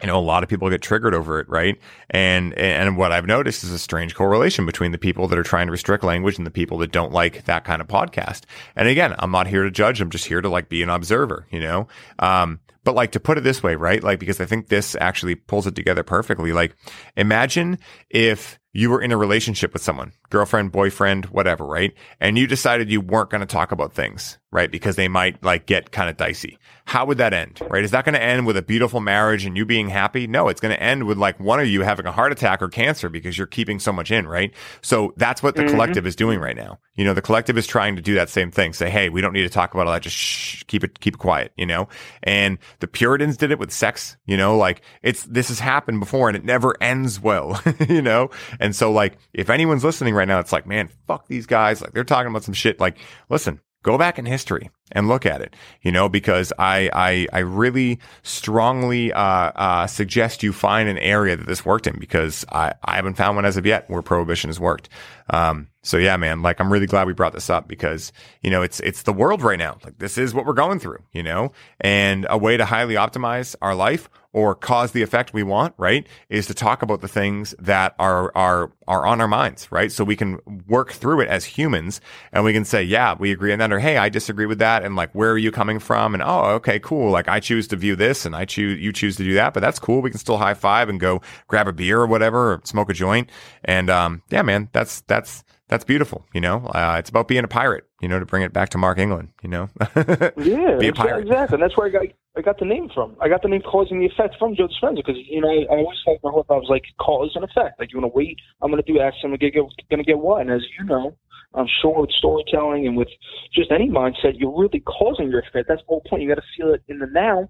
you 0.00 0.06
know, 0.06 0.18
a 0.18 0.20
lot 0.20 0.42
of 0.42 0.48
people 0.48 0.68
get 0.68 0.82
triggered 0.82 1.14
over 1.14 1.38
it, 1.40 1.48
right? 1.48 1.78
And 2.10 2.54
and 2.54 2.96
what 2.96 3.12
I've 3.12 3.26
noticed 3.26 3.64
is 3.64 3.70
a 3.70 3.78
strange 3.78 4.14
correlation 4.14 4.66
between 4.66 4.92
the 4.92 4.98
people 4.98 5.28
that 5.28 5.38
are 5.38 5.44
trying 5.44 5.66
to 5.66 5.72
restrict 5.72 6.04
language 6.04 6.38
and 6.38 6.46
the 6.46 6.50
people 6.50 6.78
that 6.78 6.92
don't 6.92 7.12
like 7.12 7.44
that 7.44 7.64
kind 7.64 7.80
of 7.80 7.88
podcast. 7.88 8.42
And 8.74 8.88
again, 8.88 9.14
I'm 9.18 9.30
not 9.30 9.46
here 9.46 9.64
to 9.64 9.70
judge. 9.70 10.00
I'm 10.00 10.10
just 10.10 10.26
here 10.26 10.40
to 10.40 10.48
like 10.48 10.68
be 10.68 10.82
an 10.82 10.90
observer, 10.90 11.46
you 11.50 11.60
know. 11.60 11.88
Um, 12.18 12.60
but 12.84 12.94
like 12.94 13.12
to 13.12 13.20
put 13.20 13.38
it 13.38 13.44
this 13.44 13.62
way, 13.62 13.76
right? 13.76 14.02
Like 14.02 14.18
because 14.18 14.40
I 14.40 14.44
think 14.46 14.68
this 14.68 14.96
actually 15.00 15.36
pulls 15.36 15.66
it 15.66 15.76
together 15.76 16.02
perfectly. 16.02 16.52
Like 16.52 16.74
imagine 17.16 17.78
if 18.10 18.58
you 18.72 18.90
were 18.90 19.02
in 19.02 19.12
a 19.12 19.16
relationship 19.16 19.72
with 19.72 19.82
someone, 19.82 20.12
girlfriend, 20.32 20.72
boyfriend, 20.72 21.26
whatever, 21.26 21.66
right? 21.66 21.92
And 22.18 22.38
you 22.38 22.46
decided 22.46 22.90
you 22.90 23.02
weren't 23.02 23.28
going 23.28 23.42
to 23.42 23.46
talk 23.46 23.70
about 23.70 23.92
things, 23.92 24.38
right? 24.50 24.70
Because 24.70 24.96
they 24.96 25.06
might 25.06 25.44
like 25.44 25.66
get 25.66 25.92
kind 25.92 26.08
of 26.08 26.16
dicey. 26.16 26.58
How 26.86 27.04
would 27.04 27.18
that 27.18 27.34
end, 27.34 27.60
right? 27.68 27.84
Is 27.84 27.90
that 27.92 28.04
going 28.04 28.14
to 28.14 28.22
end 28.22 28.46
with 28.46 28.56
a 28.56 28.62
beautiful 28.62 29.00
marriage 29.00 29.44
and 29.44 29.56
you 29.56 29.66
being 29.66 29.90
happy? 29.90 30.26
No, 30.26 30.48
it's 30.48 30.60
going 30.60 30.74
to 30.74 30.82
end 30.82 31.04
with 31.04 31.18
like 31.18 31.38
one 31.38 31.60
of 31.60 31.68
you 31.68 31.82
having 31.82 32.06
a 32.06 32.12
heart 32.12 32.32
attack 32.32 32.62
or 32.62 32.68
cancer 32.68 33.10
because 33.10 33.36
you're 33.36 33.46
keeping 33.46 33.78
so 33.78 33.92
much 33.92 34.10
in, 34.10 34.26
right? 34.26 34.52
So 34.80 35.12
that's 35.16 35.42
what 35.42 35.54
the 35.54 35.62
mm-hmm. 35.62 35.72
collective 35.72 36.06
is 36.06 36.16
doing 36.16 36.40
right 36.40 36.56
now. 36.56 36.78
You 36.94 37.04
know, 37.04 37.14
the 37.14 37.22
collective 37.22 37.56
is 37.56 37.66
trying 37.66 37.96
to 37.96 38.02
do 38.02 38.14
that 38.14 38.30
same 38.30 38.50
thing. 38.50 38.72
Say, 38.72 38.90
hey, 38.90 39.10
we 39.10 39.20
don't 39.20 39.32
need 39.32 39.42
to 39.42 39.50
talk 39.50 39.74
about 39.74 39.86
all 39.86 39.92
that. 39.92 40.02
Just 40.02 40.16
shh, 40.16 40.64
keep 40.64 40.82
it, 40.82 40.98
keep 41.00 41.14
it 41.14 41.18
quiet, 41.18 41.52
you 41.56 41.66
know? 41.66 41.88
And 42.22 42.58
the 42.80 42.88
Puritans 42.88 43.36
did 43.36 43.50
it 43.50 43.58
with 43.58 43.70
sex, 43.70 44.16
you 44.26 44.36
know, 44.36 44.56
like 44.56 44.82
it's, 45.02 45.24
this 45.24 45.48
has 45.48 45.60
happened 45.60 46.00
before 46.00 46.28
and 46.28 46.36
it 46.36 46.44
never 46.44 46.74
ends 46.82 47.20
well, 47.20 47.62
you 47.88 48.02
know? 48.02 48.30
And 48.58 48.74
so 48.74 48.90
like, 48.90 49.18
if 49.32 49.50
anyone's 49.50 49.84
listening 49.84 50.14
right 50.14 50.21
now, 50.28 50.38
it's 50.38 50.52
like, 50.52 50.66
man, 50.66 50.88
fuck 51.06 51.26
these 51.28 51.46
guys. 51.46 51.80
Like 51.80 51.92
they're 51.92 52.04
talking 52.04 52.30
about 52.30 52.44
some 52.44 52.54
shit. 52.54 52.80
Like, 52.80 52.98
listen, 53.28 53.60
go 53.82 53.98
back 53.98 54.18
in 54.18 54.26
history 54.26 54.70
and 54.92 55.08
look 55.08 55.26
at 55.26 55.40
it, 55.40 55.54
you 55.82 55.90
know, 55.90 56.08
because 56.08 56.52
I, 56.58 56.88
I, 56.92 57.26
I 57.32 57.38
really 57.40 57.98
strongly, 58.22 59.12
uh, 59.12 59.20
uh, 59.22 59.86
suggest 59.86 60.42
you 60.42 60.52
find 60.52 60.88
an 60.88 60.98
area 60.98 61.36
that 61.36 61.46
this 61.46 61.64
worked 61.64 61.86
in 61.86 61.98
because 61.98 62.44
I, 62.50 62.74
I 62.84 62.96
haven't 62.96 63.14
found 63.14 63.36
one 63.36 63.44
as 63.44 63.56
of 63.56 63.66
yet 63.66 63.88
where 63.90 64.02
prohibition 64.02 64.48
has 64.48 64.60
worked. 64.60 64.88
Um, 65.30 65.68
so 65.82 65.96
yeah, 65.96 66.16
man, 66.16 66.42
like 66.42 66.60
I'm 66.60 66.72
really 66.72 66.86
glad 66.86 67.06
we 67.06 67.12
brought 67.12 67.32
this 67.32 67.50
up 67.50 67.66
because, 67.66 68.12
you 68.42 68.50
know, 68.50 68.62
it's, 68.62 68.80
it's 68.80 69.02
the 69.02 69.12
world 69.12 69.42
right 69.42 69.58
now. 69.58 69.78
Like 69.84 69.98
this 69.98 70.18
is 70.18 70.34
what 70.34 70.46
we're 70.46 70.52
going 70.52 70.78
through, 70.78 71.02
you 71.12 71.22
know, 71.22 71.52
and 71.80 72.26
a 72.30 72.38
way 72.38 72.56
to 72.56 72.64
highly 72.64 72.94
optimize 72.94 73.56
our 73.60 73.74
life 73.74 74.08
or 74.32 74.54
cause 74.54 74.92
the 74.92 75.02
effect 75.02 75.34
we 75.34 75.42
want, 75.42 75.74
right? 75.76 76.06
Is 76.28 76.46
to 76.46 76.54
talk 76.54 76.82
about 76.82 77.00
the 77.00 77.08
things 77.08 77.54
that 77.58 77.94
are, 77.98 78.32
are, 78.34 78.72
are 78.88 79.06
on 79.06 79.20
our 79.20 79.28
minds, 79.28 79.70
right? 79.70 79.92
So 79.92 80.04
we 80.04 80.16
can 80.16 80.38
work 80.66 80.92
through 80.92 81.20
it 81.20 81.28
as 81.28 81.44
humans 81.44 82.00
and 82.32 82.44
we 82.44 82.52
can 82.52 82.64
say, 82.64 82.82
yeah, 82.82 83.14
we 83.18 83.30
agree 83.30 83.52
on 83.52 83.58
that 83.58 83.72
or, 83.72 83.78
Hey, 83.78 83.98
I 83.98 84.08
disagree 84.08 84.46
with 84.46 84.58
that. 84.60 84.81
And 84.82 84.96
like, 84.96 85.12
where 85.12 85.32
are 85.32 85.38
you 85.38 85.50
coming 85.50 85.78
from? 85.78 86.14
And, 86.14 86.22
oh, 86.22 86.50
okay, 86.56 86.78
cool. 86.78 87.10
Like 87.10 87.28
I 87.28 87.40
choose 87.40 87.68
to 87.68 87.76
view 87.76 87.96
this 87.96 88.26
and 88.26 88.34
I 88.34 88.44
choose, 88.44 88.80
you 88.80 88.92
choose 88.92 89.16
to 89.16 89.24
do 89.24 89.34
that, 89.34 89.54
but 89.54 89.60
that's 89.60 89.78
cool. 89.78 90.02
We 90.02 90.10
can 90.10 90.18
still 90.18 90.38
high 90.38 90.54
five 90.54 90.88
and 90.88 90.98
go 91.00 91.20
grab 91.48 91.68
a 91.68 91.72
beer 91.72 92.00
or 92.00 92.06
whatever, 92.06 92.54
or 92.54 92.60
smoke 92.64 92.90
a 92.90 92.94
joint. 92.94 93.30
And, 93.64 93.90
um, 93.90 94.22
yeah, 94.30 94.42
man, 94.42 94.68
that's, 94.72 95.02
that's, 95.02 95.44
that's 95.72 95.84
beautiful. 95.84 96.26
You 96.34 96.42
know, 96.42 96.66
uh, 96.66 96.96
it's 96.98 97.08
about 97.08 97.28
being 97.28 97.44
a 97.44 97.48
pirate. 97.48 97.84
You 98.02 98.08
know, 98.08 98.18
to 98.18 98.26
bring 98.26 98.42
it 98.42 98.52
back 98.52 98.68
to 98.70 98.78
Mark 98.78 98.98
England. 98.98 99.30
You 99.42 99.48
know, 99.48 99.70
yeah, 100.36 100.76
be 100.78 100.88
a 100.88 100.92
pirate. 100.92 101.22
exactly. 101.22 101.54
And 101.54 101.62
that's 101.62 101.78
where 101.78 101.86
I 101.86 101.90
got 101.90 102.02
I 102.36 102.42
got 102.42 102.58
the 102.58 102.66
name 102.66 102.90
from. 102.94 103.16
I 103.20 103.28
got 103.28 103.40
the 103.40 103.48
name 103.48 103.62
causing 103.62 104.00
the 104.00 104.06
effect 104.06 104.36
from 104.38 104.54
Joe 104.54 104.68
Dispenza 104.68 104.96
because 104.96 105.16
you 105.16 105.40
know 105.40 105.48
I, 105.48 105.62
I 105.72 105.78
always 105.78 105.98
felt 106.04 106.18
my 106.22 106.30
whole 106.30 106.44
I 106.50 106.54
was 106.54 106.68
like 106.68 106.84
cause 107.00 107.32
and 107.34 107.44
effect. 107.44 107.80
Like 107.80 107.90
you 107.90 108.00
want 108.00 108.12
to 108.12 108.16
wait, 108.16 108.38
I'm 108.60 108.70
going 108.70 108.82
to 108.82 108.92
do 108.92 109.00
X, 109.00 109.16
I'm 109.24 109.30
going 109.30 109.38
to 109.38 109.50
get 109.50 109.54
going 109.54 109.98
to 109.98 110.04
get 110.04 110.18
Y. 110.18 110.40
And 110.42 110.50
as 110.50 110.62
you 110.78 110.84
know, 110.84 111.16
Um, 111.54 111.62
I'm 111.62 111.66
sure 111.80 112.00
with 112.00 112.10
storytelling 112.18 112.86
and 112.86 112.96
with 112.96 113.08
just 113.52 113.70
any 113.70 113.88
mindset, 113.88 114.34
you're 114.34 114.56
really 114.56 114.80
causing 114.80 115.30
your 115.30 115.40
effect. 115.40 115.68
That's 115.68 115.80
the 115.82 115.88
whole 115.88 116.02
point. 116.08 116.22
You 116.22 116.28
got 116.28 116.36
to 116.36 116.48
feel 116.56 116.72
it 116.74 116.82
in 116.88 116.98
the 116.98 117.06
now 117.06 117.48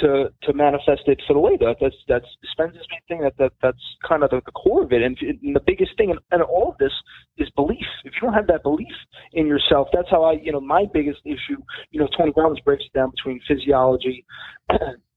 to 0.00 0.28
to 0.42 0.52
manifest 0.52 1.02
it 1.06 1.20
for 1.26 1.34
the 1.34 1.56
that 1.60 1.76
that's 1.80 1.96
that's 2.08 2.26
Spencer's 2.52 2.86
main 2.90 3.00
thing 3.08 3.20
that, 3.22 3.36
that 3.38 3.52
that's 3.62 3.82
kind 4.06 4.22
of 4.22 4.30
the, 4.30 4.40
the 4.46 4.52
core 4.52 4.84
of 4.84 4.92
it 4.92 5.02
and, 5.02 5.16
and 5.20 5.56
the 5.56 5.62
biggest 5.66 5.96
thing 5.96 6.10
and, 6.10 6.20
and 6.30 6.42
all 6.42 6.70
of 6.70 6.78
this 6.78 6.92
is 7.36 7.48
belief 7.56 7.86
if 8.04 8.12
you 8.14 8.20
don't 8.22 8.34
have 8.34 8.46
that 8.46 8.62
belief 8.62 8.94
in 9.32 9.46
yourself 9.46 9.88
that's 9.92 10.08
how 10.10 10.22
I 10.22 10.32
you 10.32 10.52
know 10.52 10.60
my 10.60 10.84
biggest 10.92 11.20
issue 11.24 11.60
you 11.90 12.00
know 12.00 12.08
Tony 12.16 12.32
Robbins 12.36 12.60
breaks 12.60 12.84
it 12.84 12.96
down 12.96 13.10
between 13.10 13.40
physiology 13.48 14.24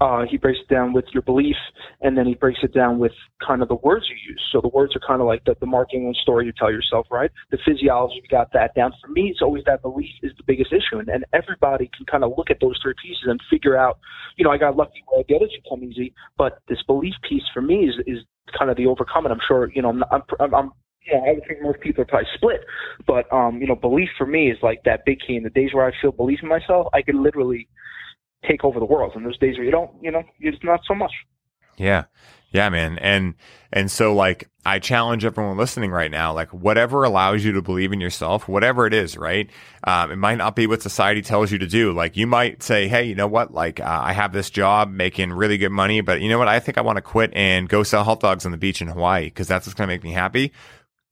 uh, 0.00 0.22
he 0.28 0.36
breaks 0.36 0.58
it 0.60 0.72
down 0.72 0.92
with 0.92 1.04
your 1.12 1.22
belief, 1.22 1.56
and 2.00 2.16
then 2.16 2.26
he 2.26 2.34
breaks 2.34 2.60
it 2.62 2.74
down 2.74 2.98
with 2.98 3.12
kind 3.46 3.62
of 3.62 3.68
the 3.68 3.76
words 3.76 4.06
you 4.08 4.16
use. 4.32 4.42
So 4.52 4.60
the 4.60 4.68
words 4.68 4.94
are 4.96 5.00
kind 5.06 5.20
of 5.20 5.26
like 5.26 5.44
the, 5.44 5.54
the 5.60 5.66
marketing 5.66 6.06
and 6.06 6.16
story 6.16 6.46
you 6.46 6.52
tell 6.58 6.70
yourself, 6.70 7.06
right? 7.10 7.30
The 7.50 7.58
physiology, 7.64 8.20
we 8.22 8.28
got 8.28 8.52
that 8.52 8.74
down. 8.74 8.92
For 9.00 9.10
me, 9.10 9.28
it's 9.30 9.42
always 9.42 9.64
that 9.64 9.82
belief 9.82 10.10
is 10.22 10.32
the 10.36 10.44
biggest 10.46 10.72
issue, 10.72 10.98
and, 10.98 11.08
and 11.08 11.24
everybody 11.32 11.90
can 11.96 12.06
kind 12.06 12.24
of 12.24 12.32
look 12.36 12.50
at 12.50 12.58
those 12.60 12.78
three 12.82 12.94
pieces 13.02 13.24
and 13.26 13.40
figure 13.50 13.76
out, 13.76 13.98
you 14.36 14.44
know, 14.44 14.50
I 14.50 14.58
got 14.58 14.76
lucky 14.76 15.02
where 15.06 15.20
I 15.20 15.24
get 15.28 15.42
it, 15.42 15.50
come 15.68 15.82
easy, 15.84 16.14
but 16.36 16.58
this 16.68 16.82
belief 16.86 17.14
piece 17.28 17.44
for 17.52 17.62
me 17.62 17.88
is 17.88 17.94
is 18.06 18.18
kind 18.56 18.70
of 18.70 18.76
the 18.76 18.86
overcoming. 18.86 19.32
I'm 19.32 19.40
sure, 19.46 19.70
you 19.74 19.82
know, 19.82 19.88
I'm, 19.88 20.22
I'm, 20.40 20.54
I'm 20.54 20.72
yeah, 21.06 21.18
I 21.18 21.34
would 21.34 21.46
think 21.46 21.62
most 21.62 21.80
people 21.80 22.02
are 22.02 22.06
probably 22.06 22.28
split, 22.34 22.60
but 23.06 23.32
um, 23.32 23.60
you 23.60 23.66
know, 23.66 23.76
belief 23.76 24.08
for 24.18 24.26
me 24.26 24.50
is 24.50 24.58
like 24.62 24.82
that 24.84 25.04
big 25.04 25.18
key. 25.24 25.36
In 25.36 25.44
the 25.44 25.50
days 25.50 25.70
where 25.72 25.86
I 25.86 25.92
feel 26.00 26.10
belief 26.10 26.40
in 26.42 26.48
myself, 26.48 26.88
I 26.92 27.02
can 27.02 27.22
literally 27.22 27.68
take 28.48 28.64
over 28.64 28.78
the 28.78 28.86
world. 28.86 29.12
And 29.14 29.24
those 29.24 29.38
days 29.38 29.56
where 29.56 29.64
you 29.64 29.70
don't, 29.70 29.90
you 30.00 30.10
know, 30.10 30.22
it's 30.40 30.62
not 30.62 30.80
so 30.86 30.94
much. 30.94 31.12
Yeah. 31.76 32.04
Yeah, 32.52 32.68
man. 32.70 32.98
And, 32.98 33.34
and 33.72 33.90
so 33.90 34.14
like, 34.14 34.48
I 34.64 34.78
challenge 34.78 35.24
everyone 35.24 35.56
listening 35.56 35.90
right 35.90 36.10
now, 36.10 36.32
like 36.32 36.52
whatever 36.52 37.04
allows 37.04 37.44
you 37.44 37.52
to 37.52 37.62
believe 37.62 37.92
in 37.92 38.00
yourself, 38.00 38.48
whatever 38.48 38.86
it 38.86 38.94
is, 38.94 39.16
right? 39.16 39.50
Um, 39.84 40.10
it 40.10 40.16
might 40.16 40.38
not 40.38 40.56
be 40.56 40.66
what 40.66 40.80
society 40.80 41.22
tells 41.22 41.52
you 41.52 41.58
to 41.58 41.66
do. 41.66 41.92
Like 41.92 42.16
you 42.16 42.26
might 42.26 42.62
say, 42.62 42.88
Hey, 42.88 43.04
you 43.04 43.14
know 43.14 43.26
what? 43.26 43.52
Like, 43.52 43.78
uh, 43.78 44.00
I 44.02 44.12
have 44.12 44.32
this 44.32 44.48
job 44.48 44.90
making 44.90 45.32
really 45.32 45.58
good 45.58 45.70
money, 45.70 46.00
but 46.00 46.20
you 46.20 46.28
know 46.28 46.38
what? 46.38 46.48
I 46.48 46.60
think 46.60 46.78
I 46.78 46.80
want 46.80 46.96
to 46.96 47.02
quit 47.02 47.30
and 47.34 47.68
go 47.68 47.82
sell 47.82 48.04
hot 48.04 48.20
dogs 48.20 48.46
on 48.46 48.52
the 48.52 48.58
beach 48.58 48.80
in 48.80 48.88
Hawaii 48.88 49.24
because 49.24 49.48
that's 49.48 49.66
what's 49.66 49.74
going 49.74 49.88
to 49.88 49.94
make 49.94 50.04
me 50.04 50.12
happy. 50.12 50.52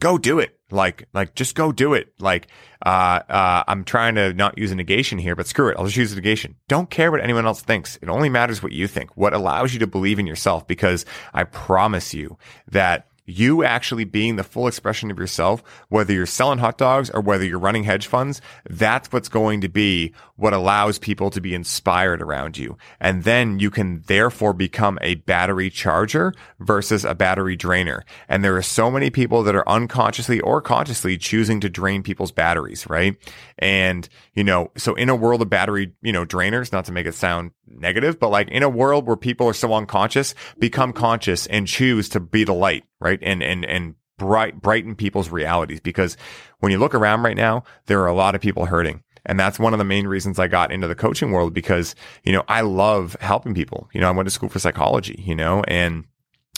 Go 0.00 0.18
do 0.18 0.38
it. 0.38 0.58
Like, 0.70 1.06
like 1.12 1.34
just 1.34 1.54
go 1.54 1.72
do 1.72 1.94
it. 1.94 2.12
Like, 2.18 2.48
uh, 2.84 3.20
uh, 3.28 3.64
I'm 3.66 3.84
trying 3.84 4.14
to 4.16 4.32
not 4.34 4.58
use 4.58 4.70
a 4.70 4.74
negation 4.74 5.18
here, 5.18 5.34
but 5.34 5.46
screw 5.46 5.68
it. 5.68 5.76
I'll 5.78 5.86
just 5.86 5.96
use 5.96 6.12
a 6.12 6.16
negation. 6.16 6.56
Don't 6.68 6.90
care 6.90 7.10
what 7.10 7.20
anyone 7.20 7.46
else 7.46 7.62
thinks. 7.62 7.96
It 8.02 8.08
only 8.08 8.28
matters 8.28 8.62
what 8.62 8.72
you 8.72 8.86
think, 8.86 9.16
what 9.16 9.32
allows 9.32 9.72
you 9.72 9.80
to 9.80 9.86
believe 9.86 10.18
in 10.18 10.26
yourself, 10.26 10.66
because 10.66 11.06
I 11.32 11.44
promise 11.44 12.12
you 12.12 12.36
that 12.70 13.08
you 13.26 13.64
actually 13.64 14.04
being 14.04 14.36
the 14.36 14.44
full 14.44 14.66
expression 14.66 15.10
of 15.10 15.18
yourself, 15.18 15.62
whether 15.88 16.12
you're 16.12 16.26
selling 16.26 16.58
hot 16.58 16.76
dogs 16.76 17.08
or 17.10 17.20
whether 17.20 17.44
you're 17.44 17.58
running 17.58 17.84
hedge 17.84 18.06
funds, 18.06 18.40
that's 18.68 19.10
what's 19.12 19.28
going 19.28 19.62
to 19.62 19.68
be 19.68 20.12
what 20.36 20.52
allows 20.52 20.98
people 20.98 21.30
to 21.30 21.40
be 21.40 21.54
inspired 21.54 22.20
around 22.20 22.58
you. 22.58 22.76
And 22.98 23.22
then 23.22 23.60
you 23.60 23.70
can 23.70 24.02
therefore 24.06 24.52
become 24.52 24.98
a 25.00 25.14
battery 25.14 25.70
charger 25.70 26.34
versus 26.58 27.04
a 27.04 27.14
battery 27.14 27.54
drainer. 27.54 28.04
And 28.28 28.42
there 28.42 28.56
are 28.56 28.62
so 28.62 28.90
many 28.90 29.10
people 29.10 29.44
that 29.44 29.54
are 29.54 29.68
unconsciously 29.68 30.40
or 30.40 30.60
consciously 30.60 31.16
choosing 31.18 31.60
to 31.60 31.70
drain 31.70 32.02
people's 32.02 32.32
batteries, 32.32 32.88
right? 32.88 33.16
And, 33.58 34.08
you 34.34 34.42
know, 34.42 34.72
so 34.76 34.94
in 34.94 35.08
a 35.08 35.14
world 35.14 35.40
of 35.40 35.50
battery, 35.50 35.92
you 36.02 36.12
know, 36.12 36.26
drainers, 36.26 36.72
not 36.72 36.84
to 36.86 36.92
make 36.92 37.06
it 37.06 37.14
sound 37.14 37.52
negative, 37.68 38.18
but 38.18 38.30
like 38.30 38.48
in 38.48 38.64
a 38.64 38.68
world 38.68 39.06
where 39.06 39.16
people 39.16 39.46
are 39.46 39.54
so 39.54 39.72
unconscious, 39.72 40.34
become 40.58 40.92
conscious 40.92 41.46
and 41.46 41.68
choose 41.68 42.08
to 42.08 42.18
be 42.18 42.42
the 42.42 42.54
light, 42.54 42.84
right? 43.00 43.20
And, 43.22 43.40
and, 43.40 43.64
and 43.64 43.94
bright, 44.18 44.60
brighten 44.60 44.96
people's 44.96 45.28
realities 45.28 45.80
because 45.80 46.16
when 46.58 46.72
you 46.72 46.78
look 46.78 46.94
around 46.94 47.22
right 47.22 47.36
now, 47.36 47.62
there 47.86 48.00
are 48.00 48.08
a 48.08 48.14
lot 48.14 48.34
of 48.34 48.40
people 48.40 48.66
hurting. 48.66 49.04
And 49.26 49.38
that's 49.38 49.58
one 49.58 49.72
of 49.72 49.78
the 49.78 49.84
main 49.84 50.06
reasons 50.06 50.38
I 50.38 50.48
got 50.48 50.70
into 50.70 50.88
the 50.88 50.94
coaching 50.94 51.32
world 51.32 51.54
because, 51.54 51.94
you 52.24 52.32
know, 52.32 52.44
I 52.48 52.60
love 52.60 53.16
helping 53.20 53.54
people. 53.54 53.88
You 53.92 54.00
know, 54.00 54.08
I 54.08 54.12
went 54.12 54.26
to 54.26 54.30
school 54.30 54.48
for 54.48 54.58
psychology, 54.58 55.22
you 55.26 55.34
know, 55.34 55.62
and 55.66 56.04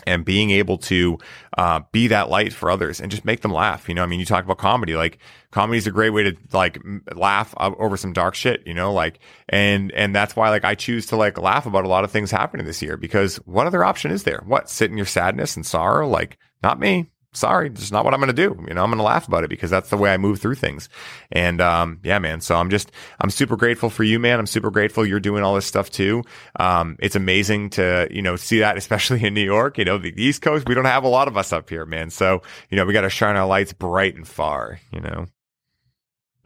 and 0.06 0.24
being 0.24 0.50
able 0.50 0.78
to 0.78 1.18
uh, 1.58 1.80
be 1.90 2.06
that 2.08 2.30
light 2.30 2.52
for 2.52 2.70
others 2.70 3.00
and 3.00 3.10
just 3.10 3.24
make 3.24 3.40
them 3.40 3.52
laugh. 3.52 3.88
You 3.88 3.94
know, 3.94 4.02
I 4.02 4.06
mean, 4.06 4.20
you 4.20 4.26
talk 4.26 4.44
about 4.44 4.58
comedy, 4.58 4.94
like 4.94 5.18
comedy 5.50 5.78
is 5.78 5.86
a 5.86 5.90
great 5.90 6.10
way 6.10 6.22
to 6.24 6.36
like 6.52 6.78
laugh 7.14 7.54
over 7.58 7.96
some 7.96 8.12
dark 8.12 8.34
shit, 8.34 8.62
you 8.66 8.74
know, 8.74 8.92
like, 8.92 9.18
and, 9.48 9.90
and 9.92 10.14
that's 10.14 10.36
why 10.36 10.50
like 10.50 10.64
I 10.64 10.74
choose 10.74 11.06
to 11.06 11.16
like 11.16 11.38
laugh 11.38 11.66
about 11.66 11.84
a 11.84 11.88
lot 11.88 12.04
of 12.04 12.10
things 12.10 12.30
happening 12.30 12.66
this 12.66 12.82
year 12.82 12.96
because 12.96 13.36
what 13.46 13.66
other 13.66 13.84
option 13.84 14.10
is 14.10 14.22
there? 14.22 14.42
What 14.46 14.70
sit 14.70 14.90
in 14.90 14.96
your 14.96 15.06
sadness 15.06 15.56
and 15.56 15.66
sorrow? 15.66 16.06
Like, 16.08 16.38
not 16.62 16.78
me 16.78 17.10
sorry, 17.36 17.68
it's 17.68 17.92
not 17.92 18.04
what 18.04 18.14
I'm 18.14 18.20
going 18.20 18.34
to 18.34 18.48
do. 18.48 18.56
You 18.66 18.74
know, 18.74 18.82
I'm 18.82 18.90
going 18.90 18.98
to 18.98 19.04
laugh 19.04 19.28
about 19.28 19.44
it 19.44 19.50
because 19.50 19.70
that's 19.70 19.90
the 19.90 19.96
way 19.96 20.12
I 20.12 20.16
move 20.16 20.40
through 20.40 20.56
things. 20.56 20.88
And, 21.30 21.60
um, 21.60 22.00
yeah, 22.02 22.18
man. 22.18 22.40
So 22.40 22.56
I'm 22.56 22.70
just, 22.70 22.90
I'm 23.20 23.30
super 23.30 23.56
grateful 23.56 23.90
for 23.90 24.04
you, 24.04 24.18
man. 24.18 24.38
I'm 24.38 24.46
super 24.46 24.70
grateful 24.70 25.06
you're 25.06 25.20
doing 25.20 25.42
all 25.42 25.54
this 25.54 25.66
stuff 25.66 25.90
too. 25.90 26.24
Um, 26.58 26.96
it's 26.98 27.16
amazing 27.16 27.70
to, 27.70 28.08
you 28.10 28.22
know, 28.22 28.36
see 28.36 28.58
that, 28.60 28.76
especially 28.86 29.24
in 29.24 29.34
New 29.34 29.44
York, 29.44 29.78
you 29.78 29.84
know, 29.84 29.98
the 29.98 30.14
East 30.20 30.42
Coast, 30.42 30.68
we 30.68 30.74
don't 30.74 30.84
have 30.86 31.04
a 31.04 31.08
lot 31.08 31.28
of 31.28 31.36
us 31.36 31.52
up 31.52 31.68
here, 31.68 31.84
man. 31.84 32.10
So, 32.10 32.42
you 32.70 32.76
know, 32.76 32.84
we 32.84 32.92
got 32.92 33.02
to 33.02 33.10
shine 33.10 33.36
our 33.36 33.46
lights 33.46 33.72
bright 33.72 34.16
and 34.16 34.26
far, 34.26 34.80
you 34.92 35.00
know. 35.00 35.26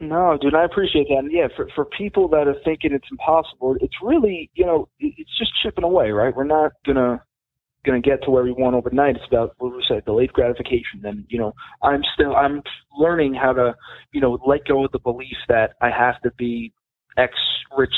No, 0.01 0.35
dude, 0.41 0.55
I 0.55 0.65
appreciate 0.65 1.07
that. 1.09 1.19
And 1.19 1.31
yeah, 1.31 1.47
for 1.55 1.69
for 1.75 1.85
people 1.85 2.27
that 2.29 2.47
are 2.47 2.55
thinking 2.65 2.91
it's 2.91 3.07
impossible, 3.11 3.75
it's 3.81 3.93
really, 4.01 4.49
you 4.55 4.65
know, 4.65 4.89
it's 4.99 5.37
just 5.37 5.51
chipping 5.61 5.83
away, 5.83 6.09
right? 6.09 6.35
We're 6.35 6.43
not 6.43 6.71
gonna 6.87 7.21
going 7.85 8.01
to 8.01 8.07
get 8.07 8.23
to 8.23 8.31
where 8.31 8.43
we 8.43 8.51
want 8.51 8.75
overnight. 8.75 9.15
It's 9.15 9.25
about 9.27 9.55
what 9.57 9.75
we 9.75 9.83
said, 9.87 10.05
delayed 10.05 10.33
gratification. 10.33 11.01
And 11.03 11.25
you 11.29 11.39
know, 11.39 11.53
I'm 11.81 12.01
still 12.13 12.35
I'm 12.35 12.61
learning 12.97 13.33
how 13.33 13.53
to 13.53 13.75
you 14.13 14.21
know 14.21 14.39
let 14.45 14.65
go 14.65 14.85
of 14.85 14.91
the 14.91 14.99
belief 14.99 15.37
that 15.47 15.73
I 15.81 15.89
have 15.89 16.21
to 16.21 16.31
be 16.37 16.73
X 17.17 17.33
rich 17.77 17.93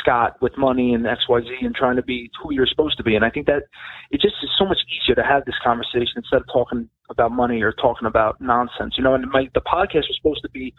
Scott 0.00 0.36
with 0.40 0.52
money 0.58 0.94
and 0.94 1.06
X 1.06 1.20
Y 1.28 1.40
Z 1.40 1.48
and 1.62 1.74
trying 1.74 1.96
to 1.96 2.02
be 2.02 2.30
who 2.42 2.52
you're 2.52 2.66
supposed 2.66 2.96
to 2.98 3.04
be. 3.04 3.16
And 3.16 3.24
I 3.24 3.30
think 3.30 3.46
that 3.46 3.62
it 4.10 4.20
just 4.20 4.34
is 4.42 4.50
so 4.58 4.64
much 4.64 4.78
easier 4.88 5.14
to 5.14 5.22
have 5.22 5.44
this 5.44 5.54
conversation 5.62 6.14
instead 6.16 6.40
of 6.40 6.46
talking 6.52 6.88
about 7.10 7.32
money 7.32 7.62
or 7.62 7.72
talking 7.72 8.06
about 8.06 8.40
nonsense. 8.40 8.94
You 8.96 9.04
know, 9.04 9.14
and 9.14 9.30
my 9.30 9.48
the 9.54 9.60
podcast 9.60 10.08
was 10.08 10.18
supposed 10.20 10.42
to 10.42 10.50
be 10.50 10.74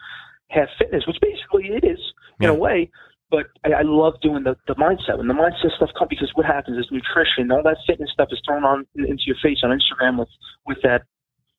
half 0.50 0.68
fitness, 0.78 1.04
which 1.06 1.16
basically 1.20 1.74
it 1.74 1.84
is 1.84 1.98
in 2.40 2.46
yeah. 2.46 2.50
a 2.50 2.54
way 2.54 2.90
but 3.30 3.46
I, 3.64 3.80
I 3.80 3.82
love 3.82 4.14
doing 4.22 4.44
the, 4.44 4.56
the 4.66 4.74
mindset. 4.74 5.18
When 5.18 5.28
the 5.28 5.34
mindset 5.34 5.74
stuff 5.76 5.90
comes, 5.98 6.08
because 6.10 6.30
what 6.34 6.46
happens 6.46 6.78
is 6.78 6.86
nutrition, 6.90 7.50
all 7.50 7.62
that 7.64 7.78
fitness 7.86 8.10
stuff 8.12 8.28
is 8.30 8.40
thrown 8.46 8.64
on 8.64 8.86
into 8.94 9.22
your 9.26 9.36
face 9.42 9.58
on 9.62 9.70
Instagram 9.70 10.18
with 10.18 10.28
with 10.66 10.78
that 10.82 11.02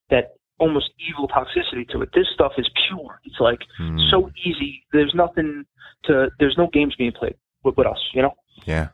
that 0.09 0.35
almost 0.59 0.89
evil 1.07 1.27
toxicity 1.27 1.87
to 1.89 2.01
it. 2.01 2.09
This 2.13 2.25
stuff 2.33 2.53
is 2.57 2.69
pure. 2.87 3.19
It's 3.25 3.39
like 3.39 3.59
mm. 3.79 4.09
so 4.09 4.31
easy. 4.45 4.83
There's 4.93 5.13
nothing 5.13 5.65
to. 6.05 6.29
There's 6.39 6.55
no 6.57 6.67
games 6.71 6.95
being 6.97 7.11
played 7.11 7.35
with, 7.63 7.77
with 7.77 7.87
us. 7.87 7.99
You 8.13 8.23
know. 8.23 8.31
Yeah. 8.65 8.89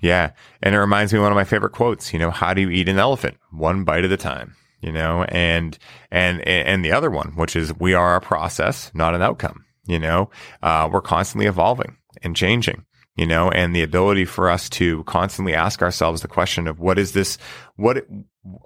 Yeah. 0.00 0.32
And 0.62 0.74
it 0.74 0.78
reminds 0.78 1.12
me 1.12 1.18
of 1.18 1.24
one 1.24 1.32
of 1.32 1.36
my 1.36 1.44
favorite 1.44 1.72
quotes, 1.72 2.12
you 2.12 2.18
know, 2.18 2.30
how 2.30 2.54
do 2.54 2.60
you 2.60 2.70
eat 2.70 2.88
an 2.88 2.98
elephant? 2.98 3.38
One 3.50 3.82
bite 3.82 4.04
at 4.04 4.12
a 4.12 4.16
time, 4.16 4.54
you 4.80 4.92
know, 4.92 5.24
and, 5.24 5.76
and, 6.12 6.46
and 6.46 6.84
the 6.84 6.92
other 6.92 7.10
one, 7.10 7.34
which 7.34 7.56
is 7.56 7.76
we 7.78 7.92
are 7.92 8.14
a 8.14 8.20
process, 8.20 8.92
not 8.94 9.16
an 9.16 9.22
outcome. 9.22 9.64
You 9.86 9.98
know, 9.98 10.30
uh, 10.62 10.88
we're 10.90 11.00
constantly 11.00 11.46
evolving 11.46 11.96
and 12.22 12.36
changing, 12.36 12.84
you 13.16 13.26
know, 13.26 13.50
and 13.50 13.74
the 13.74 13.82
ability 13.82 14.24
for 14.24 14.48
us 14.48 14.68
to 14.70 15.04
constantly 15.04 15.54
ask 15.54 15.82
ourselves 15.82 16.22
the 16.22 16.28
question 16.28 16.68
of 16.68 16.80
what 16.80 16.98
is 16.98 17.12
this, 17.12 17.38
what, 17.76 18.06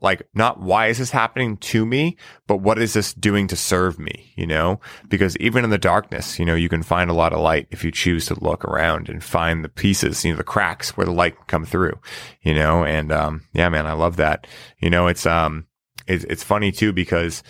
like, 0.01 0.23
not 0.35 0.61
why 0.61 0.87
is 0.87 0.99
this 0.99 1.11
happening 1.11 1.57
to 1.57 1.85
me, 1.85 2.17
but 2.47 2.59
what 2.59 2.79
is 2.79 2.93
this 2.93 3.13
doing 3.15 3.49
to 3.49 3.57
serve 3.57 3.99
me, 3.99 4.33
you 4.37 4.47
know? 4.47 4.81
Because 5.09 5.37
even 5.39 5.65
in 5.65 5.71
the 5.71 5.79
darkness, 5.79 6.39
you 6.39 6.45
know, 6.45 6.55
you 6.55 6.69
can 6.69 6.83
find 6.83 7.11
a 7.11 7.15
lot 7.15 7.33
of 7.33 7.41
light 7.41 7.67
if 7.71 7.85
you 7.85 7.91
choose 7.91 8.27
to 8.27 8.39
look 8.45 8.65
around 8.65 9.09
and 9.09 9.25
find 9.25 9.65
the 9.65 9.69
pieces, 9.69 10.25
you 10.25 10.33
know, 10.33 10.37
the 10.37 10.45
cracks 10.45 10.97
where 10.97 11.07
the 11.07 11.13
light 11.13 11.37
can 11.37 11.47
come 11.47 11.65
through, 11.65 11.99
you 12.43 12.55
know? 12.55 12.85
And, 12.85 13.11
um, 13.11 13.43
yeah, 13.53 13.69
man, 13.69 13.87
I 13.87 13.95
love 13.95 14.17
that. 14.17 14.47
You 14.79 14.91
know, 14.91 15.09
it's, 15.09 15.27
um, 15.27 15.67
it's, 16.07 16.25
it's 16.25 16.45
funny 16.45 16.71
too 16.71 16.93
because, 16.93 17.43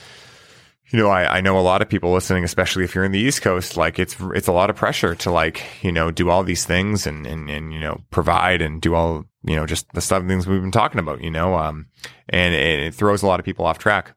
you 0.95 1.01
know, 1.01 1.09
I, 1.09 1.39
I 1.39 1.41
know 1.41 1.59
a 1.59 1.61
lot 1.61 1.83
of 1.83 1.89
people 1.89 2.13
listening, 2.13 2.45
especially 2.45 2.85
if 2.85 2.95
you're 2.95 3.03
in 3.03 3.11
the 3.11 3.19
East 3.19 3.43
Coast, 3.43 3.77
like 3.77 3.99
it's, 3.99 4.15
it's 4.33 4.47
a 4.47 4.53
lot 4.53 4.71
of 4.71 4.77
pressure 4.77 5.17
to 5.17 5.31
like, 5.33 5.61
you 5.83 5.91
know, 5.91 6.13
do 6.13 6.31
all 6.31 6.45
these 6.45 6.65
things 6.65 7.05
and, 7.05 7.27
and, 7.27 7.51
and, 7.51 7.73
you 7.73 7.81
know, 7.81 8.01
provide 8.13 8.63
and 8.63 8.81
do 8.81 8.95
all, 8.95 9.25
you 9.43 9.57
know, 9.57 9.67
just 9.67 9.93
the 9.93 10.01
stuff, 10.01 10.25
things 10.25 10.47
we've 10.47 10.61
been 10.61 10.71
talking 10.71 11.01
about, 11.01 11.21
you 11.21 11.33
know, 11.33 11.57
um, 11.57 11.87
and 12.29 12.55
it, 12.55 12.79
it 12.79 12.95
throws 12.95 13.25
a 13.25 13.27
lot 13.27 13.41
of 13.41 13.45
people 13.45 13.67
off 13.67 13.77
track. 13.77 14.15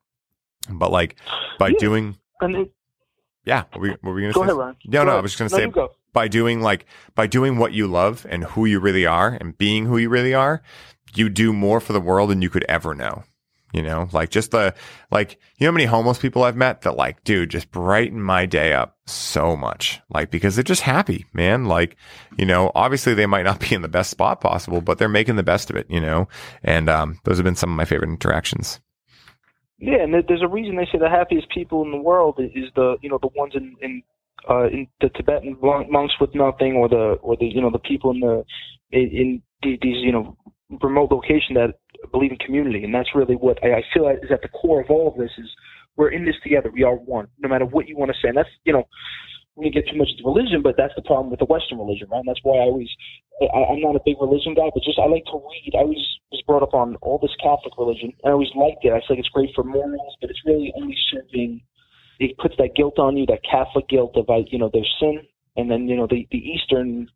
But 0.70 0.92
like 0.92 1.16
by 1.58 1.70
yeah. 1.70 1.80
doing, 1.80 2.18
yeah, 3.44 3.64
what 3.72 3.78
were 3.78 3.82
we, 3.82 3.90
what 3.90 4.04
were 4.04 4.14
we 4.14 4.22
going 4.22 4.34
to 4.34 4.40
say? 4.40 4.46
Ahead, 4.46 4.56
Ron. 4.56 4.76
No, 4.86 5.00
go 5.00 5.04
no, 5.04 5.10
ahead. 5.10 5.18
I 5.18 5.22
was 5.22 5.36
just 5.36 5.40
going 5.40 5.72
to 5.74 5.74
say 5.80 5.88
by 6.14 6.28
doing 6.28 6.62
like, 6.62 6.86
by 7.16 7.26
doing 7.26 7.58
what 7.58 7.74
you 7.74 7.88
love 7.88 8.24
and 8.30 8.44
who 8.44 8.66
you 8.66 8.80
really 8.80 9.08
are 9.08 9.36
and 9.42 9.58
being 9.58 9.88
who 9.88 9.98
you 9.98 10.10
really 10.10 10.36
are, 10.36 10.62
you 11.16 11.28
do 11.28 11.54
more 11.54 11.80
for 11.80 11.94
the 11.94 12.02
world 12.02 12.30
than 12.30 12.44
you 12.44 12.52
could 12.52 12.66
ever 12.70 12.94
know. 12.94 13.24
You 13.74 13.82
know, 13.82 14.08
like 14.14 14.30
just 14.30 14.52
the, 14.52 14.74
like, 15.12 15.40
you 15.58 15.66
know 15.66 15.72
how 15.72 15.74
many 15.74 15.86
homeless 15.86 16.20
people 16.20 16.44
I've 16.44 16.56
met 16.56 16.82
that 16.82 16.96
like, 16.96 17.24
dude, 17.26 17.50
just 17.50 17.70
brighten 17.70 18.22
my 18.22 18.46
day 18.46 18.72
up 18.74 18.98
so 19.06 19.58
much. 19.58 20.00
Like, 20.10 20.32
because 20.32 20.56
they're 20.56 20.64
just 20.64 20.84
happy, 20.84 21.26
man. 21.34 21.66
Like, 21.66 21.98
you 22.38 22.46
know, 22.46 22.72
obviously 22.76 23.14
they 23.14 23.26
might 23.26 23.44
not 23.44 23.60
be 23.60 23.76
in 23.76 23.82
the 23.82 23.90
best 23.90 24.10
spot 24.10 24.40
possible, 24.40 24.80
but 24.80 24.98
they're 24.98 25.10
making 25.10 25.36
the 25.36 25.44
best 25.44 25.70
of 25.70 25.76
it, 25.76 25.86
you 25.90 26.00
know? 26.00 26.30
And, 26.64 26.90
um, 26.90 27.20
those 27.26 27.38
have 27.38 27.44
been 27.44 27.56
some 27.56 27.70
of 27.70 27.76
my 27.76 27.84
favorite 27.84 28.10
interactions. 28.10 28.80
Yeah. 29.80 30.02
And 30.02 30.14
there's 30.14 30.42
a 30.42 30.48
reason 30.48 30.78
they 30.78 30.88
say 30.90 30.98
the 30.98 31.10
happiest 31.10 31.50
people 31.50 31.84
in 31.84 31.92
the 31.92 31.98
world 31.98 32.40
is 32.40 32.72
the, 32.76 32.96
you 33.02 33.10
know, 33.10 33.20
the 33.22 33.30
ones 33.36 33.52
in, 33.54 33.76
in 33.82 34.02
uh, 34.50 34.68
in 34.68 34.88
the 35.02 35.10
Tibetan 35.10 35.58
monks 35.60 36.14
with 36.20 36.34
nothing, 36.34 36.74
or 36.74 36.88
the 36.88 37.18
or 37.22 37.36
the 37.38 37.46
you 37.46 37.62
know 37.62 37.70
the 37.70 37.80
people 37.80 38.12
in 38.12 38.20
the 38.20 38.44
in, 38.92 39.42
in 39.64 39.78
these 39.82 39.98
you 39.98 40.12
know 40.12 40.38
remote 40.82 41.12
location 41.12 41.56
that 41.56 41.76
believe 42.12 42.32
in 42.32 42.38
community, 42.38 42.84
and 42.84 42.94
that's 42.94 43.10
really 43.16 43.36
what 43.36 43.58
I, 43.64 43.80
I 43.80 43.84
feel 43.94 44.08
is 44.08 44.32
at 44.32 44.42
the 44.42 44.50
core 44.50 44.82
of 44.82 44.90
all 44.90 45.08
of 45.08 45.18
this 45.18 45.32
is 45.38 45.50
we're 45.96 46.10
in 46.12 46.26
this 46.26 46.36
together. 46.44 46.70
We 46.72 46.84
are 46.84 46.96
one, 46.96 47.28
no 47.40 47.50
matter 47.50 47.66
what 47.66 47.88
you 47.88 47.98
want 47.98 48.12
to 48.12 48.18
say. 48.22 48.30
And 48.30 48.38
that's 48.38 48.50
you 48.64 48.74
know 48.74 48.88
we 49.58 49.72
get 49.72 49.90
too 49.90 49.98
much 49.98 50.10
into 50.14 50.24
religion, 50.24 50.62
but 50.62 50.76
that's 50.78 50.94
the 50.96 51.02
problem 51.02 51.32
with 51.32 51.40
the 51.40 51.50
Western 51.50 51.80
religion, 51.80 52.08
right? 52.12 52.20
And 52.20 52.30
that's 52.30 52.44
why 52.44 52.58
I 52.58 52.70
always 52.70 52.90
I, 53.42 53.74
I'm 53.74 53.82
not 53.82 53.96
a 53.96 54.06
big 54.06 54.22
religion 54.22 54.54
guy, 54.54 54.70
but 54.74 54.84
just 54.84 55.00
I 55.00 55.10
like 55.10 55.26
to 55.26 55.42
read. 55.42 55.74
I 55.74 55.82
always 55.82 56.06
was 56.32 56.44
brought 56.46 56.64
up 56.64 56.74
on 56.74 56.96
all 57.02 57.18
this 57.18 57.34
Catholic 57.42 57.74
religion, 57.78 58.14
and 58.24 58.30
I 58.30 58.34
always 58.34 58.54
liked 58.56 58.86
it. 58.86 58.94
I 58.94 59.02
feel 59.06 59.18
like 59.18 59.26
it's 59.26 59.34
great 59.34 59.50
for 59.56 59.64
morals, 59.64 60.16
but 60.22 60.30
it's 60.30 60.46
really 60.46 60.72
only 60.78 60.96
serving. 61.12 61.62
It 62.20 62.38
puts 62.38 62.56
that 62.58 62.76
guilt 62.76 62.98
on 62.98 63.18
you, 63.18 63.26
that 63.28 63.42
Catholic 63.44 63.90
guilt 63.90 64.16
of 64.16 64.26
you 64.50 64.60
know 64.60 64.70
their 64.72 64.88
sin, 65.00 65.22
and 65.58 65.70
then 65.70 65.88
you 65.88 65.98
know 65.98 66.08
the 66.08 66.28
the 66.32 66.38
Eastern 66.38 67.10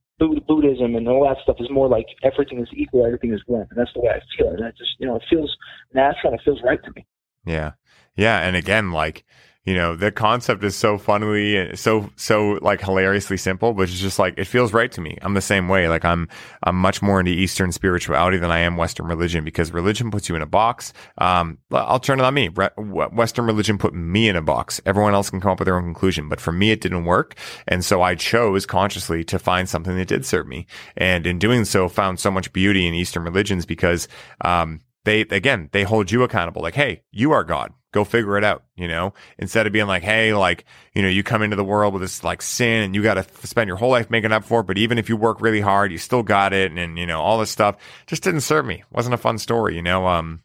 Buddhism 0.47 0.95
and 0.95 1.07
all 1.07 1.23
that 1.27 1.37
stuff 1.43 1.57
is 1.59 1.69
more 1.69 1.87
like 1.87 2.07
everything 2.23 2.59
is 2.59 2.69
equal, 2.73 3.05
everything 3.05 3.33
is 3.33 3.41
one, 3.45 3.67
and 3.69 3.77
that's 3.77 3.93
the 3.93 4.01
way 4.01 4.09
I 4.09 4.19
feel. 4.37 4.49
And 4.49 4.59
that 4.59 4.77
just 4.77 4.91
you 4.99 5.07
know 5.07 5.15
it 5.15 5.23
feels 5.29 5.55
natural, 5.93 6.33
it 6.33 6.41
feels 6.43 6.61
right 6.63 6.83
to 6.83 6.91
me. 6.95 7.05
Yeah, 7.45 7.71
yeah, 8.15 8.39
and 8.39 8.55
again, 8.55 8.91
like 8.91 9.25
you 9.65 9.75
know, 9.75 9.95
the 9.95 10.11
concept 10.11 10.63
is 10.63 10.75
so 10.75 10.97
funnily, 10.97 11.55
and 11.55 11.77
so, 11.77 12.09
so 12.15 12.57
like 12.63 12.81
hilariously 12.81 13.37
simple, 13.37 13.73
but 13.73 13.83
it's 13.83 13.99
just 13.99 14.17
like, 14.17 14.33
it 14.37 14.45
feels 14.45 14.73
right 14.73 14.91
to 14.91 15.01
me. 15.01 15.19
I'm 15.21 15.35
the 15.35 15.41
same 15.41 15.67
way. 15.67 15.87
Like 15.87 16.03
I'm, 16.03 16.27
I'm 16.63 16.75
much 16.75 17.03
more 17.03 17.19
into 17.19 17.31
Eastern 17.31 17.71
spirituality 17.71 18.37
than 18.37 18.49
I 18.49 18.59
am 18.59 18.75
Western 18.75 19.05
religion 19.05 19.43
because 19.43 19.71
religion 19.71 20.09
puts 20.09 20.27
you 20.27 20.35
in 20.35 20.41
a 20.41 20.47
box. 20.47 20.93
Um, 21.19 21.59
I'll 21.71 21.99
turn 21.99 22.19
it 22.19 22.23
on 22.23 22.33
me. 22.33 22.47
Western 22.47 23.45
religion 23.45 23.77
put 23.77 23.93
me 23.93 24.27
in 24.27 24.35
a 24.35 24.41
box. 24.41 24.81
Everyone 24.87 25.13
else 25.13 25.29
can 25.29 25.39
come 25.39 25.51
up 25.51 25.59
with 25.59 25.67
their 25.67 25.77
own 25.77 25.83
conclusion, 25.83 26.27
but 26.27 26.41
for 26.41 26.51
me, 26.51 26.71
it 26.71 26.81
didn't 26.81 27.05
work. 27.05 27.35
And 27.67 27.85
so 27.85 28.01
I 28.01 28.15
chose 28.15 28.65
consciously 28.65 29.23
to 29.25 29.37
find 29.37 29.69
something 29.69 29.95
that 29.95 30.07
did 30.07 30.25
serve 30.25 30.47
me. 30.47 30.65
And 30.97 31.27
in 31.27 31.37
doing 31.37 31.65
so, 31.65 31.87
found 31.87 32.19
so 32.19 32.31
much 32.31 32.51
beauty 32.51 32.87
in 32.87 32.95
Eastern 32.95 33.23
religions 33.23 33.67
because, 33.67 34.07
um, 34.43 34.79
they, 35.03 35.21
again, 35.21 35.69
they 35.71 35.83
hold 35.83 36.11
you 36.11 36.23
accountable. 36.23 36.61
Like, 36.61 36.75
hey, 36.75 37.03
you 37.11 37.31
are 37.31 37.43
God 37.43 37.73
go 37.91 38.03
figure 38.05 38.37
it 38.37 38.43
out, 38.43 38.63
you 38.75 38.87
know, 38.87 39.13
instead 39.37 39.67
of 39.67 39.73
being 39.73 39.87
like, 39.87 40.03
Hey, 40.03 40.33
like, 40.33 40.65
you 40.93 41.01
know, 41.01 41.09
you 41.09 41.23
come 41.23 41.41
into 41.41 41.55
the 41.55 41.63
world 41.63 41.93
with 41.93 42.01
this 42.01 42.23
like 42.23 42.41
sin 42.41 42.83
and 42.83 42.95
you 42.95 43.03
got 43.03 43.15
to 43.15 43.47
spend 43.47 43.67
your 43.67 43.77
whole 43.77 43.91
life 43.91 44.09
making 44.09 44.31
up 44.31 44.45
for 44.45 44.61
it. 44.61 44.67
But 44.67 44.77
even 44.77 44.97
if 44.97 45.09
you 45.09 45.17
work 45.17 45.41
really 45.41 45.61
hard, 45.61 45.91
you 45.91 45.97
still 45.97 46.23
got 46.23 46.53
it. 46.53 46.71
And, 46.71 46.79
and, 46.79 46.97
you 46.97 47.05
know, 47.05 47.21
all 47.21 47.39
this 47.39 47.51
stuff 47.51 47.75
just 48.07 48.23
didn't 48.23 48.41
serve 48.41 48.65
me. 48.65 48.83
Wasn't 48.91 49.13
a 49.13 49.17
fun 49.17 49.37
story, 49.37 49.75
you 49.75 49.81
know, 49.81 50.07
um, 50.07 50.41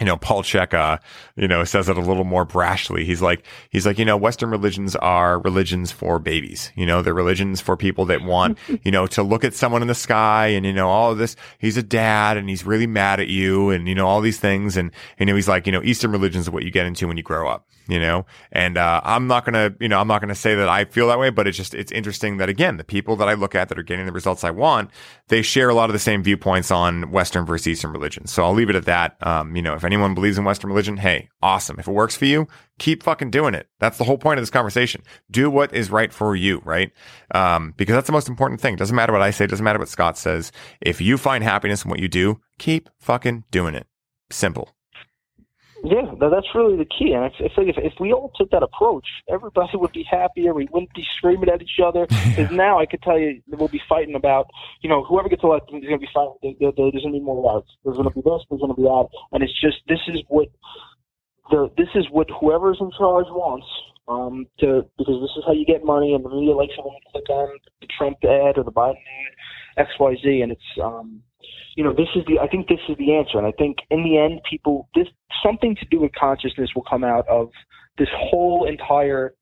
you 0.00 0.06
know, 0.06 0.16
Paul 0.16 0.42
Chek, 0.42 0.72
uh, 0.72 0.98
you 1.36 1.46
know, 1.46 1.64
says 1.64 1.88
it 1.88 1.96
a 1.96 2.00
little 2.00 2.24
more 2.24 2.46
brashly. 2.46 3.04
He's 3.04 3.20
like, 3.20 3.44
he's 3.70 3.84
like, 3.84 3.98
you 3.98 4.04
know, 4.04 4.16
Western 4.16 4.50
religions 4.50 4.96
are 4.96 5.38
religions 5.40 5.92
for 5.92 6.18
babies. 6.18 6.72
You 6.74 6.86
know, 6.86 7.02
they're 7.02 7.14
religions 7.14 7.60
for 7.60 7.76
people 7.76 8.06
that 8.06 8.22
want, 8.22 8.58
you 8.84 8.90
know, 8.90 9.06
to 9.08 9.22
look 9.22 9.44
at 9.44 9.54
someone 9.54 9.82
in 9.82 9.88
the 9.88 9.94
sky 9.94 10.48
and, 10.48 10.64
you 10.64 10.72
know, 10.72 10.88
all 10.88 11.12
of 11.12 11.18
this. 11.18 11.36
He's 11.58 11.76
a 11.76 11.82
dad 11.82 12.36
and 12.36 12.48
he's 12.48 12.64
really 12.64 12.86
mad 12.86 13.20
at 13.20 13.28
you 13.28 13.70
and, 13.70 13.86
you 13.86 13.94
know, 13.94 14.06
all 14.06 14.20
these 14.20 14.40
things. 14.40 14.76
And, 14.76 14.90
you 15.18 15.26
know, 15.26 15.34
he's 15.34 15.48
like, 15.48 15.66
you 15.66 15.72
know, 15.72 15.82
Eastern 15.82 16.10
religions 16.10 16.48
are 16.48 16.52
what 16.52 16.64
you 16.64 16.70
get 16.70 16.86
into 16.86 17.06
when 17.06 17.16
you 17.16 17.22
grow 17.22 17.48
up, 17.48 17.66
you 17.88 18.00
know, 18.00 18.26
and, 18.50 18.78
uh, 18.78 19.00
I'm 19.04 19.26
not 19.26 19.44
to, 19.46 19.74
you 19.80 19.88
know, 19.88 20.00
I'm 20.00 20.08
not 20.08 20.20
to 20.20 20.34
say 20.34 20.54
that 20.54 20.68
I 20.68 20.84
feel 20.84 21.08
that 21.08 21.18
way, 21.18 21.30
but 21.30 21.46
it's 21.46 21.56
just, 21.56 21.74
it's 21.74 21.92
interesting 21.92 22.36
that 22.38 22.48
again, 22.48 22.76
the 22.76 22.84
people 22.84 23.16
that 23.16 23.28
I 23.28 23.34
look 23.34 23.54
at 23.54 23.68
that 23.68 23.78
are 23.78 23.82
getting 23.82 24.06
the 24.06 24.12
results 24.12 24.44
I 24.44 24.50
want, 24.50 24.90
they 25.28 25.42
share 25.42 25.68
a 25.68 25.74
lot 25.74 25.90
of 25.90 25.92
the 25.92 25.98
same 25.98 26.22
viewpoints 26.22 26.70
on 26.70 27.10
Western 27.10 27.44
versus 27.44 27.66
Eastern 27.66 27.92
religions. 27.92 28.32
So 28.32 28.44
I'll 28.44 28.52
leave 28.52 28.70
it 28.70 28.76
at 28.76 28.84
that. 28.84 29.16
Um, 29.26 29.56
you 29.56 29.62
know, 29.62 29.74
if 29.74 29.84
anyone 29.84 30.14
believes 30.14 30.38
in 30.38 30.44
Western 30.44 30.70
religion, 30.70 30.96
hey, 30.96 31.28
awesome. 31.42 31.78
If 31.78 31.88
it 31.88 31.92
works 31.92 32.16
for 32.16 32.24
you, 32.24 32.46
keep 32.78 33.02
fucking 33.02 33.30
doing 33.30 33.54
it. 33.54 33.68
That's 33.80 33.98
the 33.98 34.04
whole 34.04 34.18
point 34.18 34.38
of 34.38 34.42
this 34.42 34.50
conversation. 34.50 35.02
Do 35.30 35.50
what 35.50 35.74
is 35.74 35.90
right 35.90 36.12
for 36.12 36.36
you, 36.36 36.60
right? 36.64 36.92
Um, 37.34 37.74
because 37.76 37.94
that's 37.94 38.06
the 38.06 38.12
most 38.12 38.28
important 38.28 38.60
thing. 38.60 38.76
Doesn't 38.76 38.96
matter 38.96 39.12
what 39.12 39.22
I 39.22 39.30
say. 39.30 39.46
Doesn't 39.46 39.64
matter 39.64 39.78
what 39.78 39.88
Scott 39.88 40.18
says. 40.18 40.52
If 40.80 41.00
you 41.00 41.18
find 41.18 41.42
happiness 41.42 41.84
in 41.84 41.90
what 41.90 42.00
you 42.00 42.08
do, 42.08 42.40
keep 42.58 42.88
fucking 43.00 43.44
doing 43.50 43.74
it. 43.74 43.86
Simple. 44.30 44.74
Yeah, 45.84 46.14
that's 46.20 46.46
really 46.54 46.76
the 46.76 46.86
key. 46.86 47.12
And 47.12 47.24
I 47.24 47.30
feel 47.30 47.50
like 47.66 47.76
if, 47.76 47.92
if 47.92 47.92
we 47.98 48.12
all 48.12 48.30
took 48.36 48.50
that 48.50 48.62
approach, 48.62 49.06
everybody 49.28 49.70
would 49.74 49.92
be 49.92 50.04
happier. 50.08 50.54
We 50.54 50.68
wouldn't 50.70 50.94
be 50.94 51.04
screaming 51.16 51.48
at 51.48 51.60
each 51.60 51.80
other. 51.84 52.06
Because 52.06 52.50
now 52.52 52.78
I 52.78 52.86
could 52.86 53.02
tell 53.02 53.18
you 53.18 53.42
that 53.48 53.58
we'll 53.58 53.68
be 53.68 53.82
fighting 53.88 54.14
about, 54.14 54.46
you 54.82 54.88
know, 54.88 55.02
whoever 55.04 55.28
gets 55.28 55.42
elected 55.42 55.82
is 55.82 55.88
going 55.88 56.00
to 56.00 56.06
be 56.06 56.12
fighting. 56.14 56.56
There, 56.60 56.72
there, 56.76 56.90
there's 56.92 57.02
going 57.02 57.14
to 57.14 57.18
be 57.18 57.24
more 57.24 57.42
routes. 57.42 57.70
There's 57.84 57.96
going 57.96 58.08
to 58.08 58.14
be 58.14 58.22
this. 58.22 58.42
There's 58.48 58.60
going 58.60 58.74
to 58.74 58.80
be 58.80 58.86
that. 58.86 59.08
And 59.32 59.42
it's 59.42 59.60
just 59.60 59.78
this 59.88 60.00
is 60.06 60.22
what 60.28 60.48
the 61.50 61.68
this 61.76 61.88
is 61.96 62.06
what 62.10 62.28
whoever's 62.30 62.78
in 62.80 62.90
charge 62.96 63.26
wants. 63.30 63.66
Um, 64.08 64.46
to 64.58 64.84
because 64.98 65.22
this 65.22 65.30
is 65.38 65.44
how 65.46 65.52
you 65.52 65.64
get 65.64 65.84
money, 65.84 66.12
and 66.12 66.24
the 66.24 66.28
media 66.28 66.56
likes 66.56 66.72
you 66.76 66.82
click 67.12 67.30
on 67.30 67.56
the 67.80 67.86
Trump 67.86 68.18
ad 68.24 68.58
or 68.58 68.64
the 68.64 68.72
Biden 68.72 68.98
ad, 68.98 69.32
X 69.76 69.90
Y 69.98 70.16
Z, 70.22 70.40
and 70.42 70.52
it's 70.52 70.78
um 70.82 71.22
you 71.74 71.84
know, 71.84 71.92
this 71.92 72.08
is 72.14 72.22
the, 72.26 72.38
I 72.38 72.48
think 72.48 72.68
this 72.68 72.80
is 72.88 72.96
the 72.98 73.14
answer. 73.14 73.38
And 73.38 73.46
I 73.46 73.52
think 73.52 73.78
in 73.90 74.04
the 74.04 74.18
end, 74.18 74.40
people, 74.48 74.88
this, 74.94 75.08
something 75.42 75.74
to 75.76 75.86
do 75.86 76.00
with 76.00 76.12
consciousness 76.14 76.70
will 76.74 76.84
come 76.88 77.04
out 77.04 77.26
of 77.28 77.50
this 77.98 78.08
whole 78.14 78.66
entire 78.68 79.34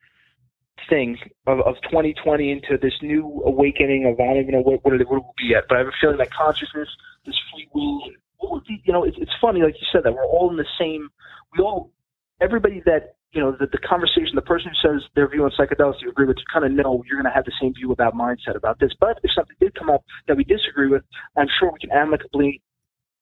thing 0.89 1.19
of, 1.47 1.61
of 1.61 1.75
2020 1.83 2.51
into 2.51 2.79
this 2.81 2.95
new 3.03 3.43
awakening 3.45 4.07
of, 4.07 4.19
I 4.21 4.33
don't 4.33 4.43
even 4.43 4.53
know 4.53 4.61
what, 4.63 4.85
what 4.85 4.95
it, 4.95 5.09
what 5.09 5.17
it 5.17 5.23
will 5.23 5.35
be 5.37 5.49
yet, 5.51 5.65
but 5.69 5.77
I 5.77 5.79
have 5.79 5.89
a 5.89 5.93
feeling 6.01 6.19
that 6.19 6.33
consciousness, 6.33 6.89
this 7.27 7.39
free 7.53 7.69
will, 7.75 8.01
what 8.39 8.53
would 8.53 8.65
be, 8.65 8.83
you 8.85 8.93
know, 8.93 9.05
it's, 9.05 9.17
it's 9.21 9.33
funny, 9.41 9.63
like 9.63 9.75
you 9.75 9.87
said, 9.93 10.05
that 10.05 10.13
we're 10.13 10.25
all 10.25 10.51
in 10.51 10.57
the 10.57 10.67
same, 10.79 11.09
we 11.57 11.63
all, 11.63 11.93
everybody 12.41 12.83
that 12.87 13.17
you 13.33 13.41
know, 13.41 13.53
the, 13.53 13.67
the 13.67 13.79
conversation, 13.79 14.35
the 14.35 14.43
person 14.43 14.71
who 14.71 14.89
says 14.89 15.03
their 15.15 15.29
view 15.29 15.45
on 15.45 15.53
psychedelics 15.59 16.03
you 16.03 16.11
agree 16.11 16.27
with, 16.27 16.37
you 16.37 16.45
kind 16.53 16.65
of 16.65 16.73
know 16.73 17.03
you're 17.07 17.17
going 17.21 17.31
to 17.31 17.35
have 17.35 17.45
the 17.45 17.53
same 17.61 17.73
view 17.75 17.93
about 17.93 18.15
mindset 18.15 18.57
about 18.57 18.81
this. 18.81 18.91
But 18.99 19.19
if 19.23 19.31
something 19.35 19.57
did 19.61 19.75
come 19.75 19.89
up 19.89 20.05
that 20.27 20.37
we 20.37 20.45
disagree 20.45 20.89
with, 20.89 21.03
I'm 21.37 21.47
sure 21.59 21.71
we 21.73 21.79
can 21.79 21.93
amicably 21.93 22.61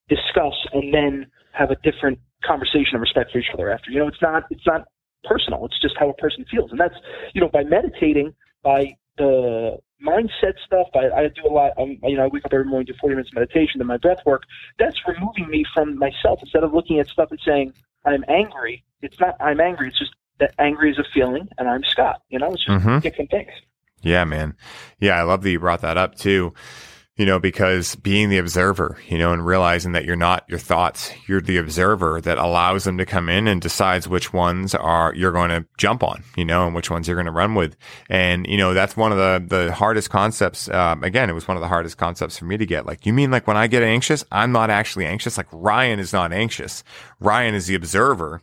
discuss 0.09 0.55
and 0.73 0.93
then 0.95 1.27
have 1.53 1.71
a 1.71 1.77
different 1.83 2.19
conversation 2.45 2.93
and 2.93 3.01
respect 3.01 3.33
for 3.33 3.39
each 3.39 3.51
other 3.53 3.71
after. 3.71 3.91
You 3.91 4.01
know, 4.01 4.09
it's 4.09 4.23
not 4.23 4.45
it's 4.51 4.67
not 4.67 4.85
personal. 5.25 5.67
It's 5.67 5.81
just 5.81 5.97
how 5.99 6.09
a 6.09 6.15
person 6.15 6.45
feels, 6.51 6.71
and 6.71 6.81
that's 6.81 6.95
you 7.35 7.41
know 7.41 7.49
by 7.49 7.65
meditating, 7.65 8.35
by 8.63 8.97
the 9.19 9.79
mindset 10.05 10.55
stuff. 10.65 10.87
I, 10.95 11.11
I 11.11 11.29
do 11.29 11.47
a 11.49 11.53
lot. 11.53 11.73
Um, 11.79 11.99
you 12.05 12.17
know, 12.17 12.25
I 12.25 12.29
wake 12.29 12.45
up 12.45 12.53
every 12.53 12.67
morning, 12.67 12.87
do 12.87 12.95
40 13.01 13.17
minutes 13.17 13.31
of 13.31 13.35
meditation, 13.35 13.79
then 13.79 13.87
my 13.87 13.97
breath 13.97 14.25
work. 14.25 14.45
That's 14.79 14.97
removing 15.07 15.49
me 15.51 15.65
from 15.75 15.99
myself 15.99 16.39
instead 16.43 16.65
of 16.65 16.73
looking 16.73 17.01
at 17.01 17.09
stuff 17.09 17.31
and 17.31 17.41
saying 17.45 17.75
I'm 18.09 18.25
angry 18.29 18.85
it's 19.03 19.19
not 19.21 19.37
I'm 19.41 19.61
angry. 19.61 19.89
It's 19.89 19.99
just 19.99 20.15
that 20.39 20.55
angry 20.59 20.91
is 20.91 20.99
a 20.99 21.05
feeling, 21.13 21.49
and 21.59 21.69
I'm 21.69 21.83
Scott. 21.85 22.23
You 22.29 22.39
know, 22.39 22.53
it's 22.53 22.65
just 22.65 22.85
mm-hmm. 22.85 22.99
different 23.01 23.31
things. 23.31 23.51
Yeah, 24.03 24.25
man. 24.25 24.57
Yeah, 25.01 25.19
I 25.19 25.23
love 25.23 25.43
that 25.43 25.51
you 25.51 25.59
brought 25.59 25.81
that 25.81 25.97
up 25.97 26.15
too. 26.15 26.55
You 27.19 27.27
know, 27.27 27.41
because 27.41 27.97
being 27.97 28.31
the 28.31 28.39
observer, 28.39 28.97
you 29.09 29.19
know, 29.19 29.33
and 29.33 29.45
realizing 29.45 29.93
that 29.93 30.05
you're 30.05 30.14
not 30.14 30.45
your 30.49 30.61
thoughts, 30.61 31.12
you're 31.27 31.41
the 31.41 31.57
observer 31.57 32.21
that 32.21 32.39
allows 32.39 32.85
them 32.85 32.97
to 32.99 33.05
come 33.05 33.29
in 33.29 33.49
and 33.49 33.61
decides 33.61 34.09
which 34.09 34.33
ones 34.33 34.73
are 34.75 35.12
you're 35.14 35.33
going 35.33 35.51
to 35.51 35.66
jump 35.77 36.05
on, 36.05 36.23
you 36.37 36.45
know, 36.45 36.66
and 36.66 36.77
which 36.77 36.91
ones 36.91 37.09
you're 37.09 37.16
going 37.16 37.27
to 37.27 37.33
run 37.33 37.57
with. 37.57 37.77
And 38.09 38.47
you 38.47 38.57
know, 38.57 38.73
that's 38.73 38.97
one 38.97 39.11
of 39.11 39.19
the 39.19 39.57
the 39.57 39.75
hardest 39.75 40.11
concepts. 40.11 40.71
Um, 40.71 41.03
again, 41.03 41.29
it 41.29 41.35
was 41.35 41.49
one 41.49 41.57
of 41.57 41.61
the 41.61 41.69
hardest 41.69 41.99
concepts 41.99 42.39
for 42.39 42.45
me 42.45 42.57
to 42.57 42.64
get. 42.64 42.87
Like, 42.87 43.05
you 43.05 43.12
mean 43.12 43.33
like 43.33 43.49
when 43.49 43.57
I 43.57 43.66
get 43.66 43.83
anxious, 43.83 44.25
I'm 44.31 44.53
not 44.53 44.71
actually 44.71 45.05
anxious. 45.05 45.37
Like 45.37 45.49
Ryan 45.53 45.99
is 45.99 46.12
not 46.12 46.33
anxious. 46.33 46.85
Ryan 47.19 47.55
is 47.55 47.66
the 47.66 47.75
observer 47.75 48.41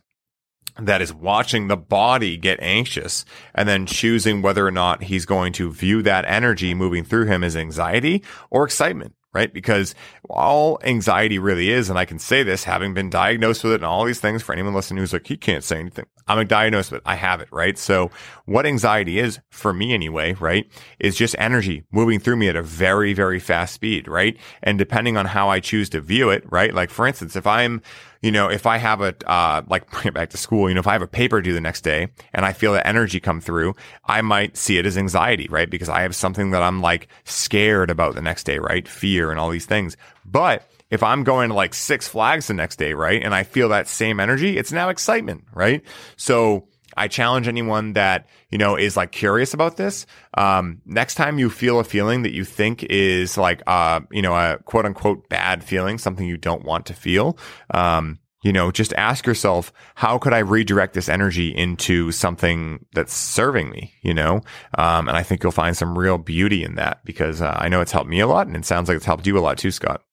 that 0.80 1.02
is 1.02 1.14
watching 1.14 1.68
the 1.68 1.78
body 1.78 2.38
get 2.38 2.60
anxious 2.62 3.26
and 3.54 3.68
then 3.68 3.86
choosing 3.86 4.42
whether 4.42 4.66
or 4.66 4.72
not 4.72 5.04
he's 5.04 5.26
going 5.26 5.54
to 5.54 5.72
view 5.72 6.02
that 6.02 6.26
energy 6.26 6.74
moving 6.74 7.04
through 7.04 7.26
him 7.26 7.44
as 7.44 7.56
anxiety 7.56 8.24
or 8.50 8.66
excitement 8.66 9.16
right? 9.36 9.52
Because 9.52 9.94
all 10.30 10.80
anxiety 10.86 11.40
really 11.40 11.70
is, 11.70 11.90
and 11.90 12.00
I 12.00 12.06
can 12.06 12.20
say 12.20 12.42
this 12.42 12.64
having 12.64 12.94
been 12.94 13.10
diagnosed 13.10 13.66
with 13.66 13.74
it 13.74 13.76
and 13.76 13.86
all 13.86 14.06
these 14.06 14.22
things 14.22 14.42
for 14.42 14.54
anyone 14.54 14.74
listening 14.74 15.00
who's 15.00 15.12
like, 15.12 15.28
he 15.28 15.36
can't 15.36 15.62
say 15.62 15.78
anything. 15.78 16.06
I'm 16.26 16.48
diagnosed 16.48 16.94
with 16.94 17.02
it. 17.02 17.04
I 17.06 17.16
have 17.16 17.42
it, 17.42 17.50
right? 17.52 17.78
So 17.78 18.12
what 18.46 18.66
anxiety 18.66 19.20
is 19.20 19.40
for 19.50 19.74
me 19.74 19.94
anyway, 19.94 20.34
right? 20.34 20.70
Is 21.00 21.16
just 21.16 21.36
energy 21.40 21.84
moving 21.92 22.20
through 22.20 22.38
me 22.38 22.48
at 22.48 22.56
a 22.56 22.62
very, 22.62 23.14
very 23.14 23.40
fast 23.40 23.74
speed, 23.74 24.08
right? 24.08 24.38
And 24.62 24.78
depending 24.78 25.18
on 25.18 25.26
how 25.26 25.50
I 25.50 25.60
choose 25.60 25.90
to 25.90 26.02
view 26.02 26.30
it, 26.30 26.44
right? 26.52 26.74
Like 26.74 26.90
for 26.90 27.08
instance, 27.08 27.36
if 27.36 27.48
I'm, 27.48 27.82
you 28.22 28.32
know, 28.32 28.50
if 28.50 28.66
I 28.66 28.78
have 28.78 29.02
a, 29.02 29.16
uh, 29.30 29.64
like 29.68 29.90
bring 29.92 30.08
it 30.08 30.14
back 30.14 30.30
to 30.32 30.38
school, 30.38 30.70
you 30.70 30.76
know, 30.76 30.80
if 30.80 30.88
I 30.88 30.94
have 30.94 31.02
a 31.02 31.08
paper 31.08 31.42
due 31.42 31.54
the 31.54 31.62
next 31.62 31.82
day 31.82 32.08
and 32.34 32.46
I 32.46 32.54
feel 32.54 32.74
that 32.74 32.88
energy 32.88 33.20
come 33.20 33.42
through, 33.42 33.74
I 34.06 34.22
might 34.22 34.58
see 34.58 34.78
it 34.78 34.86
as 34.86 34.98
anxiety, 34.98 35.48
right? 35.50 35.70
Because 35.70 35.90
I 35.90 36.02
have 36.02 36.16
something 36.16 36.52
that 36.52 36.62
I'm 36.62 36.82
like 36.82 37.08
scared 37.24 37.90
about 37.90 38.16
the 38.16 38.22
next 38.22 38.44
day, 38.44 38.60
right? 38.60 38.88
Fear 38.88 39.32
and 39.32 39.40
all 39.40 39.50
these 39.50 39.66
things. 39.66 39.98
But 40.24 40.70
if 40.92 41.04
I'm 41.04 41.24
going 41.24 41.50
to 41.50 41.56
like 41.56 41.74
Six 41.74 42.08
Flags 42.08 42.48
the 42.48 42.54
next 42.54 42.78
day, 42.78 42.94
right? 42.94 43.22
And 43.24 43.34
I 43.34 43.44
feel 43.44 43.70
that 43.70 43.88
same 43.88 44.20
energy, 44.20 44.58
it's 44.58 44.72
now 44.72 44.90
excitement, 44.90 45.46
right? 45.54 45.84
So, 46.16 46.68
I 46.96 47.08
challenge 47.08 47.48
anyone 47.48 47.94
that, 47.94 48.28
you 48.50 48.58
know, 48.58 48.78
is 48.78 48.96
like 48.96 49.12
curious 49.12 49.54
about 49.54 49.78
this. 49.78 50.06
Um, 50.38 50.82
next 50.86 51.16
time 51.16 51.40
you 51.40 51.50
feel 51.50 51.80
a 51.80 51.84
feeling 51.84 52.24
that 52.24 52.34
you 52.34 52.44
think 52.44 52.84
is 52.84 53.38
like, 53.38 53.62
uh, 53.68 54.02
you 54.12 54.22
know, 54.22 54.34
a 54.34 54.60
quote 54.66 54.86
unquote 54.86 55.30
bad 55.30 55.64
feeling, 55.64 55.98
something 55.98 56.28
you 56.28 56.38
don't 56.38 56.64
want 56.64 56.86
to 56.88 56.94
feel, 56.94 57.38
um, 57.72 58.20
you 58.44 58.54
know, 58.54 58.70
just 58.70 58.94
ask 58.94 59.26
yourself, 59.26 59.74
how 59.96 60.20
could 60.20 60.32
I 60.32 60.38
redirect 60.38 60.94
this 60.94 61.10
energy 61.10 61.50
into 61.50 62.12
something 62.12 62.86
that's 62.94 63.12
serving 63.12 63.72
me, 63.72 63.94
you 64.04 64.14
know? 64.14 64.42
Um, 64.78 65.10
and 65.10 65.18
I 65.18 65.24
think 65.24 65.42
you'll 65.42 65.52
find 65.52 65.76
some 65.76 65.98
real 65.98 66.20
beauty 66.20 66.64
in 66.64 66.76
that 66.76 67.04
because 67.04 67.42
uh, 67.42 67.56
I 67.58 67.70
know 67.70 67.82
it's 67.82 67.92
helped 67.92 68.10
me 68.10 68.20
a 68.20 68.28
lot 68.28 68.46
and 68.46 68.56
it 68.56 68.64
sounds 68.64 68.88
like 68.88 68.98
it's 68.98 69.06
helped 69.06 69.26
you 69.26 69.36
a 69.38 69.42
lot 69.42 69.58
too, 69.58 69.72
Scott. 69.72 70.04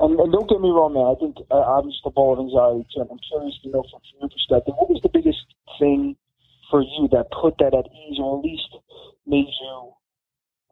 And, 0.00 0.18
and 0.18 0.32
don't 0.32 0.48
get 0.48 0.60
me 0.60 0.70
wrong, 0.70 0.94
man. 0.94 1.04
I 1.10 1.16
think 1.18 1.36
uh, 1.50 1.56
I'm 1.56 1.90
just 1.90 2.06
a 2.06 2.10
ball 2.10 2.34
of 2.34 2.38
anxiety, 2.40 2.86
too. 2.94 3.02
I'm 3.02 3.18
curious 3.28 3.58
to 3.64 3.70
know 3.70 3.82
from, 3.90 4.00
from 4.00 4.20
your 4.20 4.28
perspective, 4.30 4.74
what 4.78 4.88
was 4.90 5.00
the 5.02 5.08
biggest 5.08 5.38
thing 5.78 6.16
for 6.70 6.82
you 6.82 7.08
that 7.12 7.26
put 7.32 7.58
that 7.58 7.74
at 7.74 7.86
ease 7.86 8.18
or 8.20 8.38
at 8.38 8.44
least 8.44 8.68
made 9.26 9.46
you 9.60 9.92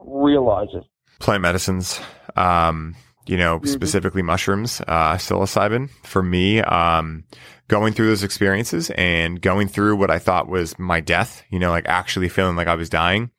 realize 0.00 0.68
it? 0.74 0.84
Plant 1.18 1.42
medicines. 1.42 2.00
Um, 2.36 2.94
you 3.26 3.36
know, 3.36 3.58
Mm-hmm. 3.58 3.66
specifically 3.66 4.22
mushrooms, 4.22 4.80
uh, 4.86 5.14
psilocybin 5.16 5.90
for 6.04 6.22
me, 6.22 6.60
um, 6.60 7.24
going 7.66 7.92
through 7.92 8.06
those 8.06 8.22
experiences 8.22 8.90
and 8.90 9.40
going 9.40 9.66
through 9.66 9.96
what 9.96 10.12
I 10.12 10.20
thought 10.20 10.46
was 10.48 10.78
my 10.78 11.00
death, 11.00 11.42
you 11.50 11.58
know, 11.58 11.70
like 11.70 11.86
actually 11.88 12.28
feeling 12.28 12.54
like 12.54 12.68
I 12.68 12.76
was 12.76 12.88
dying 12.88 13.30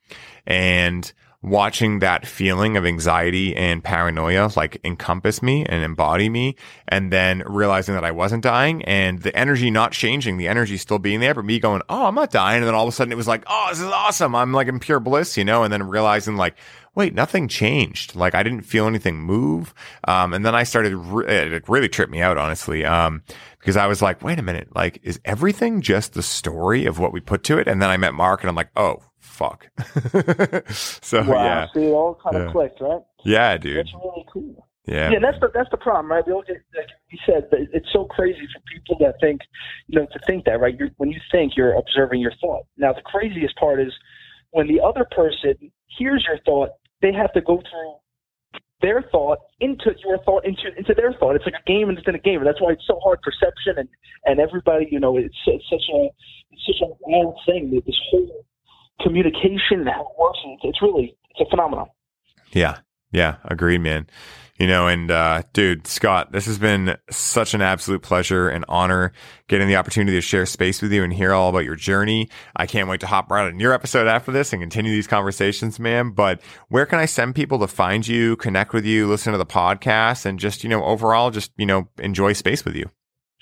and 0.46 1.10
watching 1.40 2.00
that 2.00 2.26
feeling 2.26 2.76
of 2.76 2.84
anxiety 2.84 3.54
and 3.54 3.84
paranoia 3.84 4.50
like 4.56 4.80
encompass 4.84 5.40
me 5.40 5.64
and 5.66 5.84
embody 5.84 6.28
me 6.28 6.56
and 6.88 7.12
then 7.12 7.44
realizing 7.46 7.94
that 7.94 8.04
I 8.04 8.10
wasn't 8.10 8.42
dying 8.42 8.84
and 8.84 9.20
the 9.20 9.36
energy 9.36 9.70
not 9.70 9.92
changing, 9.92 10.36
the 10.36 10.48
energy 10.48 10.76
still 10.76 10.98
being 10.98 11.20
there, 11.20 11.34
but 11.34 11.44
me 11.44 11.60
going, 11.60 11.82
Oh, 11.88 12.06
I'm 12.06 12.16
not 12.16 12.32
dying. 12.32 12.58
And 12.58 12.66
then 12.66 12.74
all 12.74 12.82
of 12.82 12.88
a 12.88 12.92
sudden 12.92 13.12
it 13.12 13.16
was 13.16 13.28
like, 13.28 13.44
Oh, 13.46 13.66
this 13.70 13.78
is 13.78 13.86
awesome. 13.86 14.34
I'm 14.34 14.52
like 14.52 14.66
in 14.66 14.80
pure 14.80 14.98
bliss, 14.98 15.36
you 15.36 15.44
know, 15.44 15.62
and 15.62 15.72
then 15.72 15.88
realizing 15.88 16.36
like, 16.36 16.56
wait, 16.96 17.14
nothing 17.14 17.46
changed. 17.46 18.16
Like 18.16 18.34
I 18.34 18.42
didn't 18.42 18.62
feel 18.62 18.88
anything 18.88 19.20
move. 19.20 19.72
Um, 20.08 20.34
and 20.34 20.44
then 20.44 20.56
I 20.56 20.64
started, 20.64 20.96
re- 20.96 21.26
it 21.28 21.68
really 21.68 21.88
tripped 21.88 22.10
me 22.10 22.20
out, 22.20 22.36
honestly. 22.36 22.84
Um, 22.84 23.22
because 23.60 23.76
I 23.76 23.86
was 23.86 24.02
like, 24.02 24.22
wait 24.22 24.38
a 24.38 24.42
minute, 24.42 24.74
like, 24.74 24.98
is 25.02 25.20
everything 25.24 25.80
just 25.82 26.14
the 26.14 26.22
story 26.22 26.86
of 26.86 26.98
what 26.98 27.12
we 27.12 27.20
put 27.20 27.44
to 27.44 27.58
it? 27.58 27.68
And 27.68 27.80
then 27.80 27.90
I 27.90 27.96
met 27.96 28.14
Mark 28.14 28.40
and 28.40 28.48
I'm 28.48 28.56
like, 28.56 28.70
oh, 28.76 29.02
fuck. 29.38 29.60
so 30.72 31.22
Wow. 31.22 31.44
yeah. 31.44 31.66
See, 31.74 31.84
it 31.86 31.92
all 31.92 32.14
kind 32.22 32.36
of 32.36 32.42
Yeah. 32.46 32.52
clicked, 32.52 32.80
right? 32.80 33.02
Yeah, 33.24 33.56
dude. 33.56 33.78
That's 33.78 33.94
really 33.94 34.26
cool. 34.32 34.66
Yeah. 34.86 35.10
Yeah, 35.10 35.16
and 35.16 35.24
that's 35.24 35.38
the 35.40 35.48
that's 35.54 35.70
the 35.70 35.76
problem, 35.76 36.10
right? 36.10 36.26
We 36.26 36.32
look 36.32 36.48
at 36.48 36.56
like 36.76 36.88
you 37.10 37.18
said, 37.26 37.46
it's 37.52 37.90
so 37.92 38.06
crazy 38.06 38.44
for 38.52 38.60
people 38.72 38.96
that 39.04 39.14
think, 39.20 39.40
you 39.86 39.98
know, 39.98 40.06
to 40.06 40.18
think 40.26 40.44
that, 40.46 40.60
right? 40.60 40.74
You're, 40.78 40.90
when 40.96 41.10
you 41.10 41.20
think, 41.30 41.56
you're 41.56 41.74
observing 41.76 42.20
your 42.20 42.32
thought. 42.40 42.64
Now, 42.78 42.92
the 42.94 43.02
craziest 43.02 43.54
part 43.56 43.80
is 43.80 43.92
when 44.52 44.66
the 44.66 44.80
other 44.80 45.06
person 45.10 45.54
hears 45.98 46.24
your 46.26 46.38
thought, 46.46 46.70
they 47.02 47.12
have 47.12 47.32
to 47.34 47.42
go 47.42 47.56
through 47.70 47.94
their 48.80 49.02
thought 49.12 49.38
into 49.60 49.90
your 50.06 50.18
thought 50.24 50.44
into 50.46 50.66
into 50.78 50.94
their 50.94 51.12
thought. 51.20 51.36
It's 51.36 51.44
like 51.44 51.60
a 51.60 51.68
game 51.70 51.90
and 51.90 51.98
it's 51.98 52.08
in 52.08 52.14
a 52.14 52.18
game, 52.18 52.38
and 52.38 52.46
that's 52.46 52.60
why 52.62 52.72
it's 52.72 52.86
so 52.86 52.98
hard 53.04 53.20
perception 53.22 53.74
and 53.76 53.88
and 54.24 54.40
everybody, 54.40 54.88
you 54.90 55.00
know, 55.00 55.18
it's, 55.18 55.36
it's 55.46 55.64
such 55.70 55.86
a 55.92 56.08
it's 56.52 56.64
such 56.66 56.80
a 56.88 56.90
wild 57.00 57.36
thing. 57.44 57.70
that 57.74 57.84
This 57.84 57.98
whole 58.10 58.44
communication 59.02 59.86
how 59.86 60.02
it 60.02 60.20
works, 60.20 60.38
it's 60.62 60.82
really 60.82 61.16
it's 61.30 61.40
a 61.40 61.50
phenomenon. 61.50 61.86
Yeah. 62.52 62.78
Yeah. 63.12 63.36
Agreed, 63.44 63.78
man. 63.78 64.06
You 64.58 64.66
know, 64.66 64.88
and, 64.88 65.08
uh, 65.08 65.44
dude, 65.52 65.86
Scott, 65.86 66.32
this 66.32 66.46
has 66.46 66.58
been 66.58 66.96
such 67.10 67.54
an 67.54 67.62
absolute 67.62 68.02
pleasure 68.02 68.48
and 68.48 68.64
honor 68.68 69.12
getting 69.46 69.68
the 69.68 69.76
opportunity 69.76 70.16
to 70.16 70.20
share 70.20 70.46
space 70.46 70.82
with 70.82 70.92
you 70.92 71.04
and 71.04 71.12
hear 71.12 71.32
all 71.32 71.48
about 71.48 71.64
your 71.64 71.76
journey. 71.76 72.28
I 72.56 72.66
can't 72.66 72.88
wait 72.88 72.98
to 73.00 73.06
hop 73.06 73.30
right 73.30 73.46
on 73.46 73.60
your 73.60 73.72
episode 73.72 74.08
after 74.08 74.32
this 74.32 74.52
and 74.52 74.60
continue 74.60 74.90
these 74.90 75.06
conversations, 75.06 75.78
man. 75.78 76.10
But 76.10 76.40
where 76.70 76.86
can 76.86 76.98
I 76.98 77.04
send 77.06 77.36
people 77.36 77.60
to 77.60 77.68
find 77.68 78.06
you, 78.06 78.34
connect 78.34 78.72
with 78.72 78.84
you, 78.84 79.06
listen 79.06 79.30
to 79.30 79.38
the 79.38 79.46
podcast 79.46 80.26
and 80.26 80.40
just, 80.40 80.64
you 80.64 80.68
know, 80.68 80.82
overall, 80.82 81.30
just, 81.30 81.52
you 81.56 81.66
know, 81.66 81.88
enjoy 81.98 82.32
space 82.32 82.64
with 82.64 82.74
you? 82.74 82.90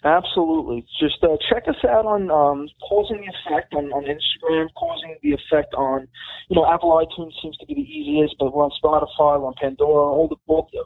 Absolutely. 0.07 0.87
Just 1.03 1.19
uh, 1.25 1.35
check 1.51 1.67
us 1.67 1.83
out 1.83 2.07
on 2.07 2.31
um, 2.31 2.71
Causing 2.87 3.27
the 3.27 3.27
Effect 3.27 3.75
on, 3.75 3.91
on 3.91 4.07
Instagram, 4.07 4.71
Causing 4.79 5.19
the 5.21 5.35
Effect 5.35 5.75
on, 5.75 6.07
you 6.47 6.55
know, 6.55 6.63
Apple 6.63 6.95
iTunes 6.95 7.35
seems 7.43 7.57
to 7.59 7.67
be 7.67 7.75
the 7.75 7.83
easiest, 7.83 8.39
but 8.39 8.55
we're 8.55 8.63
on 8.63 8.71
Spotify, 8.79 9.35
we're 9.43 9.51
on 9.51 9.59
Pandora, 9.59 10.07
all 10.07 10.31
the, 10.31 10.39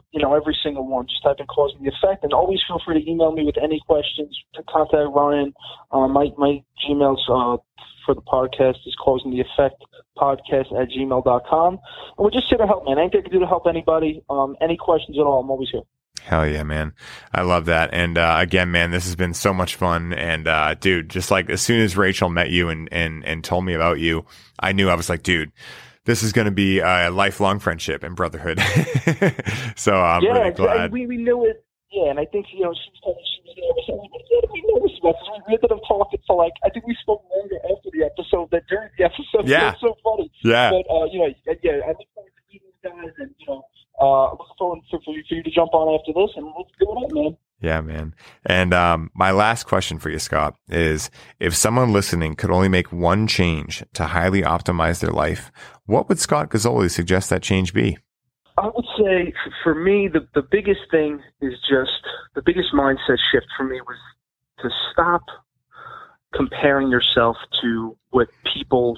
you 0.09 0.19
know, 0.25 0.33
every 0.33 0.57
single 0.63 0.87
one. 0.87 1.05
Just 1.05 1.21
type 1.21 1.37
in 1.37 1.45
Causing 1.45 1.83
the 1.83 1.91
Effect, 1.93 2.23
and 2.23 2.33
always 2.33 2.57
feel 2.65 2.81
free 2.83 2.97
to 2.97 3.05
email 3.07 3.31
me 3.31 3.45
with 3.45 3.61
any 3.61 3.79
questions. 3.85 4.33
To 4.55 4.63
contact 4.63 5.13
Ryan. 5.13 5.53
Uh, 5.91 6.07
my 6.07 6.33
my 6.37 6.63
Gmail's 6.81 7.21
uh, 7.29 7.61
for 8.05 8.15
the 8.15 8.25
podcast 8.25 8.81
is 8.89 8.95
Causing 8.97 9.29
the 9.29 9.45
Effect 9.45 9.85
podcast 10.17 10.73
at 10.73 10.89
gmail.com. 10.89 11.73
And 11.73 11.81
we're 12.17 12.31
just 12.31 12.47
here 12.49 12.57
to 12.57 12.65
help, 12.65 12.85
man. 12.85 12.97
Anything 12.97 13.21
I 13.21 13.29
can 13.29 13.31
do 13.31 13.39
to 13.39 13.45
help 13.45 13.67
anybody. 13.69 14.23
Um, 14.31 14.57
any 14.61 14.77
questions 14.77 15.17
at 15.17 15.21
all, 15.21 15.41
I'm 15.41 15.49
always 15.51 15.69
here. 15.71 15.85
Hell 16.25 16.47
yeah, 16.47 16.63
man. 16.63 16.93
I 17.33 17.41
love 17.41 17.65
that. 17.65 17.89
And, 17.93 18.17
uh, 18.17 18.37
again, 18.39 18.71
man, 18.71 18.91
this 18.91 19.05
has 19.05 19.15
been 19.15 19.33
so 19.33 19.53
much 19.53 19.75
fun. 19.75 20.13
And, 20.13 20.47
uh, 20.47 20.75
dude, 20.75 21.09
just 21.09 21.31
like 21.31 21.49
as 21.49 21.61
soon 21.61 21.81
as 21.81 21.97
Rachel 21.97 22.29
met 22.29 22.49
you 22.49 22.69
and, 22.69 22.87
and, 22.91 23.25
and 23.25 23.43
told 23.43 23.65
me 23.65 23.73
about 23.73 23.99
you, 23.99 24.25
I 24.59 24.71
knew 24.71 24.89
I 24.89 24.95
was 24.95 25.09
like, 25.09 25.23
dude, 25.23 25.51
this 26.05 26.23
is 26.23 26.31
going 26.33 26.45
to 26.45 26.51
be 26.51 26.79
a 26.79 27.09
lifelong 27.11 27.59
friendship 27.59 28.03
and 28.03 28.15
brotherhood. 28.15 28.59
so 29.75 29.95
I'm 29.95 30.23
yeah, 30.23 30.31
really 30.31 30.51
glad. 30.51 30.91
We, 30.91 31.05
we 31.05 31.17
knew 31.17 31.45
it. 31.45 31.63
Yeah, 31.91 32.09
and 32.09 32.19
I 32.19 32.25
think 32.25 32.47
you 32.55 32.63
know 32.63 32.71
she 32.71 32.87
was 32.87 33.03
telling 33.03 33.19
me 33.19 33.27
she 33.27 33.41
was 33.43 33.55
nervous. 33.59 33.83
I 33.83 33.91
was 33.91 33.99
like, 33.99 34.47
are 34.47 34.53
we 34.55 34.63
nervous 34.63 34.95
about? 35.03 35.15
Because 35.19 35.43
we 35.43 35.53
ended 35.59 35.71
up 35.75 35.83
talking 35.83 36.23
for 36.23 36.35
like 36.39 36.55
I 36.63 36.69
think 36.71 36.87
we 36.87 36.95
spoke 37.03 37.19
longer 37.27 37.59
after 37.67 37.91
the 37.91 38.07
episode 38.07 38.47
than 38.47 38.63
during 38.71 38.89
the 38.95 39.03
episode. 39.11 39.43
Yeah. 39.43 39.75
it 39.75 39.83
was 39.83 39.83
so 39.83 39.99
funny. 39.99 40.31
yeah. 40.39 40.71
But 40.71 40.87
uh, 40.87 41.05
you 41.11 41.19
know, 41.19 41.29
yeah, 41.61 41.83
I 41.83 41.91
look 41.91 42.07
forward 42.15 42.31
to 42.31 42.43
meeting 42.47 42.71
you 42.71 42.79
guys, 42.79 43.11
and 43.19 43.35
you 43.35 43.45
know, 43.51 43.67
uh, 44.01 44.31
looking 44.31 44.55
forward 44.57 44.79
for, 44.89 44.99
for, 45.05 45.13
you, 45.13 45.23
for 45.27 45.35
you 45.35 45.43
to 45.43 45.51
jump 45.51 45.73
on 45.73 45.99
after 45.99 46.13
this, 46.13 46.31
and 46.35 46.45
let's 46.57 46.69
do 46.79 46.87
it 46.89 47.05
up, 47.05 47.11
man. 47.11 47.37
Yeah, 47.61 47.81
man. 47.81 48.15
And, 48.43 48.73
um, 48.73 49.11
my 49.13 49.29
last 49.29 49.65
question 49.65 49.99
for 49.99 50.09
you, 50.09 50.17
Scott, 50.17 50.55
is 50.67 51.11
if 51.39 51.55
someone 51.55 51.93
listening 51.93 52.35
could 52.35 52.49
only 52.49 52.69
make 52.69 52.91
one 52.91 53.27
change 53.27 53.83
to 53.93 54.05
highly 54.05 54.41
optimize 54.41 54.99
their 54.99 55.11
life, 55.11 55.51
what 55.85 56.09
would 56.09 56.17
Scott 56.17 56.49
Gazzoli 56.49 56.89
suggest 56.89 57.29
that 57.29 57.43
change 57.43 57.71
be? 57.73 57.99
I 58.57 58.65
would 58.67 58.85
say 58.97 59.33
for 59.63 59.73
me, 59.73 60.07
the 60.11 60.27
the 60.35 60.45
biggest 60.51 60.81
thing 60.91 61.21
is 61.41 61.53
just 61.69 62.01
the 62.35 62.41
biggest 62.45 62.73
mindset 62.73 63.17
shift 63.31 63.47
for 63.57 63.63
me 63.63 63.79
was 63.81 63.97
to 64.59 64.69
stop 64.91 65.23
comparing 66.33 66.89
yourself 66.89 67.37
to 67.61 67.97
what 68.09 68.27
people 68.53 68.97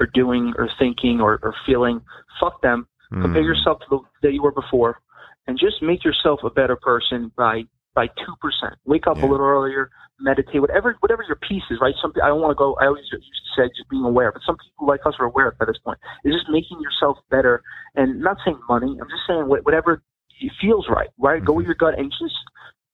are 0.00 0.06
doing 0.06 0.52
or 0.56 0.68
thinking 0.78 1.20
or, 1.20 1.38
or 1.42 1.54
feeling. 1.66 2.00
Fuck 2.40 2.62
them. 2.62 2.86
Compare 3.10 3.42
Mm, 3.42 3.46
yourself 3.46 3.80
to 3.80 3.86
the 4.22 4.28
day 4.28 4.32
you 4.32 4.42
were 4.42 4.52
before, 4.52 5.00
and 5.46 5.58
just 5.58 5.82
make 5.82 6.04
yourself 6.04 6.40
a 6.44 6.50
better 6.50 6.76
person 6.76 7.32
by 7.36 7.64
by 7.94 8.06
two 8.06 8.36
percent. 8.40 8.78
Wake 8.86 9.06
up 9.08 9.16
Yeah. 9.16 9.24
a 9.24 9.26
little 9.26 9.44
earlier, 9.46 9.90
meditate, 10.20 10.60
whatever 10.60 10.96
whatever 11.00 11.24
your 11.26 11.36
piece 11.36 11.64
is. 11.70 11.80
Right? 11.80 11.94
Some 12.00 12.12
I 12.22 12.28
don't 12.28 12.40
want 12.40 12.52
to 12.52 12.54
go. 12.54 12.76
I 12.80 12.86
always 12.86 13.02
used 13.10 13.24
to 13.24 13.62
say 13.62 13.68
just 13.76 13.90
being 13.90 14.04
aware, 14.04 14.30
but 14.30 14.42
some 14.46 14.56
people 14.56 14.86
like 14.86 15.00
us 15.06 15.14
are 15.18 15.26
aware 15.26 15.56
at 15.60 15.66
this 15.66 15.78
point. 15.84 15.98
It's 16.22 16.34
just 16.34 16.48
making 16.48 16.80
yourself 16.80 17.18
better, 17.30 17.62
and 17.96 18.20
not 18.20 18.36
saying 18.44 18.60
money. 18.68 18.96
I'm 19.00 19.08
just 19.08 19.26
saying 19.26 19.42
whatever 19.48 20.02
it 20.40 20.52
feels 20.60 20.86
right. 20.88 21.10
Right? 21.18 21.44
Go 21.44 21.54
with 21.54 21.66
your 21.66 21.74
gut, 21.74 21.98
and 21.98 22.12
just 22.12 22.34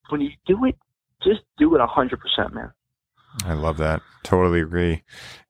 when 0.08 0.22
you 0.22 0.30
do 0.46 0.64
it, 0.64 0.76
just 1.22 1.40
do 1.58 1.74
it 1.74 1.80
a 1.82 1.86
hundred 1.86 2.20
percent, 2.20 2.54
man. 2.54 2.72
I 3.44 3.52
love 3.52 3.76
that. 3.78 4.02
Totally 4.22 4.60
agree. 4.60 5.02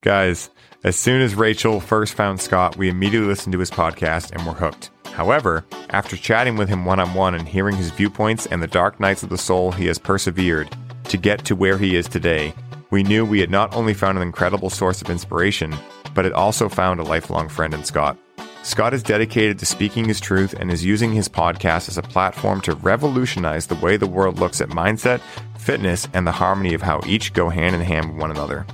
Guys, 0.02 0.50
as 0.84 0.96
soon 0.96 1.22
as 1.22 1.34
Rachel 1.34 1.80
first 1.80 2.14
found 2.14 2.40
Scott, 2.40 2.76
we 2.76 2.88
immediately 2.88 3.28
listened 3.28 3.52
to 3.52 3.58
his 3.58 3.70
podcast 3.70 4.32
and 4.32 4.46
were 4.46 4.52
hooked. 4.52 4.90
However, 5.12 5.64
after 5.90 6.16
chatting 6.16 6.56
with 6.56 6.68
him 6.68 6.84
one 6.84 7.00
on 7.00 7.14
one 7.14 7.34
and 7.34 7.48
hearing 7.48 7.76
his 7.76 7.90
viewpoints 7.90 8.46
and 8.46 8.62
the 8.62 8.66
dark 8.66 9.00
nights 9.00 9.22
of 9.22 9.30
the 9.30 9.38
soul 9.38 9.72
he 9.72 9.86
has 9.86 9.98
persevered 9.98 10.74
to 11.04 11.16
get 11.16 11.44
to 11.46 11.56
where 11.56 11.78
he 11.78 11.96
is 11.96 12.06
today, 12.06 12.52
we 12.90 13.02
knew 13.02 13.24
we 13.24 13.40
had 13.40 13.50
not 13.50 13.74
only 13.74 13.94
found 13.94 14.18
an 14.18 14.22
incredible 14.22 14.70
source 14.70 15.00
of 15.00 15.10
inspiration, 15.10 15.74
but 16.14 16.24
had 16.24 16.34
also 16.34 16.68
found 16.68 17.00
a 17.00 17.04
lifelong 17.04 17.48
friend 17.48 17.72
in 17.72 17.82
Scott. 17.84 18.18
Scott 18.66 18.92
is 18.92 19.04
dedicated 19.04 19.60
to 19.60 19.64
speaking 19.64 20.06
his 20.06 20.18
truth 20.18 20.52
and 20.52 20.72
is 20.72 20.84
using 20.84 21.12
his 21.12 21.28
podcast 21.28 21.88
as 21.88 21.98
a 21.98 22.02
platform 22.02 22.60
to 22.62 22.74
revolutionize 22.74 23.68
the 23.68 23.76
way 23.76 23.96
the 23.96 24.08
world 24.08 24.40
looks 24.40 24.60
at 24.60 24.70
mindset, 24.70 25.20
fitness, 25.56 26.08
and 26.12 26.26
the 26.26 26.32
harmony 26.32 26.74
of 26.74 26.82
how 26.82 27.00
each 27.06 27.32
go 27.32 27.48
hand 27.48 27.76
in 27.76 27.80
hand 27.80 28.10
with 28.10 28.20
one 28.20 28.32
another. 28.32 28.66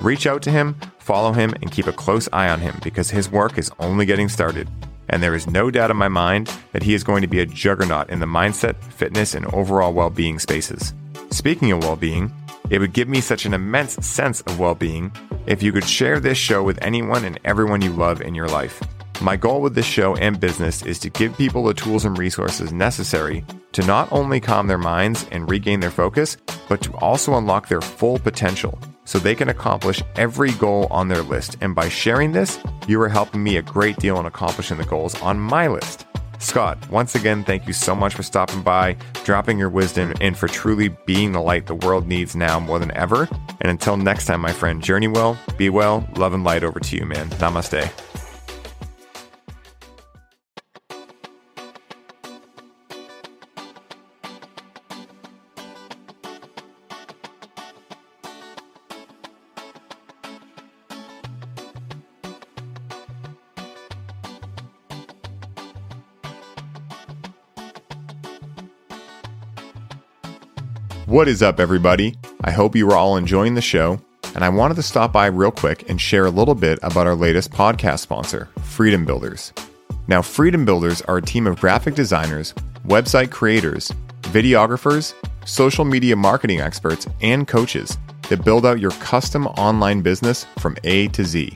Reach 0.00 0.26
out 0.26 0.42
to 0.42 0.50
him, 0.50 0.74
follow 0.98 1.30
him, 1.32 1.54
and 1.62 1.70
keep 1.70 1.86
a 1.86 1.92
close 1.92 2.28
eye 2.32 2.48
on 2.48 2.58
him 2.58 2.74
because 2.82 3.08
his 3.08 3.30
work 3.30 3.56
is 3.56 3.70
only 3.78 4.04
getting 4.04 4.28
started. 4.28 4.68
And 5.10 5.22
there 5.22 5.36
is 5.36 5.46
no 5.46 5.70
doubt 5.70 5.92
in 5.92 5.96
my 5.96 6.08
mind 6.08 6.52
that 6.72 6.82
he 6.82 6.92
is 6.92 7.04
going 7.04 7.22
to 7.22 7.28
be 7.28 7.38
a 7.38 7.46
juggernaut 7.46 8.10
in 8.10 8.18
the 8.18 8.26
mindset, 8.26 8.74
fitness, 8.82 9.32
and 9.32 9.46
overall 9.54 9.92
well 9.92 10.10
being 10.10 10.40
spaces. 10.40 10.92
Speaking 11.30 11.70
of 11.70 11.84
well 11.84 11.94
being, 11.94 12.32
it 12.68 12.80
would 12.80 12.92
give 12.92 13.08
me 13.08 13.20
such 13.20 13.46
an 13.46 13.54
immense 13.54 13.94
sense 14.04 14.40
of 14.40 14.58
well 14.58 14.74
being 14.74 15.12
if 15.46 15.62
you 15.62 15.70
could 15.70 15.86
share 15.86 16.18
this 16.18 16.36
show 16.36 16.64
with 16.64 16.82
anyone 16.82 17.24
and 17.24 17.38
everyone 17.44 17.80
you 17.80 17.92
love 17.92 18.20
in 18.20 18.34
your 18.34 18.48
life. 18.48 18.82
My 19.20 19.34
goal 19.34 19.62
with 19.62 19.74
this 19.74 19.86
show 19.86 20.14
and 20.16 20.38
business 20.38 20.82
is 20.82 20.98
to 20.98 21.10
give 21.10 21.36
people 21.38 21.64
the 21.64 21.74
tools 21.74 22.04
and 22.04 22.18
resources 22.18 22.70
necessary 22.70 23.44
to 23.72 23.82
not 23.86 24.12
only 24.12 24.40
calm 24.40 24.66
their 24.66 24.78
minds 24.78 25.26
and 25.32 25.50
regain 25.50 25.80
their 25.80 25.90
focus, 25.90 26.36
but 26.68 26.82
to 26.82 26.92
also 26.96 27.34
unlock 27.34 27.68
their 27.68 27.80
full 27.80 28.18
potential 28.18 28.78
so 29.04 29.18
they 29.18 29.34
can 29.34 29.48
accomplish 29.48 30.02
every 30.16 30.52
goal 30.52 30.86
on 30.90 31.08
their 31.08 31.22
list. 31.22 31.56
And 31.62 31.74
by 31.74 31.88
sharing 31.88 32.32
this, 32.32 32.58
you 32.86 33.00
are 33.00 33.08
helping 33.08 33.42
me 33.42 33.56
a 33.56 33.62
great 33.62 33.96
deal 33.96 34.20
in 34.20 34.26
accomplishing 34.26 34.76
the 34.76 34.84
goals 34.84 35.20
on 35.22 35.40
my 35.40 35.66
list. 35.66 36.04
Scott, 36.38 36.78
once 36.90 37.14
again, 37.14 37.42
thank 37.42 37.66
you 37.66 37.72
so 37.72 37.94
much 37.94 38.14
for 38.14 38.22
stopping 38.22 38.62
by, 38.62 38.96
dropping 39.24 39.58
your 39.58 39.70
wisdom, 39.70 40.12
and 40.20 40.36
for 40.36 40.48
truly 40.48 40.88
being 41.06 41.32
the 41.32 41.40
light 41.40 41.66
the 41.66 41.74
world 41.74 42.06
needs 42.06 42.36
now 42.36 42.60
more 42.60 42.78
than 42.78 42.90
ever. 42.92 43.26
And 43.62 43.70
until 43.70 43.96
next 43.96 44.26
time, 44.26 44.42
my 44.42 44.52
friend, 44.52 44.82
journey 44.82 45.08
well, 45.08 45.38
be 45.56 45.70
well, 45.70 46.06
love 46.16 46.34
and 46.34 46.44
light 46.44 46.64
over 46.64 46.78
to 46.78 46.96
you, 46.96 47.06
man. 47.06 47.30
Namaste. 47.30 47.90
What 71.06 71.28
is 71.28 71.40
up, 71.40 71.60
everybody? 71.60 72.16
I 72.42 72.50
hope 72.50 72.74
you 72.74 72.90
are 72.90 72.96
all 72.96 73.16
enjoying 73.16 73.54
the 73.54 73.62
show, 73.62 74.00
and 74.34 74.42
I 74.42 74.48
wanted 74.48 74.74
to 74.74 74.82
stop 74.82 75.12
by 75.12 75.26
real 75.26 75.52
quick 75.52 75.88
and 75.88 76.00
share 76.00 76.26
a 76.26 76.30
little 76.30 76.56
bit 76.56 76.80
about 76.82 77.06
our 77.06 77.14
latest 77.14 77.52
podcast 77.52 78.00
sponsor, 78.00 78.48
Freedom 78.64 79.04
Builders. 79.04 79.52
Now, 80.08 80.20
Freedom 80.20 80.64
Builders 80.64 81.02
are 81.02 81.18
a 81.18 81.22
team 81.22 81.46
of 81.46 81.60
graphic 81.60 81.94
designers, 81.94 82.54
website 82.88 83.30
creators, 83.30 83.92
videographers, 84.22 85.14
social 85.46 85.84
media 85.84 86.16
marketing 86.16 86.60
experts, 86.60 87.06
and 87.20 87.46
coaches 87.46 87.96
that 88.28 88.44
build 88.44 88.66
out 88.66 88.80
your 88.80 88.90
custom 88.90 89.46
online 89.46 90.02
business 90.02 90.44
from 90.58 90.76
A 90.82 91.06
to 91.08 91.22
Z. 91.22 91.54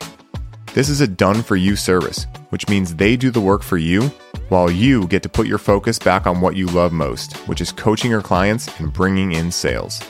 This 0.75 0.89
is 0.89 1.01
a 1.01 1.09
done 1.09 1.43
for 1.43 1.57
you 1.57 1.75
service, 1.75 2.29
which 2.51 2.69
means 2.69 2.95
they 2.95 3.17
do 3.17 3.33
the 3.33 3.41
work 3.41 3.65
for 3.65 3.79
you 3.79 4.13
while 4.51 4.71
you 4.71 5.07
get 5.07 5.23
to 5.23 5.29
put 5.29 5.47
your 5.47 5.59
focus 5.59 5.99
back 5.99 6.27
on 6.27 6.41
what 6.41 6.57
you 6.57 6.67
love 6.67 6.93
most, 6.93 7.37
which 7.49 7.61
is 7.61 7.73
coaching 7.73 8.11
your 8.11 8.21
clients 8.21 8.69
and 8.81 8.93
bringing 8.93 9.33
in 9.33 9.51
sales. 9.51 10.03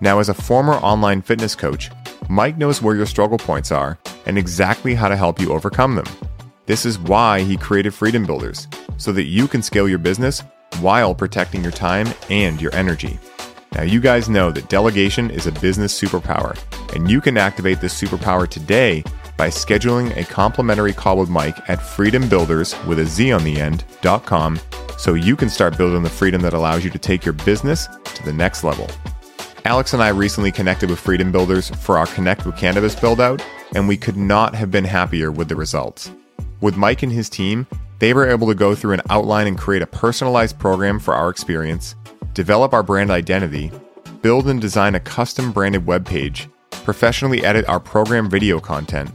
Now, 0.00 0.20
as 0.20 0.28
a 0.28 0.34
former 0.34 0.74
online 0.74 1.22
fitness 1.22 1.56
coach, 1.56 1.90
Mike 2.28 2.58
knows 2.58 2.82
where 2.82 2.94
your 2.94 3.06
struggle 3.06 3.38
points 3.38 3.72
are 3.72 3.98
and 4.26 4.38
exactly 4.38 4.94
how 4.94 5.08
to 5.08 5.16
help 5.16 5.40
you 5.40 5.52
overcome 5.52 5.96
them. 5.96 6.04
This 6.66 6.84
is 6.84 6.98
why 6.98 7.40
he 7.40 7.56
created 7.56 7.94
Freedom 7.94 8.26
Builders, 8.26 8.68
so 8.98 9.10
that 9.12 9.24
you 9.24 9.48
can 9.48 9.62
scale 9.62 9.88
your 9.88 9.98
business 9.98 10.42
while 10.80 11.14
protecting 11.14 11.62
your 11.62 11.72
time 11.72 12.06
and 12.28 12.60
your 12.60 12.74
energy. 12.74 13.18
Now, 13.72 13.82
you 13.82 14.00
guys 14.00 14.28
know 14.28 14.50
that 14.50 14.68
delegation 14.68 15.30
is 15.30 15.46
a 15.46 15.52
business 15.52 15.98
superpower, 15.98 16.58
and 16.94 17.10
you 17.10 17.22
can 17.22 17.38
activate 17.38 17.80
this 17.80 17.98
superpower 17.98 18.46
today 18.46 19.02
by 19.38 19.48
scheduling 19.48 20.14
a 20.16 20.24
complimentary 20.24 20.92
call 20.92 21.16
with 21.16 21.30
Mike 21.30 21.56
at 21.70 21.78
freedombuilders 21.78 22.86
with 22.86 22.98
a 22.98 23.06
Z 23.06 23.32
on 23.32 23.44
the 23.44 23.58
end.com 23.58 24.60
so 24.98 25.14
you 25.14 25.36
can 25.36 25.48
start 25.48 25.78
building 25.78 26.02
the 26.02 26.10
freedom 26.10 26.42
that 26.42 26.52
allows 26.52 26.84
you 26.84 26.90
to 26.90 26.98
take 26.98 27.24
your 27.24 27.32
business 27.32 27.86
to 28.04 28.24
the 28.24 28.32
next 28.32 28.64
level. 28.64 28.90
Alex 29.64 29.92
and 29.92 30.02
I 30.02 30.08
recently 30.08 30.50
connected 30.50 30.90
with 30.90 30.98
Freedom 30.98 31.30
Builders 31.30 31.70
for 31.70 31.98
our 31.98 32.06
Connect 32.06 32.44
with 32.44 32.56
Cannabis 32.56 32.96
build 32.96 33.20
out, 33.20 33.40
and 33.74 33.86
we 33.86 33.96
could 33.96 34.16
not 34.16 34.54
have 34.54 34.70
been 34.70 34.84
happier 34.84 35.30
with 35.30 35.48
the 35.48 35.56
results. 35.56 36.10
With 36.60 36.76
Mike 36.76 37.04
and 37.04 37.12
his 37.12 37.28
team, 37.28 37.66
they 38.00 38.12
were 38.12 38.28
able 38.28 38.48
to 38.48 38.54
go 38.54 38.74
through 38.74 38.94
an 38.94 39.02
outline 39.08 39.46
and 39.46 39.58
create 39.58 39.82
a 39.82 39.86
personalized 39.86 40.58
program 40.58 40.98
for 40.98 41.14
our 41.14 41.28
experience, 41.28 41.94
develop 42.34 42.72
our 42.72 42.82
brand 42.82 43.10
identity, 43.10 43.70
build 44.20 44.48
and 44.48 44.60
design 44.60 44.96
a 44.96 45.00
custom 45.00 45.52
branded 45.52 45.86
web 45.86 46.04
page, 46.04 46.48
professionally 46.70 47.44
edit 47.44 47.68
our 47.68 47.78
program 47.80 48.28
video 48.28 48.58
content, 48.58 49.10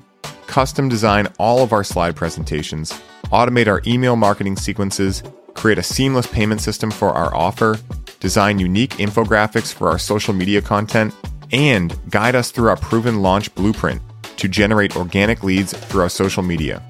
custom 0.54 0.88
design 0.88 1.26
all 1.40 1.64
of 1.64 1.74
our 1.74 1.84
slide 1.84 2.16
presentations, 2.16 2.94
automate 3.32 3.66
our 3.66 3.82
email 3.88 4.16
marketing 4.16 4.56
sequences, 4.56 5.24
create 5.56 5.80
a 5.80 5.84
seamless 5.84 6.28
payment 6.28 6.62
system 6.62 6.92
for 6.92 7.10
our 7.10 7.36
offer, 7.36 7.80
design 8.20 8.60
unique 8.60 8.92
infographics 8.98 9.74
for 9.74 9.90
our 9.90 9.98
social 9.98 10.32
media 10.32 10.62
content, 10.62 11.12
and 11.52 12.00
guide 12.12 12.36
us 12.36 12.52
through 12.52 12.70
our 12.70 12.78
proven 12.78 13.24
launch 13.24 13.52
blueprint 13.56 14.00
to 14.38 14.48
generate 14.48 14.96
organic 14.96 15.44
leads 15.44 15.76
through 15.76 16.02
our 16.02 16.10
social 16.10 16.44
media. 16.44 16.84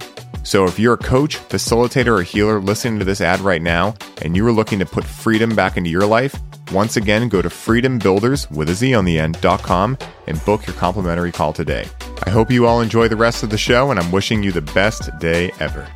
So 0.43 0.65
if 0.65 0.77
you're 0.77 0.95
a 0.95 0.97
coach, 0.97 1.37
facilitator, 1.37 2.19
or 2.19 2.21
healer 2.21 2.59
listening 2.59 2.99
to 2.99 3.05
this 3.05 3.21
ad 3.21 3.39
right 3.39 3.61
now 3.61 3.95
and 4.23 4.35
you 4.35 4.45
are 4.45 4.51
looking 4.51 4.79
to 4.79 4.85
put 4.85 5.05
freedom 5.05 5.55
back 5.55 5.77
into 5.77 5.89
your 5.89 6.05
life, 6.05 6.35
once 6.73 6.97
again, 6.97 7.29
go 7.29 7.41
to 7.41 7.47
freedombuilders 7.47 8.51
with 8.51 8.67
a 8.67 8.73
Z 8.73 8.93
on 8.93 9.05
the 9.05 9.17
end.com 9.17 9.97
and 10.27 10.43
book 10.43 10.67
your 10.67 10.75
complimentary 10.75 11.31
call 11.31 11.53
today. 11.53 11.87
I 12.25 12.29
hope 12.29 12.49
you 12.49 12.65
all 12.65 12.79
enjoy 12.79 13.09
the 13.09 13.17
rest 13.17 13.43
of 13.43 13.49
the 13.49 13.57
show, 13.57 13.91
and 13.91 13.99
I'm 13.99 14.11
wishing 14.11 14.43
you 14.43 14.53
the 14.53 14.61
best 14.61 15.17
day 15.19 15.51
ever. 15.59 15.87